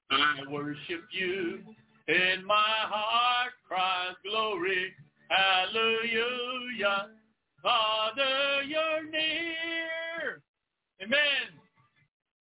I 0.09 0.51
worship 0.51 1.03
you, 1.11 1.59
and 2.07 2.45
my 2.45 2.53
heart 2.55 3.53
cries 3.67 4.15
glory. 4.29 4.93
Hallelujah. 5.29 7.09
Father, 7.61 8.63
you're 8.65 9.09
near. 9.09 10.41
Amen. 11.01 11.59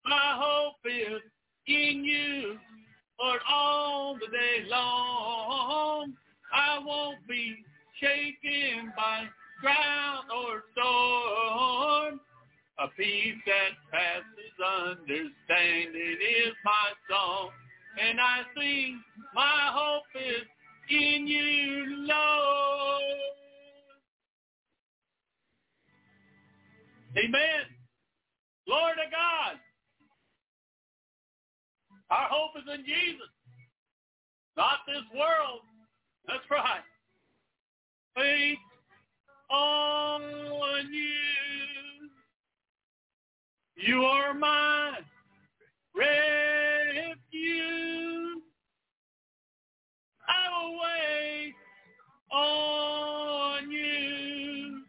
My 0.05 0.37
hope 0.37 0.77
is 0.85 1.23
in 1.67 2.05
you. 2.05 2.59
Lord, 3.21 3.41
all 3.49 4.15
the 4.15 4.27
day 4.27 4.69
long. 4.69 6.13
I 6.53 6.79
won't 6.85 7.27
be 7.29 7.57
shaken 8.01 8.93
by 8.97 9.25
drought 9.63 10.25
or 10.35 10.63
storm. 10.73 12.21
A 12.79 12.89
peace 12.97 13.37
that 13.47 13.73
passes 13.91 14.57
understanding 14.61 16.19
is 16.21 16.55
my 16.65 16.93
song. 17.09 17.51
And 17.99 18.21
I 18.21 18.43
sing, 18.55 19.01
my 19.35 19.71
hope 19.73 20.05
is 20.15 20.47
in 20.91 21.27
you, 21.27 22.07
Lord. 22.07 23.03
Amen. 27.17 27.65
Glory 28.67 28.93
to 28.93 29.11
God. 29.11 29.59
Our 32.11 32.29
hope 32.31 32.53
is 32.57 32.65
in 32.73 32.85
Jesus, 32.85 33.29
not 34.57 34.79
this 34.87 35.03
world. 35.15 35.61
That's 36.27 36.45
right. 36.51 36.83
Faith 38.15 38.59
on 39.51 40.23
you. 40.93 42.11
You 43.77 44.03
are 44.05 44.35
my 44.35 44.99
refuge. 45.95 46.07
I 50.29 50.49
will 50.51 50.79
wait 50.79 51.55
on 52.33 53.71
you. 53.71 54.83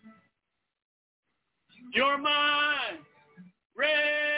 You're 1.94 2.18
my 2.18 2.78
refuge. 3.76 4.37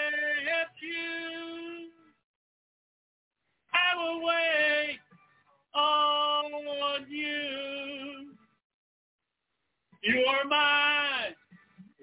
our 3.99 4.19
way 4.25 4.99
on 5.75 7.05
you. 7.09 8.31
You 10.03 10.25
are 10.25 10.45
my 10.45 11.29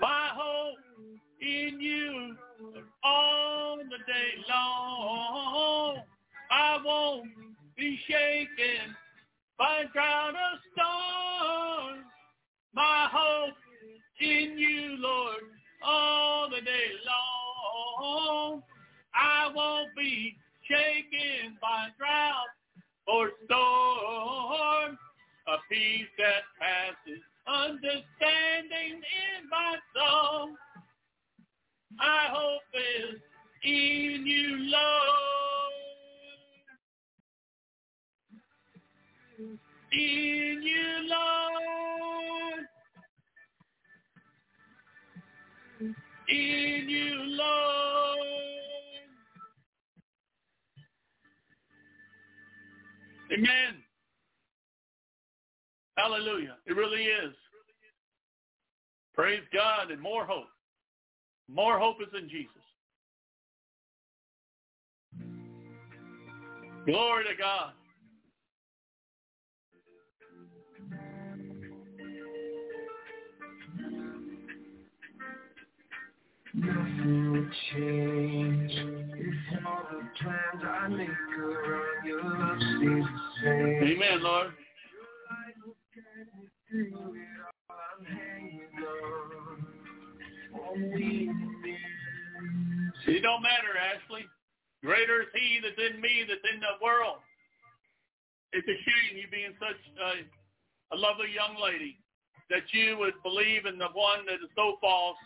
my 0.02 0.30
hope 0.34 0.83
in 1.44 1.80
you 1.82 2.36
all 3.04 3.78
the 3.78 3.98
day 4.08 4.44
long. 4.50 5.98
I 6.50 6.78
won't 6.84 7.28
be 7.78 8.00
shaken 8.08 8.96
by 9.58 9.84
drought 9.94 10.34
or 10.36 10.60
storm. 10.72 12.06
My 12.74 13.08
hope 13.12 13.56
in 14.22 14.58
you, 14.58 14.98
Lord, 15.00 15.44
all 15.86 16.50
the 16.50 16.62
day 16.62 16.92
long. 17.06 18.64
I 19.14 19.52
won't 19.54 19.90
be 19.98 20.36
shaken 20.64 21.58
by 21.62 21.88
drought 21.98 22.54
or 23.08 23.32
storm. 23.46 24.98
A 25.46 25.58
peace 25.70 26.08
that 26.18 26.44
passes 26.58 27.22
understanding 27.46 28.96
in 28.96 29.50
my 29.52 29.76
soul. 29.94 30.56
I 32.00 32.28
hope 32.32 32.62
is 32.74 33.22
in 33.64 34.26
you, 34.26 34.58
Lord. 34.72 35.74
In 39.92 40.62
you, 40.64 41.10
Lord. 41.10 42.68
In 46.30 46.90
you, 46.90 47.16
Lord. 47.26 48.20
Amen. 53.34 53.84
Hallelujah. 55.98 56.58
It 56.66 56.76
really 56.76 57.04
is. 57.04 57.34
Praise 59.16 59.44
God 59.54 59.92
and 59.92 60.02
more 60.02 60.26
hope. 60.26 60.53
More 61.50 61.80
hope 61.80 61.98
is 62.02 62.08
in 62.18 62.30
Jesus. 62.30 62.50
Glory 66.86 67.24
to 67.26 67.36
God. 67.42 67.72
Nothing 76.56 77.32
will 77.32 77.50
change. 77.72 78.72
If 78.72 79.66
all 79.66 79.84
the 79.92 80.02
plans 80.22 80.64
I 80.64 80.88
make 80.88 81.10
around 81.10 82.06
your 82.06 82.24
love 82.24 82.58
stays 82.58 83.04
the 83.04 83.20
same. 83.44 83.84
Amen, 83.96 84.22
Lord. 84.22 84.48
Light 84.48 85.56
will 85.66 85.76
guide 85.96 86.30
me 86.38 86.48
through 86.70 87.16
it 87.16 87.28
all. 87.42 87.76
I'm 87.76 88.06
hanging 88.06 88.86
on. 88.86 89.33
It 93.06 93.22
don't 93.22 93.42
matter, 93.44 93.78
Ashley. 93.78 94.26
Greater 94.84 95.22
is 95.22 95.28
he 95.34 95.60
that's 95.62 95.78
in 95.78 96.02
me 96.02 96.26
that's 96.28 96.44
in 96.54 96.60
the 96.60 96.84
world. 96.84 97.18
It's 98.52 98.68
a 98.68 98.78
shame 98.86 99.18
you 99.18 99.28
being 99.32 99.54
such 99.60 99.78
a, 100.02 100.26
a 100.96 100.98
lovely 100.98 101.30
young 101.34 101.62
lady 101.62 101.98
that 102.50 102.64
you 102.72 102.98
would 102.98 103.14
believe 103.24 103.66
in 103.66 103.78
the 103.78 103.90
one 103.94 104.26
that 104.26 104.44
is 104.44 104.52
so 104.56 104.78
false 104.82 105.18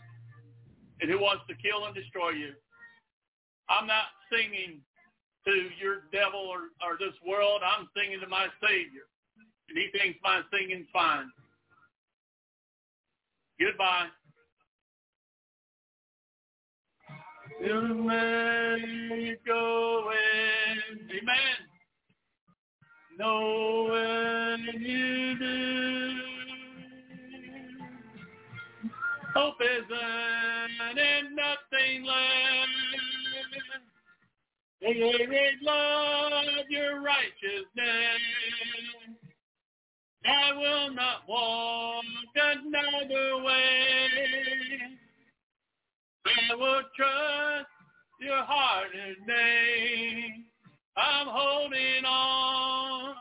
and 1.01 1.09
who 1.09 1.19
wants 1.19 1.43
to 1.50 1.56
kill 1.56 1.85
and 1.85 1.95
destroy 1.95 2.32
you. 2.32 2.53
I'm 3.69 3.88
not 3.88 4.11
singing 4.32 4.80
to 5.45 5.53
your 5.80 6.08
devil 6.11 6.40
or, 6.40 6.72
or 6.84 6.98
this 7.00 7.16
world. 7.26 7.61
I'm 7.64 7.90
singing 7.95 8.19
to 8.19 8.27
my 8.27 8.48
Savior. 8.61 9.08
And 9.69 9.77
he 9.77 9.92
thinks 9.92 10.19
my 10.24 10.42
singing's 10.51 10.88
fine. 10.93 11.32
Goodbye. 13.59 14.08
You 17.68 17.76
do. 25.40 26.14
Hope 29.36 29.56
isn't 29.62 30.98
in. 30.98 31.36
They 34.82 35.52
love 35.62 36.66
your 36.70 37.02
righteousness. 37.02 38.22
I 40.26 40.52
will 40.54 40.94
not 40.94 41.28
walk 41.28 42.04
another 42.36 43.44
way. 43.44 43.77
I 46.50 46.56
will 46.56 46.82
trust 46.95 47.67
your 48.22 48.43
heart 48.43 48.88
and 48.93 49.27
name. 49.27 50.45
I'm 50.95 51.27
holding 51.30 52.06
on. 52.06 53.16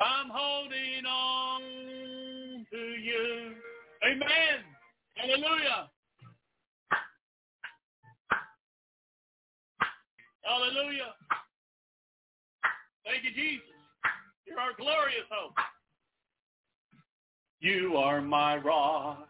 I'm 0.00 0.30
holding 0.30 1.06
on 1.06 1.62
to 2.70 2.76
you. 2.76 3.54
Amen. 4.04 4.64
Hallelujah. 5.16 5.90
Hallelujah. 10.44 11.14
Thank 13.04 13.24
you, 13.24 13.30
Jesus. 13.34 13.66
You're 14.46 14.60
our 14.60 14.72
glorious 14.78 15.26
hope. 15.30 15.54
You 17.60 17.96
are 17.96 18.20
my 18.20 18.56
rock. 18.58 19.28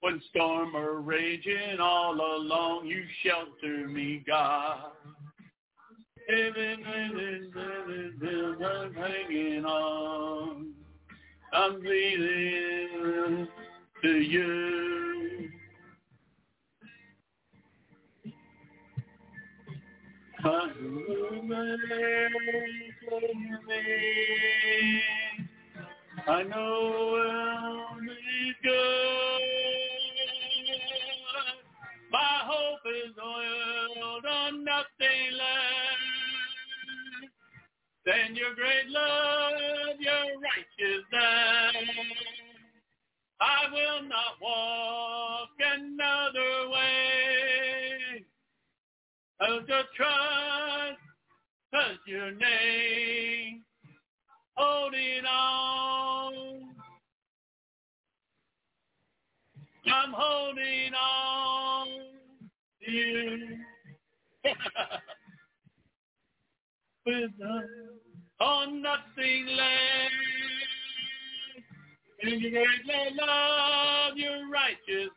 When 0.00 0.22
storm 0.30 0.76
are 0.76 1.00
raging 1.00 1.80
all 1.80 2.14
along, 2.14 2.86
you 2.86 3.02
shelter 3.22 3.88
me, 3.88 4.22
God. 4.26 4.92
I'm 6.30 6.54
hanging 8.94 9.64
on. 9.64 10.72
I'm 11.52 11.80
breathing 11.80 13.48
to 14.02 14.08
you. 14.08 15.48
I 26.26 26.42
know 26.44 27.16
I'll 27.16 28.00
be 28.00 28.54
good. 28.62 29.77
My 32.10 32.40
hope 32.44 32.80
is 32.86 33.14
oiled 33.18 34.24
on 34.26 34.64
nothing 34.64 35.32
less 35.32 36.08
than 38.06 38.34
your 38.34 38.54
great 38.54 38.88
love, 38.88 40.00
your 40.00 40.40
righteousness. 40.40 41.90
I 43.40 43.66
will 43.72 44.08
not 44.08 44.40
walk 44.40 45.50
another 45.60 46.70
way. 46.70 48.24
I'll 49.40 49.60
just 49.60 49.94
trust, 49.94 50.98
trust 51.72 52.00
your 52.06 52.32
name, 52.32 53.62
holding 54.56 55.24
on. 55.26 56.67
I'm 59.92 60.12
holding 60.12 60.92
on 60.94 61.88
to 62.84 62.90
you. 62.90 63.58
With 67.06 67.30
on 68.40 68.82
nothing 68.82 69.46
less. 69.46 70.12
In 72.22 72.40
your 72.40 72.50
great 72.50 73.14
love, 73.16 74.16
your 74.16 74.50
righteousness. 74.50 75.12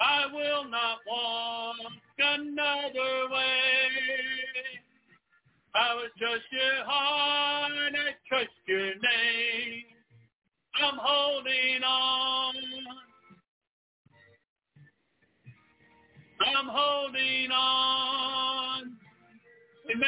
I 0.00 0.26
will 0.32 0.64
not 0.68 0.98
walk 1.06 1.76
another 2.18 3.28
way. 3.30 3.90
I 5.74 5.94
will 5.94 6.08
trust 6.18 6.44
your 6.50 6.84
heart, 6.84 7.72
I 7.72 8.14
trust 8.28 8.50
your 8.66 8.94
name. 8.94 9.99
I'm 10.82 10.98
holding 11.00 11.82
on. 11.84 12.54
I'm 16.40 16.68
holding 16.68 17.50
on 17.52 18.96
Amen. 19.90 20.06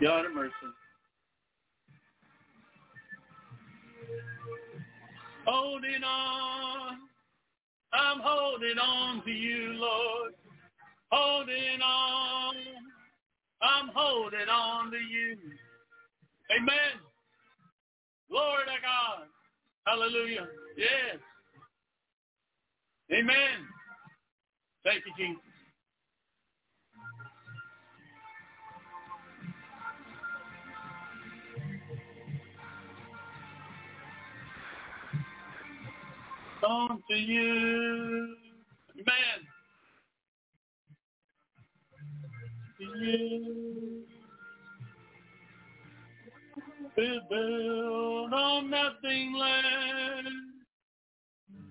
God 0.00 0.26
of 0.26 0.34
mercy. 0.34 0.52
Holding 5.46 6.04
on. 6.04 6.98
I'm 7.92 8.20
holding 8.22 8.78
on 8.78 9.24
to 9.24 9.30
you, 9.30 9.72
Lord. 9.74 10.34
Holding 11.10 11.82
on. 11.84 12.54
I'm 13.62 13.90
holding 13.94 14.48
on 14.50 14.90
to 14.92 14.98
you. 14.98 15.36
Amen. 16.56 17.00
Glory 18.30 18.64
to 18.66 18.82
God. 18.82 19.28
Hallelujah. 19.86 20.48
Yes. 20.76 21.18
Amen. 23.12 23.66
Thank 24.84 25.04
you, 25.06 25.12
Jesus. 25.18 25.42
On 36.66 37.02
to 37.10 37.16
you. 37.16 38.36
Amen. 38.94 39.49
You. 43.00 44.04
We 46.96 47.20
build 47.30 48.34
on 48.34 48.70
nothing 48.70 49.34
less 49.34 50.24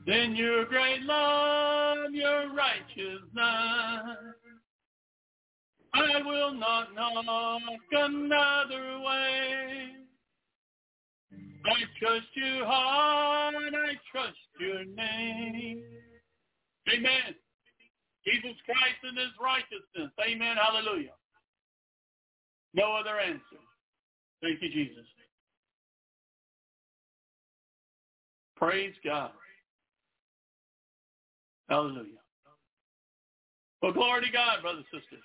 than 0.08 0.36
your 0.36 0.66
great 0.66 1.04
love, 1.04 2.12
your 2.14 2.52
righteousness. 2.54 3.30
I 5.94 6.22
will 6.26 6.54
not 6.54 6.96
knock 6.96 7.64
another 7.92 9.00
way. 9.06 9.88
I 11.66 11.84
trust 12.00 12.28
you 12.36 12.64
hard, 12.66 13.74
I 13.76 13.94
trust 14.12 14.38
your 14.60 14.86
name. 14.86 15.84
Amen. 16.92 17.36
Jesus 18.26 18.58
Christ 18.66 19.00
and 19.04 19.18
his 19.18 19.34
righteousness. 19.42 20.12
Amen. 20.20 20.58
Hallelujah. 20.58 21.16
No 22.74 22.94
other 22.94 23.20
answer. 23.20 23.62
Thank 24.42 24.62
you, 24.62 24.70
Jesus. 24.70 25.06
Praise 28.56 28.94
God. 29.06 29.32
Hallelujah. 31.70 32.20
Well, 33.82 33.94
glory 33.94 34.26
to 34.26 34.32
God, 34.32 34.62
brothers 34.62 34.84
and 34.92 35.02
sisters. 35.02 35.24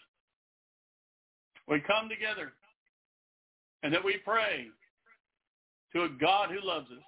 We 1.67 1.81
come 1.81 2.09
together 2.09 2.53
and 3.83 3.93
that 3.93 4.05
we 4.05 4.19
pray 4.25 4.67
to 5.95 6.05
a 6.05 6.09
God 6.09 6.51
who 6.51 6.67
loves 6.67 6.87
us. 6.91 7.03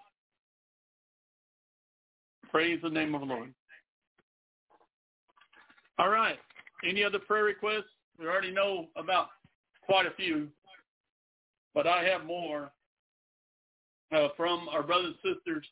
Praise 2.51 2.81
the 2.83 2.91
name 2.91 3.15
of 3.15 3.21
the 3.21 3.27
Lord. 3.27 3.53
All 5.99 6.11
right. 6.11 6.39
Any 6.89 7.03
other 7.03 7.19
prayer 7.19 7.45
requests? 7.45 7.85
We 8.19 8.27
already 8.27 8.53
know 8.53 8.87
about 8.97 9.29
quite 9.85 10.07
a 10.07 10.11
few, 10.13 10.49
but 11.75 11.87
I 11.87 12.05
have 12.05 12.25
more 12.25 12.71
uh, 14.15 14.29
from 14.37 14.69
our 14.71 14.83
brothers 14.83 15.15
and 15.25 15.35
sisters 15.37 15.67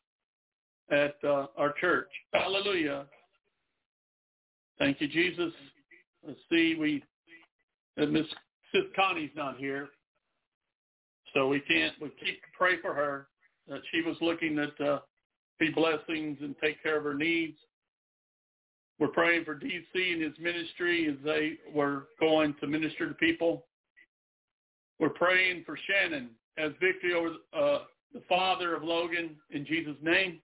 at 0.90 1.16
uh, 1.28 1.46
our 1.56 1.72
church. 1.80 2.08
Hallelujah. 2.32 3.06
Thank 4.78 5.00
you, 5.00 5.08
Jesus. 5.08 5.52
Let's 6.26 6.40
see, 6.50 6.76
we 6.78 7.02
uh, 8.00 8.06
Miss 8.06 8.26
Sis 8.72 8.84
Connie's 8.96 9.30
not 9.36 9.56
here, 9.58 9.88
so 11.32 11.48
we 11.48 11.60
can't. 11.60 11.94
We 12.00 12.08
keep 12.22 12.40
pray 12.56 12.80
for 12.80 12.94
her. 12.94 13.28
That 13.68 13.80
she 13.92 14.02
was 14.02 14.16
looking 14.20 14.58
at 14.58 14.86
uh, 14.86 14.98
be 15.58 15.70
blessings 15.70 16.38
and 16.40 16.54
take 16.62 16.82
care 16.82 16.98
of 16.98 17.04
her 17.04 17.14
needs. 17.14 17.56
We're 18.98 19.08
praying 19.08 19.44
for 19.44 19.56
DC 19.56 19.94
and 19.94 20.22
his 20.22 20.32
ministry 20.38 21.08
as 21.08 21.16
they 21.24 21.54
were 21.72 22.08
going 22.20 22.54
to 22.60 22.66
minister 22.66 23.08
to 23.08 23.14
people. 23.14 23.66
We're 25.00 25.08
praying 25.10 25.64
for 25.66 25.76
Shannon 25.88 26.30
as 26.56 26.70
victory 26.80 27.14
over 27.14 27.30
uh, 27.52 27.84
the 28.12 28.22
father 28.28 28.76
of 28.76 28.84
Logan 28.84 29.36
in 29.50 29.66
Jesus' 29.66 29.96
name. 30.00 30.40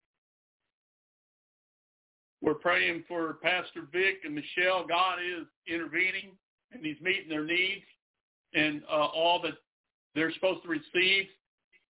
We're 2.41 2.55
praying 2.55 3.05
for 3.09 3.35
Pastor 3.43 3.83
Vic 3.93 4.19
and 4.25 4.35
Michelle. 4.35 4.87
God 4.87 5.19
is 5.19 5.47
intervening 5.67 6.37
and 6.73 6.85
he's 6.85 7.01
meeting 7.01 7.29
their 7.29 7.45
needs 7.45 7.85
and 8.55 8.83
uh, 8.89 9.07
all 9.07 9.41
that 9.43 9.55
they're 10.15 10.33
supposed 10.33 10.63
to 10.63 10.69
receive. 10.69 11.27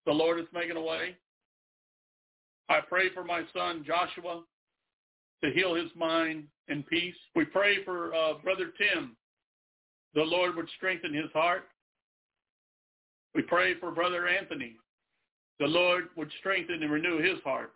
The 0.05 0.13
Lord 0.13 0.39
is 0.39 0.45
making 0.53 0.77
a 0.77 0.81
way. 0.81 1.17
I 2.69 2.79
pray 2.87 3.09
for 3.13 3.23
my 3.23 3.43
son 3.53 3.83
Joshua 3.85 4.43
to 5.45 5.51
heal 5.51 5.75
his 5.75 5.91
mind 5.95 6.45
and 6.67 6.85
peace. 6.87 7.15
We 7.35 7.45
pray 7.45 7.83
for 7.83 8.13
uh, 8.13 8.33
Brother 8.43 8.71
Tim. 8.77 9.15
The 10.13 10.21
Lord 10.21 10.55
would 10.55 10.69
strengthen 10.77 11.13
his 11.13 11.31
heart. 11.33 11.65
We 13.33 13.41
pray 13.43 13.77
for 13.79 13.91
Brother 13.91 14.27
Anthony. 14.27 14.77
The 15.59 15.67
Lord 15.67 16.05
would 16.15 16.31
strengthen 16.39 16.81
and 16.81 16.91
renew 16.91 17.21
his 17.21 17.41
heart. 17.43 17.73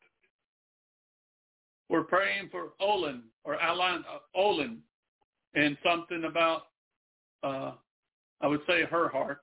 We're 1.90 2.04
praying 2.04 2.50
for 2.52 2.70
Olin 2.80 3.24
or 3.44 3.60
Alan 3.60 4.04
uh, 4.12 4.20
Olin 4.36 4.80
and 5.56 5.78
something 5.84 6.26
about, 6.26 6.64
uh, 7.44 7.72
I 8.42 8.48
would 8.48 8.62
say, 8.68 8.84
her 8.84 9.10
heart. 9.10 9.42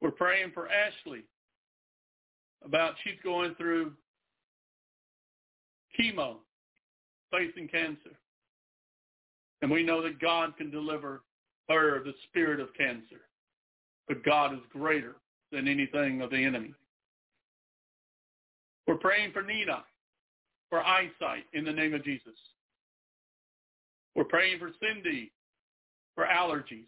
We're 0.00 0.12
praying 0.12 0.52
for 0.54 0.68
Ashley 0.68 1.24
about 2.64 2.94
she's 3.02 3.18
going 3.22 3.54
through 3.56 3.92
chemo, 5.98 6.36
facing 7.30 7.68
cancer. 7.68 8.16
And 9.62 9.70
we 9.70 9.82
know 9.82 10.02
that 10.02 10.20
God 10.20 10.56
can 10.56 10.70
deliver 10.70 11.22
her 11.68 12.02
the 12.04 12.14
spirit 12.28 12.60
of 12.60 12.74
cancer. 12.74 13.22
But 14.08 14.24
God 14.24 14.52
is 14.52 14.60
greater 14.70 15.16
than 15.50 15.66
anything 15.66 16.20
of 16.20 16.30
the 16.30 16.44
enemy. 16.44 16.74
We're 18.86 18.96
praying 18.96 19.32
for 19.32 19.42
Nina 19.42 19.84
for 20.68 20.80
eyesight 20.84 21.44
in 21.52 21.64
the 21.64 21.72
name 21.72 21.94
of 21.94 22.04
Jesus. 22.04 22.34
We're 24.14 24.24
praying 24.24 24.58
for 24.58 24.70
Cindy 24.82 25.32
for 26.14 26.26
allergies. 26.26 26.86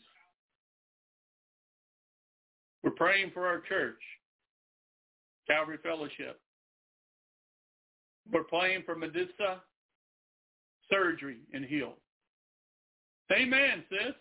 We're 2.83 2.91
praying 2.91 3.31
for 3.35 3.47
our 3.47 3.61
church, 3.61 4.01
Calvary 5.49 5.79
Fellowship. 5.83 6.41
We're 8.33 8.45
praying 8.45 8.83
for 8.85 8.97
Medissa 8.97 9.61
surgery 10.91 11.39
and 11.53 11.65
heal. 11.65 11.95
Amen, 13.33 13.85
sis. 13.91 14.15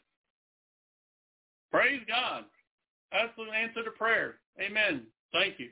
Praise 1.71 2.01
God. 2.07 2.45
That's 3.11 3.31
answer 3.55 3.83
to 3.83 3.91
prayer. 3.91 4.35
Amen. 4.59 5.03
Thank 5.31 5.59
you. 5.59 5.69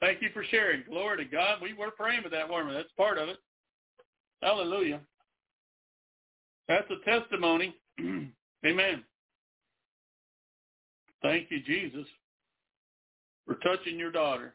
Thank 0.00 0.22
you 0.22 0.30
for 0.32 0.44
sharing. 0.44 0.82
Glory 0.88 1.24
to 1.24 1.30
God. 1.30 1.60
We 1.62 1.74
were 1.74 1.90
praying 1.90 2.22
for 2.22 2.30
that 2.30 2.48
woman. 2.48 2.74
That's 2.74 2.92
part 2.96 3.18
of 3.18 3.28
it. 3.28 3.36
Hallelujah. 4.42 5.00
That's 6.68 6.88
a 6.90 7.04
testimony. 7.04 7.74
Amen. 8.66 9.04
Thank 11.22 11.50
you, 11.50 11.60
Jesus, 11.62 12.06
for 13.46 13.56
touching 13.56 13.98
your 13.98 14.10
daughter. 14.10 14.54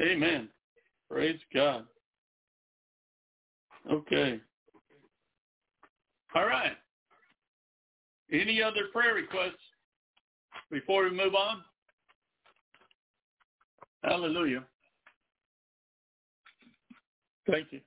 Amen. 0.00 0.48
Praise 1.10 1.40
God. 1.52 1.86
Okay. 3.90 4.40
All 6.34 6.46
right. 6.46 6.76
Any 8.32 8.62
other 8.62 8.82
prayer 8.92 9.14
requests 9.14 9.54
before 10.70 11.04
we 11.04 11.10
move 11.10 11.34
on? 11.34 11.62
Hallelujah. 14.04 14.62
Thank 17.50 17.72
you. 17.72 17.80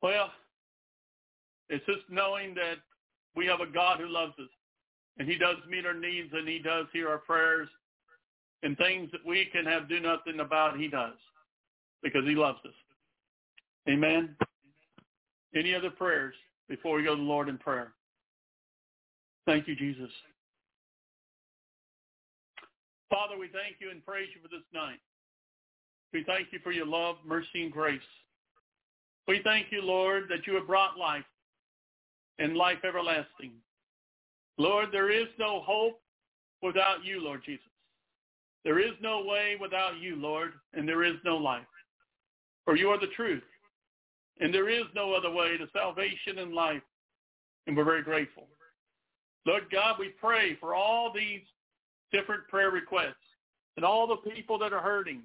Well, 0.00 0.30
it's 1.68 1.84
just 1.86 2.08
knowing 2.08 2.54
that 2.54 2.76
we 3.34 3.46
have 3.46 3.60
a 3.60 3.66
God 3.66 3.98
who 3.98 4.06
loves 4.06 4.34
us 4.38 4.48
and 5.18 5.28
he 5.28 5.36
does 5.36 5.56
meet 5.68 5.84
our 5.84 5.94
needs 5.94 6.28
and 6.32 6.46
he 6.48 6.60
does 6.60 6.86
hear 6.92 7.08
our 7.08 7.18
prayers 7.18 7.68
and 8.62 8.76
things 8.76 9.10
that 9.12 9.24
we 9.24 9.46
can 9.52 9.64
have 9.64 9.88
do 9.88 10.00
nothing 10.00 10.40
about, 10.40 10.78
he 10.78 10.88
does 10.88 11.14
because 12.02 12.24
he 12.24 12.34
loves 12.34 12.58
us. 12.64 12.74
Amen. 13.88 14.36
Any 15.54 15.74
other 15.74 15.90
prayers 15.90 16.34
before 16.68 16.96
we 16.96 17.04
go 17.04 17.14
to 17.14 17.20
the 17.20 17.26
Lord 17.26 17.48
in 17.48 17.58
prayer? 17.58 17.92
Thank 19.46 19.66
you, 19.66 19.74
Jesus. 19.74 20.10
Father, 23.08 23.38
we 23.38 23.48
thank 23.48 23.76
you 23.80 23.90
and 23.90 24.04
praise 24.04 24.28
you 24.34 24.42
for 24.42 24.48
this 24.48 24.66
night. 24.74 24.98
We 26.12 26.24
thank 26.24 26.48
you 26.52 26.58
for 26.62 26.72
your 26.72 26.86
love, 26.86 27.16
mercy, 27.26 27.62
and 27.62 27.72
grace. 27.72 28.00
We 29.26 29.40
thank 29.44 29.66
you, 29.70 29.82
Lord, 29.82 30.24
that 30.28 30.46
you 30.46 30.54
have 30.54 30.66
brought 30.66 30.98
life 30.98 31.24
and 32.38 32.56
life 32.56 32.78
everlasting. 32.86 33.52
Lord, 34.58 34.88
there 34.92 35.10
is 35.10 35.28
no 35.38 35.60
hope 35.60 36.00
without 36.62 37.04
you, 37.04 37.22
Lord 37.22 37.42
Jesus. 37.44 37.64
There 38.68 38.80
is 38.80 38.92
no 39.00 39.24
way 39.24 39.56
without 39.58 39.98
you, 39.98 40.14
Lord, 40.16 40.52
and 40.74 40.86
there 40.86 41.02
is 41.02 41.14
no 41.24 41.38
life. 41.38 41.64
For 42.66 42.76
you 42.76 42.90
are 42.90 43.00
the 43.00 43.14
truth, 43.16 43.42
and 44.40 44.52
there 44.52 44.68
is 44.68 44.84
no 44.94 45.14
other 45.14 45.30
way 45.30 45.56
to 45.56 45.66
salvation 45.72 46.40
and 46.40 46.52
life, 46.52 46.82
and 47.66 47.74
we're 47.74 47.84
very 47.84 48.02
grateful. 48.02 48.46
Lord 49.46 49.62
God, 49.72 49.96
we 49.98 50.10
pray 50.20 50.54
for 50.60 50.74
all 50.74 51.10
these 51.10 51.40
different 52.12 52.46
prayer 52.48 52.70
requests 52.70 53.14
and 53.78 53.86
all 53.86 54.06
the 54.06 54.30
people 54.30 54.58
that 54.58 54.74
are 54.74 54.82
hurting 54.82 55.22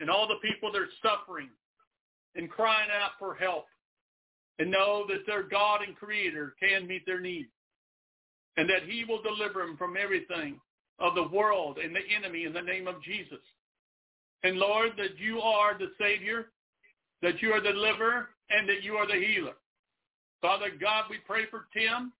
and 0.00 0.10
all 0.10 0.26
the 0.26 0.42
people 0.42 0.72
that 0.72 0.82
are 0.82 0.88
suffering 1.00 1.50
and 2.34 2.50
crying 2.50 2.90
out 2.90 3.12
for 3.20 3.36
help 3.36 3.66
and 4.58 4.68
know 4.68 5.04
that 5.06 5.24
their 5.28 5.44
God 5.44 5.82
and 5.86 5.94
Creator 5.94 6.56
can 6.58 6.88
meet 6.88 7.06
their 7.06 7.20
needs 7.20 7.50
and 8.56 8.68
that 8.68 8.82
he 8.82 9.04
will 9.04 9.22
deliver 9.22 9.60
them 9.60 9.76
from 9.76 9.96
everything 9.96 10.58
of 10.98 11.14
the 11.14 11.28
world 11.28 11.78
and 11.78 11.94
the 11.94 12.00
enemy 12.14 12.44
in 12.44 12.52
the 12.52 12.62
name 12.62 12.86
of 12.86 13.02
Jesus. 13.02 13.40
And 14.42 14.58
Lord, 14.58 14.92
that 14.98 15.18
you 15.18 15.40
are 15.40 15.76
the 15.76 15.92
Savior, 15.98 16.46
that 17.22 17.40
you 17.40 17.50
are 17.52 17.60
the 17.60 17.72
deliverer, 17.72 18.28
and 18.50 18.68
that 18.68 18.82
you 18.82 18.94
are 18.94 19.06
the 19.06 19.24
healer. 19.26 19.54
Father 20.42 20.68
God, 20.78 21.04
we 21.08 21.16
pray 21.26 21.46
for 21.50 21.66
Tim, 21.72 22.12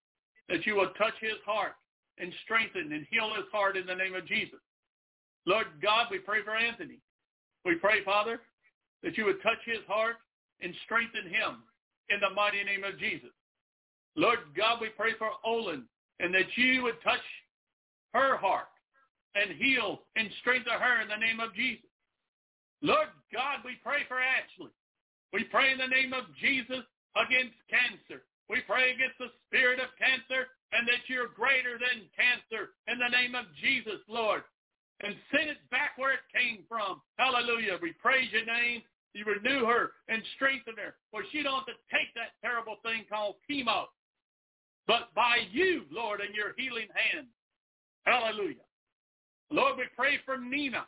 that 0.49 0.67
you 0.67 0.75
will 0.75 0.89
touch 0.99 1.15
his 1.20 1.39
heart 1.44 1.75
and 2.19 2.33
strengthen 2.44 2.93
and 2.93 3.07
heal 3.11 3.31
his 3.36 3.44
heart 3.53 3.77
in 3.77 3.86
the 3.86 3.94
name 3.94 4.15
of 4.15 4.27
Jesus. 4.27 4.61
Lord 5.47 5.67
God, 5.83 6.07
we 6.11 6.19
pray 6.19 6.43
for 6.43 6.57
Anthony. 6.57 6.99
We 7.65 7.75
pray, 7.77 8.03
Father, 8.05 8.41
that 9.03 9.19
you 9.19 9.27
would 9.27 9.43
touch 9.43 9.61
his 9.67 9.85
heart 9.86 10.17
and 10.62 10.75
strengthen 10.85 11.25
him 11.25 11.65
in 12.09 12.20
the 12.20 12.35
mighty 12.35 12.65
name 12.65 12.85
of 12.85 12.99
Jesus. 12.99 13.31
Lord 14.17 14.39
God, 14.57 14.78
we 14.81 14.89
pray 14.89 15.12
for 15.19 15.31
Olin 15.44 15.85
and 16.20 16.33
that 16.35 16.57
you 16.57 16.83
would 16.83 17.03
touch 17.03 17.20
her 18.15 18.39
heart 18.39 18.70
and 19.34 19.59
heal 19.59 20.07
and 20.17 20.31
strengthen 20.41 20.78
her 20.78 21.02
in 21.02 21.09
the 21.10 21.18
name 21.18 21.41
of 21.43 21.55
Jesus. 21.55 21.91
Lord 22.81 23.10
God, 23.34 23.67
we 23.67 23.75
pray 23.83 24.07
for 24.07 24.23
Ashley. 24.23 24.70
We 25.34 25.44
pray 25.51 25.75
in 25.75 25.78
the 25.78 25.91
name 25.91 26.15
of 26.15 26.31
Jesus 26.39 26.86
against 27.18 27.59
cancer. 27.67 28.23
We 28.49 28.62
pray 28.70 28.94
against 28.94 29.18
the 29.18 29.34
spirit 29.51 29.83
of 29.83 29.91
cancer 29.99 30.47
and 30.70 30.86
that 30.86 31.02
you're 31.10 31.34
greater 31.34 31.75
than 31.75 32.07
cancer 32.15 32.78
in 32.86 33.02
the 33.02 33.10
name 33.10 33.34
of 33.34 33.51
Jesus, 33.59 33.99
Lord. 34.07 34.43
And 35.02 35.17
send 35.34 35.51
it 35.51 35.59
back 35.75 35.99
where 35.99 36.15
it 36.15 36.26
came 36.31 36.62
from. 36.70 37.02
Hallelujah. 37.18 37.83
We 37.83 37.93
praise 37.99 38.31
your 38.31 38.47
name. 38.47 38.83
You 39.12 39.26
renew 39.26 39.67
her 39.67 39.99
and 40.09 40.23
strengthen 40.39 40.78
her. 40.78 40.94
For 41.10 41.26
she 41.33 41.43
don't 41.43 41.67
have 41.67 41.70
to 41.70 41.78
take 41.91 42.15
that 42.15 42.39
terrible 42.43 42.78
thing 42.83 43.02
called 43.10 43.43
chemo 43.51 43.91
but 44.86 45.15
by 45.15 45.39
you, 45.51 45.83
Lord, 45.91 46.20
and 46.20 46.34
your 46.34 46.52
healing 46.57 46.89
hand. 46.94 47.26
Hallelujah. 48.07 48.65
Lord, 49.50 49.76
we 49.78 49.84
pray 49.97 50.18
for 50.24 50.36
Nina 50.39 50.86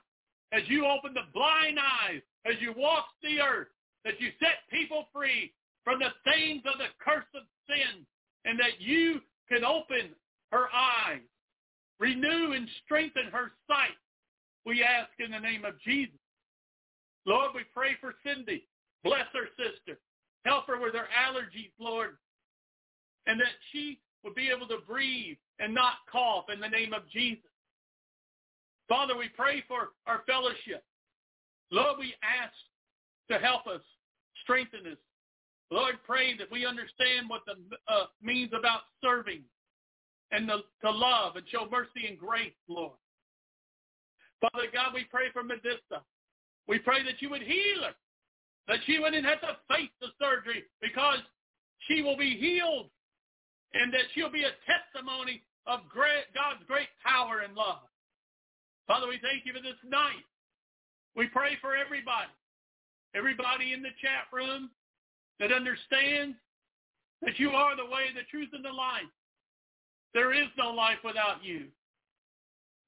as 0.52 0.62
you 0.66 0.86
open 0.86 1.14
the 1.14 1.28
blind 1.32 1.78
eyes, 1.78 2.22
as 2.44 2.54
you 2.60 2.72
walk 2.76 3.06
the 3.22 3.40
earth, 3.40 3.68
that 4.04 4.20
you 4.20 4.30
set 4.38 4.68
people 4.70 5.08
free 5.12 5.52
from 5.84 5.98
the 5.98 6.10
things 6.24 6.62
of 6.66 6.78
the 6.78 6.92
curse 7.04 7.26
of 7.34 7.42
sin, 7.68 8.06
and 8.44 8.58
that 8.58 8.80
you 8.80 9.20
can 9.48 9.64
open 9.64 10.10
her 10.52 10.66
eyes, 10.72 11.20
renew 11.98 12.52
and 12.52 12.68
strengthen 12.84 13.26
her 13.32 13.52
sight. 13.66 13.96
We 14.64 14.82
ask 14.82 15.10
in 15.18 15.30
the 15.30 15.38
name 15.38 15.64
of 15.64 15.80
Jesus. 15.80 16.14
Lord, 17.24 17.52
we 17.54 17.62
pray 17.74 17.96
for 18.00 18.14
Cindy. 18.24 18.66
Bless 19.02 19.26
her 19.32 19.48
sister. 19.56 19.98
Help 20.44 20.66
her 20.66 20.80
with 20.80 20.94
her 20.94 21.08
allergies, 21.14 21.72
Lord 21.78 22.16
and 23.26 23.40
that 23.40 23.54
she 23.72 23.98
would 24.24 24.34
be 24.34 24.50
able 24.54 24.66
to 24.68 24.78
breathe 24.86 25.36
and 25.58 25.74
not 25.74 25.94
cough 26.10 26.46
in 26.52 26.60
the 26.60 26.68
name 26.68 26.92
of 26.92 27.08
Jesus. 27.10 27.44
Father, 28.88 29.16
we 29.16 29.28
pray 29.28 29.64
for 29.66 29.90
our 30.06 30.22
fellowship. 30.26 30.84
Lord, 31.70 31.98
we 31.98 32.14
ask 32.22 32.54
to 33.30 33.44
help 33.44 33.66
us, 33.66 33.80
strengthen 34.42 34.86
us. 34.92 34.98
Lord, 35.70 35.96
pray 36.06 36.36
that 36.38 36.50
we 36.50 36.64
understand 36.64 37.28
what 37.28 37.42
the 37.46 37.54
uh, 37.92 38.06
means 38.22 38.52
about 38.56 38.82
serving 39.02 39.42
and 40.30 40.48
the, 40.48 40.58
to 40.82 40.90
love 40.90 41.36
and 41.36 41.44
show 41.48 41.66
mercy 41.70 42.06
and 42.08 42.18
grace, 42.18 42.52
Lord. 42.68 42.92
Father 44.40 44.66
God, 44.72 44.92
we 44.94 45.04
pray 45.10 45.26
for 45.32 45.42
Medissa. 45.42 46.02
We 46.68 46.78
pray 46.78 47.02
that 47.04 47.20
you 47.20 47.30
would 47.30 47.42
heal 47.42 47.82
her, 47.82 47.94
that 48.68 48.78
she 48.86 48.98
wouldn't 48.98 49.24
have 49.24 49.40
to 49.40 49.56
face 49.68 49.90
the 50.00 50.08
surgery 50.20 50.64
because 50.80 51.18
she 51.88 52.02
will 52.02 52.16
be 52.16 52.36
healed 52.36 52.90
and 53.76 53.92
that 53.92 54.08
she'll 54.14 54.32
be 54.32 54.44
a 54.44 54.56
testimony 54.64 55.42
of 55.66 55.80
great, 55.88 56.32
God's 56.34 56.64
great 56.66 56.88
power 57.05 57.40
and 57.44 57.55
love. 57.55 57.84
Father, 58.86 59.08
we 59.08 59.18
thank 59.20 59.44
you 59.44 59.52
for 59.52 59.60
this 59.60 59.78
night. 59.84 60.24
We 61.16 61.26
pray 61.28 61.56
for 61.60 61.76
everybody, 61.76 62.32
everybody 63.14 63.72
in 63.72 63.82
the 63.82 63.92
chat 64.00 64.30
room 64.32 64.70
that 65.40 65.52
understands 65.52 66.36
that 67.22 67.38
you 67.38 67.50
are 67.50 67.76
the 67.76 67.84
way, 67.84 68.12
the 68.14 68.28
truth, 68.30 68.50
and 68.52 68.64
the 68.64 68.72
life. 68.72 69.10
There 70.14 70.32
is 70.32 70.48
no 70.56 70.70
life 70.70 70.98
without 71.05 71.44
you. 71.44 71.66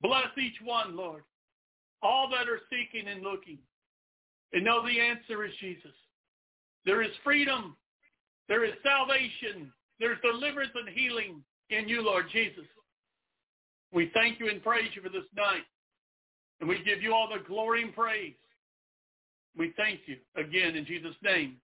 Bless 0.00 0.28
each 0.38 0.60
one, 0.62 0.96
Lord. 0.96 1.24
All 2.02 2.28
that 2.30 2.48
are 2.48 2.60
seeking 2.70 3.08
and 3.08 3.22
looking. 3.22 3.58
And 4.52 4.64
know 4.64 4.86
the 4.86 5.00
answer 5.00 5.44
is 5.44 5.52
Jesus. 5.60 5.92
There 6.86 7.02
is 7.02 7.10
freedom. 7.24 7.76
There 8.48 8.64
is 8.64 8.72
salvation. 8.82 9.72
There's 10.00 10.18
deliverance 10.22 10.72
and 10.74 10.88
healing 10.96 11.42
in 11.70 11.88
you, 11.88 12.02
Lord 12.02 12.26
Jesus. 12.32 12.64
We 13.92 14.10
thank 14.14 14.38
you 14.38 14.48
and 14.48 14.62
praise 14.62 14.90
you 14.94 15.02
for 15.02 15.08
this 15.08 15.24
night. 15.36 15.64
And 16.60 16.68
we 16.68 16.82
give 16.84 17.02
you 17.02 17.14
all 17.14 17.28
the 17.28 17.46
glory 17.46 17.82
and 17.82 17.94
praise. 17.94 18.34
We 19.56 19.72
thank 19.76 20.00
you 20.06 20.16
again 20.36 20.76
in 20.76 20.84
Jesus' 20.84 21.16
name. 21.22 21.56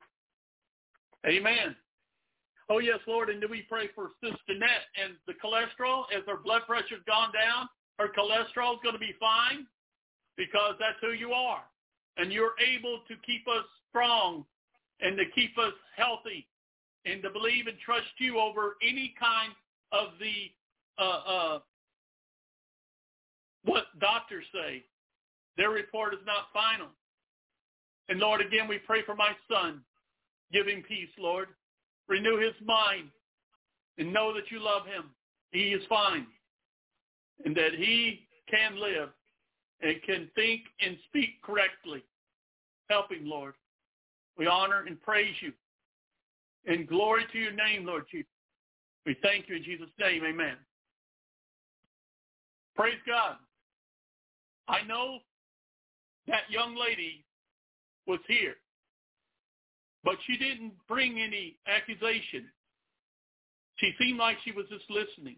Amen. 1.26 1.76
Oh, 2.70 2.78
yes, 2.78 2.98
Lord. 3.06 3.28
And 3.28 3.40
do 3.40 3.48
we 3.48 3.62
pray 3.68 3.88
for 3.94 4.10
Sister 4.22 4.58
Net 4.58 4.88
and 5.02 5.14
the 5.26 5.34
cholesterol 5.34 6.04
as 6.16 6.22
her 6.26 6.38
blood 6.42 6.62
pressure's 6.66 7.04
gone 7.06 7.32
down? 7.32 7.68
Her 7.98 8.08
cholesterol 8.08 8.74
is 8.74 8.80
going 8.82 8.94
to 8.94 8.98
be 8.98 9.14
fine 9.20 9.66
because 10.36 10.74
that's 10.80 10.98
who 11.00 11.12
you 11.12 11.32
are. 11.32 11.62
And 12.16 12.32
you're 12.32 12.54
able 12.58 13.00
to 13.08 13.14
keep 13.26 13.46
us 13.48 13.64
strong 13.90 14.44
and 15.00 15.16
to 15.16 15.24
keep 15.34 15.56
us 15.58 15.72
healthy 15.96 16.46
and 17.06 17.22
to 17.22 17.30
believe 17.30 17.66
and 17.66 17.76
trust 17.84 18.08
you 18.18 18.38
over 18.38 18.76
any 18.82 19.14
kind 19.18 19.52
of 19.92 20.08
the 20.18 21.02
uh, 21.02 21.20
uh, 21.26 21.58
what 23.64 23.84
doctors 24.00 24.44
say. 24.52 24.84
Their 25.56 25.70
report 25.70 26.14
is 26.14 26.20
not 26.26 26.52
final. 26.52 26.88
And 28.08 28.18
Lord, 28.18 28.40
again, 28.40 28.68
we 28.68 28.78
pray 28.78 29.02
for 29.04 29.14
my 29.14 29.30
son. 29.50 29.80
Give 30.52 30.66
him 30.66 30.82
peace, 30.86 31.08
Lord. 31.18 31.48
Renew 32.08 32.38
his 32.38 32.54
mind 32.64 33.08
and 33.98 34.12
know 34.12 34.34
that 34.34 34.50
you 34.50 34.60
love 34.60 34.84
him. 34.86 35.10
He 35.50 35.68
is 35.68 35.82
fine 35.88 36.26
and 37.44 37.56
that 37.56 37.74
he 37.76 38.26
can 38.50 38.78
live 38.78 39.08
and 39.80 40.02
can 40.02 40.28
think 40.34 40.62
and 40.84 40.96
speak 41.08 41.40
correctly. 41.42 42.02
Help 42.90 43.10
him, 43.10 43.26
Lord. 43.28 43.54
We 44.36 44.46
honor 44.46 44.84
and 44.86 45.00
praise 45.00 45.34
you 45.40 45.52
and 46.66 46.88
glory 46.88 47.24
to 47.32 47.38
your 47.38 47.52
name, 47.52 47.86
Lord 47.86 48.04
Jesus. 48.10 48.26
We 49.06 49.16
thank 49.22 49.48
you 49.48 49.56
in 49.56 49.62
Jesus' 49.62 49.90
name. 49.98 50.22
Amen. 50.24 50.56
Praise 52.74 52.98
God. 53.06 53.36
I 54.68 54.82
know 54.82 55.18
that 56.26 56.50
young 56.50 56.74
lady 56.74 57.24
was 58.06 58.20
here, 58.26 58.54
but 60.02 60.16
she 60.26 60.36
didn't 60.38 60.72
bring 60.88 61.20
any 61.20 61.56
accusation. 61.66 62.46
She 63.76 63.92
seemed 64.00 64.18
like 64.18 64.38
she 64.44 64.52
was 64.52 64.66
just 64.70 64.84
listening. 64.88 65.36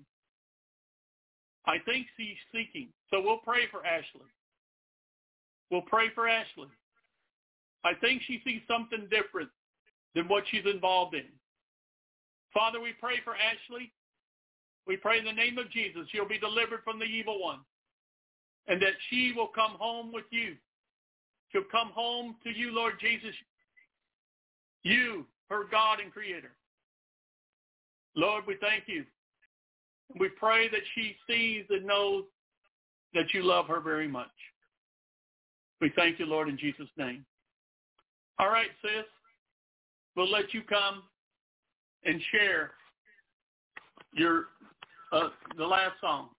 I 1.66 1.78
think 1.84 2.06
she's 2.16 2.36
seeking. 2.52 2.88
So 3.10 3.20
we'll 3.20 3.38
pray 3.38 3.62
for 3.70 3.84
Ashley. 3.84 4.30
We'll 5.70 5.82
pray 5.82 6.06
for 6.14 6.28
Ashley. 6.28 6.68
I 7.84 7.94
think 8.00 8.22
she 8.26 8.40
sees 8.44 8.62
something 8.68 9.08
different 9.10 9.50
than 10.16 10.26
what 10.26 10.42
she's 10.50 10.64
involved 10.64 11.14
in. 11.14 11.26
Father, 12.52 12.80
we 12.80 12.94
pray 12.98 13.16
for 13.22 13.34
Ashley. 13.36 13.92
We 14.86 14.96
pray 14.96 15.18
in 15.18 15.24
the 15.24 15.32
name 15.32 15.58
of 15.58 15.70
Jesus 15.70 16.02
she'll 16.10 16.26
be 16.26 16.38
delivered 16.38 16.80
from 16.82 16.98
the 16.98 17.04
evil 17.04 17.40
one 17.40 17.60
and 18.66 18.80
that 18.82 18.94
she 19.10 19.32
will 19.36 19.48
come 19.48 19.72
home 19.78 20.12
with 20.12 20.24
you. 20.30 20.56
She'll 21.52 21.70
come 21.70 21.90
home 21.94 22.36
to 22.42 22.50
you, 22.50 22.72
Lord 22.72 22.94
Jesus. 23.00 23.34
You, 24.82 25.26
her 25.50 25.64
God 25.70 26.00
and 26.00 26.12
creator. 26.12 26.52
Lord, 28.16 28.44
we 28.46 28.56
thank 28.60 28.84
you. 28.86 29.04
We 30.18 30.28
pray 30.30 30.68
that 30.68 30.80
she 30.94 31.16
sees 31.28 31.64
and 31.68 31.86
knows 31.86 32.24
that 33.14 33.34
you 33.34 33.42
love 33.42 33.66
her 33.66 33.80
very 33.80 34.08
much. 34.08 34.30
We 35.80 35.92
thank 35.94 36.18
you, 36.18 36.26
Lord, 36.26 36.48
in 36.48 36.56
Jesus' 36.56 36.88
name. 36.96 37.24
All 38.38 38.48
right, 38.48 38.70
sis. 38.82 39.04
We'll 40.16 40.30
let 40.30 40.54
you 40.54 40.62
come 40.62 41.02
and 42.04 42.20
share 42.32 42.72
your 44.12 44.46
uh, 45.12 45.28
the 45.56 45.64
last 45.64 46.00
song. 46.00 46.30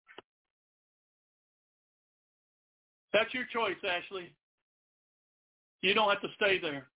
That's 3.14 3.33
your 3.33 3.45
choice, 3.53 3.77
Ashley. 3.88 4.31
You 5.81 5.93
don't 5.93 6.09
have 6.09 6.22
to 6.22 6.27
stay 6.35 6.59
there. 6.59 6.88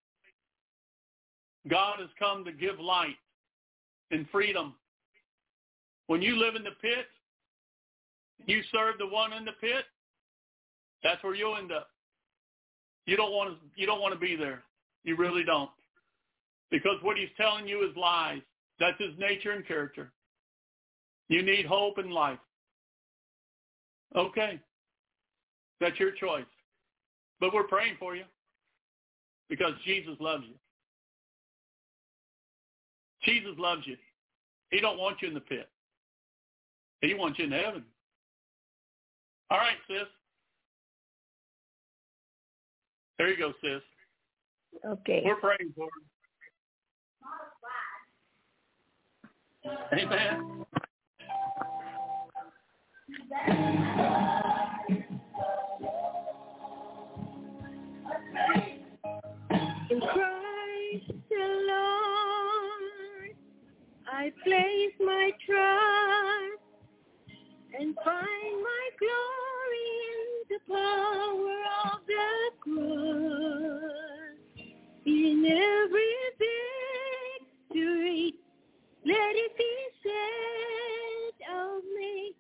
God 1.69 1.99
has 1.99 2.09
come 2.17 2.43
to 2.45 2.51
give 2.51 2.79
light 2.79 3.15
and 4.09 4.25
freedom. 4.31 4.73
When 6.07 6.21
you 6.21 6.37
live 6.37 6.55
in 6.55 6.63
the 6.63 6.71
pit, 6.81 7.05
you 8.47 8.61
serve 8.71 8.95
the 8.97 9.07
one 9.07 9.33
in 9.33 9.45
the 9.45 9.51
pit, 9.61 9.85
that's 11.03 11.23
where 11.23 11.35
you'll 11.35 11.57
end 11.57 11.71
up. 11.71 11.89
You 13.05 13.17
don't 13.17 13.31
want 13.31 13.51
to 13.51 13.57
you 13.75 13.85
don't 13.85 14.01
want 14.01 14.13
to 14.13 14.19
be 14.19 14.35
there. 14.35 14.63
You 15.03 15.15
really 15.15 15.43
don't. 15.43 15.69
Because 16.71 16.97
what 17.01 17.17
he's 17.17 17.29
telling 17.37 17.67
you 17.67 17.87
is 17.87 17.95
lies. 17.95 18.41
That's 18.79 18.97
his 18.97 19.11
nature 19.19 19.51
and 19.51 19.67
character. 19.67 20.11
You 21.27 21.43
need 21.43 21.65
hope 21.65 21.97
and 21.97 22.11
life. 22.11 22.39
Okay. 24.15 24.59
That's 25.79 25.99
your 25.99 26.11
choice. 26.11 26.45
But 27.39 27.53
we're 27.53 27.67
praying 27.67 27.95
for 27.99 28.15
you 28.15 28.23
because 29.49 29.73
Jesus 29.85 30.15
loves 30.19 30.43
you. 30.47 30.55
Jesus 33.23 33.57
loves 33.57 33.85
you. 33.85 33.97
He 34.71 34.79
don't 34.79 34.97
want 34.97 35.21
you 35.21 35.27
in 35.27 35.33
the 35.33 35.41
pit. 35.41 35.69
He 37.01 37.13
wants 37.13 37.37
you 37.39 37.45
in 37.45 37.51
heaven. 37.51 37.83
All 39.49 39.57
right, 39.57 39.77
sis. 39.87 40.07
There 43.17 43.29
you 43.29 43.37
go, 43.37 43.53
sis. 43.61 43.81
Okay. 44.85 45.21
We're 45.25 45.35
praying 45.35 45.73
for 45.75 45.85
her. 45.85 46.10
Amen. 49.65 50.65
In 59.89 59.99
Christ 59.99 61.11
alone, 61.31 63.35
I 64.11 64.31
place 64.43 64.93
my 64.99 65.31
trust 65.45 66.61
and 67.79 67.95
find 68.03 68.63
my 68.63 68.89
glory 68.99 69.89
in 70.11 70.23
the 70.49 70.59
power 70.67 71.61
of 71.93 71.99
the 72.07 72.51
cross. 72.61 74.37
In 75.05 75.45
every 75.45 76.10
let 79.11 79.35
it 79.35 79.57
be 79.57 79.75
said 80.03 81.35
of 81.55 81.83
me, 81.97 82.35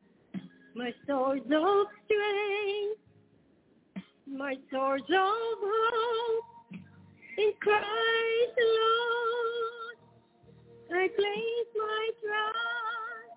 my 0.75 0.91
source 1.07 1.41
of 1.41 1.87
strength, 2.05 3.01
my 4.27 4.55
source 4.71 5.01
of 5.01 5.57
hope. 5.61 6.45
In 7.37 7.53
Christ 7.61 8.57
alone, 8.67 9.97
I 10.93 11.07
place 11.09 11.71
my 11.77 12.09
trust 12.21 13.33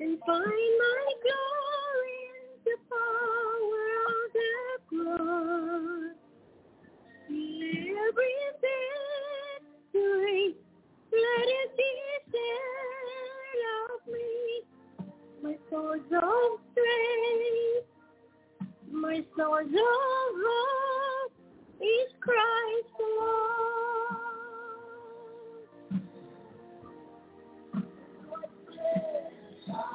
and 0.00 0.18
find 0.26 0.44
my 0.46 1.12
glory 1.24 2.20
in 2.30 2.46
the 2.64 2.76
power 2.90 3.88
of 4.08 4.32
the 4.34 4.52
cross. 4.88 6.16
Every 7.28 8.34
victory, 9.92 10.56
let 11.12 11.48
it 11.48 11.70
be 11.76 11.90
source 15.70 16.00
of 16.12 16.60
strength, 16.72 17.86
my 18.90 19.24
source 19.36 19.66
of 19.66 20.36
love 20.36 21.32
is 21.80 22.12
Christ 22.20 22.94
alone. 23.00 24.16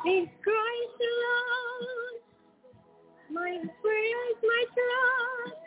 Is 0.06 0.30
Christ 0.44 1.00
alone. 1.12 2.16
My 3.32 3.58
praise, 3.82 4.40
my 4.44 4.64
trust, 4.76 5.62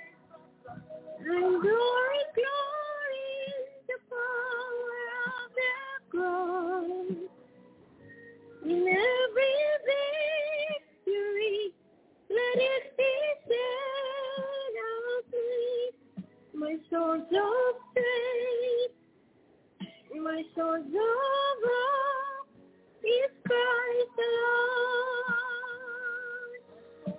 and 1.20 1.62
glory, 1.62 2.22
glory 2.34 3.26
in 3.48 3.62
the 3.88 3.98
power 4.10 4.98
of 5.26 5.50
the 5.56 5.74
cross. 6.10 7.30
In 8.64 8.84
my 16.66 16.74
source 16.90 17.20
of 17.20 17.76
my 20.22 20.42
source 20.56 20.82
of 20.82 20.92
hope 21.64 22.48
is 23.04 23.30
Christ 23.46 24.18
alone. 27.06 27.16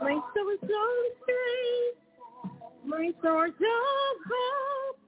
My 0.00 0.14
source 0.34 0.62
of 0.62 0.68
strength, 1.22 1.98
my 2.86 3.06
source 3.22 3.60
of 3.60 4.16
hope 4.30 4.98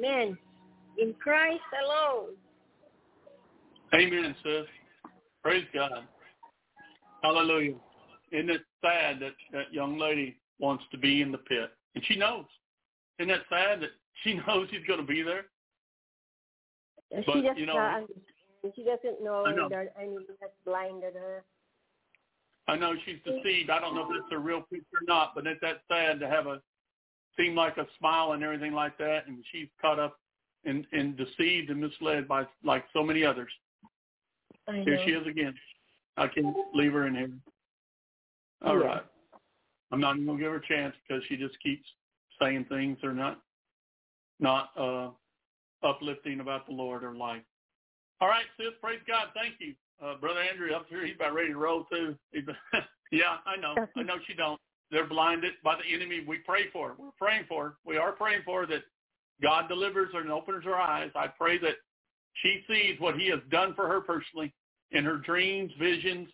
Amen. 0.07 0.37
In 0.97 1.13
Christ 1.21 1.61
alone. 1.85 2.29
Amen, 3.93 4.35
sis. 4.43 4.65
Praise 5.43 5.65
God. 5.73 5.91
Hallelujah. 7.23 7.75
Isn't 8.31 8.49
it 8.49 8.61
sad 8.81 9.19
that 9.21 9.33
that 9.53 9.73
young 9.73 9.97
lady 9.97 10.37
wants 10.59 10.83
to 10.91 10.97
be 10.97 11.21
in 11.21 11.31
the 11.31 11.37
pit? 11.37 11.69
And 11.95 12.03
she 12.05 12.15
knows. 12.15 12.45
Isn't 13.19 13.29
that 13.29 13.41
sad 13.49 13.81
that 13.81 13.89
she 14.23 14.33
knows 14.47 14.67
she's 14.71 14.85
going 14.87 14.99
to 14.99 15.05
be 15.05 15.23
there? 15.23 15.45
she 17.11 17.23
But, 17.25 17.43
just 17.43 17.57
you 17.59 17.65
know- 17.65 17.73
not 17.75 17.95
understand. 17.97 18.21
She 18.75 18.83
doesn't 18.83 19.23
know, 19.23 19.45
I 19.45 19.55
know. 19.55 19.69
that 19.69 19.93
anything 19.97 20.35
has 20.41 20.49
blinded 20.65 21.13
her. 21.13 21.45
I 22.67 22.75
know 22.75 22.95
she's 23.05 23.19
deceived. 23.23 23.69
I 23.69 23.79
don't 23.79 23.95
know 23.95 24.01
if 24.11 24.17
it's 24.23 24.33
a 24.33 24.37
real 24.37 24.61
picture 24.61 24.97
or 24.99 25.05
not, 25.07 25.33
but 25.35 25.47
it's 25.47 25.61
that 25.61 25.83
sad 25.87 26.19
to 26.19 26.27
have 26.27 26.47
a 26.47 26.59
seem 27.37 27.55
like 27.55 27.77
a 27.77 27.87
smile 27.99 28.33
and 28.33 28.43
everything 28.43 28.73
like 28.73 28.97
that, 28.97 29.27
and 29.27 29.43
she's 29.51 29.67
caught 29.81 29.99
up 29.99 30.19
and, 30.65 30.85
and 30.91 31.15
deceived 31.15 31.69
and 31.69 31.79
misled 31.79 32.27
by 32.27 32.45
like 32.63 32.83
so 32.93 33.03
many 33.03 33.23
others. 33.23 33.51
Here 34.83 34.99
she 35.05 35.11
is 35.11 35.25
again. 35.27 35.53
I 36.17 36.27
can't 36.27 36.55
leave 36.73 36.93
her 36.93 37.07
in 37.07 37.15
here. 37.15 37.31
All 38.65 38.77
Yeah. 38.77 38.85
right. 38.85 39.03
I'm 39.91 40.01
not 40.01 40.15
even 40.15 40.25
gonna 40.27 40.39
give 40.39 40.51
her 40.51 40.57
a 40.57 40.67
chance 40.67 40.93
because 41.07 41.23
she 41.29 41.37
just 41.37 41.57
keeps 41.61 41.87
saying 42.41 42.65
things 42.65 42.97
that 43.01 43.07
are 43.07 43.13
not 43.13 43.39
not 44.39 44.69
uh 44.77 45.09
uplifting 45.83 46.39
about 46.41 46.65
the 46.67 46.73
Lord 46.73 47.03
or 47.03 47.15
life. 47.15 47.43
All 48.19 48.27
right, 48.27 48.45
sis, 48.57 48.73
praise 48.81 48.99
God, 49.07 49.27
thank 49.33 49.55
you. 49.59 49.73
Uh 50.03 50.15
brother 50.17 50.41
Andrew 50.41 50.73
up 50.73 50.87
here, 50.89 51.05
he's 51.05 51.15
about 51.15 51.33
ready 51.33 51.49
to 51.49 51.57
roll 51.57 51.85
too. 51.85 52.17
Yeah, 53.09 53.37
I 53.45 53.55
know. 53.55 53.73
I 53.95 54.03
know 54.03 54.15
she 54.27 54.33
don't. 54.33 54.59
They're 54.91 55.07
blinded 55.07 55.53
by 55.63 55.75
the 55.75 55.93
enemy. 55.93 56.23
We 56.25 56.37
pray 56.37 56.69
for. 56.71 56.95
We're 56.97 57.11
praying 57.17 57.45
for 57.47 57.63
her. 57.65 57.73
We 57.85 57.97
are 57.97 58.11
praying 58.11 58.41
for 58.45 58.61
her 58.61 58.67
that 58.67 58.83
God 59.41 59.67
delivers 59.67 60.13
her 60.13 60.21
and 60.21 60.31
opens 60.31 60.63
her 60.63 60.75
eyes. 60.75 61.11
I 61.15 61.27
pray 61.27 61.57
that 61.59 61.75
she 62.41 62.61
sees 62.67 62.99
what 62.99 63.15
he 63.15 63.29
has 63.29 63.39
done 63.51 63.73
for 63.75 63.87
her 63.87 64.01
personally 64.01 64.53
in 64.91 65.03
her 65.03 65.17
dreams, 65.17 65.71
visions, 65.79 66.29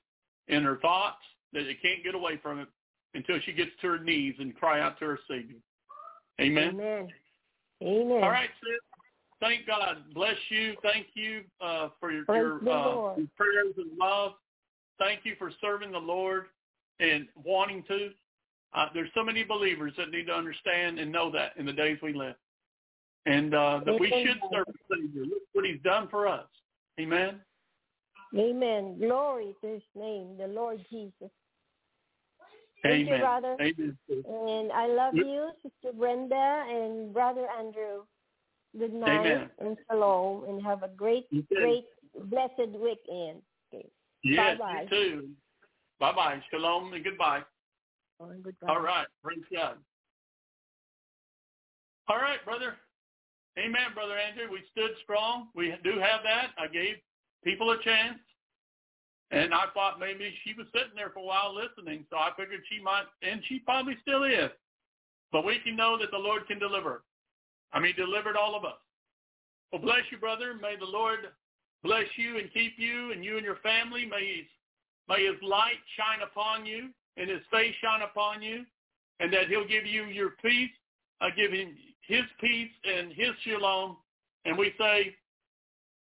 in 0.47 0.63
her 0.63 0.77
thoughts, 0.81 1.23
that 1.53 1.63
it 1.63 1.81
can't 1.81 2.03
get 2.03 2.15
away 2.15 2.37
from 2.41 2.59
it 2.59 2.67
until 3.15 3.37
she 3.45 3.53
gets 3.53 3.71
to 3.81 3.87
her 3.87 3.99
knees 3.99 4.35
and 4.39 4.55
cry 4.55 4.81
out 4.81 4.99
to 4.99 5.05
her 5.05 5.19
Savior. 5.27 5.57
Amen. 6.39 6.69
Amen. 6.69 7.07
Amen. 7.81 8.23
All 8.23 8.29
right, 8.29 8.49
sis. 8.61 8.79
Thank 9.39 9.67
God. 9.67 9.97
Bless 10.13 10.37
you. 10.49 10.73
Thank 10.81 11.07
you 11.15 11.41
uh, 11.61 11.89
for 11.99 12.11
your, 12.11 12.23
your, 12.29 12.55
uh, 12.57 13.17
your 13.17 13.27
prayers 13.35 13.73
and 13.77 13.97
love. 13.99 14.33
Thank 14.99 15.21
you 15.25 15.35
for 15.37 15.51
serving 15.59 15.91
the 15.91 15.97
Lord 15.97 16.45
and 16.99 17.27
wanting 17.43 17.83
to. 17.89 18.11
Uh, 18.75 18.87
there's 18.93 19.09
so 19.13 19.23
many 19.23 19.43
believers 19.43 19.93
that 19.97 20.09
need 20.09 20.25
to 20.27 20.33
understand 20.33 20.99
and 20.99 21.11
know 21.11 21.31
that 21.31 21.51
in 21.57 21.65
the 21.65 21.73
days 21.73 21.97
we 22.01 22.13
live. 22.13 22.35
And 23.25 23.53
uh, 23.53 23.81
that 23.85 23.99
we 23.99 24.09
should 24.09 24.39
serve 24.51 24.65
the 24.67 24.95
Savior. 24.95 25.23
Look 25.23 25.43
what 25.53 25.65
he's 25.65 25.81
done 25.83 26.07
for 26.09 26.27
us. 26.27 26.47
Amen. 26.99 27.39
Amen. 28.37 28.97
Glory 28.99 29.55
to 29.61 29.67
his 29.67 29.81
name, 29.95 30.37
the 30.37 30.47
Lord 30.47 30.83
Jesus. 30.89 31.31
Thank 32.81 33.07
Amen. 33.07 33.13
you, 33.13 33.19
brother. 33.19 33.57
Amen. 33.61 33.97
And 34.09 34.71
I 34.71 34.87
love 34.87 35.15
you, 35.15 35.51
Sister 35.61 35.95
Brenda 35.97 36.65
and 36.69 37.13
Brother 37.13 37.47
Andrew. 37.57 38.03
Good 38.77 38.93
night 38.93 39.19
Amen. 39.19 39.49
and 39.59 39.77
shalom 39.89 40.45
and 40.49 40.61
have 40.65 40.83
a 40.83 40.89
great, 40.89 41.27
great, 41.53 41.85
blessed 42.25 42.69
weekend. 42.69 43.41
Okay. 43.73 43.87
Yes, 44.23 44.57
Bye-bye. 44.57 44.81
you 44.81 44.89
too. 44.89 45.29
Bye 45.99 46.11
bye. 46.13 46.43
Shalom 46.51 46.91
and 46.93 47.03
goodbye. 47.03 47.43
Goodbye. 48.43 48.67
All 48.67 48.81
right. 48.81 49.07
Praise 49.23 49.43
God. 49.51 49.77
All 52.07 52.17
right, 52.17 52.43
brother. 52.43 52.75
Amen, 53.57 53.93
brother 53.93 54.17
Andrew. 54.17 54.51
We 54.51 54.61
stood 54.71 54.91
strong. 55.03 55.47
We 55.55 55.73
do 55.83 55.91
have 55.99 56.21
that. 56.23 56.51
I 56.57 56.67
gave 56.67 56.95
people 57.43 57.71
a 57.71 57.81
chance. 57.83 58.19
And 59.31 59.53
I 59.53 59.65
thought 59.73 59.99
maybe 59.99 60.33
she 60.43 60.53
was 60.53 60.67
sitting 60.73 60.95
there 60.95 61.09
for 61.09 61.19
a 61.19 61.25
while 61.25 61.55
listening, 61.55 62.05
so 62.09 62.17
I 62.17 62.29
figured 62.37 62.61
she 62.69 62.81
might, 62.81 63.05
and 63.23 63.41
she 63.47 63.59
probably 63.59 63.97
still 64.01 64.23
is. 64.23 64.51
But 65.31 65.45
we 65.45 65.57
can 65.63 65.75
know 65.75 65.97
that 65.97 66.11
the 66.11 66.17
Lord 66.17 66.45
can 66.47 66.59
deliver. 66.59 67.03
I 67.71 67.79
mean, 67.79 67.95
delivered 67.95 68.37
all 68.37 68.55
of 68.55 68.63
us. 68.63 68.77
Well, 69.71 69.81
bless 69.81 70.05
you, 70.11 70.19
brother. 70.19 70.53
May 70.53 70.75
the 70.77 70.85
Lord 70.85 71.33
bless 71.83 72.05
you 72.15 72.37
and 72.37 72.53
keep 72.53 72.73
you 72.77 73.11
and 73.11 73.23
you 73.23 73.37
and 73.37 73.45
your 73.45 73.57
family. 73.57 74.05
May 74.05 74.37
his, 74.37 74.45
may 75.09 75.25
his 75.25 75.41
light 75.41 75.81
shine 75.97 76.21
upon 76.21 76.67
you 76.67 76.89
and 77.17 77.29
his 77.29 77.41
face 77.51 77.73
shine 77.81 78.01
upon 78.01 78.41
you 78.41 78.65
and 79.19 79.31
that 79.33 79.47
he'll 79.47 79.67
give 79.67 79.85
you 79.85 80.05
your 80.05 80.31
peace. 80.41 80.69
I 81.21 81.29
give 81.29 81.51
him 81.51 81.75
his 82.01 82.23
peace 82.41 82.71
and 82.83 83.11
his 83.13 83.31
shalom. 83.43 83.97
And 84.45 84.57
we 84.57 84.73
say, 84.77 85.15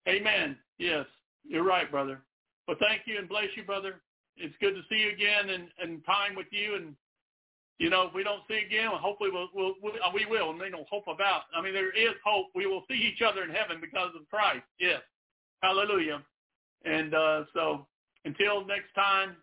amen. 0.09 0.57
Yes, 0.79 1.05
you're 1.45 1.65
right, 1.65 1.91
brother. 1.91 2.23
Well, 2.67 2.79
thank 2.81 3.03
you 3.05 3.19
and 3.19 3.29
bless 3.29 3.49
you, 3.57 3.65
brother. 3.65 4.01
It's 4.37 4.55
good 4.61 4.75
to 4.75 4.81
see 4.89 4.97
you 4.97 5.11
again 5.11 5.51
and, 5.51 5.69
and 5.83 6.05
time 6.07 6.35
with 6.35 6.47
you. 6.51 6.77
And, 6.77 6.95
you 7.79 7.91
know, 7.91 8.07
if 8.07 8.15
we 8.15 8.23
don't 8.25 8.43
see 8.49 8.63
again, 8.67 8.89
hopefully 8.93 9.31
we'll, 9.31 9.49
we'll, 9.55 9.75
we 9.83 9.93
we 10.15 10.27
will. 10.27 10.51
And 10.51 10.61
they 10.61 10.71
don't 10.71 10.89
hope 10.89 11.05
about. 11.09 11.43
I 11.55 11.61
mean, 11.61 11.75
there 11.75 11.91
is 11.91 12.15
hope. 12.25 12.47
We 12.55 12.67
will 12.67 12.85
see 12.89 12.97
each 12.97 13.21
other 13.21 13.43
in 13.43 13.51
heaven 13.51 13.79
because 13.81 14.11
of 14.19 14.27
Christ. 14.31 14.65
Yes. 14.79 15.01
Hallelujah. 15.63 16.23
And 16.87 17.15
uh, 17.15 17.45
so 17.53 17.87
until 18.25 18.65
next 18.65 18.95
time, 18.95 19.37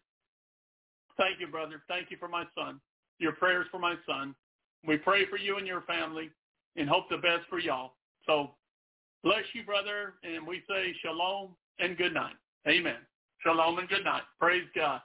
thank 1.18 1.40
you, 1.40 1.48
brother. 1.48 1.84
Thank 1.88 2.12
you 2.12 2.18
for 2.18 2.28
my 2.28 2.46
son. 2.56 2.80
Your 3.20 3.34
prayers 3.34 3.68
for 3.72 3.80
my 3.80 3.96
son. 4.08 4.36
We 4.86 4.98
pray 4.98 5.26
for 5.26 5.38
you 5.38 5.58
and 5.58 5.68
your 5.68 5.82
family 5.82 6.30
and 6.76 6.88
hope 6.88 7.10
the 7.10 7.18
best 7.18 7.48
for 7.50 7.60
y'all. 7.60 7.94
So 8.26 8.52
bless 9.24 9.44
you, 9.54 9.64
brother. 9.64 10.16
And 10.24 10.46
we 10.46 10.62
say 10.70 10.94
shalom 11.04 11.56
and 11.80 11.98
good 11.98 12.14
night. 12.14 12.36
Amen. 12.68 12.98
Shalom 13.44 13.80
and 13.80 13.90
good 13.90 14.04
night. 14.04 14.24
Praise 14.40 14.66
God. 14.76 15.02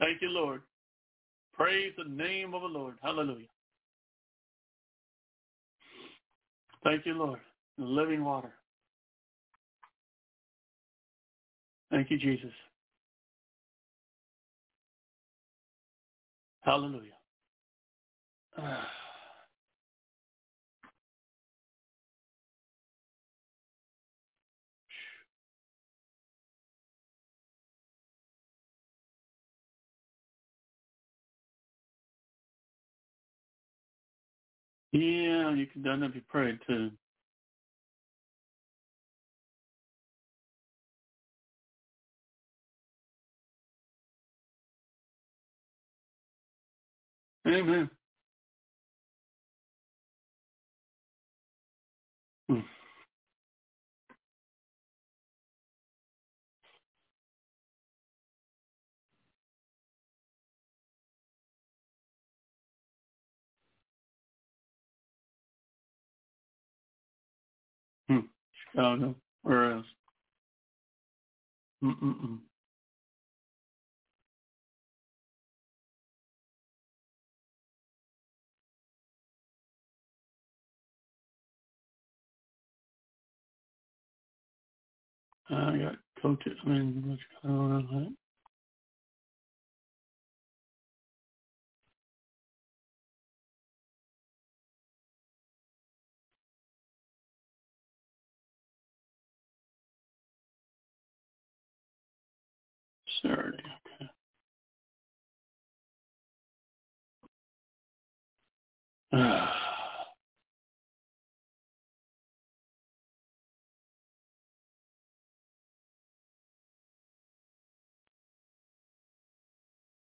Thank 0.00 0.20
you, 0.20 0.30
Lord. 0.30 0.62
Praise 1.54 1.92
the 1.96 2.10
name 2.10 2.54
of 2.54 2.62
the 2.62 2.68
Lord. 2.68 2.94
Hallelujah. 3.02 3.46
Thank 6.82 7.06
you, 7.06 7.14
Lord. 7.14 7.38
Living 7.78 8.24
water. 8.24 8.52
Thank 11.90 12.10
you, 12.10 12.18
Jesus. 12.18 12.50
Hallelujah. 16.62 17.12
Ah. 18.58 18.88
Yeah, 34.94 35.54
you 35.54 35.66
can 35.66 35.82
done 35.82 36.02
if 36.04 36.14
you 36.14 36.22
prayed 36.28 36.58
too. 36.66 36.90
Amen. 47.48 47.90
Hmm. 52.48 52.60
Hmm. 68.08 68.18
Chicago. 68.72 69.16
Where 69.42 69.72
else? 69.72 69.86
Mm-mm-mm. 71.84 72.38
I 85.52 85.78
got 85.78 85.96
coaches. 86.22 86.58
I 86.66 86.70
mean, 86.70 87.04
what's 87.06 87.22
going 87.44 87.72
on? 87.72 88.18
Saturday. 103.22 103.58
Okay. 104.02 104.10
Ah. 109.14 109.81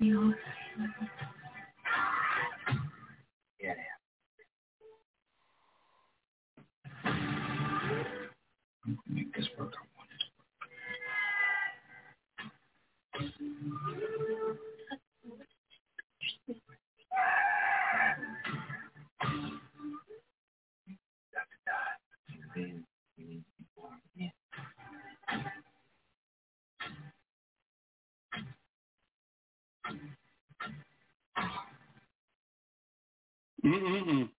yours. 0.00 0.34
Yeah. 3.60 3.74
Make 9.08 9.34
this 9.34 9.46
work. 9.58 9.74
I 9.74 9.82
want 9.98 10.10
it 10.12 10.20
to 22.56 22.62
work. 22.62 22.87
Mm-mm-mm 33.64 34.30